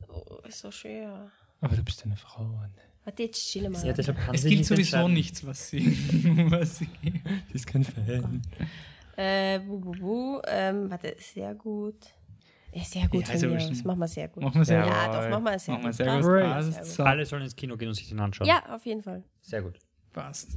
Oh, 0.08 0.38
ist 0.46 0.60
so 0.60 0.70
schwer. 0.70 1.30
Aber 1.60 1.76
du 1.76 1.82
bist 1.82 2.02
eine 2.04 2.16
Frau. 2.16 2.58
Warte, 3.04 3.22
jetzt 3.24 3.50
chill 3.50 3.68
mal. 3.68 3.84
Ja, 3.84 3.92
deshalb 3.92 4.18
kann 4.18 4.34
Es 4.34 4.44
gilt 4.44 4.64
sowieso 4.64 5.08
nichts, 5.08 5.44
was 5.46 5.68
sie... 5.68 5.96
was 6.50 6.78
sie 6.78 6.88
Sie 7.02 7.54
ist 7.54 7.66
kein 7.66 7.84
Fan. 7.84 8.42
Äh, 9.16 9.58
bu, 9.60 9.78
bu, 9.78 9.92
bu. 9.92 10.42
Ähm, 10.46 10.90
warte, 10.90 11.16
sehr 11.18 11.54
gut. 11.54 11.96
Ja, 12.72 12.82
sehr 12.84 13.08
gut 13.08 13.26
Ja, 13.28 13.34
ist 13.34 13.42
ja 13.42 13.48
von 13.48 13.58
mir. 13.58 13.68
Das 13.68 13.84
machen 13.84 13.98
wir 13.98 14.08
sehr 14.08 14.28
gut. 14.28 14.42
machen 14.42 14.60
wir 14.60 14.64
sehr 14.64 14.86
ja, 14.86 15.06
gut. 15.06 15.14
doch, 15.14 15.30
machen 15.30 15.44
wir 15.44 15.58
sehr 15.58 15.74
Machen 15.74 15.84
wir 15.84 15.90
gut. 15.90 15.96
sehr 15.96 16.06
gut. 16.06 16.22
passt, 16.22 16.52
Passt. 16.52 16.72
sehr 16.72 16.82
gut. 16.82 16.92
So. 16.92 17.04
Alle 17.04 17.26
sollen 17.26 17.42
ins 17.42 17.56
Kino 17.56 17.76
gehen 17.76 17.88
und 17.88 17.94
sich 17.94 18.08
den 18.08 18.20
anschauen. 18.20 18.48
Ja, 18.48 18.74
auf 18.74 18.86
jeden 18.86 19.02
Fall. 19.02 19.22
Sehr 19.42 19.62
gut. 19.62 19.78
Passt. 20.12 20.56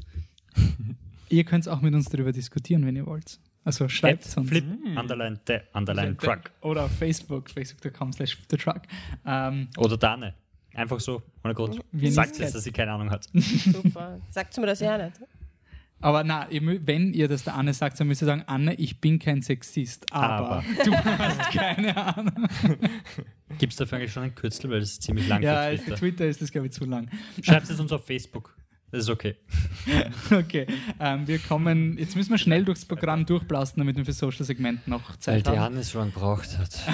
ihr 1.29 1.43
könnt 1.43 1.67
auch 1.67 1.81
mit 1.81 1.93
uns 1.93 2.05
darüber 2.09 2.31
diskutieren, 2.31 2.85
wenn 2.85 2.95
ihr 2.95 3.05
wollt. 3.05 3.39
Also 3.65 3.89
schreibt 3.89 4.27
At 4.27 4.37
uns. 4.37 4.47
Flip, 4.49 4.63
underline, 4.95 5.39
the, 5.47 5.57
underline, 5.73 6.15
truck. 6.17 6.51
Oder 6.61 6.83
auf 6.85 6.91
Facebook, 6.97 7.49
facebook.com 7.49 8.13
slash 8.13 8.37
the 8.49 8.57
truck. 8.57 8.83
Ähm, 9.25 9.67
Oder 9.77 9.97
Dane. 9.97 10.35
Einfach 10.75 10.99
so, 10.99 11.21
ohne 11.43 11.53
Grund. 11.55 11.79
Wir 11.91 12.11
Sagt 12.11 12.37
jetzt, 12.37 12.53
dass 12.53 12.63
sie 12.63 12.71
keine 12.71 12.91
Ahnung 12.91 13.09
hat. 13.09 13.27
Super. 13.33 14.19
Sagt 14.29 14.55
mir 14.57 14.67
das 14.67 14.81
ja 14.81 14.97
nicht. 14.97 15.19
aber 16.01 16.23
na, 16.23 16.47
wenn 16.51 17.13
ihr 17.13 17.27
das 17.27 17.43
der 17.45 17.55
Anne 17.55 17.73
sagt, 17.73 17.99
dann 17.99 18.07
müsst 18.07 18.21
ihr 18.21 18.25
sagen, 18.27 18.43
Anne, 18.45 18.75
ich 18.75 19.01
bin 19.01 19.17
kein 19.17 19.41
Sexist, 19.41 20.05
aber, 20.13 20.57
Aber. 20.57 20.63
du 20.83 20.93
hast 20.95 21.51
keine 21.51 21.95
Ahnung. 21.97 22.47
Gibt 23.57 23.73
es 23.73 23.77
dafür 23.77 23.97
eigentlich 23.97 24.11
schon 24.11 24.23
ein 24.23 24.35
Kürzel, 24.35 24.69
weil 24.69 24.81
das 24.81 24.91
ist 24.91 25.03
ziemlich 25.03 25.27
lang 25.27 25.41
Ja, 25.41 25.69
für 25.71 25.77
für 25.77 25.83
Twitter. 25.85 25.97
Twitter 25.97 26.25
ist 26.27 26.41
das, 26.41 26.51
glaube 26.51 26.67
ich, 26.67 26.73
zu 26.73 26.85
lang. 26.85 27.09
Schreibt 27.41 27.69
es 27.69 27.79
uns 27.79 27.91
auf 27.91 28.05
Facebook. 28.05 28.55
Das 28.95 29.03
ist 29.03 29.09
okay. 29.09 29.35
Okay, 30.31 30.65
ähm, 30.99 31.27
wir 31.27 31.37
kommen, 31.39 31.97
jetzt 31.97 32.15
müssen 32.15 32.31
wir 32.31 32.37
schnell 32.37 32.63
durchs 32.63 32.85
Programm 32.85 33.25
durchblasten, 33.25 33.81
damit 33.81 33.97
wir 33.97 34.05
für 34.05 34.13
Social 34.13 34.45
Segment 34.45 34.87
noch 34.87 35.09
Weil 35.09 35.19
Zeit 35.19 35.45
die 35.45 35.51
haben. 35.51 35.59
Hannes 35.59 35.89
so 35.91 35.99
lange 35.99 36.11
gebraucht 36.11 36.57
hat. 36.57 36.69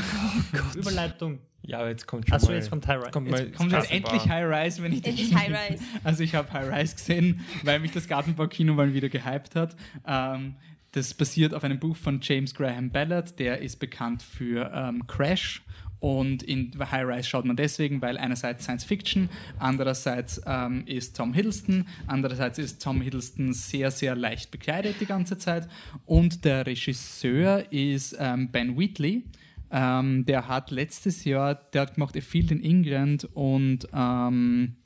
Oh 0.54 0.58
Gott. 0.58 0.76
Überleitung. 0.76 1.40
Ja, 1.62 1.80
aber 1.80 1.90
jetzt 1.90 2.08
kommt 2.08 2.28
schon 2.28 2.36
Achso, 2.36 2.48
mal- 2.48 2.56
jetzt 2.56 2.70
kommt 2.72 2.88
High 2.88 2.98
Rise. 3.02 3.12
kommt 3.12 3.30
Jetzt 3.30 3.56
kommt 3.56 3.72
jetzt 3.72 3.92
endlich 3.92 4.28
High 4.28 4.46
Rise, 4.66 4.82
wenn 4.84 4.94
ich 4.94 5.06
Endlich 5.06 5.36
High 5.36 5.50
Rise. 5.72 5.84
Also 6.04 6.24
ich 6.24 6.34
habe 6.34 6.52
High 6.52 6.72
Rise 6.74 6.96
gesehen, 6.96 7.42
weil 7.64 7.80
mich 7.80 7.92
das 7.92 8.08
Gartenbaukino 8.08 8.74
mal 8.74 8.94
wieder 8.94 9.10
gehypt 9.10 9.56
hat. 9.56 9.76
Ähm, 10.08 10.56
das 10.94 11.14
basiert 11.14 11.54
auf 11.54 11.64
einem 11.64 11.80
Buch 11.80 11.96
von 11.96 12.20
James 12.22 12.54
Graham 12.56 12.90
Ballard, 12.90 13.38
der 13.40 13.60
ist 13.62 13.78
bekannt 13.80 14.24
für 14.24 14.72
ähm, 14.74 15.06
Crash. 15.08 15.62
Und 16.02 16.42
in 16.42 16.72
High 16.80 17.08
Rise 17.08 17.30
schaut 17.30 17.46
man 17.46 17.56
deswegen, 17.56 18.02
weil 18.02 18.18
einerseits 18.18 18.64
Science 18.64 18.84
Fiction, 18.84 19.30
andererseits 19.60 20.42
ähm, 20.48 20.84
ist 20.88 21.16
Tom 21.16 21.32
Hiddleston, 21.32 21.88
andererseits 22.08 22.58
ist 22.58 22.82
Tom 22.82 23.02
Hiddleston 23.02 23.54
sehr, 23.54 23.92
sehr 23.92 24.16
leicht 24.16 24.50
bekleidet 24.50 24.96
die 25.00 25.06
ganze 25.06 25.38
Zeit. 25.38 25.70
Und 26.08 26.44
der 26.44 26.66
Regisseur 26.66 27.72
ist 27.72 28.18
ähm, 28.20 28.50
Ben 28.52 28.80
Wheatley. 28.80 29.26
Ähm, 29.70 30.26
der 30.26 30.48
hat 30.48 30.72
letztes 30.72 31.24
Jahr, 31.24 31.54
der 31.54 31.84
hat 31.84 31.94
gemacht 31.94 32.18
A 32.18 32.22
Field 32.22 32.50
in 32.50 32.64
England 32.64 33.30
und 33.36 33.88
ähm, 33.94 34.78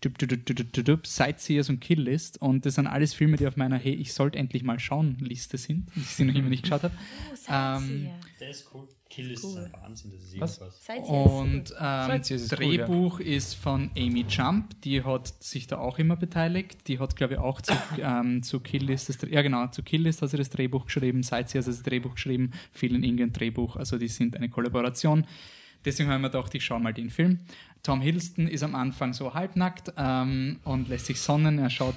dup, 0.00 0.16
dup, 0.18 0.30
dup, 0.30 0.46
dup, 0.46 0.72
dup, 0.72 0.84
dup, 0.86 1.06
Sightseers 1.06 1.68
und 1.68 1.80
Kill 1.80 2.00
List. 2.00 2.40
Und 2.40 2.64
das 2.64 2.76
sind 2.76 2.86
alles 2.86 3.12
Filme, 3.12 3.36
die 3.36 3.46
auf 3.46 3.56
meiner 3.58 3.76
Hey, 3.76 3.92
ich 3.92 4.14
sollte 4.14 4.38
endlich 4.38 4.62
mal 4.62 4.78
schauen 4.78 5.18
Liste 5.20 5.58
sind, 5.58 5.90
die 5.94 6.00
ich 6.00 6.06
sie 6.06 6.24
noch 6.24 6.34
immer 6.34 6.48
nicht 6.48 6.62
geschaut 6.62 6.82
habe. 6.82 6.94
Oh, 7.30 7.36
Sightseer. 7.36 8.18
Der 8.40 8.48
ist 8.48 8.70
cool. 8.72 8.88
Kill 9.12 9.30
ist 9.30 9.44
Cool. 9.44 9.58
ein 9.58 9.72
Wahnsinn, 9.82 10.10
das 10.10 10.22
ist 10.22 10.40
Was? 10.40 10.58
irgendwas. 10.58 10.78
Ist 10.88 11.10
Und 11.10 11.74
ähm, 11.78 12.20
ist 12.20 12.30
cool, 12.30 12.74
ja. 12.74 12.86
Drehbuch 12.86 13.20
ist 13.20 13.54
von 13.54 13.90
Amy 13.94 14.24
Jump, 14.26 14.80
die 14.80 15.04
hat 15.04 15.28
sich 15.42 15.66
da 15.66 15.76
auch 15.78 15.98
immer 15.98 16.16
beteiligt. 16.16 16.88
Die 16.88 16.98
hat, 16.98 17.14
glaube 17.14 17.34
ich, 17.34 17.38
auch 17.38 17.60
zu, 17.60 17.74
ähm, 17.98 18.42
zu 18.42 18.60
Kill 18.60 18.84
List, 18.84 19.10
das, 19.10 19.18
ja 19.30 19.42
genau, 19.42 19.66
zu 19.66 19.82
Kill 19.82 20.00
List 20.00 20.22
hat 20.22 20.30
sie 20.30 20.38
das 20.38 20.48
Drehbuch 20.48 20.86
geschrieben, 20.86 21.22
Sightseers 21.22 21.66
hat 21.66 21.74
das 21.74 21.82
Drehbuch 21.82 22.14
geschrieben, 22.14 22.52
Phil 22.72 22.94
in 22.94 23.04
England 23.04 23.38
Drehbuch, 23.38 23.76
also 23.76 23.98
die 23.98 24.08
sind 24.08 24.34
eine 24.34 24.48
Kollaboration. 24.48 25.26
Deswegen 25.84 26.08
haben 26.08 26.22
wir 26.22 26.30
gedacht, 26.30 26.54
ich 26.54 26.64
schaue 26.64 26.80
mal 26.80 26.94
den 26.94 27.10
Film. 27.10 27.40
Tom 27.82 28.00
Hiddleston 28.00 28.48
ist 28.48 28.62
am 28.62 28.74
Anfang 28.74 29.12
so 29.12 29.34
halbnackt 29.34 29.92
ähm, 29.98 30.60
und 30.64 30.88
lässt 30.88 31.06
sich 31.06 31.20
sonnen. 31.20 31.58
Er 31.58 31.68
schaut 31.68 31.96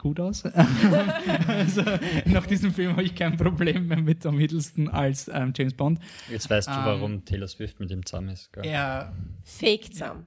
gut 0.00 0.18
aus. 0.18 0.44
also, 1.46 1.82
nach 2.24 2.46
diesem 2.46 2.72
Film 2.72 2.92
habe 2.92 3.04
ich 3.04 3.14
kein 3.14 3.36
Problem 3.36 3.86
mehr 3.86 4.00
mit 4.00 4.22
Tom 4.22 4.38
Hiddleston 4.38 4.88
als 4.88 5.28
ähm, 5.28 5.52
James 5.56 5.74
Bond. 5.74 6.00
Jetzt 6.30 6.48
weißt 6.48 6.68
du, 6.68 6.72
Ähm, 6.72 6.84
warum 6.84 7.24
Taylor 7.24 7.48
Swift 7.48 7.78
mit 7.78 7.90
ihm 7.90 8.04
zusammen 8.04 8.30
ist. 8.30 8.52
Gell? 8.52 8.64
Er 8.64 9.12
Fake 9.44 9.92
zusammen. 9.92 10.26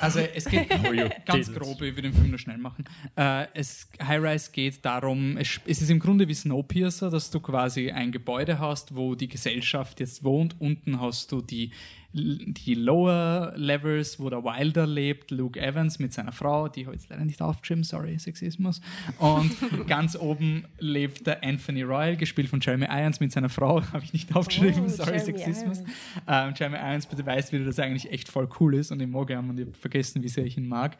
Also 0.00 0.20
es 0.20 0.46
geht 0.46 0.68
Oh, 0.88 0.92
you 0.92 1.08
ganz 1.26 1.52
grob, 1.52 1.82
ich 1.82 1.94
will 1.94 2.02
den 2.02 2.14
Film 2.14 2.30
nur 2.30 2.38
schnell 2.38 2.58
machen. 2.58 2.84
Äh, 3.14 3.46
es, 3.52 3.90
High 4.02 4.22
Rise 4.22 4.50
geht 4.50 4.84
darum, 4.84 5.36
es, 5.36 5.60
es 5.66 5.82
ist 5.82 5.90
im 5.90 5.98
Grunde 5.98 6.26
wie 6.28 6.34
Snowpiercer, 6.34 7.10
dass 7.10 7.30
du 7.30 7.40
quasi 7.40 7.90
ein 7.90 8.10
Gebäude 8.10 8.58
hast, 8.58 8.96
wo 8.96 9.14
die 9.14 9.28
Gesellschaft 9.28 10.00
jetzt 10.00 10.24
wohnt. 10.24 10.56
Unten 10.60 11.00
hast 11.00 11.30
du 11.30 11.42
die, 11.42 11.72
die 12.16 12.74
Lower 12.74 13.52
Levels, 13.56 14.18
wo 14.18 14.30
der 14.30 14.42
Wilder 14.42 14.86
lebt, 14.86 15.30
Luke 15.30 15.60
Evans 15.60 15.98
mit 15.98 16.12
seiner 16.14 16.32
Frau, 16.32 16.68
die 16.68 16.86
habe 16.86 16.96
ich 16.96 17.02
jetzt 17.02 17.10
leider 17.10 17.24
nicht 17.24 17.42
aufgeschrieben, 17.42 17.84
sorry, 17.84 18.18
Sexismus. 18.18 18.80
Und 19.18 19.54
ganz 19.86 20.16
oben 20.16 20.64
lebt 20.78 21.26
der 21.26 21.44
Anthony 21.44 21.82
Royal, 21.82 22.16
gespielt 22.16 22.48
von 22.48 22.60
Jeremy 22.60 22.86
Irons 22.86 23.20
mit 23.20 23.32
seiner 23.32 23.50
Frau, 23.50 23.82
habe 23.92 24.02
ich 24.02 24.12
nicht 24.12 24.34
aufgeschrieben, 24.34 24.84
Oh, 24.86 24.88
sorry, 24.88 25.18
Jeremy 25.18 25.24
Sexismus. 25.24 25.78
Irons. 25.80 25.92
Ähm, 26.26 26.54
Jeremy 26.56 26.76
Irons 26.78 27.06
beweist 27.06 27.52
wieder, 27.52 27.64
dass 27.64 27.78
er 27.78 27.84
eigentlich 27.84 28.10
echt 28.10 28.28
voll 28.28 28.48
cool 28.60 28.74
ist 28.74 28.90
und 28.90 29.00
ich 29.00 29.08
mag 29.08 29.28
ihn 29.30 29.38
und 29.38 29.58
ich 29.58 29.66
habe 29.66 29.76
vergessen, 29.76 30.22
wie 30.22 30.28
sehr 30.28 30.46
ich 30.46 30.56
ihn 30.56 30.68
mag. 30.68 30.96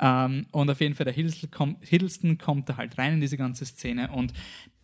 Ähm, 0.00 0.46
und 0.52 0.70
auf 0.70 0.80
jeden 0.80 0.94
Fall, 0.94 1.04
der 1.04 1.14
Hiddleston 1.14 1.50
kommt, 1.50 1.84
Hiddleston 1.84 2.38
kommt 2.38 2.68
da 2.68 2.76
halt 2.76 2.96
rein 2.96 3.14
in 3.14 3.20
diese 3.20 3.36
ganze 3.36 3.66
Szene 3.66 4.10
und 4.12 4.32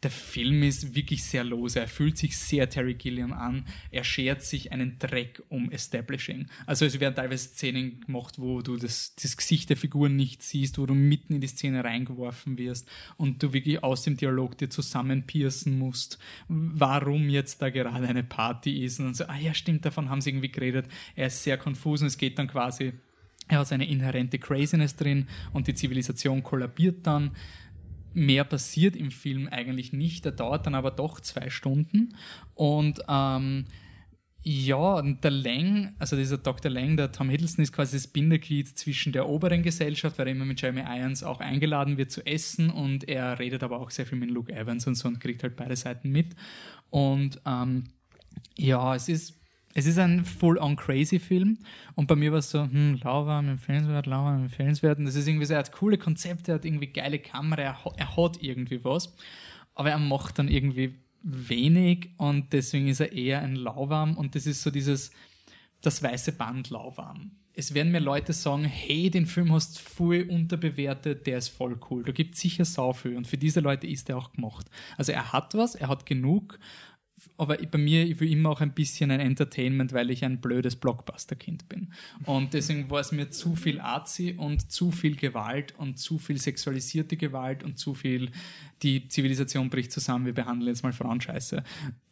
der 0.06 0.12
Film 0.12 0.62
ist 0.62 0.94
wirklich 0.94 1.24
sehr 1.24 1.42
lose. 1.42 1.80
Er 1.80 1.88
fühlt 1.88 2.16
sich 2.16 2.38
sehr 2.38 2.70
Terry 2.70 2.94
Gilliam 2.94 3.32
an. 3.32 3.64
Er 3.90 4.04
schert 4.04 4.40
sich 4.40 4.70
einen 4.70 5.00
Dreck 5.00 5.42
um 5.48 5.68
Establishing. 5.72 6.46
Also 6.64 6.84
es 6.84 7.00
werden 7.00 7.16
teilweise 7.16 7.48
Szenen 7.48 8.02
gemacht, 8.02 8.38
wo 8.38 8.62
du 8.62 8.76
das, 8.76 9.16
das 9.20 9.36
Gesicht 9.36 9.68
der 9.68 9.76
Figuren 9.76 10.14
nicht 10.14 10.44
siehst, 10.44 10.78
wo 10.78 10.86
du 10.86 10.94
mitten 10.94 11.34
in 11.34 11.40
die 11.40 11.48
Szene 11.48 11.82
reingeworfen 11.82 12.56
wirst 12.56 12.88
und 13.16 13.42
du 13.42 13.52
wirklich 13.52 13.82
aus 13.82 14.04
dem 14.04 14.16
Dialog 14.16 14.56
dir 14.56 14.70
zusammenpiercen 14.70 15.76
musst, 15.76 16.20
warum 16.46 17.28
jetzt 17.28 17.60
da 17.60 17.70
gerade 17.70 18.06
eine 18.06 18.22
Party 18.22 18.84
ist. 18.84 19.00
Und 19.00 19.06
dann 19.06 19.14
so, 19.14 19.24
ah 19.24 19.38
ja, 19.38 19.54
stimmt, 19.54 19.86
davon 19.86 20.08
haben 20.08 20.20
sie 20.20 20.30
irgendwie 20.30 20.52
geredet. 20.52 20.86
Er 21.16 21.26
ist 21.26 21.42
sehr 21.42 21.58
konfus 21.58 22.00
und 22.02 22.06
es 22.06 22.16
geht 22.16 22.38
dann 22.38 22.46
quasi, 22.46 22.92
er 23.48 23.58
hat 23.58 23.66
seine 23.66 23.88
inhärente 23.88 24.38
Craziness 24.38 24.94
drin 24.94 25.26
und 25.52 25.66
die 25.66 25.74
Zivilisation 25.74 26.44
kollabiert 26.44 27.04
dann. 27.08 27.32
Mehr 28.16 28.44
passiert 28.44 28.96
im 28.96 29.10
Film 29.10 29.46
eigentlich 29.48 29.92
nicht. 29.92 30.24
Der 30.24 30.32
dauert 30.32 30.66
dann 30.66 30.74
aber 30.74 30.90
doch 30.90 31.20
zwei 31.20 31.50
Stunden. 31.50 32.16
Und 32.54 33.00
ähm, 33.08 33.66
Ja, 34.48 35.02
der 35.02 35.32
Lang, 35.32 35.96
also 35.98 36.14
dieser 36.16 36.38
Dr. 36.38 36.70
Lang, 36.70 36.96
der 36.96 37.10
Tom 37.10 37.28
Hiddleston, 37.30 37.64
ist 37.64 37.72
quasi 37.72 37.96
das 37.96 38.06
Bindeglied 38.06 38.78
zwischen 38.78 39.12
der 39.12 39.28
oberen 39.28 39.64
Gesellschaft, 39.64 40.18
weil 40.18 40.28
er 40.28 40.34
immer 40.34 40.44
mit 40.44 40.62
Jeremy 40.62 40.82
Irons 40.86 41.24
auch 41.24 41.40
eingeladen 41.40 41.96
wird 41.98 42.12
zu 42.12 42.24
essen 42.24 42.70
und 42.70 43.08
er 43.08 43.40
redet 43.40 43.64
aber 43.64 43.80
auch 43.80 43.90
sehr 43.90 44.06
viel 44.06 44.18
mit 44.18 44.30
Luke 44.30 44.52
Evans 44.52 44.86
und 44.86 44.94
so 44.94 45.08
und 45.08 45.18
kriegt 45.18 45.42
halt 45.42 45.56
beide 45.56 45.74
Seiten 45.74 46.10
mit. 46.10 46.36
Und 46.90 47.40
ähm, 47.44 47.84
ja, 48.56 48.94
es 48.94 49.08
ist, 49.08 49.34
es 49.76 49.84
ist 49.84 49.98
ein 49.98 50.24
full-on-crazy-Film 50.24 51.58
und 51.96 52.06
bei 52.06 52.16
mir 52.16 52.32
war 52.32 52.38
es 52.38 52.48
so, 52.48 52.62
hm, 52.62 52.98
lauwarm, 53.04 53.50
empfehlenswert, 53.50 54.06
lauwarm, 54.06 54.44
empfehlenswert 54.44 54.98
und 54.98 55.04
das 55.04 55.16
ist 55.16 55.28
irgendwie 55.28 55.44
so, 55.44 55.52
er 55.52 55.58
hat 55.58 55.70
coole 55.70 55.98
Konzepte, 55.98 56.52
er 56.52 56.54
hat 56.54 56.64
irgendwie 56.64 56.86
geile 56.86 57.18
Kamera, 57.18 57.60
er, 57.60 57.78
er 57.98 58.16
hat 58.16 58.42
irgendwie 58.42 58.82
was, 58.84 59.14
aber 59.74 59.90
er 59.90 59.98
macht 59.98 60.38
dann 60.38 60.48
irgendwie 60.48 60.94
wenig 61.22 62.08
und 62.16 62.54
deswegen 62.54 62.88
ist 62.88 63.00
er 63.00 63.12
eher 63.12 63.42
ein 63.42 63.54
Lauwarm 63.54 64.16
und 64.16 64.34
das 64.34 64.46
ist 64.46 64.62
so 64.62 64.70
dieses, 64.70 65.10
das 65.82 66.02
weiße 66.02 66.32
Band 66.32 66.70
lauwarm. 66.70 67.32
Es 67.52 67.74
werden 67.74 67.92
mir 67.92 68.00
Leute 68.00 68.32
sagen, 68.32 68.64
hey, 68.64 69.10
den 69.10 69.26
Film 69.26 69.52
hast 69.52 69.76
du 69.76 69.82
voll 69.82 70.22
unterbewertet, 70.22 71.26
der 71.26 71.36
ist 71.36 71.48
voll 71.48 71.78
cool. 71.90 72.02
Da 72.02 72.12
gibt 72.12 72.36
sicher 72.36 72.64
sau 72.64 72.94
viel 72.94 73.14
und 73.14 73.26
für 73.26 73.38
diese 73.38 73.60
Leute 73.60 73.86
ist 73.86 74.08
er 74.08 74.16
auch 74.16 74.32
gemacht. 74.32 74.70
Also 74.96 75.12
er 75.12 75.34
hat 75.34 75.54
was, 75.54 75.74
er 75.74 75.88
hat 75.88 76.06
genug, 76.06 76.58
aber 77.38 77.56
bei 77.56 77.78
mir, 77.78 78.04
ich 78.04 78.20
will 78.20 78.30
immer 78.30 78.50
auch 78.50 78.60
ein 78.60 78.72
bisschen 78.72 79.10
ein 79.10 79.20
Entertainment, 79.20 79.92
weil 79.92 80.10
ich 80.10 80.24
ein 80.24 80.40
blödes 80.40 80.76
Blockbuster-Kind 80.76 81.68
bin. 81.68 81.92
Und 82.24 82.52
deswegen 82.52 82.90
war 82.90 83.00
es 83.00 83.10
mir 83.10 83.30
zu 83.30 83.56
viel 83.56 83.80
Arzi 83.80 84.34
und 84.36 84.70
zu 84.70 84.90
viel 84.90 85.16
Gewalt 85.16 85.74
und 85.78 85.98
zu 85.98 86.18
viel 86.18 86.38
sexualisierte 86.38 87.16
Gewalt 87.16 87.64
und 87.64 87.78
zu 87.78 87.94
viel, 87.94 88.30
die 88.82 89.08
Zivilisation 89.08 89.70
bricht 89.70 89.92
zusammen, 89.92 90.26
wir 90.26 90.34
behandeln 90.34 90.68
jetzt 90.68 90.82
mal 90.82 90.92
Frauen 90.92 91.20
scheiße. 91.20 91.62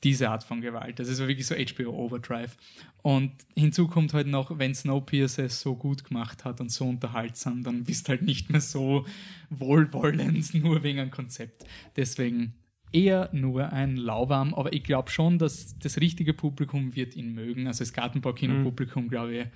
Diese 0.03 0.31
Art 0.31 0.45
von 0.45 0.63
Gewalt. 0.63 0.99
Das 0.99 1.09
ist 1.09 1.19
wirklich 1.19 1.47
so 1.47 1.55
HBO 1.55 1.91
Overdrive. 1.91 2.57
Und 3.03 3.33
hinzu 3.55 3.89
kommt 3.89 4.15
halt 4.15 4.27
noch, 4.27 4.59
wenn 4.59 4.75
Snowpiercer 4.75 5.45
es 5.45 5.61
so 5.61 5.77
gut 5.77 6.05
gemacht 6.05 6.47
hat 6.47 6.61
und 6.63 6.71
so 6.71 6.87
unterhaltsam, 6.87 7.63
dann 7.63 7.85
bist 7.85 8.09
halt 8.09 8.23
nicht 8.23 8.49
mehr 8.49 8.63
so 8.63 9.05
wohlwollend, 9.51 10.55
nur 10.63 10.83
wegen 10.83 11.01
einem 11.01 11.11
Konzept. 11.11 11.65
Deswegen 11.97 12.55
eher 12.93 13.29
nur 13.33 13.73
ein 13.73 13.97
Lauwarm, 13.97 14.55
aber 14.55 14.73
ich 14.73 14.85
glaube 14.85 15.11
schon, 15.11 15.39
dass 15.39 15.77
das 15.79 15.99
richtige 15.99 16.33
Publikum 16.33 16.95
wird 16.95 17.17
ihn 17.17 17.35
mögen. 17.35 17.67
Also 17.67 17.83
das 17.85 17.93
Gartenbau-Kino-Publikum, 17.93 19.09
glaube 19.09 19.35
ich, 19.37 19.47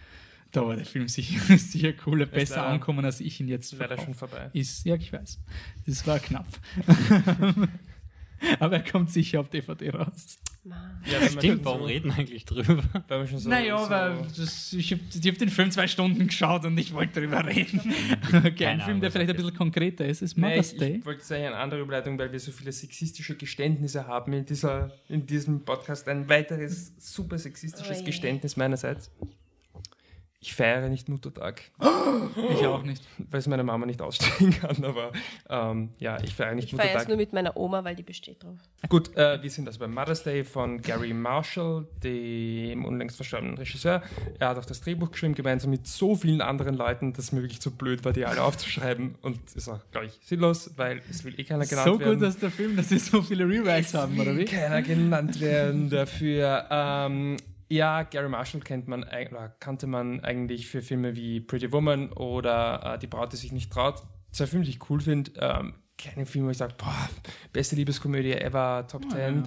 da 0.50 0.66
war 0.66 0.76
der 0.76 0.84
Film 0.86 1.08
sicher, 1.08 1.38
sicher 1.58 1.92
cooler, 1.92 2.26
besser 2.26 2.56
leider- 2.56 2.68
ankommen, 2.68 3.04
als 3.04 3.20
ich 3.20 3.38
ihn 3.40 3.48
jetzt 3.48 3.72
Leider 3.72 3.88
verkaufe. 3.96 4.06
schon 4.06 4.14
vorbei. 4.14 4.50
Ist, 4.54 4.84
ja, 4.86 4.94
ich 4.96 5.12
weiß. 5.12 5.38
Das 5.86 6.06
war 6.06 6.18
knapp. 6.18 6.46
aber 8.60 8.76
er 8.76 8.90
kommt 8.90 9.10
sicher 9.10 9.40
auf 9.40 9.48
DVD 9.50 9.90
raus. 9.90 10.38
Ja, 11.06 11.14
wenn 11.14 11.20
man 11.20 11.30
Stimmt, 11.30 11.64
warum 11.64 11.80
so, 11.80 11.86
reden 11.86 12.08
wir 12.08 12.16
eigentlich 12.18 12.44
drüber? 12.44 12.82
Wenn 13.08 13.18
man 13.18 13.28
schon 13.28 13.38
so, 13.38 13.48
naja, 13.48 13.78
so, 13.78 13.90
weil 13.90 14.16
das, 14.36 14.72
ich 14.72 14.92
habe 14.92 15.02
hab 15.02 15.38
den 15.38 15.48
Film 15.48 15.70
zwei 15.70 15.86
Stunden 15.86 16.26
geschaut 16.26 16.64
und 16.64 16.76
ich 16.78 16.92
wollte 16.92 17.20
darüber 17.20 17.46
reden. 17.46 17.80
okay, 18.44 18.66
ein 18.66 18.74
Ahnung, 18.74 18.86
Film, 18.86 19.00
der 19.00 19.10
vielleicht 19.10 19.30
ein 19.30 19.36
bisschen 19.36 19.54
konkreter 19.54 20.04
ist, 20.04 20.22
ist 20.22 20.36
Mother's 20.36 20.72
ich, 20.72 20.78
Day. 20.78 20.96
ich 20.96 21.06
wollte 21.06 21.24
sagen, 21.24 21.44
eine 21.44 21.56
andere 21.56 21.80
Überleitung, 21.80 22.18
weil 22.18 22.30
wir 22.32 22.40
so 22.40 22.52
viele 22.52 22.72
sexistische 22.72 23.36
Geständnisse 23.36 24.06
haben 24.06 24.32
in, 24.32 24.44
dieser, 24.44 24.92
in 25.08 25.26
diesem 25.26 25.64
Podcast. 25.64 26.08
Ein 26.08 26.28
weiteres 26.28 26.92
super 26.98 27.38
sexistisches 27.38 27.96
Oh 27.96 28.00
je. 28.00 28.04
Geständnis 28.04 28.56
meinerseits. 28.56 29.10
Ich 30.40 30.54
feiere 30.54 30.88
nicht 30.88 31.08
Muttertag, 31.08 31.62
Ich 32.52 32.64
auch 32.64 32.84
nicht. 32.84 33.02
weil 33.30 33.40
es 33.40 33.48
meine 33.48 33.64
Mama 33.64 33.86
nicht 33.86 34.00
ausstehen 34.00 34.52
kann, 34.60 34.84
aber 34.84 35.10
ähm, 35.50 35.90
ja, 35.98 36.16
ich 36.22 36.32
feiere 36.32 36.54
nicht 36.54 36.66
Ich 36.66 36.70
feiere 36.76 36.84
es 36.84 36.92
Muttertag. 36.92 37.08
nur 37.08 37.16
mit 37.16 37.32
meiner 37.32 37.56
Oma, 37.56 37.82
weil 37.82 37.96
die 37.96 38.04
besteht 38.04 38.44
drauf. 38.44 38.56
Gut, 38.88 39.16
äh, 39.16 39.42
wir 39.42 39.50
sind 39.50 39.66
also 39.66 39.80
beim 39.80 39.92
Mother's 39.92 40.22
Day 40.22 40.44
von 40.44 40.80
Gary 40.80 41.12
Marshall, 41.12 41.88
dem 42.04 42.84
unlängst 42.84 43.16
verstorbenen 43.16 43.58
Regisseur. 43.58 44.00
Er 44.38 44.50
hat 44.50 44.58
auch 44.58 44.64
das 44.64 44.80
Drehbuch 44.80 45.10
geschrieben, 45.10 45.34
gemeinsam 45.34 45.70
mit 45.70 45.88
so 45.88 46.14
vielen 46.14 46.40
anderen 46.40 46.76
Leuten, 46.76 47.12
dass 47.14 47.24
es 47.24 47.32
mir 47.32 47.42
wirklich 47.42 47.60
zu 47.60 47.72
blöd 47.72 48.04
war, 48.04 48.12
die 48.12 48.24
alle 48.24 48.40
aufzuschreiben. 48.42 49.16
Und 49.22 49.40
ist 49.56 49.68
auch, 49.68 49.80
glaube 49.90 50.06
ich, 50.06 50.20
sinnlos, 50.22 50.70
weil 50.76 51.02
es 51.10 51.24
will 51.24 51.34
eh 51.38 51.42
keiner 51.42 51.66
genannt 51.66 51.88
So 51.88 51.98
werden. 51.98 52.12
gut, 52.14 52.22
dass 52.22 52.38
der 52.38 52.52
Film, 52.52 52.76
dass 52.76 52.90
sie 52.90 53.00
so 53.00 53.22
viele 53.22 53.44
Rewrites 53.44 53.92
haben, 53.94 54.18
oder 54.20 54.36
wie? 54.36 54.44
keiner 54.44 54.82
genannt 54.82 55.40
werden 55.40 55.90
dafür. 55.90 56.64
Ähm, 56.70 57.38
ja, 57.68 58.02
Gary 58.02 58.28
Marshall 58.28 58.60
kennt 58.60 58.88
man, 58.88 59.04
kannte 59.60 59.86
man 59.86 60.20
eigentlich 60.20 60.68
für 60.68 60.82
Filme 60.82 61.16
wie 61.16 61.40
Pretty 61.40 61.70
Woman 61.70 62.12
oder 62.12 62.94
äh, 62.94 62.98
Die 62.98 63.06
Braut, 63.06 63.32
die 63.32 63.36
sich 63.36 63.52
nicht 63.52 63.72
traut. 63.72 64.02
Zwei 64.32 64.46
Filme, 64.46 64.64
die 64.64 64.70
ich 64.70 64.90
cool 64.90 65.00
finde. 65.00 65.32
Ähm, 65.36 65.74
keine 65.98 66.26
Filme, 66.26 66.48
wo 66.48 66.50
ich 66.50 66.58
sage, 66.58 66.74
boah, 66.78 67.10
beste 67.52 67.76
Liebeskomödie 67.76 68.32
ever, 68.32 68.86
Top 68.88 69.10
10. 69.10 69.44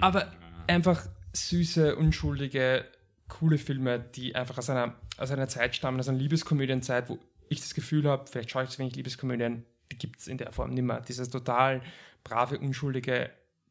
Aber 0.00 0.32
einfach 0.66 1.06
süße, 1.32 1.96
unschuldige, 1.96 2.84
coole 3.28 3.58
Filme, 3.58 4.00
die 4.00 4.34
einfach 4.34 4.58
aus 4.58 4.70
einer, 4.70 4.94
aus 5.18 5.30
einer 5.30 5.48
Zeit 5.48 5.76
stammen, 5.76 6.00
aus 6.00 6.08
einer 6.08 6.18
Liebeskomödienzeit, 6.18 7.08
wo 7.08 7.18
ich 7.48 7.60
das 7.60 7.74
Gefühl 7.74 8.08
habe, 8.08 8.26
vielleicht 8.26 8.50
schaue 8.50 8.64
ich 8.64 8.70
zu 8.70 8.78
wenig 8.78 8.96
Liebeskomödien, 8.96 9.64
die 9.92 9.98
gibt 9.98 10.20
es 10.20 10.28
in 10.28 10.38
der 10.38 10.52
Form 10.52 10.70
nicht 10.70 10.82
mehr. 10.82 11.00
Dieses 11.00 11.28
total 11.30 11.82
brave, 12.24 12.58
unschuldige, 12.58 13.30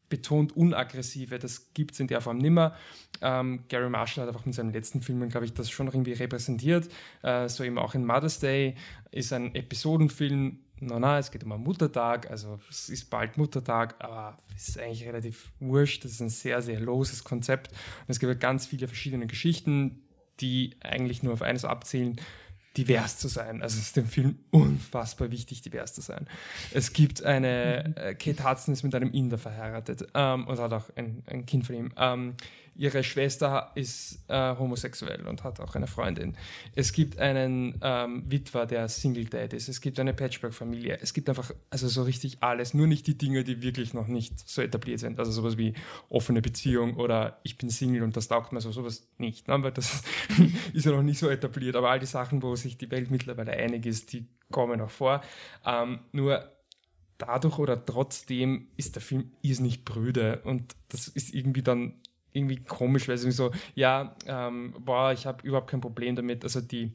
betont 0.10 0.56
unaggressive, 0.56 1.40
das 1.40 1.74
gibt 1.74 1.94
es 1.94 2.00
in 2.00 2.08
der 2.08 2.22
Form 2.22 2.38
nicht 2.38 2.52
mehr. 2.52 2.76
Ähm, 3.22 3.64
Gary 3.68 3.90
Marshall 3.90 4.24
hat 4.24 4.30
einfach 4.30 4.46
mit 4.46 4.56
seinen 4.56 4.74
letzten 4.74 5.02
Filmen, 5.02 5.30
glaube 5.30 5.46
ich, 5.46 5.54
das 5.54 5.70
schon 5.70 5.88
irgendwie 5.88 6.14
repräsentiert. 6.14 6.90
Äh, 7.22 7.48
so 7.50 7.64
eben 7.64 7.78
auch 7.78 7.96
in 7.96 8.06
Mother's 8.06 8.40
Day 8.40 8.76
ist 9.12 9.34
ein 9.34 9.54
Episodenfilm. 9.56 10.60
Na, 10.82 11.00
na, 11.00 11.20
es 11.20 11.32
geht 11.32 11.44
um 11.44 11.52
einen 11.52 11.64
Muttertag, 11.64 12.32
also 12.32 12.60
es 12.70 12.88
ist 12.88 13.10
bald 13.10 13.38
Muttertag, 13.38 13.96
aber 14.00 14.40
es 14.56 14.70
ist 14.70 14.80
eigentlich 14.80 15.06
relativ 15.06 15.52
wurscht. 15.60 16.06
Das 16.06 16.12
ist 16.12 16.22
ein 16.22 16.30
sehr, 16.30 16.62
sehr 16.62 16.80
loses 16.80 17.24
Konzept. 17.24 17.72
Und 17.72 18.10
es 18.10 18.20
gibt 18.20 18.32
ja 18.32 18.40
ganz 18.40 18.66
viele 18.66 18.88
verschiedene 18.88 19.28
Geschichten, 19.28 20.04
die 20.40 20.78
eigentlich 20.82 21.22
nur 21.22 21.34
auf 21.34 21.42
eines 21.42 21.66
abzielen, 21.66 22.20
divers 22.80 23.18
zu 23.18 23.28
sein. 23.28 23.62
Also 23.62 23.78
es 23.78 23.88
ist 23.88 23.98
dem 23.98 24.08
Film 24.08 24.40
unfassbar 24.52 25.32
wichtig, 25.32 25.62
divers 25.62 25.94
zu 25.94 26.02
sein. 26.02 26.28
Es 26.74 26.94
gibt 26.94 27.24
eine, 27.24 27.96
äh, 27.98 28.16
Kate 28.16 28.50
Hudson 28.50 28.74
ist 28.74 28.84
mit 28.84 28.96
einem 28.96 29.12
Inder 29.12 29.38
verheiratet 29.38 30.08
ähm, 30.14 30.48
und 30.48 30.60
hat 30.60 30.72
auch 30.72 30.86
ein, 30.96 31.24
ein 31.28 31.46
Kind 31.46 31.66
von 31.66 31.76
ihm. 31.76 31.92
Ähm, 31.98 32.36
ihre 32.80 33.04
Schwester 33.04 33.72
ist 33.76 34.24
äh, 34.30 34.56
homosexuell 34.56 35.28
und 35.28 35.44
hat 35.44 35.60
auch 35.60 35.76
eine 35.76 35.86
Freundin. 35.86 36.38
Es 36.76 36.94
gibt 36.94 37.20
einen 37.20 37.78
ähm, 37.82 38.24
Witwer, 38.26 38.66
der 38.66 38.88
Single 38.88 39.26
Dad 39.26 39.52
ist. 39.52 39.68
Es 39.68 39.82
gibt 39.82 40.00
eine 40.00 40.14
Patchwork-Familie. 40.14 40.98
Es 41.02 41.14
gibt 41.14 41.28
einfach, 41.28 41.52
also 41.70 41.90
so 41.90 42.04
richtig 42.04 42.38
alles. 42.42 42.74
Nur 42.74 42.88
nicht 42.88 43.06
die 43.06 43.18
Dinge, 43.18 43.44
die 43.44 43.62
wirklich 43.62 43.94
noch 43.94 44.08
nicht 44.08 44.48
so 44.48 44.62
etabliert 44.62 45.02
sind. 45.02 45.20
Also 45.20 45.34
sowas 45.34 45.58
wie 45.58 45.74
offene 46.08 46.42
Beziehung 46.42 46.96
oder 46.96 47.42
ich 47.44 47.58
bin 47.58 47.70
Single 47.70 48.02
und 48.02 48.16
das 48.16 48.30
taugt 48.30 48.54
mir 48.54 48.62
so, 48.62 48.72
sowas 48.72 49.10
nicht. 49.18 49.50
Ne? 49.50 49.62
Weil 49.62 49.74
das 49.74 50.02
ist 50.74 50.86
ja 50.86 50.94
noch 50.94 51.04
nicht 51.04 51.20
so 51.20 51.30
etabliert. 51.30 51.76
Aber 51.76 51.90
all 51.90 52.00
die 52.00 52.06
Sachen, 52.06 52.42
wo 52.42 52.56
sich 52.56 52.78
die 52.78 52.90
Welt 52.92 53.12
mittlerweile 53.12 53.52
einig 53.52 53.86
ist, 53.86 54.14
die 54.14 54.26
kommen 54.52 54.80
auch 54.80 54.90
vor. 54.90 55.22
Ähm, 55.66 56.00
nur 56.14 56.50
dadurch 57.18 57.60
oder 57.60 57.86
trotzdem 57.86 58.70
ist 58.78 58.96
der 58.96 59.02
Film 59.02 59.34
irrsinnig 59.42 59.84
brüde 59.84 60.40
und 60.46 60.78
das 60.88 61.10
ist 61.10 61.34
irgendwie 61.36 61.62
dann 61.62 61.96
irgendwie 62.34 62.58
komisch, 62.58 63.08
weil 63.08 63.16
es 63.16 63.22
irgendwie 63.22 63.36
so, 63.36 63.52
ja, 63.76 64.16
ähm, 64.26 64.74
boah, 64.80 65.12
ich 65.12 65.26
habe 65.26 65.46
überhaupt 65.46 65.70
kein 65.70 65.82
Problem 65.82 66.16
damit. 66.16 66.44
Also 66.44 66.62
die 66.62 66.94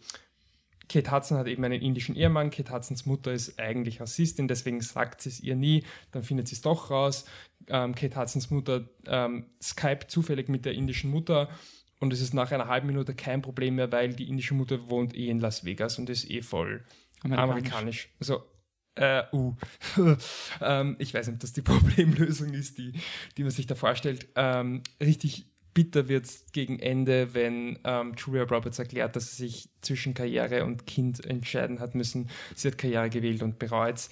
Kate 0.88 1.10
Hudson 1.10 1.38
hat 1.38 1.46
eben 1.46 1.64
einen 1.64 1.80
indischen 1.80 2.14
Ehemann, 2.14 2.50
Kate 2.50 2.72
Hudsons 2.72 3.06
Mutter 3.06 3.32
ist 3.32 3.58
eigentlich 3.58 4.00
Rassistin, 4.00 4.48
deswegen 4.48 4.80
sagt 4.80 5.22
sie 5.22 5.30
es 5.30 5.40
ihr 5.40 5.56
nie, 5.56 5.84
dann 6.12 6.22
findet 6.22 6.48
sie 6.48 6.54
es 6.54 6.62
doch 6.62 6.90
raus. 6.90 7.24
Ähm, 7.68 7.94
Kate 7.94 8.16
Hudsons 8.16 8.50
Mutter 8.50 8.84
ähm, 9.06 9.46
Skype 9.62 10.06
zufällig 10.08 10.48
mit 10.48 10.64
der 10.64 10.74
indischen 10.74 11.10
Mutter 11.10 11.48
und 12.00 12.12
es 12.12 12.20
ist 12.20 12.34
nach 12.34 12.52
einer 12.52 12.68
halben 12.68 12.86
Minute 12.86 13.14
kein 13.14 13.40
Problem 13.40 13.76
mehr, 13.76 13.90
weil 13.90 14.12
die 14.12 14.28
indische 14.28 14.54
Mutter 14.54 14.90
wohnt 14.90 15.14
eh 15.16 15.28
in 15.28 15.40
Las 15.40 15.64
Vegas 15.64 15.98
und 15.98 16.10
ist 16.10 16.30
eh 16.30 16.42
voll 16.42 16.84
amerikanisch. 17.22 18.10
Also, 18.20 18.42
äh, 18.96 19.22
uh. 19.32 19.54
ähm, 20.60 20.96
ich 20.98 21.14
weiß 21.14 21.26
nicht, 21.26 21.34
ob 21.34 21.40
das 21.40 21.52
die 21.52 21.62
Problemlösung 21.62 22.52
ist, 22.54 22.78
die, 22.78 22.92
die 23.36 23.42
man 23.42 23.50
sich 23.50 23.66
da 23.66 23.74
vorstellt. 23.74 24.28
Ähm, 24.36 24.82
richtig 25.00 25.46
bitter 25.74 26.08
wird 26.08 26.26
es 26.26 26.46
gegen 26.52 26.78
Ende, 26.78 27.34
wenn 27.34 27.78
ähm, 27.84 28.14
Julia 28.16 28.44
Roberts 28.44 28.78
erklärt, 28.78 29.16
dass 29.16 29.36
sie 29.36 29.44
sich 29.44 29.68
zwischen 29.80 30.14
Karriere 30.14 30.64
und 30.64 30.86
Kind 30.86 31.24
entscheiden 31.26 31.80
hat 31.80 31.96
müssen. 31.96 32.30
Sie 32.54 32.68
hat 32.68 32.78
Karriere 32.78 33.10
gewählt 33.10 33.42
und 33.42 33.58
bereut 33.58 34.08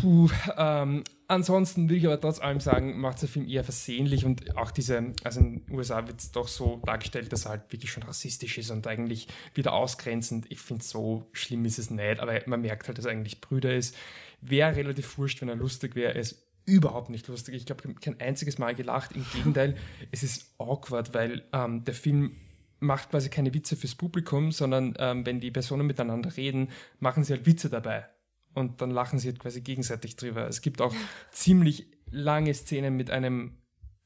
Puh, 0.00 0.28
ähm, 0.56 1.04
ansonsten 1.28 1.88
will 1.88 1.96
ich 1.96 2.06
aber 2.06 2.20
trotz 2.20 2.40
allem 2.40 2.60
sagen, 2.60 2.98
macht 2.98 3.22
der 3.22 3.28
Film 3.28 3.48
eher 3.48 3.64
versehentlich 3.64 4.24
und 4.24 4.56
auch 4.56 4.70
diese, 4.70 5.12
also 5.24 5.40
in 5.40 5.64
den 5.66 5.74
USA 5.74 6.06
wird 6.06 6.20
es 6.20 6.32
doch 6.32 6.48
so 6.48 6.80
dargestellt, 6.84 7.32
dass 7.32 7.46
er 7.46 7.52
halt 7.52 7.72
wirklich 7.72 7.90
schon 7.90 8.02
rassistisch 8.02 8.58
ist 8.58 8.70
und 8.70 8.86
eigentlich 8.86 9.28
wieder 9.54 9.72
ausgrenzend. 9.72 10.46
Ich 10.50 10.60
finde, 10.60 10.84
so 10.84 11.28
schlimm 11.32 11.64
ist 11.64 11.78
es 11.78 11.90
nicht, 11.90 12.20
aber 12.20 12.40
man 12.46 12.60
merkt 12.60 12.88
halt, 12.88 12.98
dass 12.98 13.04
er 13.04 13.12
eigentlich 13.12 13.40
Brüder 13.40 13.74
ist. 13.74 13.96
Wäre 14.40 14.76
relativ 14.76 15.18
wurscht, 15.18 15.40
wenn 15.40 15.48
er 15.48 15.56
lustig 15.56 15.96
wäre. 15.96 16.14
Er 16.14 16.20
ist 16.20 16.46
überhaupt 16.64 17.10
nicht 17.10 17.26
lustig. 17.28 17.54
Ich 17.54 17.66
glaube, 17.66 17.94
kein 17.94 18.20
einziges 18.20 18.58
Mal 18.58 18.74
gelacht. 18.74 19.16
Im 19.16 19.26
Gegenteil, 19.32 19.76
es 20.12 20.22
ist 20.22 20.54
awkward, 20.58 21.14
weil 21.14 21.44
ähm, 21.52 21.84
der 21.84 21.94
Film 21.94 22.36
macht 22.80 23.10
quasi 23.10 23.28
keine 23.28 23.52
Witze 23.54 23.74
fürs 23.74 23.94
Publikum, 23.94 24.52
sondern 24.52 24.94
ähm, 24.98 25.26
wenn 25.26 25.40
die 25.40 25.50
Personen 25.50 25.86
miteinander 25.86 26.36
reden, 26.36 26.68
machen 27.00 27.24
sie 27.24 27.32
halt 27.32 27.46
Witze 27.46 27.68
dabei. 27.68 28.06
Und 28.54 28.80
dann 28.80 28.90
lachen 28.90 29.18
sie 29.18 29.28
halt 29.28 29.38
quasi 29.38 29.60
gegenseitig 29.60 30.16
drüber. 30.16 30.48
Es 30.48 30.60
gibt 30.60 30.80
auch 30.80 30.94
ziemlich 31.30 31.86
lange 32.10 32.54
Szenen 32.54 32.96
mit 32.96 33.10
einem 33.10 33.58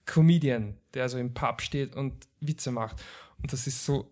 Comedian, 0.04 0.76
der 0.94 1.08
so 1.08 1.18
im 1.18 1.32
Pub 1.32 1.62
steht 1.62 1.94
und 1.94 2.26
Witze 2.40 2.72
macht. 2.72 3.02
Und 3.42 3.52
das 3.52 3.66
ist 3.66 3.84
so, 3.84 4.08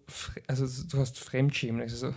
also 0.48 0.66
du 0.88 0.98
hast 0.98 1.18
Fremdschämen. 1.18 1.80
Also 1.80 2.08
so, 2.08 2.14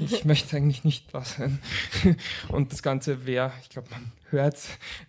ich 0.00 0.24
möchte 0.24 0.56
eigentlich 0.56 0.82
nicht 0.82 1.12
was 1.12 1.34
sein. 1.34 1.58
Und 2.48 2.72
das 2.72 2.82
Ganze 2.82 3.26
wäre, 3.26 3.52
ich 3.60 3.68
glaube, 3.68 3.88
man 3.90 4.10
hört 4.30 4.56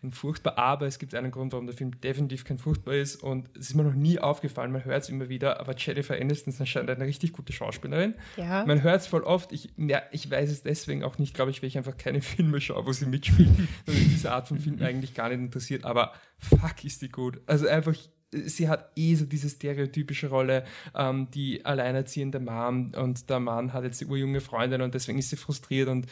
ein 0.03 0.11
furchtbar, 0.11 0.57
aber 0.57 0.87
es 0.87 0.99
gibt 0.99 1.15
einen 1.15 1.31
Grund, 1.31 1.53
warum 1.53 1.65
der 1.65 1.75
Film 1.75 1.99
definitiv 2.01 2.43
kein 2.43 2.57
furchtbar 2.57 2.95
ist. 2.95 3.23
Und 3.23 3.47
es 3.57 3.69
ist 3.69 3.75
mir 3.75 3.83
noch 3.83 3.93
nie 3.93 4.19
aufgefallen, 4.19 4.73
man 4.73 4.83
hört 4.83 5.03
es 5.03 5.09
immer 5.09 5.29
wieder, 5.29 5.61
aber 5.61 5.75
Jennifer 5.77 6.15
Aniston 6.15 6.51
ist 6.51 6.59
anscheinend 6.59 6.89
eine 6.89 7.05
richtig 7.05 7.31
gute 7.31 7.53
Schauspielerin. 7.53 8.15
Ja. 8.35 8.65
Man 8.65 8.83
hört 8.83 8.99
es 8.99 9.07
voll 9.07 9.23
oft. 9.23 9.53
Ich, 9.53 9.69
ja, 9.77 10.01
ich 10.11 10.29
weiß 10.29 10.51
es 10.51 10.61
deswegen 10.61 11.05
auch 11.05 11.17
nicht, 11.17 11.33
glaube 11.33 11.51
ich, 11.51 11.61
weil 11.61 11.69
ich 11.69 11.77
einfach 11.77 11.95
keine 11.95 12.21
Filme 12.21 12.59
schaue, 12.59 12.85
wo 12.85 12.91
sie 12.91 13.05
mitspielt. 13.05 13.49
Und 13.87 13.93
mich 13.93 14.09
diese 14.09 14.33
Art 14.33 14.49
von 14.49 14.59
Film 14.59 14.81
eigentlich 14.81 15.13
gar 15.13 15.29
nicht 15.29 15.39
interessiert. 15.39 15.85
Aber 15.85 16.11
fuck, 16.37 16.83
ist 16.83 17.01
die 17.01 17.09
gut. 17.09 17.39
Also 17.45 17.67
einfach, 17.67 17.95
sie 18.31 18.69
hat 18.69 18.91
eh 18.95 19.15
so 19.15 19.25
diese 19.25 19.49
stereotypische 19.49 20.29
Rolle, 20.29 20.65
ähm, 20.95 21.29
die 21.31 21.65
alleinerziehende 21.65 22.39
Mom 22.39 22.91
und 22.95 23.29
der 23.29 23.39
Mann 23.39 23.73
hat 23.73 23.83
jetzt 23.83 24.01
eine 24.01 24.11
urjunge 24.11 24.41
Freundin 24.41 24.81
und 24.81 24.93
deswegen 24.93 25.19
ist 25.19 25.29
sie 25.29 25.37
frustriert 25.37 25.89
und 25.89 26.07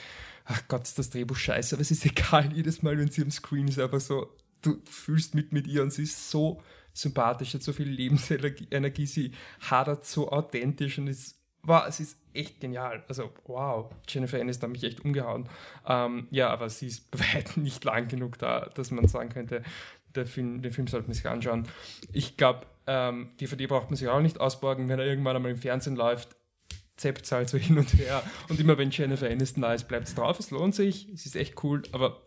ach 0.45 0.67
Gott, 0.67 0.84
ist 0.84 0.99
das 0.99 1.09
Drehbuch 1.09 1.38
scheiße, 1.38 1.76
aber 1.76 1.82
es 1.82 1.91
ist 1.91 2.05
egal, 2.05 2.51
jedes 2.53 2.82
Mal, 2.82 2.97
wenn 2.97 3.09
sie 3.09 3.22
am 3.22 3.32
Screen 3.32 3.67
ist, 3.67 3.80
einfach 3.80 4.01
so, 4.01 4.36
du 4.61 4.82
fühlst 4.86 5.36
mit 5.36 5.53
mit 5.53 5.67
ihr 5.67 5.82
und 5.82 5.93
sie 5.93 6.03
ist 6.03 6.30
so 6.30 6.61
sympathisch, 6.93 7.53
hat 7.53 7.63
so 7.63 7.74
viel 7.74 7.88
Lebensenergie, 7.88 9.05
sie 9.05 9.32
hadert 9.61 10.05
so 10.05 10.32
authentisch 10.32 10.97
und 10.97 11.07
ist, 11.07 11.39
wow, 11.63 11.84
es 11.88 11.99
ist 11.99 12.17
echt 12.34 12.59
genial. 12.59 13.03
Also, 13.07 13.32
wow, 13.45 13.91
Jennifer 14.07 14.39
Aniston 14.39 14.70
hat 14.70 14.72
mich 14.74 14.84
echt 14.84 15.03
umgehauen. 15.03 15.49
Ähm, 15.86 16.28
ja, 16.32 16.49
aber 16.49 16.70
sie 16.70 16.88
ist 16.88 17.07
weitem 17.34 17.63
nicht 17.63 17.84
lang 17.84 18.07
genug 18.07 18.38
da, 18.38 18.70
dass 18.74 18.91
man 18.91 19.07
sagen 19.07 19.30
könnte, 19.30 19.63
der 20.16 20.26
Film, 20.26 20.62
den 20.62 20.72
Film 20.72 20.88
sollte 20.88 21.07
man 21.07 21.14
sich 21.14 21.28
anschauen. 21.28 21.68
Ich 22.12 22.38
glaube, 22.38 22.66
ähm, 22.88 23.30
DVD 23.39 23.68
braucht 23.68 23.89
man 23.89 23.97
sich 23.97 24.07
auch 24.07 24.22
nicht 24.22 24.39
ausborgen, 24.39 24.89
wenn 24.89 24.99
er 24.99 25.05
irgendwann 25.05 25.36
einmal 25.36 25.51
im 25.51 25.57
Fernsehen 25.57 25.95
läuft. 25.95 26.36
Zappt 26.97 27.32
halt 27.32 27.49
so 27.49 27.57
hin 27.60 27.78
und 27.78 27.93
her. 27.93 28.24
Und 28.49 28.60
immer 28.60 28.78
wenn 28.78 28.91
Jennifer 28.91 29.30
Aniston 29.30 29.62
da 29.62 29.74
ist, 29.74 29.88
bleibt 29.88 30.07
es 30.07 30.16
drauf. 30.16 30.39
Es 30.39 30.51
lohnt 30.51 30.76
sich. 30.76 31.07
Es 31.14 31.26
ist 31.26 31.36
echt 31.36 31.64
cool. 31.64 31.84
Aber 31.91 32.22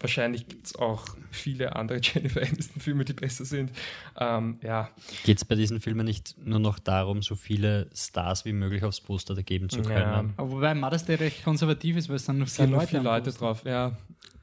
wahrscheinlich 0.00 0.48
gibt 0.48 0.66
es 0.66 0.76
auch 0.76 1.04
viele 1.30 1.76
andere 1.76 2.00
Jennifer 2.02 2.40
Aniston-Filme, 2.40 3.04
die 3.04 3.12
besser 3.12 3.44
sind. 3.44 3.70
Ähm, 4.18 4.58
ja, 4.62 4.90
Geht 5.24 5.38
es 5.38 5.44
bei 5.44 5.54
diesen 5.54 5.80
Filmen 5.80 6.06
nicht 6.06 6.36
nur 6.44 6.58
noch 6.58 6.78
darum, 6.78 7.22
so 7.22 7.34
viele 7.34 7.90
Stars 7.94 8.44
wie 8.44 8.52
möglich 8.52 8.82
aufs 8.84 9.00
Poster 9.00 9.34
da 9.34 9.42
geben 9.42 9.68
zu 9.68 9.82
können? 9.82 9.96
ja. 9.98 10.24
Aber 10.36 10.50
wobei 10.50 10.74
Mother's 10.74 11.04
Day 11.04 11.16
recht 11.16 11.44
konservativ 11.44 11.96
ist, 11.96 12.08
weil 12.08 12.16
es 12.16 12.24
dann 12.24 12.38
noch 12.38 12.46
es 12.46 12.56
vier 12.56 12.64
sind 12.64 12.70
nur 12.70 12.80
Leute, 12.80 12.90
vier 12.90 12.98
am 13.00 13.04
Leute 13.04 13.32
drauf. 13.32 13.64
Ja. 13.64 13.96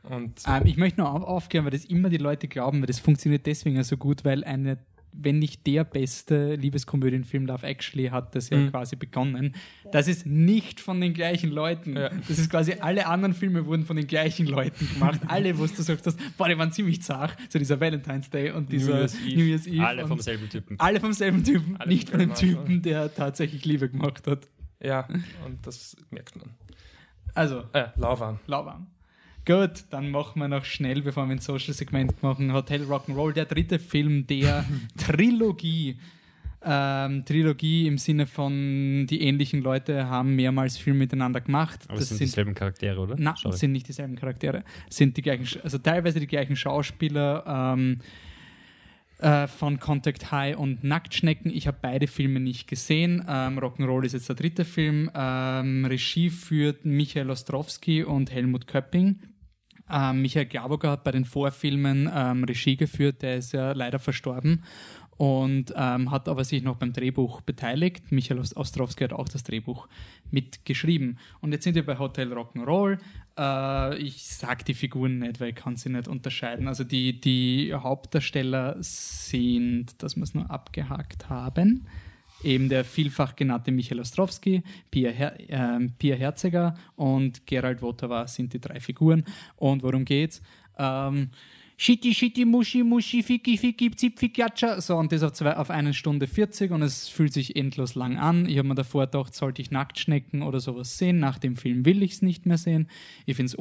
Und 0.09 0.41
Ähm, 0.47 0.63
ich 0.65 0.77
möchte 0.77 1.01
nur 1.01 1.09
auf, 1.11 1.23
aufklären, 1.23 1.65
weil 1.65 1.71
das 1.71 1.85
immer 1.85 2.09
die 2.09 2.17
Leute 2.17 2.47
glauben, 2.47 2.79
weil 2.81 2.87
das 2.87 2.99
funktioniert 2.99 3.45
deswegen 3.45 3.75
ja 3.75 3.83
so 3.83 3.97
gut, 3.97 4.23
weil 4.25 4.43
eine, 4.43 4.77
wenn 5.17 5.39
nicht 5.39 5.65
der 5.65 5.85
beste 5.85 6.55
Liebeskomödienfilm 6.55 7.45
Love 7.45 7.65
Actually 7.65 8.07
hat 8.09 8.35
das 8.35 8.49
ja 8.49 8.57
Mhm. 8.57 8.69
quasi 8.71 8.97
begonnen. 8.97 9.55
Das 9.93 10.07
ist 10.09 10.25
nicht 10.25 10.81
von 10.81 10.99
den 10.99 11.13
gleichen 11.13 11.49
Leuten. 11.51 11.95
Ja. 11.95 12.09
Das 12.27 12.37
ist 12.37 12.49
quasi, 12.49 12.73
alle 12.81 13.07
anderen 13.07 13.33
Filme 13.33 13.65
wurden 13.65 13.85
von 13.85 13.95
den 13.95 14.07
gleichen 14.07 14.45
Leuten 14.45 14.87
gemacht. 14.93 15.21
alle, 15.27 15.57
wo 15.57 15.65
du 15.65 15.81
sagst, 15.81 16.17
boah, 16.37 16.49
die 16.49 16.57
waren 16.57 16.71
ziemlich 16.73 17.01
zart. 17.01 17.37
So 17.49 17.57
dieser 17.59 17.79
Valentine's 17.79 18.29
Day 18.29 18.51
und 18.51 18.71
dieser 18.71 18.97
Year's 18.99 19.15
Eve. 19.25 19.37
New 19.37 19.45
Year's 19.45 19.67
Eve. 19.67 19.85
Alle 19.87 20.05
vom 20.07 20.19
selben 20.19 20.49
Typen. 20.49 20.79
alle 20.79 20.99
vom 20.99 21.13
selben 21.13 21.43
Typen, 21.45 21.77
Alle 21.77 21.89
nicht 21.89 22.09
von 22.09 22.19
dem 22.19 22.33
Typen, 22.33 22.81
der 22.81 23.13
tatsächlich 23.13 23.63
Liebe 23.63 23.89
gemacht 23.89 24.27
hat. 24.27 24.49
ja, 24.83 25.07
und 25.45 25.65
das 25.65 25.95
merkt 26.11 26.35
man. 26.35 26.49
Also, 27.33 27.63
Äh, 27.73 27.87
lauwarm. 27.95 28.39
lauwarm. 28.47 28.87
Gut, 29.45 29.85
dann 29.91 30.09
machen 30.09 30.39
wir 30.39 30.47
noch 30.47 30.65
schnell, 30.65 31.03
bevor 31.03 31.27
wir 31.27 31.33
ein 31.33 31.39
Social-Segment 31.39 32.23
machen, 32.23 32.51
Hotel 32.51 32.81
Rock'n'Roll, 32.83 33.33
der 33.33 33.45
dritte 33.45 33.77
Film 33.77 34.25
der 34.25 34.65
Trilogie. 34.97 35.99
Ähm, 36.67 37.23
Trilogie 37.25 37.85
im 37.85 37.99
Sinne 37.99 38.25
von, 38.25 39.05
die 39.07 39.21
ähnlichen 39.21 39.61
Leute 39.61 40.09
haben 40.09 40.35
mehrmals 40.35 40.77
Filme 40.77 40.99
miteinander 40.99 41.41
gemacht. 41.41 41.81
Aber 41.87 41.99
es 41.99 42.09
sind 42.09 42.21
dieselben 42.21 42.55
Charaktere, 42.55 42.99
oder? 42.99 43.15
Na, 43.19 43.35
Sorry. 43.35 43.55
sind 43.55 43.71
nicht 43.71 43.87
dieselben 43.87 44.15
Charaktere. 44.15 44.63
Sind 44.89 45.15
die 45.15 45.21
gleichen, 45.21 45.61
also 45.61 45.77
teilweise 45.77 46.19
die 46.19 46.25
gleichen 46.25 46.55
Schauspieler 46.55 47.75
ähm, 47.75 47.97
äh, 49.19 49.45
von 49.45 49.79
Contact 49.79 50.31
High 50.31 50.57
und 50.57 50.83
Nacktschnecken. 50.83 51.51
Ich 51.51 51.67
habe 51.67 51.77
beide 51.79 52.07
Filme 52.07 52.39
nicht 52.39 52.67
gesehen. 52.67 53.23
Ähm, 53.29 53.59
Rock'n'Roll 53.59 54.03
ist 54.03 54.13
jetzt 54.13 54.27
der 54.27 54.35
dritte 54.35 54.65
Film. 54.65 55.11
Ähm, 55.13 55.85
Regie 55.85 56.31
führt 56.31 56.83
Michael 56.83 57.29
Ostrowski 57.29 58.03
und 58.03 58.31
Helmut 58.31 58.65
Köpping. 58.65 59.19
Ähm, 59.89 60.21
Michael 60.21 60.45
Glabocker 60.47 60.91
hat 60.91 61.03
bei 61.03 61.11
den 61.11 61.25
Vorfilmen 61.25 62.09
ähm, 62.13 62.43
Regie 62.43 62.75
geführt, 62.75 63.21
der 63.21 63.37
ist 63.37 63.51
ja 63.51 63.71
leider 63.73 63.99
verstorben 63.99 64.63
und 65.17 65.73
ähm, 65.77 66.11
hat 66.11 66.27
aber 66.27 66.43
sich 66.43 66.61
noch 66.61 66.75
beim 66.75 66.91
Drehbuch 66.91 67.39
beteiligt. 67.41 68.11
Michael 68.11 68.39
Os- 68.39 68.55
Ostrowski 68.57 69.05
hat 69.05 69.13
auch 69.13 69.29
das 69.29 69.43
Drehbuch 69.43 69.87
mitgeschrieben. 70.29 71.19
Und 71.39 71.53
jetzt 71.53 71.63
sind 71.63 71.75
wir 71.75 71.85
bei 71.85 71.97
Hotel 71.97 72.33
Rock'n'Roll. 72.33 72.97
Äh, 73.37 73.97
ich 73.97 74.25
sag 74.25 74.65
die 74.65 74.73
Figuren 74.73 75.19
nicht, 75.19 75.39
weil 75.39 75.49
ich 75.49 75.55
kann 75.55 75.77
sie 75.77 75.89
nicht 75.89 76.09
unterscheiden. 76.09 76.67
Also 76.67 76.83
die, 76.83 77.21
die 77.21 77.73
Hauptdarsteller 77.73 78.75
sind, 78.79 80.03
dass 80.03 80.17
wir 80.17 80.23
es 80.23 80.33
nur 80.33 80.51
abgehakt 80.51 81.29
haben, 81.29 81.87
eben 82.43 82.69
der 82.69 82.83
vielfach 82.83 83.35
genannte 83.35 83.71
Michael 83.71 84.01
Ostrowski, 84.01 84.63
Pia, 84.91 85.11
Her 85.11 85.37
ähm, 85.49 85.93
Pia 85.97 86.15
Herziger 86.15 86.75
und 86.95 87.45
Gerald 87.45 87.81
Wotawa 87.81 88.27
sind 88.27 88.53
die 88.53 88.59
drei 88.59 88.79
Figuren. 88.79 89.23
Und 89.57 89.83
worum 89.83 90.05
geht's? 90.05 90.41
Ähm, 90.77 91.29
Shitty, 91.77 92.13
shitty, 92.13 92.45
muschi, 92.45 92.83
muschi, 92.83 93.21
ficki, 93.21 93.57
ficki, 93.57 93.91
zipfi, 93.91 94.29
gatscha. 94.29 94.79
So, 94.79 94.95
und 94.95 95.11
das 95.11 95.23
auf, 95.23 95.33
zwei, 95.33 95.57
auf 95.57 95.69
eine 95.69 95.93
Stunde 95.93 96.25
40 96.25 96.71
und 96.71 96.81
es 96.81 97.09
fühlt 97.09 97.33
sich 97.33 97.57
endlos 97.57 97.95
lang 97.95 98.17
an. 98.17 98.47
Ich 98.47 98.57
habe 98.57 98.69
mir 98.69 98.75
davor 98.75 99.07
gedacht, 99.07 99.35
sollte 99.35 99.61
ich 99.61 99.71
Nacktschnecken 99.71 100.41
oder 100.41 100.61
sowas 100.61 100.97
sehen. 100.97 101.19
Nach 101.19 101.37
dem 101.37 101.57
Film 101.57 101.83
will 101.85 102.01
ich 102.01 102.13
es 102.13 102.21
nicht 102.21 102.45
mehr 102.45 102.57
sehen. 102.57 102.87
Ich 103.25 103.35
finde 103.35 103.51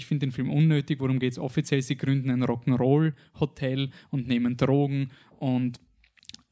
find 0.00 0.22
den 0.22 0.32
Film 0.32 0.50
unnötig. 0.50 0.98
Worum 1.00 1.18
geht 1.18 1.32
es 1.32 1.38
offiziell? 1.38 1.82
Sie 1.82 1.98
gründen 1.98 2.30
ein 2.30 2.42
Rock'n'Roll-Hotel 2.42 3.90
und 4.08 4.28
nehmen 4.28 4.56
Drogen 4.56 5.10
und 5.38 5.78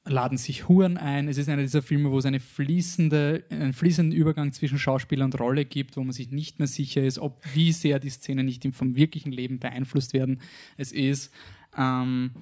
laden 0.07 0.39
sich 0.39 0.69
Huren 0.69 0.97
ein. 0.97 1.29
Es 1.29 1.37
ist 1.37 1.49
einer 1.49 1.63
dieser 1.63 1.83
Filme, 1.83 2.11
wo 2.11 2.19
es 2.19 2.25
eine 2.25 2.41
fließende, 2.41 3.45
einen 3.51 3.73
fließenden 3.73 4.17
Übergang 4.17 4.53
zwischen 4.53 4.79
Schauspieler 4.79 5.25
und 5.25 5.39
Rolle 5.39 5.65
gibt, 5.65 5.97
wo 5.97 6.05
man 6.05 6.13
sich 6.13 6.31
nicht 6.31 6.59
mehr 6.59 6.69
sicher 6.69 7.03
ist, 7.03 7.19
ob 7.19 7.43
wie 7.55 7.73
sehr 7.73 7.99
die 7.99 8.11
Szenen 8.11 8.47
nicht 8.47 8.67
vom 8.73 8.97
wirklichen 8.97 9.33
Leben 9.33 9.59
beeinflusst 9.59 10.13
werden. 10.15 10.41
Es 10.77 10.93
ist, 10.93 11.33
ähm, 11.77 12.33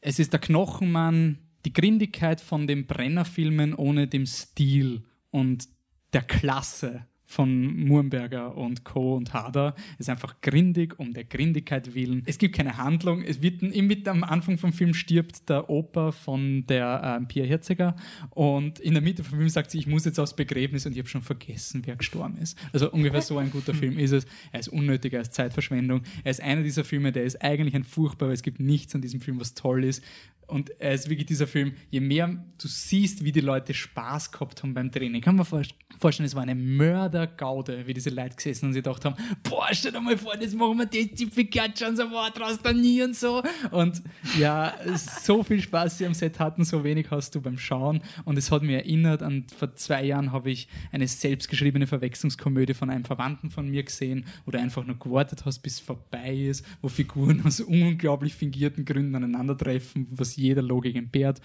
es 0.00 0.18
ist 0.18 0.32
der 0.32 0.40
Knochenmann, 0.40 1.38
die 1.64 1.72
Grindigkeit 1.72 2.40
von 2.40 2.66
den 2.66 2.86
Brenner-Filmen 2.86 3.74
ohne 3.74 4.08
dem 4.08 4.26
Stil 4.26 5.04
und 5.30 5.68
der 6.12 6.22
Klasse 6.22 7.06
von 7.32 7.86
Murnberger 7.86 8.56
und 8.56 8.84
Co. 8.84 9.16
und 9.16 9.32
Hader 9.32 9.74
ist 9.98 10.10
einfach 10.10 10.40
grindig 10.42 10.98
um 10.98 11.14
der 11.14 11.24
Grindigkeit 11.24 11.94
willen. 11.94 12.22
Es 12.26 12.36
gibt 12.36 12.54
keine 12.54 12.76
Handlung. 12.76 13.22
Es 13.22 13.40
wird 13.40 13.62
mit 13.62 14.06
am 14.06 14.22
Anfang 14.22 14.58
vom 14.58 14.72
Film 14.72 14.92
stirbt 14.92 15.48
der 15.48 15.70
Opa 15.70 16.12
von 16.12 16.66
der 16.66 17.18
ähm, 17.18 17.28
Pia 17.28 17.44
Herziger 17.44 17.96
und 18.30 18.78
in 18.80 18.92
der 18.92 19.02
Mitte 19.02 19.24
vom 19.24 19.38
Film 19.38 19.48
sagt 19.48 19.70
sie, 19.70 19.78
ich 19.78 19.86
muss 19.86 20.04
jetzt 20.04 20.20
aufs 20.20 20.36
Begräbnis 20.36 20.84
und 20.84 20.92
ich 20.92 20.98
habe 20.98 21.08
schon 21.08 21.22
vergessen, 21.22 21.82
wer 21.86 21.96
gestorben 21.96 22.36
ist. 22.36 22.58
Also 22.72 22.90
ungefähr 22.90 23.22
so 23.22 23.38
ein 23.38 23.50
guter 23.50 23.72
Film 23.82 23.98
ist 23.98 24.12
es. 24.12 24.26
Er 24.52 24.60
ist 24.60 24.68
unnötig, 24.68 25.14
er 25.14 25.22
ist 25.22 25.32
Zeitverschwendung. 25.32 26.02
Er 26.24 26.30
ist 26.30 26.42
einer 26.42 26.62
dieser 26.62 26.84
Filme, 26.84 27.12
der 27.12 27.24
ist 27.24 27.42
eigentlich 27.42 27.74
ein 27.74 27.84
furchtbar, 27.84 28.28
weil 28.28 28.34
es 28.34 28.42
gibt 28.42 28.60
nichts 28.60 28.94
an 28.94 29.00
diesem 29.00 29.20
Film, 29.20 29.40
was 29.40 29.54
toll 29.54 29.84
ist. 29.84 30.04
Und 30.52 30.70
er 30.78 30.92
ist 30.92 31.08
wirklich 31.08 31.26
dieser 31.26 31.46
Film, 31.46 31.72
je 31.90 32.00
mehr 32.00 32.28
du 32.28 32.68
siehst, 32.68 33.24
wie 33.24 33.32
die 33.32 33.40
Leute 33.40 33.74
Spaß 33.74 34.30
gehabt 34.30 34.62
haben 34.62 34.74
beim 34.74 34.92
Training, 34.92 35.20
kann 35.22 35.36
man 35.36 35.46
vor- 35.46 35.62
vorstellen, 35.98 36.26
es 36.26 36.34
war 36.34 36.42
eine 36.42 36.54
Mördergaude, 36.54 37.86
wie 37.86 37.94
diese 37.94 38.10
Leute 38.10 38.36
gesessen 38.36 38.66
und 38.66 38.72
sie 38.72 38.80
gedacht 38.80 39.04
haben, 39.04 39.16
boah, 39.42 39.68
stell 39.72 39.92
dir 39.92 40.00
mal 40.00 40.16
vor, 40.18 40.36
das 40.36 40.54
machen 40.54 40.78
wir 40.78 40.86
das, 40.86 41.14
die 41.16 41.26
Pikachu 41.26 41.86
und 41.86 41.96
so, 41.96 42.08
boah, 42.08 42.32
traust 42.32 42.64
du 42.64 42.72
nie 42.74 43.02
und 43.02 43.16
so. 43.16 43.42
Und 43.70 44.02
ja, 44.38 44.74
so 44.94 45.42
viel 45.42 45.60
Spaß 45.60 45.98
sie 45.98 46.06
am 46.06 46.14
Set 46.14 46.38
hatten, 46.38 46.64
so 46.64 46.84
wenig 46.84 47.10
hast 47.10 47.34
du 47.34 47.40
beim 47.40 47.58
Schauen. 47.58 48.02
Und 48.24 48.36
es 48.36 48.50
hat 48.50 48.62
mich 48.62 48.76
erinnert, 48.76 49.22
an 49.22 49.46
vor 49.56 49.74
zwei 49.74 50.04
Jahren 50.04 50.32
habe 50.32 50.50
ich 50.50 50.68
eine 50.92 51.08
selbstgeschriebene 51.08 51.86
Verwechslungskomödie 51.86 52.74
von 52.74 52.90
einem 52.90 53.04
Verwandten 53.04 53.50
von 53.50 53.68
mir 53.68 53.82
gesehen, 53.82 54.26
wo 54.44 54.50
du 54.50 54.58
einfach 54.58 54.84
nur 54.84 54.98
gewartet 54.98 55.44
hast, 55.44 55.60
bis 55.60 55.74
es 55.74 55.80
vorbei 55.80 56.34
ist, 56.34 56.64
wo 56.80 56.88
Figuren 56.88 57.42
aus 57.46 57.60
unglaublich 57.60 58.34
fingierten 58.34 58.84
Gründen 58.84 59.14
aneinandertreffen, 59.14 60.06
was 60.10 60.36
jeder 60.42 60.62
Logik 60.62 60.96
entbehrt. 60.96 61.40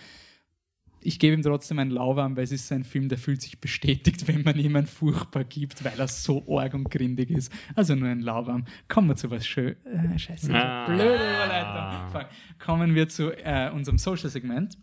Ich 0.99 1.19
gebe 1.19 1.35
ihm 1.35 1.43
trotzdem 1.43 1.77
einen 1.79 1.91
Lauwarm, 1.91 2.35
weil 2.35 2.43
es 2.43 2.51
ist 2.51 2.67
so 2.67 2.75
ein 2.75 2.83
Film, 2.83 3.07
der 3.07 3.17
fühlt 3.19 3.41
sich 3.41 3.59
bestätigt, 3.61 4.27
wenn 4.27 4.41
man 4.41 4.57
ihm 4.59 4.75
ein 4.75 4.87
Furchtbar 4.87 5.43
gibt, 5.43 5.85
weil 5.85 5.97
er 5.97 6.07
so 6.07 6.43
arg 6.57 6.73
und 6.73 6.89
grindig 6.89 7.29
ist. 7.29 7.51
Also 7.75 7.95
nur 7.95 8.09
ein 8.09 8.19
Lauwarm. 8.19 8.65
Kommen 8.87 9.07
wir 9.07 9.15
zu 9.15 9.29
was 9.29 9.45
schön. 9.45 9.75
Äh, 9.85 10.17
scheiße, 10.17 10.53
Ah. 10.53 10.87
blöde 10.87 11.13
Überleitung. 11.13 12.11
Fuck. 12.11 12.29
Kommen 12.59 12.95
wir 12.95 13.07
zu 13.07 13.31
äh, 13.31 13.69
unserem 13.71 13.97
Social-Segment. 13.99 14.77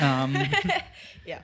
Ähm, 0.00 0.34
Ja. 1.26 1.36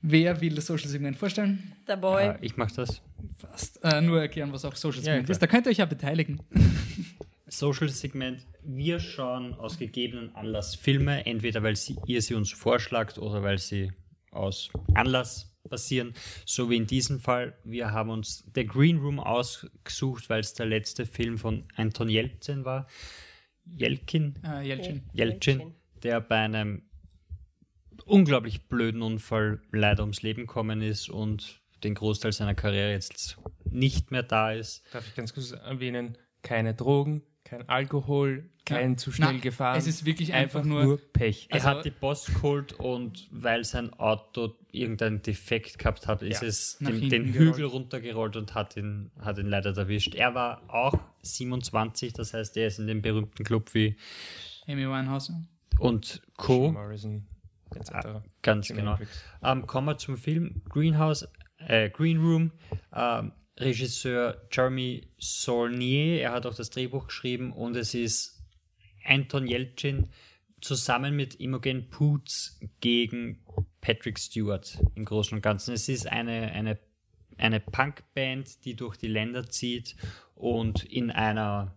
wer 0.00 0.40
will 0.40 0.54
das 0.54 0.66
Social-Segment 0.66 1.16
vorstellen? 1.16 1.72
Der 1.86 1.96
Boy. 1.98 2.28
Äh, 2.28 2.38
ich 2.40 2.56
mache 2.56 2.74
das. 2.74 3.02
Fast. 3.36 3.84
Äh, 3.84 4.00
nur 4.00 4.20
erklären, 4.20 4.50
was 4.52 4.64
auch 4.64 4.74
Social-Segment 4.74 5.18
Ja, 5.20 5.24
klar. 5.24 5.30
ist. 5.30 5.42
Da 5.42 5.46
könnt 5.46 5.66
ihr 5.66 5.70
euch 5.70 5.76
ja 5.78 5.84
beteiligen. 5.84 6.40
Social-Segment. 7.52 8.46
Wir 8.62 8.98
schauen 8.98 9.54
aus 9.54 9.78
gegebenen 9.78 10.34
Anlass 10.34 10.74
Filme, 10.74 11.26
entweder 11.26 11.62
weil 11.62 11.76
sie, 11.76 11.96
ihr 12.06 12.22
sie 12.22 12.34
uns 12.34 12.50
vorschlagt 12.50 13.18
oder 13.18 13.42
weil 13.42 13.58
sie 13.58 13.92
aus 14.30 14.70
Anlass 14.94 15.54
passieren. 15.68 16.14
So 16.46 16.70
wie 16.70 16.76
in 16.76 16.86
diesem 16.86 17.20
Fall. 17.20 17.56
Wir 17.64 17.92
haben 17.92 18.10
uns 18.10 18.44
The 18.54 18.66
Green 18.66 18.98
Room 18.98 19.20
ausgesucht, 19.20 20.30
weil 20.30 20.40
es 20.40 20.54
der 20.54 20.66
letzte 20.66 21.06
Film 21.06 21.38
von 21.38 21.64
Anton 21.76 22.08
Jelzin 22.08 22.64
war. 22.64 22.86
Jelkin? 23.64 24.34
Äh, 24.44 24.66
Jelcin. 24.66 25.02
Jelcin, 25.12 25.58
Jelcin. 25.58 25.74
der 26.02 26.20
bei 26.20 26.38
einem 26.38 26.82
unglaublich 28.06 28.68
blöden 28.68 29.02
Unfall 29.02 29.60
leider 29.70 30.02
ums 30.02 30.22
Leben 30.22 30.42
gekommen 30.42 30.82
ist 30.82 31.08
und 31.08 31.60
den 31.84 31.94
Großteil 31.94 32.32
seiner 32.32 32.54
Karriere 32.54 32.92
jetzt 32.92 33.38
nicht 33.64 34.10
mehr 34.10 34.22
da 34.22 34.52
ist. 34.52 34.84
Darf 34.92 35.06
ich 35.06 35.14
ganz 35.14 35.34
kurz 35.34 35.52
erwähnen, 35.52 36.18
keine 36.42 36.74
Drogen, 36.74 37.22
kein 37.44 37.68
Alkohol, 37.68 38.48
kein 38.64 38.92
Ja. 38.92 38.96
zu 38.96 39.12
schnell 39.12 39.34
Na, 39.34 39.40
gefahren. 39.40 39.76
es 39.78 39.86
ist 39.86 40.04
wirklich 40.04 40.32
einfach 40.32 40.60
einfach 40.60 40.68
nur- 40.68 40.84
nur 40.84 40.98
Pech. 41.12 41.46
Er 41.50 41.56
Also- 41.56 41.68
hat 41.68 41.84
die 41.84 41.90
Post 41.90 42.32
geholt 42.34 42.72
und 42.74 43.28
weil 43.30 43.64
sein 43.64 43.92
Auto 43.94 44.54
irgendeinen 44.70 45.20
Defekt 45.22 45.78
gehabt 45.78 46.06
hat, 46.06 46.22
ist 46.22 46.40
Ja, 46.42 46.48
es 46.48 46.80
nach 46.80 46.90
den, 46.90 47.08
den 47.10 47.32
gerollt. 47.32 47.54
Hügel 47.56 47.64
runtergerollt 47.66 48.36
und 48.36 48.54
hat 48.54 48.76
ihn, 48.76 49.10
hat 49.20 49.38
ihn 49.38 49.46
leider 49.46 49.76
erwischt. 49.76 50.14
Er 50.14 50.34
war 50.34 50.62
auch 50.68 50.94
27, 51.22 52.12
das 52.12 52.32
heißt, 52.34 52.56
er 52.56 52.68
ist 52.68 52.78
in 52.78 52.86
dem 52.86 53.02
berühmten 53.02 53.44
Club 53.44 53.74
wie 53.74 53.96
Amy 54.66 54.86
Winehouse. 54.86 55.32
und 55.78 56.22
Co. 56.36 56.70
Morrison 56.72 57.26
etc. 57.74 58.22
Ganz 58.42 58.68
Jimi 58.68 58.80
genau. 58.82 58.98
Ähm, 59.42 59.66
kommen 59.66 59.86
wir 59.88 59.98
zum 59.98 60.16
Film 60.16 60.62
Greenhouse, 60.68 61.26
äh, 61.58 61.90
Green 61.90 62.18
Room. 62.18 62.52
Ähm, 62.94 63.32
Regisseur 63.58 64.48
Jeremy 64.50 65.08
Saulnier, 65.18 66.22
er 66.22 66.32
hat 66.32 66.46
auch 66.46 66.54
das 66.54 66.70
Drehbuch 66.70 67.06
geschrieben 67.06 67.52
und 67.52 67.76
es 67.76 67.94
ist 67.94 68.42
Anton 69.04 69.46
Yelchin 69.46 70.08
zusammen 70.60 71.14
mit 71.16 71.40
Imogen 71.40 71.90
Poots 71.90 72.58
gegen 72.80 73.44
Patrick 73.80 74.18
Stewart 74.18 74.78
im 74.94 75.04
Großen 75.04 75.36
und 75.36 75.42
Ganzen. 75.42 75.74
Es 75.74 75.88
ist 75.88 76.06
eine, 76.06 76.52
eine, 76.52 76.78
eine 77.36 77.60
Punkband, 77.60 78.64
die 78.64 78.74
durch 78.74 78.96
die 78.96 79.08
Länder 79.08 79.48
zieht 79.48 79.96
und 80.34 80.84
in 80.84 81.10
einer 81.10 81.76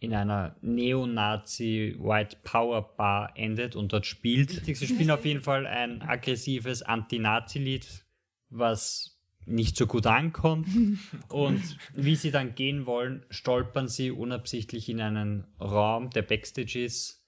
in 0.00 0.14
einer 0.14 0.56
Neonazi 0.62 1.94
White 1.98 2.38
Power 2.42 2.96
Bar 2.96 3.32
endet 3.36 3.76
und 3.76 3.92
dort 3.92 4.06
spielt. 4.06 4.64
Sie 4.64 4.74
spielen 4.74 5.10
auf 5.10 5.26
jeden 5.26 5.42
Fall 5.42 5.66
ein 5.66 6.00
aggressives 6.00 6.80
Anti-Nazi-Lied, 6.80 8.06
was 8.48 9.19
nicht 9.46 9.76
so 9.76 9.86
gut 9.86 10.06
ankommt. 10.06 10.68
Und 11.28 11.76
wie 11.94 12.16
sie 12.16 12.30
dann 12.30 12.54
gehen 12.54 12.86
wollen, 12.86 13.24
stolpern 13.30 13.88
sie 13.88 14.10
unabsichtlich 14.10 14.88
in 14.88 15.00
einen 15.00 15.46
Raum, 15.60 16.10
der 16.10 16.22
Backstage 16.22 16.82
ist, 16.84 17.24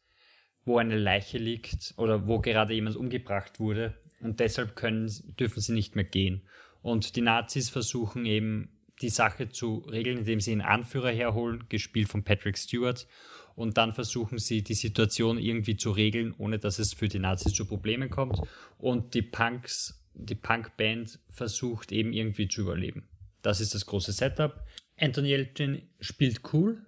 wo 0.64 0.78
eine 0.78 0.96
Leiche 0.96 1.38
liegt 1.38 1.94
oder 1.96 2.26
wo 2.26 2.40
gerade 2.40 2.74
jemand 2.74 2.96
umgebracht 2.96 3.58
wurde. 3.58 3.94
Und 4.20 4.40
deshalb 4.40 4.76
können, 4.76 5.10
dürfen 5.38 5.60
sie 5.60 5.72
nicht 5.72 5.96
mehr 5.96 6.04
gehen. 6.04 6.42
Und 6.80 7.16
die 7.16 7.22
Nazis 7.22 7.70
versuchen 7.70 8.24
eben 8.26 8.68
die 9.00 9.08
Sache 9.08 9.48
zu 9.48 9.78
regeln, 9.90 10.18
indem 10.18 10.40
sie 10.40 10.52
einen 10.52 10.60
Anführer 10.60 11.10
herholen, 11.10 11.64
gespielt 11.68 12.08
von 12.08 12.22
Patrick 12.22 12.56
Stewart. 12.56 13.06
Und 13.54 13.76
dann 13.76 13.92
versuchen 13.92 14.38
sie, 14.38 14.62
die 14.62 14.74
Situation 14.74 15.38
irgendwie 15.38 15.76
zu 15.76 15.90
regeln, 15.90 16.34
ohne 16.38 16.58
dass 16.58 16.78
es 16.78 16.94
für 16.94 17.08
die 17.08 17.18
Nazis 17.18 17.52
zu 17.52 17.66
Problemen 17.66 18.10
kommt. 18.10 18.40
Und 18.78 19.14
die 19.14 19.22
Punks, 19.22 20.01
die 20.14 20.34
Punkband 20.34 21.18
versucht 21.30 21.92
eben 21.92 22.12
irgendwie 22.12 22.48
zu 22.48 22.62
überleben. 22.62 23.08
Das 23.42 23.60
ist 23.60 23.74
das 23.74 23.86
große 23.86 24.12
Setup. 24.12 24.64
Anthony 24.98 25.30
Yelchin 25.30 25.82
spielt 26.00 26.40
cool. 26.52 26.84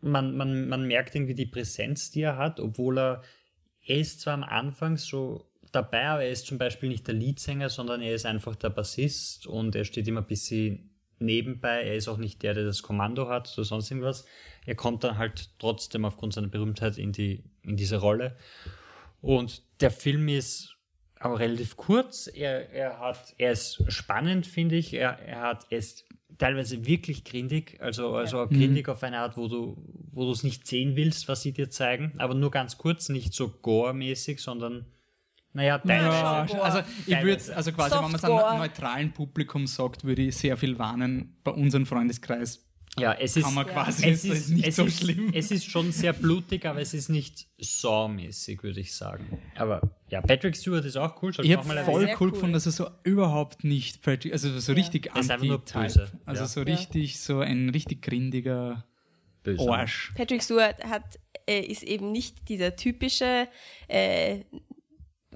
Man, 0.00 0.36
man, 0.36 0.68
man 0.68 0.86
merkt 0.86 1.14
irgendwie 1.14 1.34
die 1.34 1.46
Präsenz, 1.46 2.10
die 2.10 2.22
er 2.22 2.36
hat, 2.36 2.60
obwohl 2.60 2.98
er, 2.98 3.22
er 3.82 3.98
ist 3.98 4.20
zwar 4.20 4.34
am 4.34 4.44
Anfang 4.44 4.96
so 4.96 5.50
dabei, 5.72 6.06
aber 6.06 6.24
er 6.24 6.30
ist 6.30 6.46
zum 6.46 6.58
Beispiel 6.58 6.88
nicht 6.88 7.06
der 7.06 7.14
Leadsänger, 7.14 7.70
sondern 7.70 8.02
er 8.02 8.14
ist 8.14 8.26
einfach 8.26 8.56
der 8.56 8.70
Bassist 8.70 9.46
und 9.46 9.74
er 9.74 9.84
steht 9.84 10.06
immer 10.06 10.20
ein 10.20 10.26
bisschen 10.26 10.90
nebenbei. 11.18 11.82
Er 11.82 11.96
ist 11.96 12.08
auch 12.08 12.18
nicht 12.18 12.42
der, 12.42 12.54
der 12.54 12.64
das 12.64 12.82
Kommando 12.82 13.28
hat 13.28 13.52
oder 13.56 13.64
sonst 13.64 13.90
irgendwas. 13.90 14.26
Er 14.66 14.74
kommt 14.74 15.04
dann 15.04 15.18
halt 15.18 15.50
trotzdem 15.58 16.04
aufgrund 16.04 16.34
seiner 16.34 16.48
Berühmtheit 16.48 16.98
in, 16.98 17.12
die, 17.12 17.44
in 17.62 17.76
diese 17.76 17.96
Rolle. 17.96 18.36
Und 19.20 19.62
der 19.80 19.90
Film 19.90 20.28
ist 20.28 20.75
aber 21.18 21.38
relativ 21.38 21.76
kurz. 21.76 22.26
Er, 22.26 22.70
er, 22.72 22.98
hat, 22.98 23.34
er 23.38 23.52
ist 23.52 23.82
spannend, 23.88 24.46
finde 24.46 24.76
ich. 24.76 24.94
Er, 24.94 25.18
er, 25.20 25.40
hat, 25.40 25.66
er 25.70 25.78
ist 25.78 26.04
teilweise 26.38 26.86
wirklich 26.86 27.24
grindig, 27.24 27.78
also, 27.80 28.14
also 28.14 28.46
grindig 28.46 28.88
auf 28.88 29.02
eine 29.02 29.18
Art, 29.18 29.36
wo 29.36 29.48
du 29.48 29.76
wo 30.16 30.24
du 30.24 30.30
es 30.30 30.42
nicht 30.42 30.66
sehen 30.66 30.96
willst, 30.96 31.28
was 31.28 31.42
sie 31.42 31.52
dir 31.52 31.68
zeigen, 31.68 32.14
aber 32.16 32.32
nur 32.32 32.50
ganz 32.50 32.78
kurz, 32.78 33.10
nicht 33.10 33.34
so 33.34 33.50
gore-mäßig, 33.50 34.40
sondern 34.40 34.86
naja, 35.52 35.78
teilweise. 35.78 36.16
Ja, 36.16 36.46
Gore. 36.46 36.62
also 36.62 36.80
ich 37.06 37.22
würde, 37.22 37.56
also 37.56 37.72
quasi, 37.72 37.94
wenn 37.94 38.02
man 38.02 38.14
es 38.14 38.24
einem 38.24 38.58
neutralen 38.58 39.12
Publikum 39.12 39.66
sagt, 39.66 40.04
würde 40.04 40.22
ich 40.22 40.36
sehr 40.36 40.56
viel 40.56 40.78
warnen. 40.78 41.38
Bei 41.44 41.50
unserem 41.50 41.84
Freundeskreis 41.84 42.65
Ja, 42.98 43.12
es 43.12 43.36
ist, 43.36 43.44
kann 43.44 43.54
man 43.54 43.66
Ja. 43.66 43.72
quasi, 43.74 44.06
es 44.08 44.24
es 44.24 44.24
ist, 44.24 44.32
ist 44.38 44.48
nicht 44.50 44.66
es 44.68 44.76
so 44.76 44.84
ist, 44.86 44.98
schlimm. 45.00 45.30
Es 45.34 45.50
ist 45.50 45.70
schon 45.70 45.92
sehr 45.92 46.12
blutig, 46.14 46.64
aber 46.64 46.80
es 46.80 46.94
ist 46.94 47.08
nicht 47.10 47.46
Saw-mäßig, 47.58 48.62
würde 48.62 48.80
ich 48.80 48.94
sagen. 48.94 49.38
Aber 49.56 49.82
ja, 50.08 50.20
Patrick 50.22 50.56
Stewart 50.56 50.84
ist 50.84 50.96
auch 50.96 51.22
cool. 51.22 51.32
Sollte 51.32 51.50
Ich 51.50 51.56
habe 51.56 51.68
mal 51.68 51.84
voll 51.84 52.04
cool 52.04 52.16
cool. 52.20 52.30
gefunden, 52.32 52.52
dass 52.54 52.66
er 52.66 52.72
so 52.72 52.88
überhaupt 53.04 53.64
nicht, 53.64 54.02
Patrick- 54.02 54.32
also 54.32 54.58
so 54.58 54.72
richtig 54.72 55.14
einfach 55.14 55.42
nur 55.42 55.62
anti 55.74 55.76
Also 55.76 56.00
ja. 56.26 56.46
so 56.46 56.60
Ja. 56.60 56.66
richtig, 56.66 57.20
so 57.20 57.40
ein 57.40 57.68
richtig 57.70 58.02
grindiger 58.02 58.84
böse. 59.42 59.70
Arsch. 59.70 60.12
Patrick 60.16 60.42
Stewart 60.42 60.82
hat, 60.84 61.18
äh, 61.46 61.60
ist 61.60 61.82
eben 61.82 62.12
nicht 62.12 62.48
dieser 62.48 62.76
typische 62.76 63.46
äh, 63.88 64.40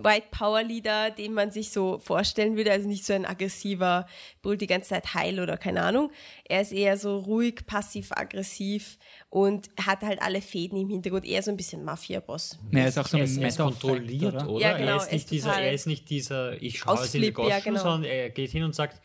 White 0.05 0.29
Power 0.31 0.63
Leader, 0.63 1.11
den 1.11 1.35
man 1.35 1.51
sich 1.51 1.71
so 1.71 1.99
vorstellen 1.99 2.57
würde, 2.57 2.73
also 2.73 2.89
nicht 2.89 3.05
so 3.05 3.13
ein 3.13 3.27
aggressiver, 3.27 4.07
brüllt 4.43 4.61
die 4.61 4.67
ganze 4.67 4.91
Zeit 4.91 5.15
heil 5.15 5.41
oder 5.41 5.57
keine 5.57 5.83
Ahnung. 5.83 6.11
Er 6.45 6.61
ist 6.61 6.73
eher 6.73 6.97
so 6.97 7.19
ruhig, 7.19 7.67
passiv-aggressiv 7.67 8.99
und 9.29 9.69
hat 9.81 10.03
halt 10.03 10.21
alle 10.23 10.41
Fäden 10.41 10.79
im 10.79 10.89
Hintergrund, 10.89 11.25
eher 11.25 11.43
so 11.43 11.51
ein 11.51 11.57
bisschen 11.57 11.85
Mafia-Boss. 11.85 12.59
Er 12.73 12.89
ist 12.89 12.99
auch 12.99 13.07
so 13.07 13.17
er 13.17 13.25
ein 13.25 13.31
ist, 13.31 13.37
er 13.39 13.49
ist 13.49 13.59
kontrolliert, 13.59 14.35
oder? 14.35 14.49
oder? 14.49 14.61
Ja, 14.61 14.77
genau, 14.77 14.93
er, 14.93 14.97
ist 14.97 15.13
nicht 15.13 15.23
ist 15.23 15.31
dieser, 15.31 15.61
er 15.61 15.73
ist 15.73 15.87
nicht 15.87 16.11
dieser, 16.11 16.63
ich 16.63 16.79
schaue 16.79 16.95
es 16.95 17.15
in 17.15 17.23
die 17.23 17.29
Ausflip, 17.29 17.49
ja, 17.49 17.57
Goschen, 17.57 17.75
genau. 17.75 17.83
sondern 17.83 18.05
er 18.05 18.31
geht 18.31 18.51
hin 18.51 18.65
und 18.65 18.75
sagt, 18.75 19.01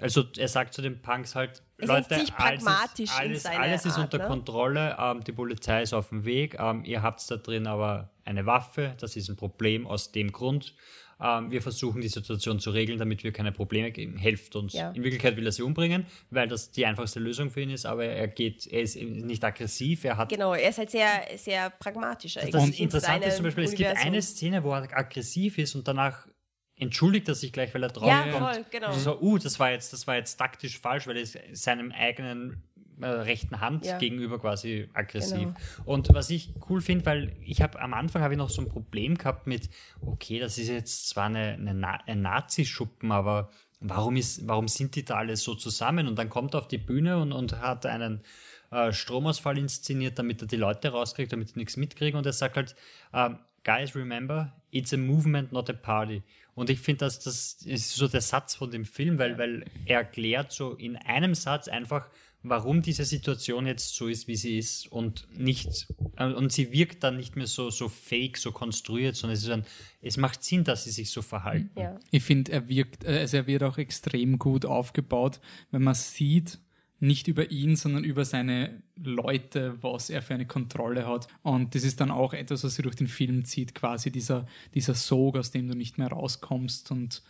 also 0.00 0.24
er 0.36 0.48
sagt 0.48 0.74
zu 0.74 0.82
den 0.82 1.00
Punks 1.02 1.34
halt, 1.34 1.62
ist 1.76 1.88
Leute, 1.88 2.14
alles, 2.36 2.62
ist, 2.62 3.12
alles, 3.16 3.46
alles 3.46 3.84
ist 3.84 3.96
Art, 3.96 4.04
unter 4.04 4.18
ne? 4.18 4.26
Kontrolle, 4.26 4.96
ähm, 4.98 5.24
die 5.24 5.32
Polizei 5.32 5.82
ist 5.82 5.92
auf 5.92 6.08
dem 6.10 6.24
Weg, 6.24 6.56
ähm, 6.58 6.84
ihr 6.84 7.02
habt 7.02 7.28
da 7.30 7.36
drin 7.36 7.66
aber 7.66 8.10
eine 8.28 8.46
Waffe, 8.46 8.94
das 9.00 9.16
ist 9.16 9.28
ein 9.28 9.36
Problem 9.36 9.86
aus 9.86 10.12
dem 10.12 10.30
Grund. 10.32 10.74
Ähm, 11.20 11.50
wir 11.50 11.62
versuchen 11.62 12.00
die 12.00 12.08
Situation 12.08 12.60
zu 12.60 12.70
regeln, 12.70 12.98
damit 12.98 13.24
wir 13.24 13.32
keine 13.32 13.50
Probleme 13.50 13.90
geben. 13.90 14.16
Helft 14.16 14.54
uns. 14.54 14.74
Ja. 14.74 14.90
In 14.90 15.02
Wirklichkeit 15.02 15.36
will 15.36 15.46
er 15.46 15.52
sie 15.52 15.62
umbringen, 15.62 16.06
weil 16.30 16.46
das 16.46 16.70
die 16.70 16.86
einfachste 16.86 17.18
Lösung 17.18 17.50
für 17.50 17.60
ihn 17.60 17.70
ist, 17.70 17.86
aber 17.86 18.04
er 18.04 18.28
geht, 18.28 18.66
er 18.66 18.82
ist 18.82 18.96
nicht 18.96 19.42
aggressiv, 19.42 20.04
er 20.04 20.16
hat 20.16 20.28
Genau, 20.28 20.54
er 20.54 20.68
ist 20.68 20.78
halt 20.78 20.90
sehr, 20.90 21.22
sehr 21.36 21.70
pragmatisch 21.70 22.36
eigentlich. 22.36 22.52
das 22.52 22.68
in 22.68 22.84
Interessante 22.84 23.28
ist 23.28 23.36
zum 23.36 23.44
Beispiel, 23.46 23.64
es 23.64 23.74
gibt 23.74 23.96
eine 23.96 24.22
Szene, 24.22 24.62
wo 24.62 24.72
er 24.72 24.96
aggressiv 24.96 25.58
ist 25.58 25.74
und 25.74 25.88
danach 25.88 26.28
entschuldigt 26.76 27.26
er 27.26 27.34
sich 27.34 27.52
gleich, 27.52 27.74
weil 27.74 27.82
er 27.82 27.88
drauf 27.88 28.06
Ja, 28.06 28.26
voll, 28.30 28.64
genau. 28.70 28.92
So, 28.92 29.20
uh, 29.20 29.38
das 29.38 29.58
war 29.58 29.72
jetzt, 29.72 29.92
das 29.92 30.06
war 30.06 30.14
jetzt 30.14 30.36
taktisch 30.36 30.78
falsch, 30.78 31.08
weil 31.08 31.16
er 31.16 31.22
ist 31.22 31.36
seinem 31.52 31.90
eigenen 31.90 32.62
äh, 33.00 33.06
rechten 33.06 33.60
Hand 33.60 33.86
Ja. 33.86 33.98
gegenüber 33.98 34.38
quasi 34.38 34.88
aggressiv. 34.94 35.48
Genau. 35.54 35.54
Und 35.84 36.08
was 36.14 36.30
ich 36.30 36.52
cool 36.68 36.80
finde, 36.80 37.06
weil 37.06 37.36
ich 37.44 37.62
habe 37.62 37.80
am 37.80 37.94
Anfang 37.94 38.22
habe 38.22 38.34
ich 38.34 38.38
noch 38.38 38.50
so 38.50 38.62
ein 38.62 38.68
Problem 38.68 39.16
gehabt 39.16 39.46
mit, 39.46 39.68
okay, 40.00 40.38
das 40.38 40.58
ist 40.58 40.68
jetzt 40.68 41.08
zwar 41.08 41.26
eine, 41.26 41.54
eine, 41.54 41.74
Na 41.74 41.98
ein 42.06 42.22
Nazi-Schuppen, 42.22 43.12
aber 43.12 43.50
warum 43.80 44.16
ist, 44.16 44.46
warum 44.48 44.68
sind 44.68 44.94
die 44.96 45.04
da 45.04 45.16
alle 45.16 45.36
so 45.36 45.54
zusammen? 45.54 46.06
Und 46.08 46.18
dann 46.18 46.28
kommt 46.28 46.54
er 46.54 46.58
auf 46.58 46.68
die 46.68 46.78
Bühne 46.78 47.18
und, 47.18 47.32
und 47.32 47.60
hat 47.60 47.86
einen 47.86 48.22
äh, 48.70 48.92
Stromausfall 48.92 49.56
inszeniert, 49.58 50.18
damit 50.18 50.42
er 50.42 50.48
die 50.48 50.56
Leute 50.56 50.90
rauskriegt, 50.90 51.32
damit 51.32 51.54
die 51.54 51.58
nichts 51.58 51.76
mitkriegen. 51.76 52.18
Und 52.18 52.26
er 52.26 52.32
sagt 52.32 52.56
halt, 52.56 52.74
ähm, 53.12 53.38
Guys, 53.64 53.94
remember, 53.94 54.52
it's 54.70 54.94
a 54.94 54.96
movement, 54.96 55.52
not 55.52 55.68
a 55.68 55.74
party. 55.74 56.22
Und 56.54 56.70
ich 56.70 56.80
finde, 56.80 57.04
dass 57.04 57.20
das 57.20 57.54
ist 57.64 57.94
so 57.94 58.08
der 58.08 58.20
Satz 58.20 58.54
von 58.54 58.70
dem 58.70 58.84
Film, 58.84 59.18
weil, 59.18 59.36
weil 59.36 59.64
er 59.84 59.98
erklärt 59.98 60.52
so 60.52 60.74
in 60.74 60.96
einem 60.96 61.34
Satz 61.34 61.68
einfach, 61.68 62.08
warum 62.48 62.82
diese 62.82 63.04
Situation 63.04 63.66
jetzt 63.66 63.94
so 63.94 64.08
ist, 64.08 64.28
wie 64.28 64.36
sie 64.36 64.58
ist 64.58 64.90
und 64.90 65.26
nicht 65.38 65.86
äh, 66.16 66.24
und 66.32 66.52
sie 66.52 66.72
wirkt 66.72 67.02
dann 67.04 67.16
nicht 67.16 67.36
mehr 67.36 67.46
so 67.46 67.70
so 67.70 67.88
fake, 67.88 68.36
so 68.36 68.52
konstruiert, 68.52 69.16
sondern 69.16 69.34
es 69.36 69.42
ist 69.44 69.50
ein, 69.50 69.64
es 70.02 70.16
macht 70.16 70.42
Sinn, 70.44 70.64
dass 70.64 70.84
sie 70.84 70.90
sich 70.90 71.10
so 71.10 71.22
verhalten. 71.22 71.70
Ja. 71.78 71.98
Ich 72.10 72.22
finde, 72.22 72.52
er 72.52 72.68
wirkt, 72.68 73.04
äh, 73.04 73.18
also 73.20 73.36
er 73.38 73.46
wird 73.46 73.62
auch 73.62 73.78
extrem 73.78 74.38
gut 74.38 74.64
aufgebaut, 74.64 75.40
wenn 75.70 75.82
man 75.82 75.94
sieht, 75.94 76.58
nicht 77.00 77.28
über 77.28 77.52
ihn, 77.52 77.76
sondern 77.76 78.02
über 78.02 78.24
seine 78.24 78.82
Leute, 78.96 79.80
was 79.82 80.10
er 80.10 80.20
für 80.20 80.34
eine 80.34 80.46
Kontrolle 80.46 81.06
hat. 81.06 81.28
Und 81.42 81.76
das 81.76 81.84
ist 81.84 82.00
dann 82.00 82.10
auch 82.10 82.32
etwas, 82.34 82.64
was 82.64 82.74
sich 82.74 82.82
durch 82.82 82.96
den 82.96 83.06
Film 83.06 83.44
zieht, 83.44 83.72
quasi 83.74 84.10
dieser, 84.10 84.46
dieser 84.74 84.94
Sog, 84.94 85.36
aus 85.36 85.52
dem 85.52 85.68
du 85.68 85.76
nicht 85.76 85.96
mehr 85.98 86.08
rauskommst 86.08 86.90
und 86.90 87.22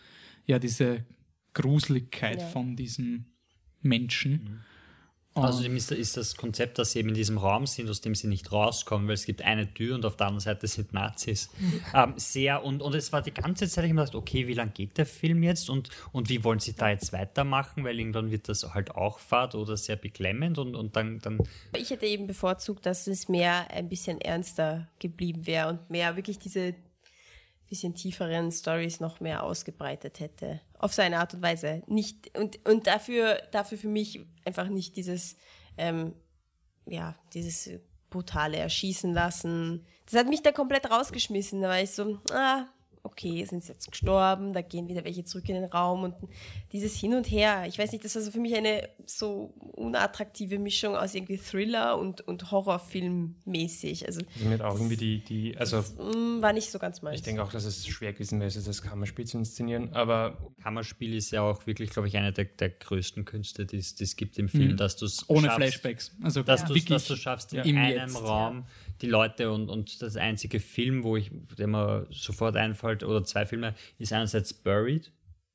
ja, 0.47 0.59
diese 0.59 1.05
Gruseligkeit 1.53 2.41
Ja. 2.41 2.47
von 2.47 2.77
diesem 2.77 3.27
Menschen. 3.83 4.61
Außerdem 5.45 5.77
ist, 5.77 5.91
ist 5.93 6.17
das 6.17 6.37
Konzept, 6.37 6.79
dass 6.79 6.93
sie 6.93 7.01
eben 7.01 7.09
in 7.11 7.15
diesem 7.15 7.39
Raum 7.39 7.67
sind, 7.67 7.89
aus 7.91 8.01
dem 8.01 8.15
sie 8.15 8.29
nicht 8.29 8.53
rauskommen, 8.53 9.09
weil 9.09 9.15
es 9.15 9.25
gibt 9.25 9.43
eine 9.43 9.73
Tür 9.73 9.95
und 9.95 10.05
auf 10.05 10.17
der 10.17 10.29
anderen 10.29 10.41
Seite 10.41 10.67
sind 10.67 10.93
Nazis. 10.93 11.51
ähm, 11.95 12.15
sehr, 12.17 12.65
und, 12.65 12.83
und 12.83 12.95
es 12.95 13.13
war 13.13 13.23
die 13.23 13.33
ganze 13.33 13.69
Zeit, 13.69 13.85
ich 13.85 13.91
habe 13.91 14.01
gedacht, 14.01 14.15
okay, 14.15 14.47
wie 14.47 14.55
lange 14.55 14.73
geht 14.73 14.99
der 14.99 15.07
Film 15.07 15.43
jetzt 15.43 15.71
und, 15.71 15.91
und 16.13 16.29
wie 16.29 16.45
wollen 16.45 16.61
sie 16.61 16.75
da 16.75 16.91
jetzt 16.91 17.13
weitermachen, 17.13 17.85
weil 17.85 17.99
irgendwann 17.99 18.31
wird 18.31 18.49
das 18.49 18.75
halt 18.75 18.93
auch 18.93 19.19
fad 19.19 19.55
oder 19.55 19.77
sehr 19.77 19.97
beklemmend 19.97 20.59
und, 20.59 20.75
und 20.75 20.97
dann, 20.97 21.19
dann 21.21 21.39
Ich 21.77 21.91
hätte 21.91 22.07
eben 22.07 22.27
bevorzugt, 22.27 22.87
dass 22.87 23.07
es 23.07 23.29
mehr 23.29 23.71
ein 23.71 23.89
bisschen 23.89 24.21
ernster 24.21 24.89
geblieben 24.99 25.47
wäre 25.47 25.69
und 25.69 25.91
mehr 25.91 26.17
wirklich 26.17 26.39
diese 26.39 26.75
bisschen 27.69 27.95
tieferen 27.95 28.51
Stories 28.51 29.01
noch 29.01 29.21
mehr 29.21 29.43
ausgebreitet 29.43 30.21
hätte. 30.21 30.61
Auf 30.79 30.95
seine 30.95 31.19
Art 31.19 31.35
und 31.35 31.43
Weise. 31.43 31.83
Nicht, 31.87 32.37
und, 32.39 32.67
und 32.67 32.87
dafür, 32.87 33.43
dafür 33.51 33.79
für 33.79 33.89
mich 33.89 34.21
einfach 34.45 34.69
nicht 34.69 34.97
dieses, 34.97 35.37
ähm, 35.77 36.15
ja, 36.87 37.15
dieses 37.35 37.71
brutale 38.11 38.57
Erschießen 38.57 39.13
lassen. 39.13 39.85
Das 40.07 40.19
hat 40.19 40.29
mich 40.29 40.43
da 40.43 40.53
komplett 40.53 40.91
rausgeschmissen. 40.91 41.61
Da 41.61 41.69
war 41.69 41.81
ich 41.81 41.91
so, 41.91 42.19
ah, 42.33 42.67
okay, 43.09 43.45
sind 43.45 43.65
sie 43.65 43.73
jetzt 43.73 43.91
gestorben, 43.91 44.53
da 44.53 44.61
gehen 44.63 44.89
wieder 44.89 45.05
welche 45.05 45.25
zurück 45.25 45.49
in 45.49 45.57
den 45.57 45.65
Raum 45.65 46.03
und 46.05 46.15
dieses 46.73 46.95
Hin 46.95 47.15
und 47.15 47.25
Her. 47.31 47.65
Ich 47.67 47.79
weiß 47.79 47.93
nicht, 47.93 48.05
das 48.05 48.15
war 48.15 48.23
so 48.23 48.31
für 48.31 48.41
mich 48.41 48.55
eine 48.55 48.89
so 49.07 49.53
unattraktive 49.73 50.59
Mischung 50.59 50.95
aus 50.97 51.15
irgendwie 51.15 51.39
Thriller 51.39 51.99
und, 51.99 52.21
und 52.23 52.51
Horrorfilm 52.51 53.37
mäßig. 53.45 54.07
Also, 54.07 54.21
Also 54.35 54.45
mir 54.49 54.55
hat 54.55 54.61
auch 54.63 54.75
irgendwie 54.75 54.97
die, 54.97 55.25
die 55.25 55.57
also 55.57 55.79
mm, 55.81 56.43
war 56.43 56.53
nicht 56.53 56.71
so 56.71 56.79
ganz 56.79 57.03
meins. 57.03 57.17
ich 57.17 57.23
denke 57.23 57.43
auch, 57.43 57.51
dass 57.51 57.65
es 57.65 57.87
schwer 57.87 58.13
gewesen 58.13 58.41
wäre, 58.41 58.51
das 58.53 58.83
Kammerspiel 58.83 59.27
zu 59.27 59.39
inszenieren, 59.39 59.93
aber 59.95 60.37
Kammerspiel 60.63 61.15
ist 61.15 61.31
ja 61.31 61.43
auch 61.43 61.67
wirklich, 61.67 61.91
glaube 61.91 62.09
ich, 62.09 62.17
eine 62.17 62.33
der, 62.33 62.45
der 62.45 62.71
größten 62.71 63.25
Künste, 63.25 63.67
die 63.67 63.79
es 63.79 63.99
es 64.01 64.17
gibt 64.17 64.39
im 64.39 64.49
Film, 64.49 64.77
dass 64.77 64.97
du 64.97 65.07
es 65.07 65.29
Ohne 65.29 65.49
schaffst, 65.49 65.57
Flashbacks. 65.59 66.13
Also 66.23 66.43
dass, 66.43 66.61
du's- 66.63 66.71
wirklich 66.71 66.85
dass 66.87 67.07
du 67.07 67.17
schaffst, 67.17 67.53
in 67.53 67.77
einem 67.79 68.09
Jetzt, 68.11 68.23
Raum 68.23 68.65
die 69.03 69.07
Leute 69.07 69.51
und, 69.53 69.69
und 69.69 70.03
das 70.03 70.17
einzige 70.17 70.61
Film, 70.61 71.05
wo 71.05 71.17
ich, 71.17 71.31
der 71.57 71.67
mir 71.67 72.07
sofort 72.11 72.57
einfällt, 72.57 73.03
oder 73.05 73.25
zwei 73.25 73.47
Filme, 73.47 73.75
ist 73.99 74.13
einerseits 74.13 74.53
Buried, 74.53 75.13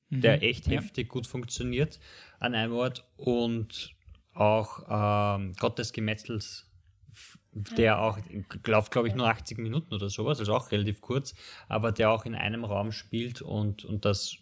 der 0.09 0.43
echt 0.43 0.67
ja. 0.67 0.73
heftig 0.79 1.09
gut 1.09 1.25
funktioniert 1.27 1.99
an 2.39 2.53
einem 2.55 2.73
Ort 2.73 3.05
und 3.17 3.95
auch 4.33 5.37
ähm, 5.37 5.53
Gott 5.59 5.77
des 5.79 5.91
Gemetzels, 5.93 6.69
f- 7.11 7.39
der 7.51 7.99
auch, 7.99 8.19
läuft 8.65 8.91
glaube 8.91 9.07
ich 9.07 9.15
nur 9.15 9.27
80 9.27 9.57
Minuten 9.59 9.93
oder 9.93 10.09
sowas, 10.09 10.39
also 10.39 10.53
auch 10.55 10.71
relativ 10.71 11.01
kurz, 11.01 11.33
aber 11.67 11.91
der 11.91 12.09
auch 12.11 12.25
in 12.25 12.35
einem 12.35 12.63
Raum 12.63 12.91
spielt 12.91 13.41
und, 13.41 13.85
und 13.85 14.05
das 14.05 14.37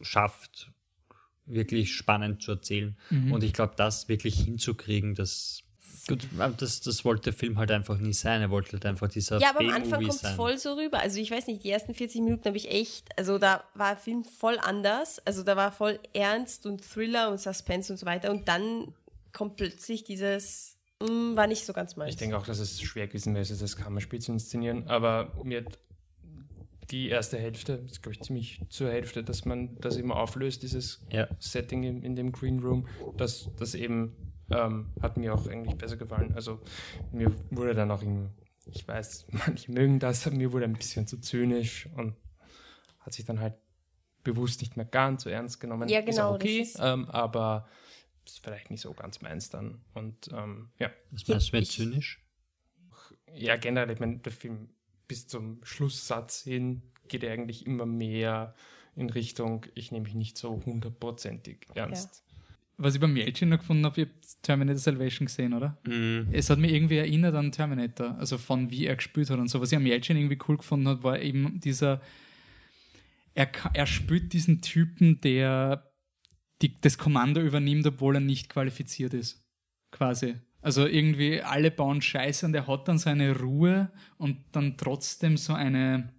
schafft, 0.00 0.72
wirklich 1.46 1.94
spannend 1.94 2.42
zu 2.42 2.52
erzählen. 2.52 2.96
Und 3.32 3.44
ich 3.44 3.52
glaube, 3.52 3.74
das 3.76 4.08
wirklich 4.08 4.40
hinzukriegen, 4.40 5.14
das, 5.14 5.62
gut, 6.06 6.26
das, 6.58 6.80
das 6.80 7.04
wollte 7.04 7.24
der 7.24 7.32
Film 7.32 7.58
halt 7.58 7.70
einfach 7.70 7.98
nie 7.98 8.12
sein. 8.12 8.40
Er 8.40 8.50
wollte 8.50 8.72
halt 8.72 8.86
einfach 8.86 9.08
dieser 9.08 9.38
Ja, 9.38 9.50
aber 9.50 9.60
am 9.60 9.70
Anfang 9.70 10.06
kommt 10.06 10.22
es 10.22 10.30
voll 10.30 10.58
so 10.58 10.74
rüber. 10.74 11.00
Also 11.00 11.18
ich 11.18 11.30
weiß 11.30 11.46
nicht, 11.46 11.64
die 11.64 11.70
ersten 11.70 11.94
40 11.94 12.22
Minuten 12.22 12.44
habe 12.44 12.56
ich 12.56 12.70
echt, 12.70 13.08
also 13.18 13.38
da 13.38 13.64
war 13.74 13.94
der 13.94 13.96
Film 13.96 14.24
voll 14.24 14.58
anders. 14.60 15.20
Also 15.24 15.42
da 15.42 15.56
war 15.56 15.72
voll 15.72 15.98
Ernst 16.12 16.66
und 16.66 16.82
Thriller 16.82 17.30
und 17.30 17.40
Suspense 17.40 17.92
und 17.92 17.98
so 17.98 18.06
weiter. 18.06 18.30
Und 18.30 18.48
dann 18.48 18.94
kommt 19.32 19.56
plötzlich 19.56 20.04
dieses, 20.04 20.76
mm, 21.00 21.36
war 21.36 21.46
nicht 21.46 21.66
so 21.66 21.72
ganz 21.72 21.96
meins. 21.96 22.10
Ich 22.10 22.16
denke 22.16 22.38
auch, 22.38 22.46
dass 22.46 22.58
es 22.58 22.80
schwer 22.80 23.06
gewesen 23.06 23.34
wäre, 23.34 23.46
das 23.46 23.76
Kammerspiel 23.76 24.20
zu 24.20 24.32
inszenieren, 24.32 24.88
aber 24.88 25.32
mir 25.44 25.64
hat 25.64 25.78
die 26.90 27.08
erste 27.08 27.36
Hälfte, 27.36 27.78
das 27.78 27.92
ist 27.92 28.02
glaube 28.02 28.14
ich 28.14 28.22
ziemlich 28.22 28.60
zur 28.68 28.90
Hälfte, 28.90 29.24
dass 29.24 29.44
man 29.44 29.76
das 29.80 29.96
immer 29.96 30.16
auflöst, 30.16 30.62
dieses 30.62 31.00
Ja. 31.10 31.26
Setting 31.38 31.82
in, 31.82 32.02
in 32.02 32.16
dem 32.16 32.32
Green 32.32 32.60
Room, 32.60 32.86
das, 33.16 33.50
das 33.58 33.74
eben 33.74 34.14
ähm, 34.50 34.86
hat 35.00 35.16
mir 35.16 35.34
auch 35.34 35.46
eigentlich 35.48 35.76
besser 35.76 35.96
gefallen. 35.96 36.32
Also 36.34 36.60
mir 37.12 37.34
wurde 37.50 37.74
dann 37.74 37.90
auch 37.90 38.02
irgendwie, 38.02 38.30
ich 38.66 38.86
weiß, 38.86 39.26
manche 39.30 39.72
mögen 39.72 39.98
das, 39.98 40.26
aber 40.26 40.36
mir 40.36 40.52
wurde 40.52 40.64
ein 40.66 40.74
bisschen 40.74 41.06
zu 41.06 41.20
zynisch 41.20 41.88
und 41.96 42.16
hat 43.00 43.12
sich 43.12 43.24
dann 43.24 43.40
halt 43.40 43.54
bewusst 44.24 44.60
nicht 44.60 44.76
mehr 44.76 44.86
ganz 44.86 45.22
so 45.22 45.30
ernst 45.30 45.60
genommen. 45.60 45.88
Ja, 45.88 46.00
Ist 46.00 46.06
genau, 46.06 46.30
auch 46.30 46.34
okay, 46.34 46.60
das 46.60 46.68
ist- 46.70 46.80
ähm, 46.80 47.08
aber 47.10 47.68
ist 48.24 48.40
vielleicht 48.42 48.70
nicht 48.72 48.80
so 48.80 48.92
ganz 48.92 49.20
meins 49.20 49.50
dann. 49.50 49.80
Und 49.94 50.28
ähm, 50.32 50.70
ja. 50.78 50.90
Was 51.12 51.28
meinst 51.28 51.52
du 51.52 51.56
mit 51.56 51.66
zynisch? 51.68 52.20
Ja, 53.32 53.56
generell, 53.56 53.90
ich 53.94 54.00
meine, 54.00 54.18
der 54.18 54.32
Film 54.32 54.70
bis 55.06 55.28
zum 55.28 55.60
Schlusssatz 55.64 56.42
hin 56.42 56.82
geht 57.06 57.22
er 57.22 57.32
eigentlich 57.32 57.66
immer 57.66 57.86
mehr 57.86 58.54
in 58.96 59.10
Richtung, 59.10 59.66
ich 59.74 59.92
nehme 59.92 60.04
mich 60.04 60.14
nicht 60.14 60.38
so 60.38 60.60
hundertprozentig 60.64 61.68
ernst. 61.74 62.24
Was 62.78 62.94
ich 62.94 63.00
beim 63.00 63.14
Mädchen 63.14 63.48
noch 63.48 63.58
gefunden 63.58 63.86
habe, 63.86 64.00
ihr 64.02 64.06
habt 64.06 64.42
Terminator 64.42 64.78
Salvation 64.78 65.26
gesehen, 65.26 65.54
oder? 65.54 65.78
Mhm. 65.86 66.28
Es 66.32 66.50
hat 66.50 66.58
mich 66.58 66.72
irgendwie 66.72 66.98
erinnert 66.98 67.34
an 67.34 67.50
Terminator, 67.50 68.18
also 68.18 68.36
von 68.36 68.70
wie 68.70 68.86
er 68.86 68.96
gespielt 68.96 69.30
hat 69.30 69.38
und 69.38 69.48
so. 69.48 69.60
Was 69.60 69.72
ich 69.72 69.76
am 69.76 69.84
Mädchen 69.84 70.16
irgendwie 70.16 70.38
cool 70.46 70.58
gefunden 70.58 70.88
habe, 70.88 71.02
war 71.02 71.20
eben 71.20 71.58
dieser, 71.60 72.02
er, 73.34 73.48
er 73.72 73.86
spielt 73.86 74.32
diesen 74.34 74.60
Typen, 74.60 75.20
der 75.22 75.90
die, 76.62 76.78
das 76.80 76.98
Kommando 76.98 77.40
übernimmt, 77.40 77.86
obwohl 77.86 78.16
er 78.16 78.20
nicht 78.20 78.48
qualifiziert 78.48 79.14
ist. 79.14 79.42
Quasi. 79.90 80.34
Also 80.60 80.86
irgendwie 80.86 81.42
alle 81.42 81.70
bauen 81.70 82.02
Scheiße 82.02 82.44
und 82.44 82.54
er 82.54 82.66
hat 82.66 82.88
dann 82.88 82.98
seine 82.98 83.38
Ruhe 83.38 83.90
und 84.18 84.38
dann 84.52 84.76
trotzdem 84.76 85.36
so 85.36 85.52
eine, 85.52 86.12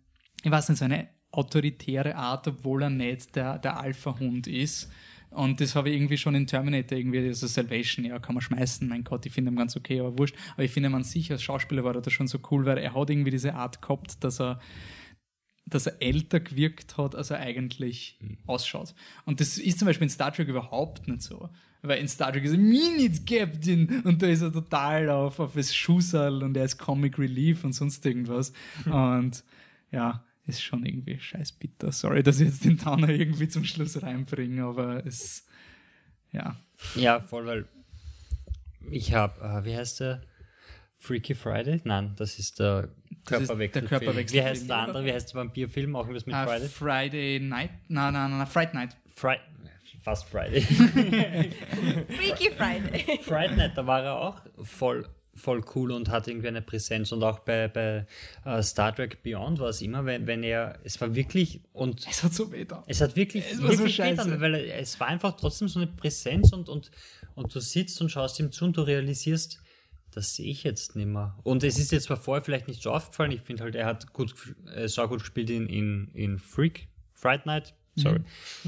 ich 0.44 0.50
weiß 0.50 0.70
nicht, 0.70 0.80
so 0.80 0.86
eine 0.86 1.10
autoritäre 1.32 2.16
Art, 2.16 2.48
obwohl 2.48 2.84
er 2.84 2.90
nicht 2.90 3.36
der, 3.36 3.60
der 3.60 3.80
Alpha-Hund 3.80 4.48
ist. 4.48 4.90
Und 5.30 5.62
das 5.62 5.76
habe 5.76 5.90
ich 5.90 5.96
irgendwie 5.96 6.18
schon 6.18 6.36
in 6.36 6.48
Terminator 6.48 6.98
irgendwie, 6.98 7.20
also 7.20 7.48
Salvation, 7.48 8.06
ja, 8.06 8.20
kann 8.20 8.36
man 8.36 8.42
schmeißen, 8.42 8.88
mein 8.88 9.04
Gott, 9.04 9.26
ich 9.26 9.34
finde 9.34 9.52
ihn 9.52 9.58
ganz 9.58 9.76
okay, 9.76 10.00
aber 10.00 10.18
wurscht. 10.18 10.36
Aber 10.54 10.64
ich 10.64 10.72
finde, 10.72 10.90
man 10.90 11.04
sich 11.04 11.32
als 11.32 11.44
Schauspieler 11.44 11.84
war 11.84 11.94
das 11.94 12.12
schon 12.14 12.28
so 12.28 12.40
cool, 12.52 12.66
weil 12.66 12.78
er 12.78 12.94
hat 12.94 13.10
irgendwie 13.10 13.32
diese 13.32 13.54
Art 13.54 13.82
gehabt, 13.82 14.24
dass 14.24 14.40
er 14.40 14.60
dass 15.70 15.86
er 15.86 16.02
älter 16.02 16.40
gewirkt 16.40 16.98
hat, 16.98 17.14
als 17.14 17.30
er 17.30 17.40
eigentlich 17.40 18.18
ausschaut. 18.46 18.96
Und 19.26 19.42
das 19.42 19.58
ist 19.58 19.80
zum 19.80 19.86
Beispiel 19.86 20.06
in 20.06 20.10
Star 20.10 20.32
Trek 20.32 20.48
überhaupt 20.48 21.08
nicht 21.08 21.22
so. 21.22 21.50
Weil 21.82 22.00
in 22.00 22.08
Star 22.08 22.32
Trek 22.32 22.46
ist 22.46 22.54
er 22.54 22.58
Minute 22.58 23.22
Captain 23.26 24.02
und 24.04 24.22
da 24.22 24.28
ist 24.28 24.42
er 24.42 24.52
total 24.52 25.10
auf, 25.10 25.40
auf 25.40 25.54
das 25.54 25.76
Schuhsal 25.76 26.42
und 26.42 26.56
er 26.58 26.66
ist 26.66 26.78
Comic 26.78 27.20
Relief 27.20 27.64
und 27.64 27.74
sonst 27.74 28.06
irgendwas. 28.06 28.54
Und 28.86 29.44
ja, 29.92 30.24
ist 30.48 30.64
schon 30.64 30.86
irgendwie 30.86 31.20
scheiß 31.20 31.52
bitter. 31.54 31.92
Sorry, 31.92 32.24
dass 32.24 32.40
ich 32.40 32.48
jetzt 32.48 32.66
den 32.66 32.78
Towner 32.78 33.10
irgendwie 33.10 33.48
zum 33.48 33.64
Schluss 33.64 34.02
reinbringe, 34.02 34.64
aber 34.64 35.06
es, 35.06 35.46
ja. 36.32 36.56
Ja, 36.96 37.20
voll, 37.20 37.46
weil 37.46 37.66
ich 38.90 39.14
habe, 39.14 39.42
äh, 39.42 39.66
wie 39.66 39.76
heißt 39.76 40.00
der? 40.00 40.22
Freaky 41.00 41.36
Friday? 41.36 41.82
Nein, 41.84 42.14
das 42.18 42.40
ist 42.40 42.60
der 42.60 42.86
ist 42.86 43.30
der 43.30 43.40
Körperwechselfilm. 43.40 43.88
Körperwechselfilm. 43.90 44.46
Wie 44.46 44.50
heißt 44.50 44.70
der 44.70 44.78
andere? 44.78 45.06
Wie 45.06 45.14
heißt 45.14 45.30
der 45.34 45.42
Vampirfilm? 45.42 45.96
Auch 45.96 46.02
irgendwas 46.02 46.26
mit 46.26 46.34
Ah, 46.36 46.46
Friday? 46.48 46.70
Friday 46.70 47.40
Night? 47.40 47.70
Nein, 47.88 48.14
nein, 48.14 48.32
nein, 48.38 48.48
Friday 48.48 48.74
Night. 48.74 48.98
Fri 49.14 49.36
fast 50.02 50.26
Friday. 50.30 50.62
Freaky 50.62 52.50
Friday. 52.56 53.20
Friday 53.22 53.56
Night, 53.58 53.78
da 53.78 53.86
war 53.86 54.04
er 54.04 54.16
auch 54.16 54.42
voll, 54.64 55.08
voll 55.38 55.64
cool 55.76 55.92
und 55.92 56.10
hat 56.10 56.28
irgendwie 56.28 56.48
eine 56.50 56.62
Präsenz. 56.62 57.12
Und 57.12 57.24
auch 57.24 57.40
bei, 57.40 57.68
bei 57.68 58.06
äh, 58.46 58.62
Star 58.64 58.94
Trek 58.96 59.24
Beyond 59.24 59.60
war 59.60 59.70
es 59.70 59.82
immer, 59.82 60.06
wenn, 60.06 60.28
wenn 60.28 60.44
er, 60.44 60.80
es 60.84 61.00
war 61.00 61.16
wirklich, 61.16 61.62
und 61.74 62.06
Es 62.10 62.24
hat 62.24 62.34
so 62.34 62.52
weh 62.52 62.66
da. 62.66 62.84
es 62.88 63.02
hat 63.02 63.16
wirklich, 63.16 63.46
Es 63.52 63.62
war 63.62 63.72
so 63.72 63.80
wirklich 63.80 63.96
scheiße. 63.96 64.24
getan, 64.24 64.42
weil 64.42 64.56
es 64.56 65.00
war 65.00 65.08
einfach 65.08 65.38
trotzdem 65.38 65.68
so 65.68 65.80
eine 65.80 65.88
Präsenz 65.88 66.52
und, 66.54 66.70
und, 66.70 66.92
und 67.36 67.54
du 67.54 67.60
sitzt 67.60 68.02
und 68.02 68.10
schaust 68.10 68.40
ihm 68.40 68.52
zu 68.52 68.66
und 68.66 68.76
du 68.76 68.82
realisierst, 68.82 69.60
das 70.12 70.36
sehe 70.36 70.50
ich 70.50 70.64
jetzt 70.64 70.96
nicht 70.96 71.06
mehr. 71.08 71.38
Und 71.44 71.64
es 71.64 71.78
ist 71.78 71.92
jetzt 71.92 72.06
zwar 72.06 72.18
vorher 72.18 72.44
vielleicht 72.44 72.68
nicht 72.68 72.82
so 72.82 72.92
aufgefallen, 72.92 73.32
ich 73.32 73.42
finde 73.42 73.64
halt, 73.64 73.76
er 73.76 73.86
hat 73.86 74.14
gut, 74.14 74.34
äh, 74.74 74.88
so 74.88 75.08
gut 75.08 75.20
gespielt 75.20 75.50
in, 75.50 75.68
in, 75.68 76.10
in 76.14 76.40
Freak, 76.40 76.88
Fright 77.14 77.46
Night, 77.46 77.76
sorry, 77.98 78.20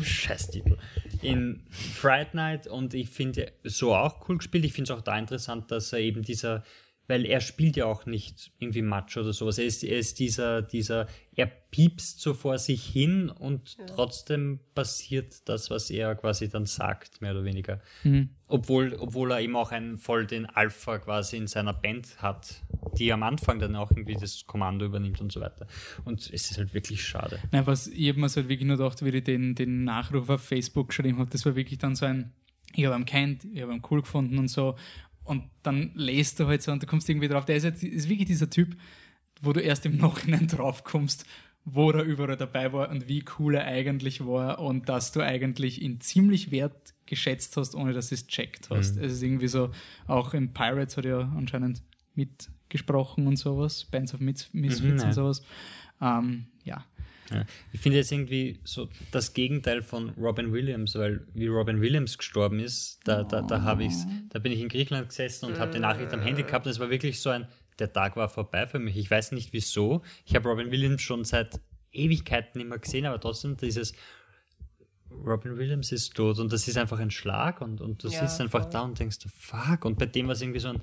scheiß 0.02 0.50
Titel, 0.50 0.78
in 1.22 1.62
Fright 1.70 2.34
Night 2.34 2.68
und 2.68 2.94
ich 2.94 3.10
finde 3.10 3.52
so 3.64 3.96
auch 3.96 4.28
cool 4.28 4.38
gespielt. 4.38 4.66
Ich 4.66 4.74
finde 4.74 4.92
es 4.92 4.98
auch 4.98 5.04
da 5.04 5.18
interessant, 5.18 5.72
dass 5.72 5.94
er 5.94 6.00
eben 6.00 6.22
dieser, 6.24 6.64
weil 7.10 7.26
er 7.26 7.42
spielt 7.42 7.76
ja 7.76 7.86
auch 7.86 8.06
nicht 8.06 8.52
irgendwie 8.60 8.84
Macho 8.84 9.22
oder 9.22 9.34
sowas. 9.34 9.58
Er 9.58 9.66
ist, 9.66 9.84
er 9.84 9.98
ist 9.98 10.20
dieser, 10.20 10.62
dieser, 10.62 11.08
er 11.36 11.48
piepst 11.48 12.22
so 12.22 12.36
vor 12.36 12.60
sich 12.60 12.86
hin 12.86 13.30
und 13.30 13.78
trotzdem 13.88 14.60
passiert 14.76 15.50
das, 15.50 15.72
was 15.72 15.90
er 15.90 16.14
quasi 16.14 16.50
dann 16.50 16.68
sagt, 16.68 17.20
mehr 17.20 17.32
oder 17.32 17.44
weniger. 17.44 17.82
Obwohl, 18.48 18.94
obwohl 19.00 19.32
er 19.32 19.42
eben 19.42 19.56
auch 19.56 19.72
einen 19.72 19.98
voll 19.98 20.28
den 20.28 20.46
Alpha 20.46 21.00
quasi 21.00 21.38
in 21.38 21.48
seiner 21.48 21.74
Band 21.74 22.22
hat, 22.22 22.62
die 22.96 23.12
am 23.12 23.24
Anfang 23.24 23.58
dann 23.58 23.76
auch 23.76 23.90
irgendwie 23.90 24.14
das 24.16 24.46
Kommando 24.46 24.86
übernimmt 24.86 25.20
und 25.20 25.32
so 25.32 25.42
weiter. 25.42 25.66
Und 26.06 26.22
es 26.22 26.52
ist 26.52 26.60
halt 26.60 26.76
wirklich 26.76 27.04
schade. 27.04 27.40
Nein, 27.52 27.66
was 27.66 27.88
ich 27.88 28.08
habe 28.10 28.20
mir 28.20 28.28
halt 28.28 28.48
wirklich 28.48 28.68
nur 28.68 28.78
gedacht, 28.78 29.04
wie 29.04 29.10
ich 29.10 29.24
den, 29.24 29.56
den 29.56 29.84
Nachruf 29.84 30.30
auf 30.30 30.44
Facebook 30.44 30.90
geschrieben 30.90 31.18
habe, 31.18 31.32
das 31.32 31.44
war 31.44 31.56
wirklich 31.56 31.80
dann 31.80 31.96
so 31.96 32.06
ein, 32.06 32.34
ich 32.76 32.86
habe 32.86 32.96
ihn 32.96 33.06
kennt, 33.06 33.46
ich 33.46 33.64
habe 33.64 33.74
ihn 33.74 33.82
cool 33.90 34.02
gefunden 34.02 34.38
und 34.38 34.48
so. 34.48 34.76
Und 35.30 35.44
dann 35.62 35.92
lest 35.94 36.40
du 36.40 36.48
halt 36.48 36.64
so 36.64 36.72
und 36.72 36.82
du 36.82 36.88
kommst 36.88 37.08
irgendwie 37.08 37.28
drauf, 37.28 37.46
der 37.46 37.56
ist, 37.56 37.64
jetzt, 37.64 37.84
ist 37.84 38.10
wirklich 38.10 38.28
dieser 38.28 38.50
Typ, 38.50 38.76
wo 39.42 39.54
du 39.54 39.60
erst 39.62 39.86
im 39.86 39.98
Nachhinein 39.98 40.48
drauf 40.56 40.84
kommst, 40.84 41.24
wo 41.66 41.92
er 41.92 42.04
überall 42.04 42.36
dabei 42.36 42.74
war 42.74 42.90
und 42.90 43.08
wie 43.08 43.24
cool 43.38 43.54
er 43.54 43.66
eigentlich 43.66 44.26
war 44.26 44.58
und 44.58 44.90
dass 44.90 45.12
du 45.12 45.22
eigentlich 45.22 45.84
ihn 45.84 46.02
ziemlich 46.02 46.50
wert 46.50 46.96
geschätzt 47.06 47.58
hast, 47.58 47.76
ohne 47.76 47.94
dass 47.94 48.10
du 48.10 48.16
es 48.16 48.26
checkt 48.26 48.72
hast. 48.72 48.96
Mhm. 48.96 49.04
Es 49.04 49.14
ist 49.14 49.22
irgendwie 49.22 49.48
so, 49.48 49.70
auch 50.08 50.34
in 50.34 50.52
Pirates 50.52 50.98
hat 50.98 51.06
er 51.06 51.32
anscheinend 51.38 51.84
mitgesprochen 52.16 53.28
und 53.28 53.38
sowas, 53.38 53.86
Bands 53.86 54.16
of 54.16 54.22
Mis 54.22 54.50
Misfits 54.52 55.04
Mhm, 55.04 55.10
und 55.10 55.14
sowas. 55.14 55.44
Ähm, 56.02 56.46
ja. 56.64 56.84
Ja. 57.32 57.46
Ich 57.72 57.80
finde 57.80 57.98
jetzt 57.98 58.12
irgendwie 58.12 58.60
so 58.64 58.90
das 59.12 59.34
Gegenteil 59.34 59.82
von 59.82 60.10
Robin 60.18 60.52
Williams, 60.52 60.96
weil 60.96 61.26
wie 61.34 61.48
Robin 61.48 61.82
Williams 61.82 62.18
gestorben 62.18 62.60
ist, 62.60 63.00
da, 63.06 63.24
da, 63.24 63.42
da 63.42 63.62
habe 63.62 63.84
ich's, 63.84 64.06
da 64.30 64.40
bin 64.40 64.52
ich 64.52 64.60
in 64.62 64.70
Griechenland 64.70 65.10
gesessen 65.10 65.46
und 65.46 65.60
habe 65.60 65.72
die 65.72 65.80
Nachricht 65.80 66.14
am 66.14 66.22
Handy 66.22 66.44
gehabt 66.44 66.66
und 66.66 66.72
es 66.72 66.80
war 66.80 66.90
wirklich 66.90 67.20
so 67.22 67.30
ein, 67.30 67.48
der 67.78 67.94
Tag 67.94 68.16
war 68.16 68.30
vorbei 68.30 68.68
für 68.68 68.80
mich. 68.80 68.98
Ich 68.98 69.10
weiß 69.10 69.32
nicht 69.32 69.54
wieso. 69.54 70.02
Ich 70.26 70.36
habe 70.36 70.50
Robin 70.50 70.72
Williams 70.72 71.02
schon 71.02 71.24
seit 71.24 71.60
Ewigkeiten 71.92 72.68
mehr 72.68 72.78
gesehen, 72.80 73.06
aber 73.06 73.20
trotzdem 73.20 73.58
dieses 73.58 73.94
Robin 75.12 75.58
Williams 75.58 75.92
ist 75.92 76.14
tot 76.16 76.40
und 76.40 76.54
das 76.54 76.68
ist 76.68 76.78
einfach 76.78 77.00
ein 77.00 77.10
Schlag 77.12 77.62
und, 77.62 77.82
und 77.82 78.04
du 78.04 78.10
Ja, 78.10 78.20
sitzt 78.22 78.40
einfach 78.42 78.64
voll. 78.64 78.72
da 78.72 78.82
und 78.82 79.00
denkst, 79.00 79.18
fuck. 79.36 79.86
Und 79.86 79.98
bei 79.98 80.06
dem 80.06 80.28
war 80.28 80.34
es 80.34 80.42
irgendwie 80.42 80.60
so 80.60 80.70
ein, 80.70 80.82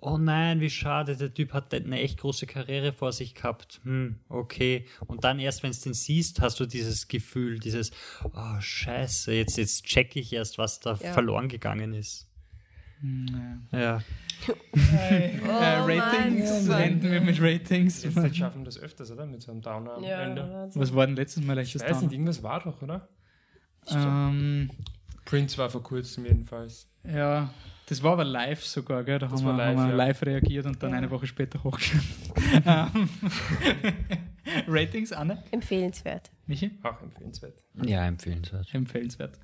oh 0.00 0.18
nein, 0.18 0.60
wie 0.60 0.70
schade, 0.70 1.16
der 1.16 1.32
Typ 1.32 1.52
hat 1.52 1.72
eine 1.74 2.00
echt 2.00 2.18
große 2.20 2.46
Karriere 2.46 2.92
vor 2.92 3.12
sich 3.12 3.34
gehabt. 3.34 3.80
Hm, 3.84 4.16
okay. 4.28 4.86
Und 5.06 5.24
dann 5.24 5.38
erst, 5.38 5.62
wenn 5.62 5.72
du 5.72 5.78
den 5.78 5.94
siehst, 5.94 6.40
hast 6.40 6.58
du 6.60 6.66
dieses 6.66 7.08
Gefühl, 7.08 7.58
dieses, 7.58 7.90
oh 8.24 8.60
scheiße, 8.60 9.32
jetzt, 9.32 9.56
jetzt 9.58 9.84
check 9.84 10.14
ich 10.16 10.32
erst, 10.32 10.58
was 10.58 10.80
da 10.80 10.92
Ja. 11.02 11.12
verloren 11.12 11.48
gegangen 11.48 11.94
ist. 11.94 12.28
Ja. 13.72 14.02
äh, 14.72 15.40
Ratings, 15.80 16.66
Mann. 16.66 16.80
enden 16.82 17.10
wir 17.10 17.20
mit 17.20 17.40
Ratings. 17.40 18.02
Jetzt 18.02 18.16
jetzt 18.16 18.36
schaffen 18.36 18.60
wir 18.62 18.64
das 18.66 18.78
öfters, 18.78 19.10
oder? 19.10 19.26
Mit 19.26 19.42
so 19.42 19.52
einem 19.52 19.60
Downer 19.60 19.94
am 19.94 20.02
Ja, 20.04 20.22
Ende. 20.22 20.42
Wahnsinn. 20.50 20.82
Was 20.82 20.94
war 20.94 21.06
denn 21.06 21.16
letztes 21.16 21.42
Mal 21.44 21.52
Ich 21.54 21.56
leichtes 21.74 21.82
weiß 21.82 21.90
nicht, 21.90 22.02
Down? 22.04 22.12
irgendwas 22.12 22.42
war 22.42 22.60
doch, 22.62 22.80
oder? 22.82 23.08
Ähm, 23.90 24.70
Prince 25.24 25.58
war 25.58 25.70
vor 25.70 25.82
kurzem 25.82 26.24
jedenfalls. 26.26 26.88
ja, 27.04 27.50
das 27.86 28.02
war 28.02 28.12
aber 28.12 28.24
live 28.24 28.64
sogar, 28.64 29.02
gell? 29.04 29.18
Da 29.18 29.26
Das 29.28 29.40
haben, 29.40 29.46
wir, 29.46 29.50
war 29.52 29.56
live, 29.56 29.76
haben 29.78 29.84
wir 29.86 29.90
ja. 29.90 30.04
live 30.06 30.22
reagiert 30.22 30.66
und 30.66 30.82
dann 30.82 30.90
Ja. 30.90 30.96
eine 30.98 31.10
Woche 31.10 31.26
später 31.26 31.62
hochgeladen. 31.64 32.08
Ähm, 32.66 33.08
Ratings, 34.68 35.12
Anne? 35.12 35.42
Empfehlenswert. 35.50 36.30
Michi? 36.46 36.70
Auch 36.82 37.00
empfehlenswert. 37.02 37.62
Ja, 37.84 38.06
empfehlenswert. 38.06 38.72
Empfehlenswert. 38.72 39.38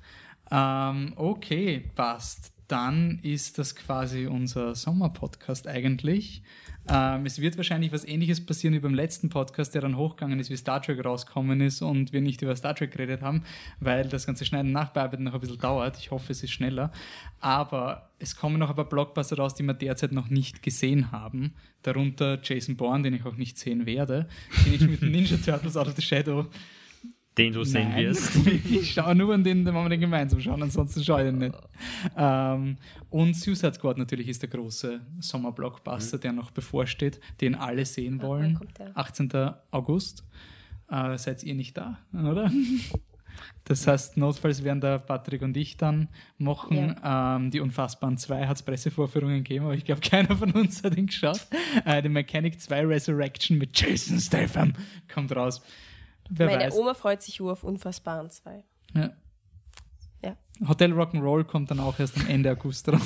Ähm, 0.51 1.13
okay, 1.15 1.89
passt. 1.95 2.53
Dann 2.67 3.19
ist 3.23 3.57
das 3.59 3.75
quasi 3.75 4.25
unser 4.25 4.73
Sommerpodcast 4.75 5.67
eigentlich. 5.67 6.43
Ähm, 6.89 7.25
es 7.25 7.39
wird 7.39 7.55
wahrscheinlich 7.55 7.91
was 7.93 8.05
ähnliches 8.05 8.45
passieren 8.45 8.73
wie 8.73 8.79
beim 8.79 8.93
letzten 8.93 9.29
Podcast, 9.29 9.73
der 9.73 9.81
dann 9.81 9.95
hochgegangen 9.95 10.39
ist, 10.39 10.49
wie 10.49 10.57
Star 10.57 10.81
Trek 10.81 11.03
rausgekommen 11.03 11.61
ist 11.61 11.81
und 11.81 12.11
wir 12.11 12.21
nicht 12.21 12.41
über 12.41 12.55
Star 12.55 12.75
Trek 12.75 12.91
geredet 12.91 13.21
haben, 13.21 13.43
weil 13.79 14.07
das 14.09 14.25
ganze 14.25 14.45
Schneiden 14.45 14.67
und 14.67 14.73
Nachbearbeiten 14.73 15.23
noch 15.23 15.33
ein 15.33 15.39
bisschen 15.39 15.59
dauert. 15.59 15.97
Ich 15.97 16.11
hoffe, 16.11 16.31
es 16.31 16.43
ist 16.43 16.51
schneller. 16.51 16.91
Aber 17.39 18.09
es 18.19 18.35
kommen 18.35 18.59
noch 18.59 18.69
ein 18.69 18.75
paar 18.75 18.89
Blockbuster 18.89 19.37
raus, 19.37 19.55
die 19.55 19.63
wir 19.63 19.73
derzeit 19.73 20.11
noch 20.11 20.29
nicht 20.29 20.61
gesehen 20.61 21.11
haben. 21.11 21.53
Darunter 21.83 22.39
Jason 22.41 22.75
Bourne, 22.75 23.03
den 23.03 23.13
ich 23.13 23.25
auch 23.25 23.35
nicht 23.35 23.57
sehen 23.57 23.85
werde. 23.85 24.27
Teenage 24.63 24.87
Mutant 24.87 25.11
Ninja 25.11 25.37
Turtles 25.45 25.77
Out 25.77 25.87
of 25.87 25.95
the 25.95 26.01
Shadow 26.01 26.47
Den 27.37 27.51
du 27.51 27.63
sehen 27.63 27.89
Nein. 27.89 28.05
wirst. 28.05 28.35
ich 28.45 28.93
schaue 28.93 29.15
nur 29.15 29.33
an 29.33 29.43
den, 29.43 29.65
den 29.65 29.73
wir 29.73 29.89
den 29.89 29.99
gemeinsam 29.99 30.39
schauen, 30.39 30.61
ansonsten 30.61 31.03
schaue 31.03 31.21
ich 31.21 31.29
den 31.29 31.39
nicht. 31.39 31.55
Ähm, 32.15 32.77
und 33.09 33.35
Suicide 33.35 33.73
Squad 33.73 33.97
natürlich 33.97 34.27
ist 34.27 34.43
der 34.43 34.49
große 34.49 35.01
Sommerblockbuster, 35.19 36.19
der 36.19 36.31
noch 36.31 36.51
bevorsteht, 36.51 37.19
den 37.41 37.55
alle 37.55 37.85
sehen 37.85 38.21
wollen. 38.21 38.55
kommt 38.55 38.77
der? 38.77 38.95
18. 38.95 39.31
August. 39.71 40.23
Äh, 40.89 41.17
seid 41.17 41.43
ihr 41.43 41.55
nicht 41.55 41.77
da, 41.77 41.97
oder? 42.13 42.51
Das 43.65 43.87
heißt, 43.87 44.17
notfalls 44.17 44.63
werden 44.63 44.81
da 44.81 44.97
Patrick 44.97 45.41
und 45.41 45.55
ich 45.55 45.77
dann 45.77 46.09
machen. 46.37 46.95
Ähm, 47.03 47.49
die 47.49 47.61
Unfassbaren 47.61 48.17
2 48.17 48.45
hat 48.47 48.57
es 48.57 48.63
Pressevorführungen 48.63 49.37
gegeben, 49.43 49.65
aber 49.65 49.73
ich 49.73 49.85
glaube, 49.85 50.01
keiner 50.07 50.35
von 50.35 50.51
uns 50.51 50.83
hat 50.83 50.97
ihn 50.97 51.07
geschaut. 51.07 51.47
Äh, 51.85 52.01
die 52.01 52.09
Mechanic 52.09 52.59
2 52.59 52.85
Resurrection 52.85 53.57
mit 53.57 53.79
Jason 53.79 54.19
Statham 54.19 54.73
kommt 55.11 55.35
raus. 55.35 55.61
Wer 56.29 56.47
Meine 56.47 56.65
weiß. 56.65 56.75
Oma 56.75 56.93
freut 56.93 57.21
sich 57.21 57.39
nur 57.39 57.51
auf 57.51 57.63
Unfassbaren 57.63 58.29
2. 58.29 58.63
Ja. 58.95 59.11
Ja. 60.23 60.37
Hotel 60.69 60.93
Rock'n'Roll 60.93 61.43
kommt 61.43 61.69
dann 61.69 61.81
auch 61.81 61.99
erst 61.99 62.17
am 62.17 62.27
Ende 62.29 62.51
August 62.51 62.87
raus. 62.87 63.01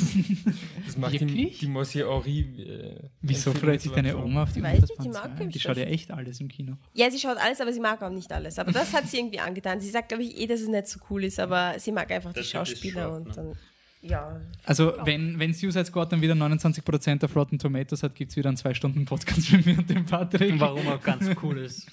Das 0.85 0.97
macht 0.97 1.13
die, 1.13 1.21
Wirklich? 1.21 1.57
die 1.57 1.67
Monsieur 1.67 2.13
Henri. 2.13 2.41
Äh, 2.61 3.09
Wieso 3.21 3.53
freut 3.53 3.81
sich 3.81 3.91
deine 3.91 4.11
so. 4.11 4.19
Oma 4.19 4.43
auf 4.43 4.53
die 4.53 4.61
Weiß 4.61 4.81
nicht, 4.81 4.91
Unfassbaren 4.91 5.11
die 5.11 5.17
mag 5.29 5.37
2? 5.37 5.45
mich 5.45 5.53
Die 5.53 5.59
schaut 5.59 5.77
ja 5.77 5.85
echt 5.85 6.11
alles 6.11 6.39
im 6.39 6.47
Kino. 6.47 6.75
Ja, 6.93 7.09
sie 7.09 7.17
schaut 7.19 7.37
alles, 7.37 7.59
aber 7.59 7.73
sie 7.73 7.79
mag 7.79 8.01
auch 8.03 8.11
nicht 8.11 8.31
alles. 8.31 8.59
Aber 8.59 8.71
das 8.71 8.93
hat 8.93 9.07
sie 9.07 9.17
irgendwie 9.17 9.39
angetan. 9.39 9.81
Sie 9.81 9.89
sagt, 9.89 10.09
glaube 10.09 10.23
ich, 10.23 10.37
eh, 10.39 10.45
dass 10.45 10.61
es 10.61 10.67
nicht 10.67 10.87
so 10.87 10.99
cool 11.09 11.23
ist, 11.23 11.39
aber 11.39 11.79
sie 11.79 11.91
mag 11.91 12.11
einfach 12.11 12.33
Der 12.33 12.43
die 12.43 12.49
Schauspieler 12.49 13.03
scharf, 13.03 13.15
und 13.15 13.27
ne? 13.29 13.33
dann. 13.33 13.53
Ja. 14.01 14.39
Also, 14.63 14.93
wenn, 15.05 15.39
wenn 15.39 15.53
Suicide 15.53 15.85
Squad 15.85 16.11
dann 16.11 16.21
wieder 16.21 16.35
29% 16.35 17.25
auf 17.25 17.35
Rotten 17.35 17.57
Tomatoes 17.57 18.03
hat, 18.03 18.13
gibt 18.13 18.29
es 18.29 18.37
wieder 18.37 18.49
einen 18.49 18.57
2-Stunden-Podcast 18.57 19.51
mit 19.53 19.65
mir 19.65 19.79
und 19.79 19.89
dem 19.89 20.05
Patrick. 20.05 20.59
Warum 20.59 20.87
auch 20.87 21.01
ganz 21.01 21.27
cool 21.41 21.57
ist. 21.57 21.87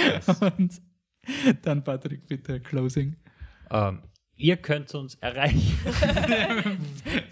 Und 0.40 0.80
dann, 1.62 1.84
Patrick, 1.84 2.26
bitte, 2.26 2.60
Closing. 2.60 3.16
Ähm, 3.70 4.02
ihr 4.36 4.56
könnt 4.56 4.94
uns 4.94 5.16
erreichen. 5.16 5.76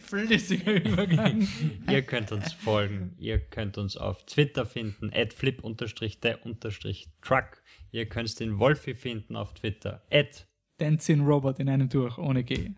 Flüssiger 0.01 0.85
Übergang. 0.85 1.49
ihr 1.91 2.03
könnt 2.03 2.33
uns 2.33 2.53
folgen. 2.53 3.15
Ihr 3.19 3.39
könnt 3.39 3.79
uns 3.79 3.97
auf 3.97 4.27
Twitter 4.27 4.67
finden, 4.67 5.11
at 5.15 5.33
flip-der-truck. 5.33 7.63
Ihr 7.93 8.07
könnt 8.07 8.41
den 8.41 8.59
Wolfi 8.59 8.95
finden 8.95 9.37
auf 9.37 9.55
Twitter, 9.55 10.03
at 10.11 10.47
Dancing 10.79 11.25
Robot 11.25 11.59
in 11.61 11.69
einem 11.71 11.89
durch, 11.89 12.19
ohne 12.19 12.45
G. 12.45 12.73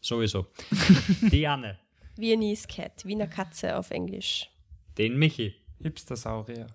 sowieso. 0.00 0.46
Diane, 1.30 1.78
Viennese 2.16 2.66
Cat, 2.68 3.04
Wiener 3.04 3.26
Katze 3.26 3.76
auf 3.76 3.90
Englisch. 3.90 4.48
den 4.96 5.18
Michi, 5.18 5.54
Hipster-Saurier. 5.82 6.68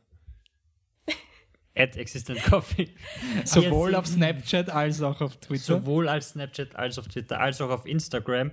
At 1.77 1.95
Existent 1.95 2.43
Coffee. 2.43 2.89
Sowohl 3.45 3.95
auf 3.95 4.07
Snapchat 4.07 4.69
als 4.69 5.01
auch 5.01 5.21
auf 5.21 5.37
Twitter. 5.37 5.63
Sowohl 5.63 6.09
als 6.09 6.29
Snapchat 6.29 6.75
als 6.75 6.97
auf 6.97 7.07
Twitter, 7.07 7.39
als 7.39 7.61
auch 7.61 7.69
auf 7.69 7.85
Instagram. 7.85 8.51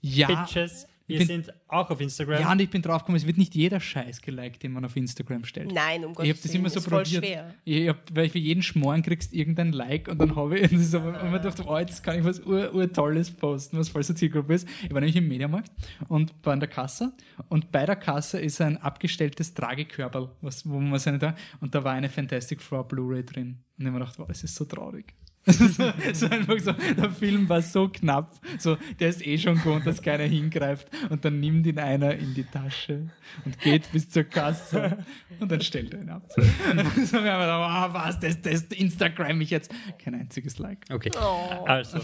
ja, 0.00 0.26
Bitches, 0.26 0.86
wir 1.06 1.18
bin- 1.18 1.26
sind 1.26 1.52
auch 1.68 1.88
auf 1.90 2.00
Instagram. 2.00 2.40
ja, 2.40 2.52
und 2.52 2.60
ich 2.60 2.70
bin 2.70 2.82
draufgekommen, 2.82 3.16
es 3.20 3.26
wird 3.26 3.38
nicht 3.38 3.54
jeder 3.54 3.80
Scheiß 3.80 4.20
geliked, 4.22 4.62
den 4.62 4.72
man 4.72 4.84
auf 4.84 4.96
Instagram 4.96 5.44
stellt. 5.44 5.72
Nein, 5.72 6.04
um 6.04 6.10
Ich 6.12 6.16
Gottes 6.16 6.30
habe 6.30 6.38
das 6.42 6.44
Willen, 6.52 6.60
immer 6.60 6.70
so 6.70 6.78
ist 6.80 6.88
voll 6.88 7.02
probiert. 7.02 7.24
schwer. 7.24 7.54
Ich 7.64 7.88
hab, 7.88 8.16
weil 8.16 8.28
für 8.28 8.38
jeden 8.38 8.62
Schmoren 8.62 9.02
kriegst 9.02 9.32
irgendein 9.32 9.72
Like 9.72 10.08
und 10.08 10.18
dann 10.18 10.34
habe 10.36 10.58
ich, 10.58 10.64
und 10.64 10.72
das 10.78 10.80
ist 10.88 10.94
aber 10.94 11.20
immer 11.20 11.38
gedacht, 11.38 11.62
oh, 11.66 11.78
jetzt 11.78 12.02
kann 12.02 12.18
ich 12.18 12.24
was 12.24 12.40
ur, 12.44 12.74
urtolles 12.74 13.30
posten, 13.30 13.78
was 13.78 13.88
voll 13.88 14.02
so 14.02 14.14
Zielgruppe 14.14 14.54
ist. 14.54 14.68
Ich 14.84 14.90
war 14.92 15.00
nämlich 15.00 15.16
im 15.16 15.28
Mediamarkt 15.28 15.70
und 16.08 16.32
war 16.42 16.54
in 16.54 16.60
der 16.60 16.68
Kasse 16.68 17.12
und 17.48 17.70
bei 17.72 17.86
der 17.86 17.96
Kasse 17.96 18.40
ist 18.40 18.60
ein 18.60 18.76
abgestelltes 18.76 19.54
Tragekörperl, 19.54 20.30
was, 20.40 20.68
wo 20.68 20.80
man 20.80 20.98
seine 20.98 21.18
da, 21.18 21.34
und 21.60 21.74
da 21.74 21.84
war 21.84 21.92
eine 21.92 22.08
Fantastic 22.08 22.60
Four 22.62 22.86
Blu-ray 22.88 23.24
drin. 23.24 23.58
Und 23.78 23.82
ich 23.82 23.86
habe 23.86 23.92
mir 23.98 23.98
gedacht, 24.00 24.18
wow, 24.18 24.26
das 24.28 24.42
ist 24.42 24.54
so 24.54 24.64
traurig. 24.64 25.14
So, 25.46 26.26
einfach 26.26 26.58
so, 26.58 26.72
der 26.72 27.10
Film 27.10 27.48
war 27.48 27.62
so 27.62 27.88
knapp, 27.88 28.34
so, 28.58 28.76
der 28.98 29.10
ist 29.10 29.24
eh 29.24 29.38
schon 29.38 29.54
gewohnt, 29.54 29.86
dass 29.86 30.02
keiner 30.02 30.24
hingreift 30.24 30.88
und 31.08 31.24
dann 31.24 31.38
nimmt 31.38 31.66
ihn 31.66 31.78
einer 31.78 32.14
in 32.14 32.34
die 32.34 32.44
Tasche 32.44 33.10
und 33.44 33.58
geht 33.60 33.90
bis 33.92 34.10
zur 34.10 34.24
Kasse 34.24 34.98
und 35.38 35.50
dann 35.50 35.60
stellt 35.60 35.94
er 35.94 36.00
ihn 36.00 36.08
ab. 36.10 36.28
so, 36.36 36.42
wir 36.42 37.32
haben 37.32 37.40
gedacht, 37.40 37.90
oh, 37.90 37.94
was, 37.94 38.20
das, 38.20 38.42
das 38.42 38.62
Instagram 38.64 39.40
ich 39.40 39.50
jetzt. 39.50 39.72
Kein 39.98 40.14
einziges 40.14 40.58
Like. 40.58 40.84
Okay. 40.90 41.10
Oh. 41.20 41.64
Also, 41.64 42.00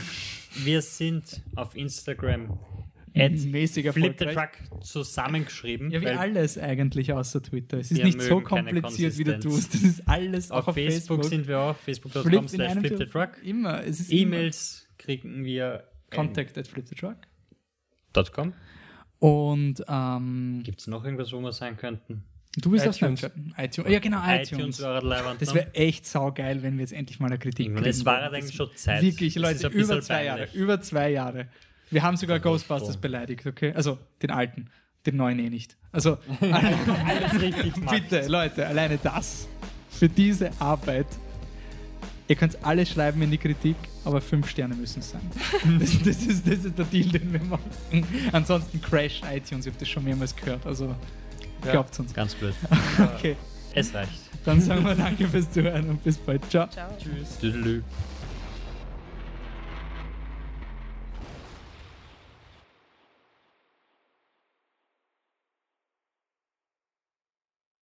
wir 0.56 0.82
sind 0.82 1.42
auf 1.56 1.74
Instagram 1.74 2.58
at 3.14 3.32
Mäßig 3.32 3.90
Flip 3.90 4.16
the. 4.18 4.26
Truck 4.26 4.50
zusammengeschrieben. 4.82 5.90
Ja, 5.90 6.00
wie 6.00 6.06
alles 6.08 6.58
eigentlich 6.58 7.12
außer 7.12 7.42
Twitter. 7.42 7.78
Es 7.78 7.90
ist 7.90 8.02
nicht 8.02 8.20
so 8.20 8.40
kompliziert, 8.40 9.18
wie 9.18 9.24
du 9.24 9.38
tust. 9.38 9.74
Das 9.74 9.82
ist 9.82 10.08
alles 10.08 10.50
auf, 10.50 10.68
auf 10.68 10.74
Facebook, 10.74 11.24
sind 11.24 11.46
wir 11.46 11.58
auch, 11.60 11.76
facebook.com 11.76 12.48
slash 12.48 12.78
flip 12.78 12.98
the 12.98 13.06
truck. 13.06 13.30
Immer. 13.44 13.84
Es 13.84 14.10
E-Mails 14.10 14.88
kriegen 14.98 15.44
wir 15.44 15.84
Contact 16.10 16.56
at 16.58 16.66
Flip 16.68 16.86
the 16.86 16.94
Truck. 16.94 17.16
.com. 18.32 18.52
Und 19.18 19.82
ähm, 19.88 20.62
Gibt 20.64 20.80
es 20.80 20.86
noch 20.86 21.04
irgendwas, 21.04 21.32
wo 21.32 21.40
wir 21.40 21.52
sein 21.52 21.76
könnten? 21.76 22.24
du 22.56 22.70
bist 22.70 22.86
auf. 22.86 22.94
Snapchat. 22.96 23.32
iTunes. 23.56 23.90
Ja, 23.90 23.98
genau, 23.98 24.18
iTunes, 24.26 24.78
iTunes. 24.78 25.02
leibend 25.04 25.40
Das 25.40 25.54
wäre 25.54 25.74
echt 25.74 26.06
saugeil, 26.06 26.62
wenn 26.62 26.74
wir 26.74 26.82
jetzt 26.82 26.92
endlich 26.92 27.18
mal 27.20 27.28
eine 27.28 27.38
Kritik 27.38 27.74
kriegen. 27.74 27.84
es 27.86 28.04
war 28.04 28.20
würden. 28.20 28.34
eigentlich 28.34 28.56
Das- 28.56 28.68
schon 28.68 28.76
Zeit. 28.76 29.02
Wirklich, 29.02 29.36
Es 29.36 29.42
Leute, 29.42 29.68
über 29.68 30.00
zwei 30.02 30.24
Jahre. 30.24 30.48
Über 30.52 30.80
zwei 30.80 31.10
Jahre. 31.10 31.48
Wir 31.92 32.02
haben 32.02 32.16
sogar 32.16 32.40
Ghostbusters 32.40 32.96
oh. 32.96 33.00
beleidigt, 33.00 33.46
okay? 33.46 33.72
Also 33.74 33.98
den 34.22 34.30
alten, 34.30 34.68
den 35.06 35.16
neuen 35.16 35.38
eh 35.38 35.50
nicht. 35.50 35.76
Also 35.92 36.16
Alles 36.40 37.40
richtig 37.40 37.74
bitte, 37.88 38.26
Leute, 38.28 38.66
alleine 38.66 38.98
das. 38.98 39.46
Für 39.90 40.08
diese 40.08 40.50
Arbeit. 40.58 41.06
Ihr 42.28 42.36
könnt 42.36 42.64
alles 42.64 42.88
schreiben 42.88 43.20
in 43.20 43.30
die 43.30 43.36
Kritik, 43.36 43.76
aber 44.04 44.22
fünf 44.22 44.48
Sterne 44.48 44.74
müssen 44.74 45.00
es 45.00 45.10
sein. 45.10 45.20
Das, 45.78 45.98
das, 46.02 46.22
ist, 46.22 46.46
das 46.48 46.64
ist 46.64 46.78
der 46.78 46.86
Deal, 46.86 47.08
den 47.08 47.32
wir 47.32 47.42
machen. 47.44 47.70
Ansonsten 48.32 48.80
crash 48.80 49.20
iTunes, 49.30 49.66
ich 49.66 49.72
habe 49.72 49.78
das 49.78 49.88
schon 49.88 50.04
mehrmals 50.04 50.34
gehört. 50.34 50.64
Also 50.64 50.94
Ja. 51.64 51.72
glaubt 51.72 51.98
uns. 52.00 52.14
Ganz 52.14 52.34
blöd. 52.34 52.54
Okay. 53.16 53.36
Es 53.74 53.94
reicht. 53.94 54.12
Dann 54.44 54.60
sagen 54.60 54.84
wir 54.84 54.94
danke 54.94 55.28
fürs 55.28 55.50
Zuhören 55.50 55.88
und 55.90 56.02
bis 56.02 56.16
bald. 56.18 56.48
Ciao. 56.50 56.68
Ciao. 56.68 56.90
Tschüss. 56.98 57.38
Tüdelü. 57.38 57.82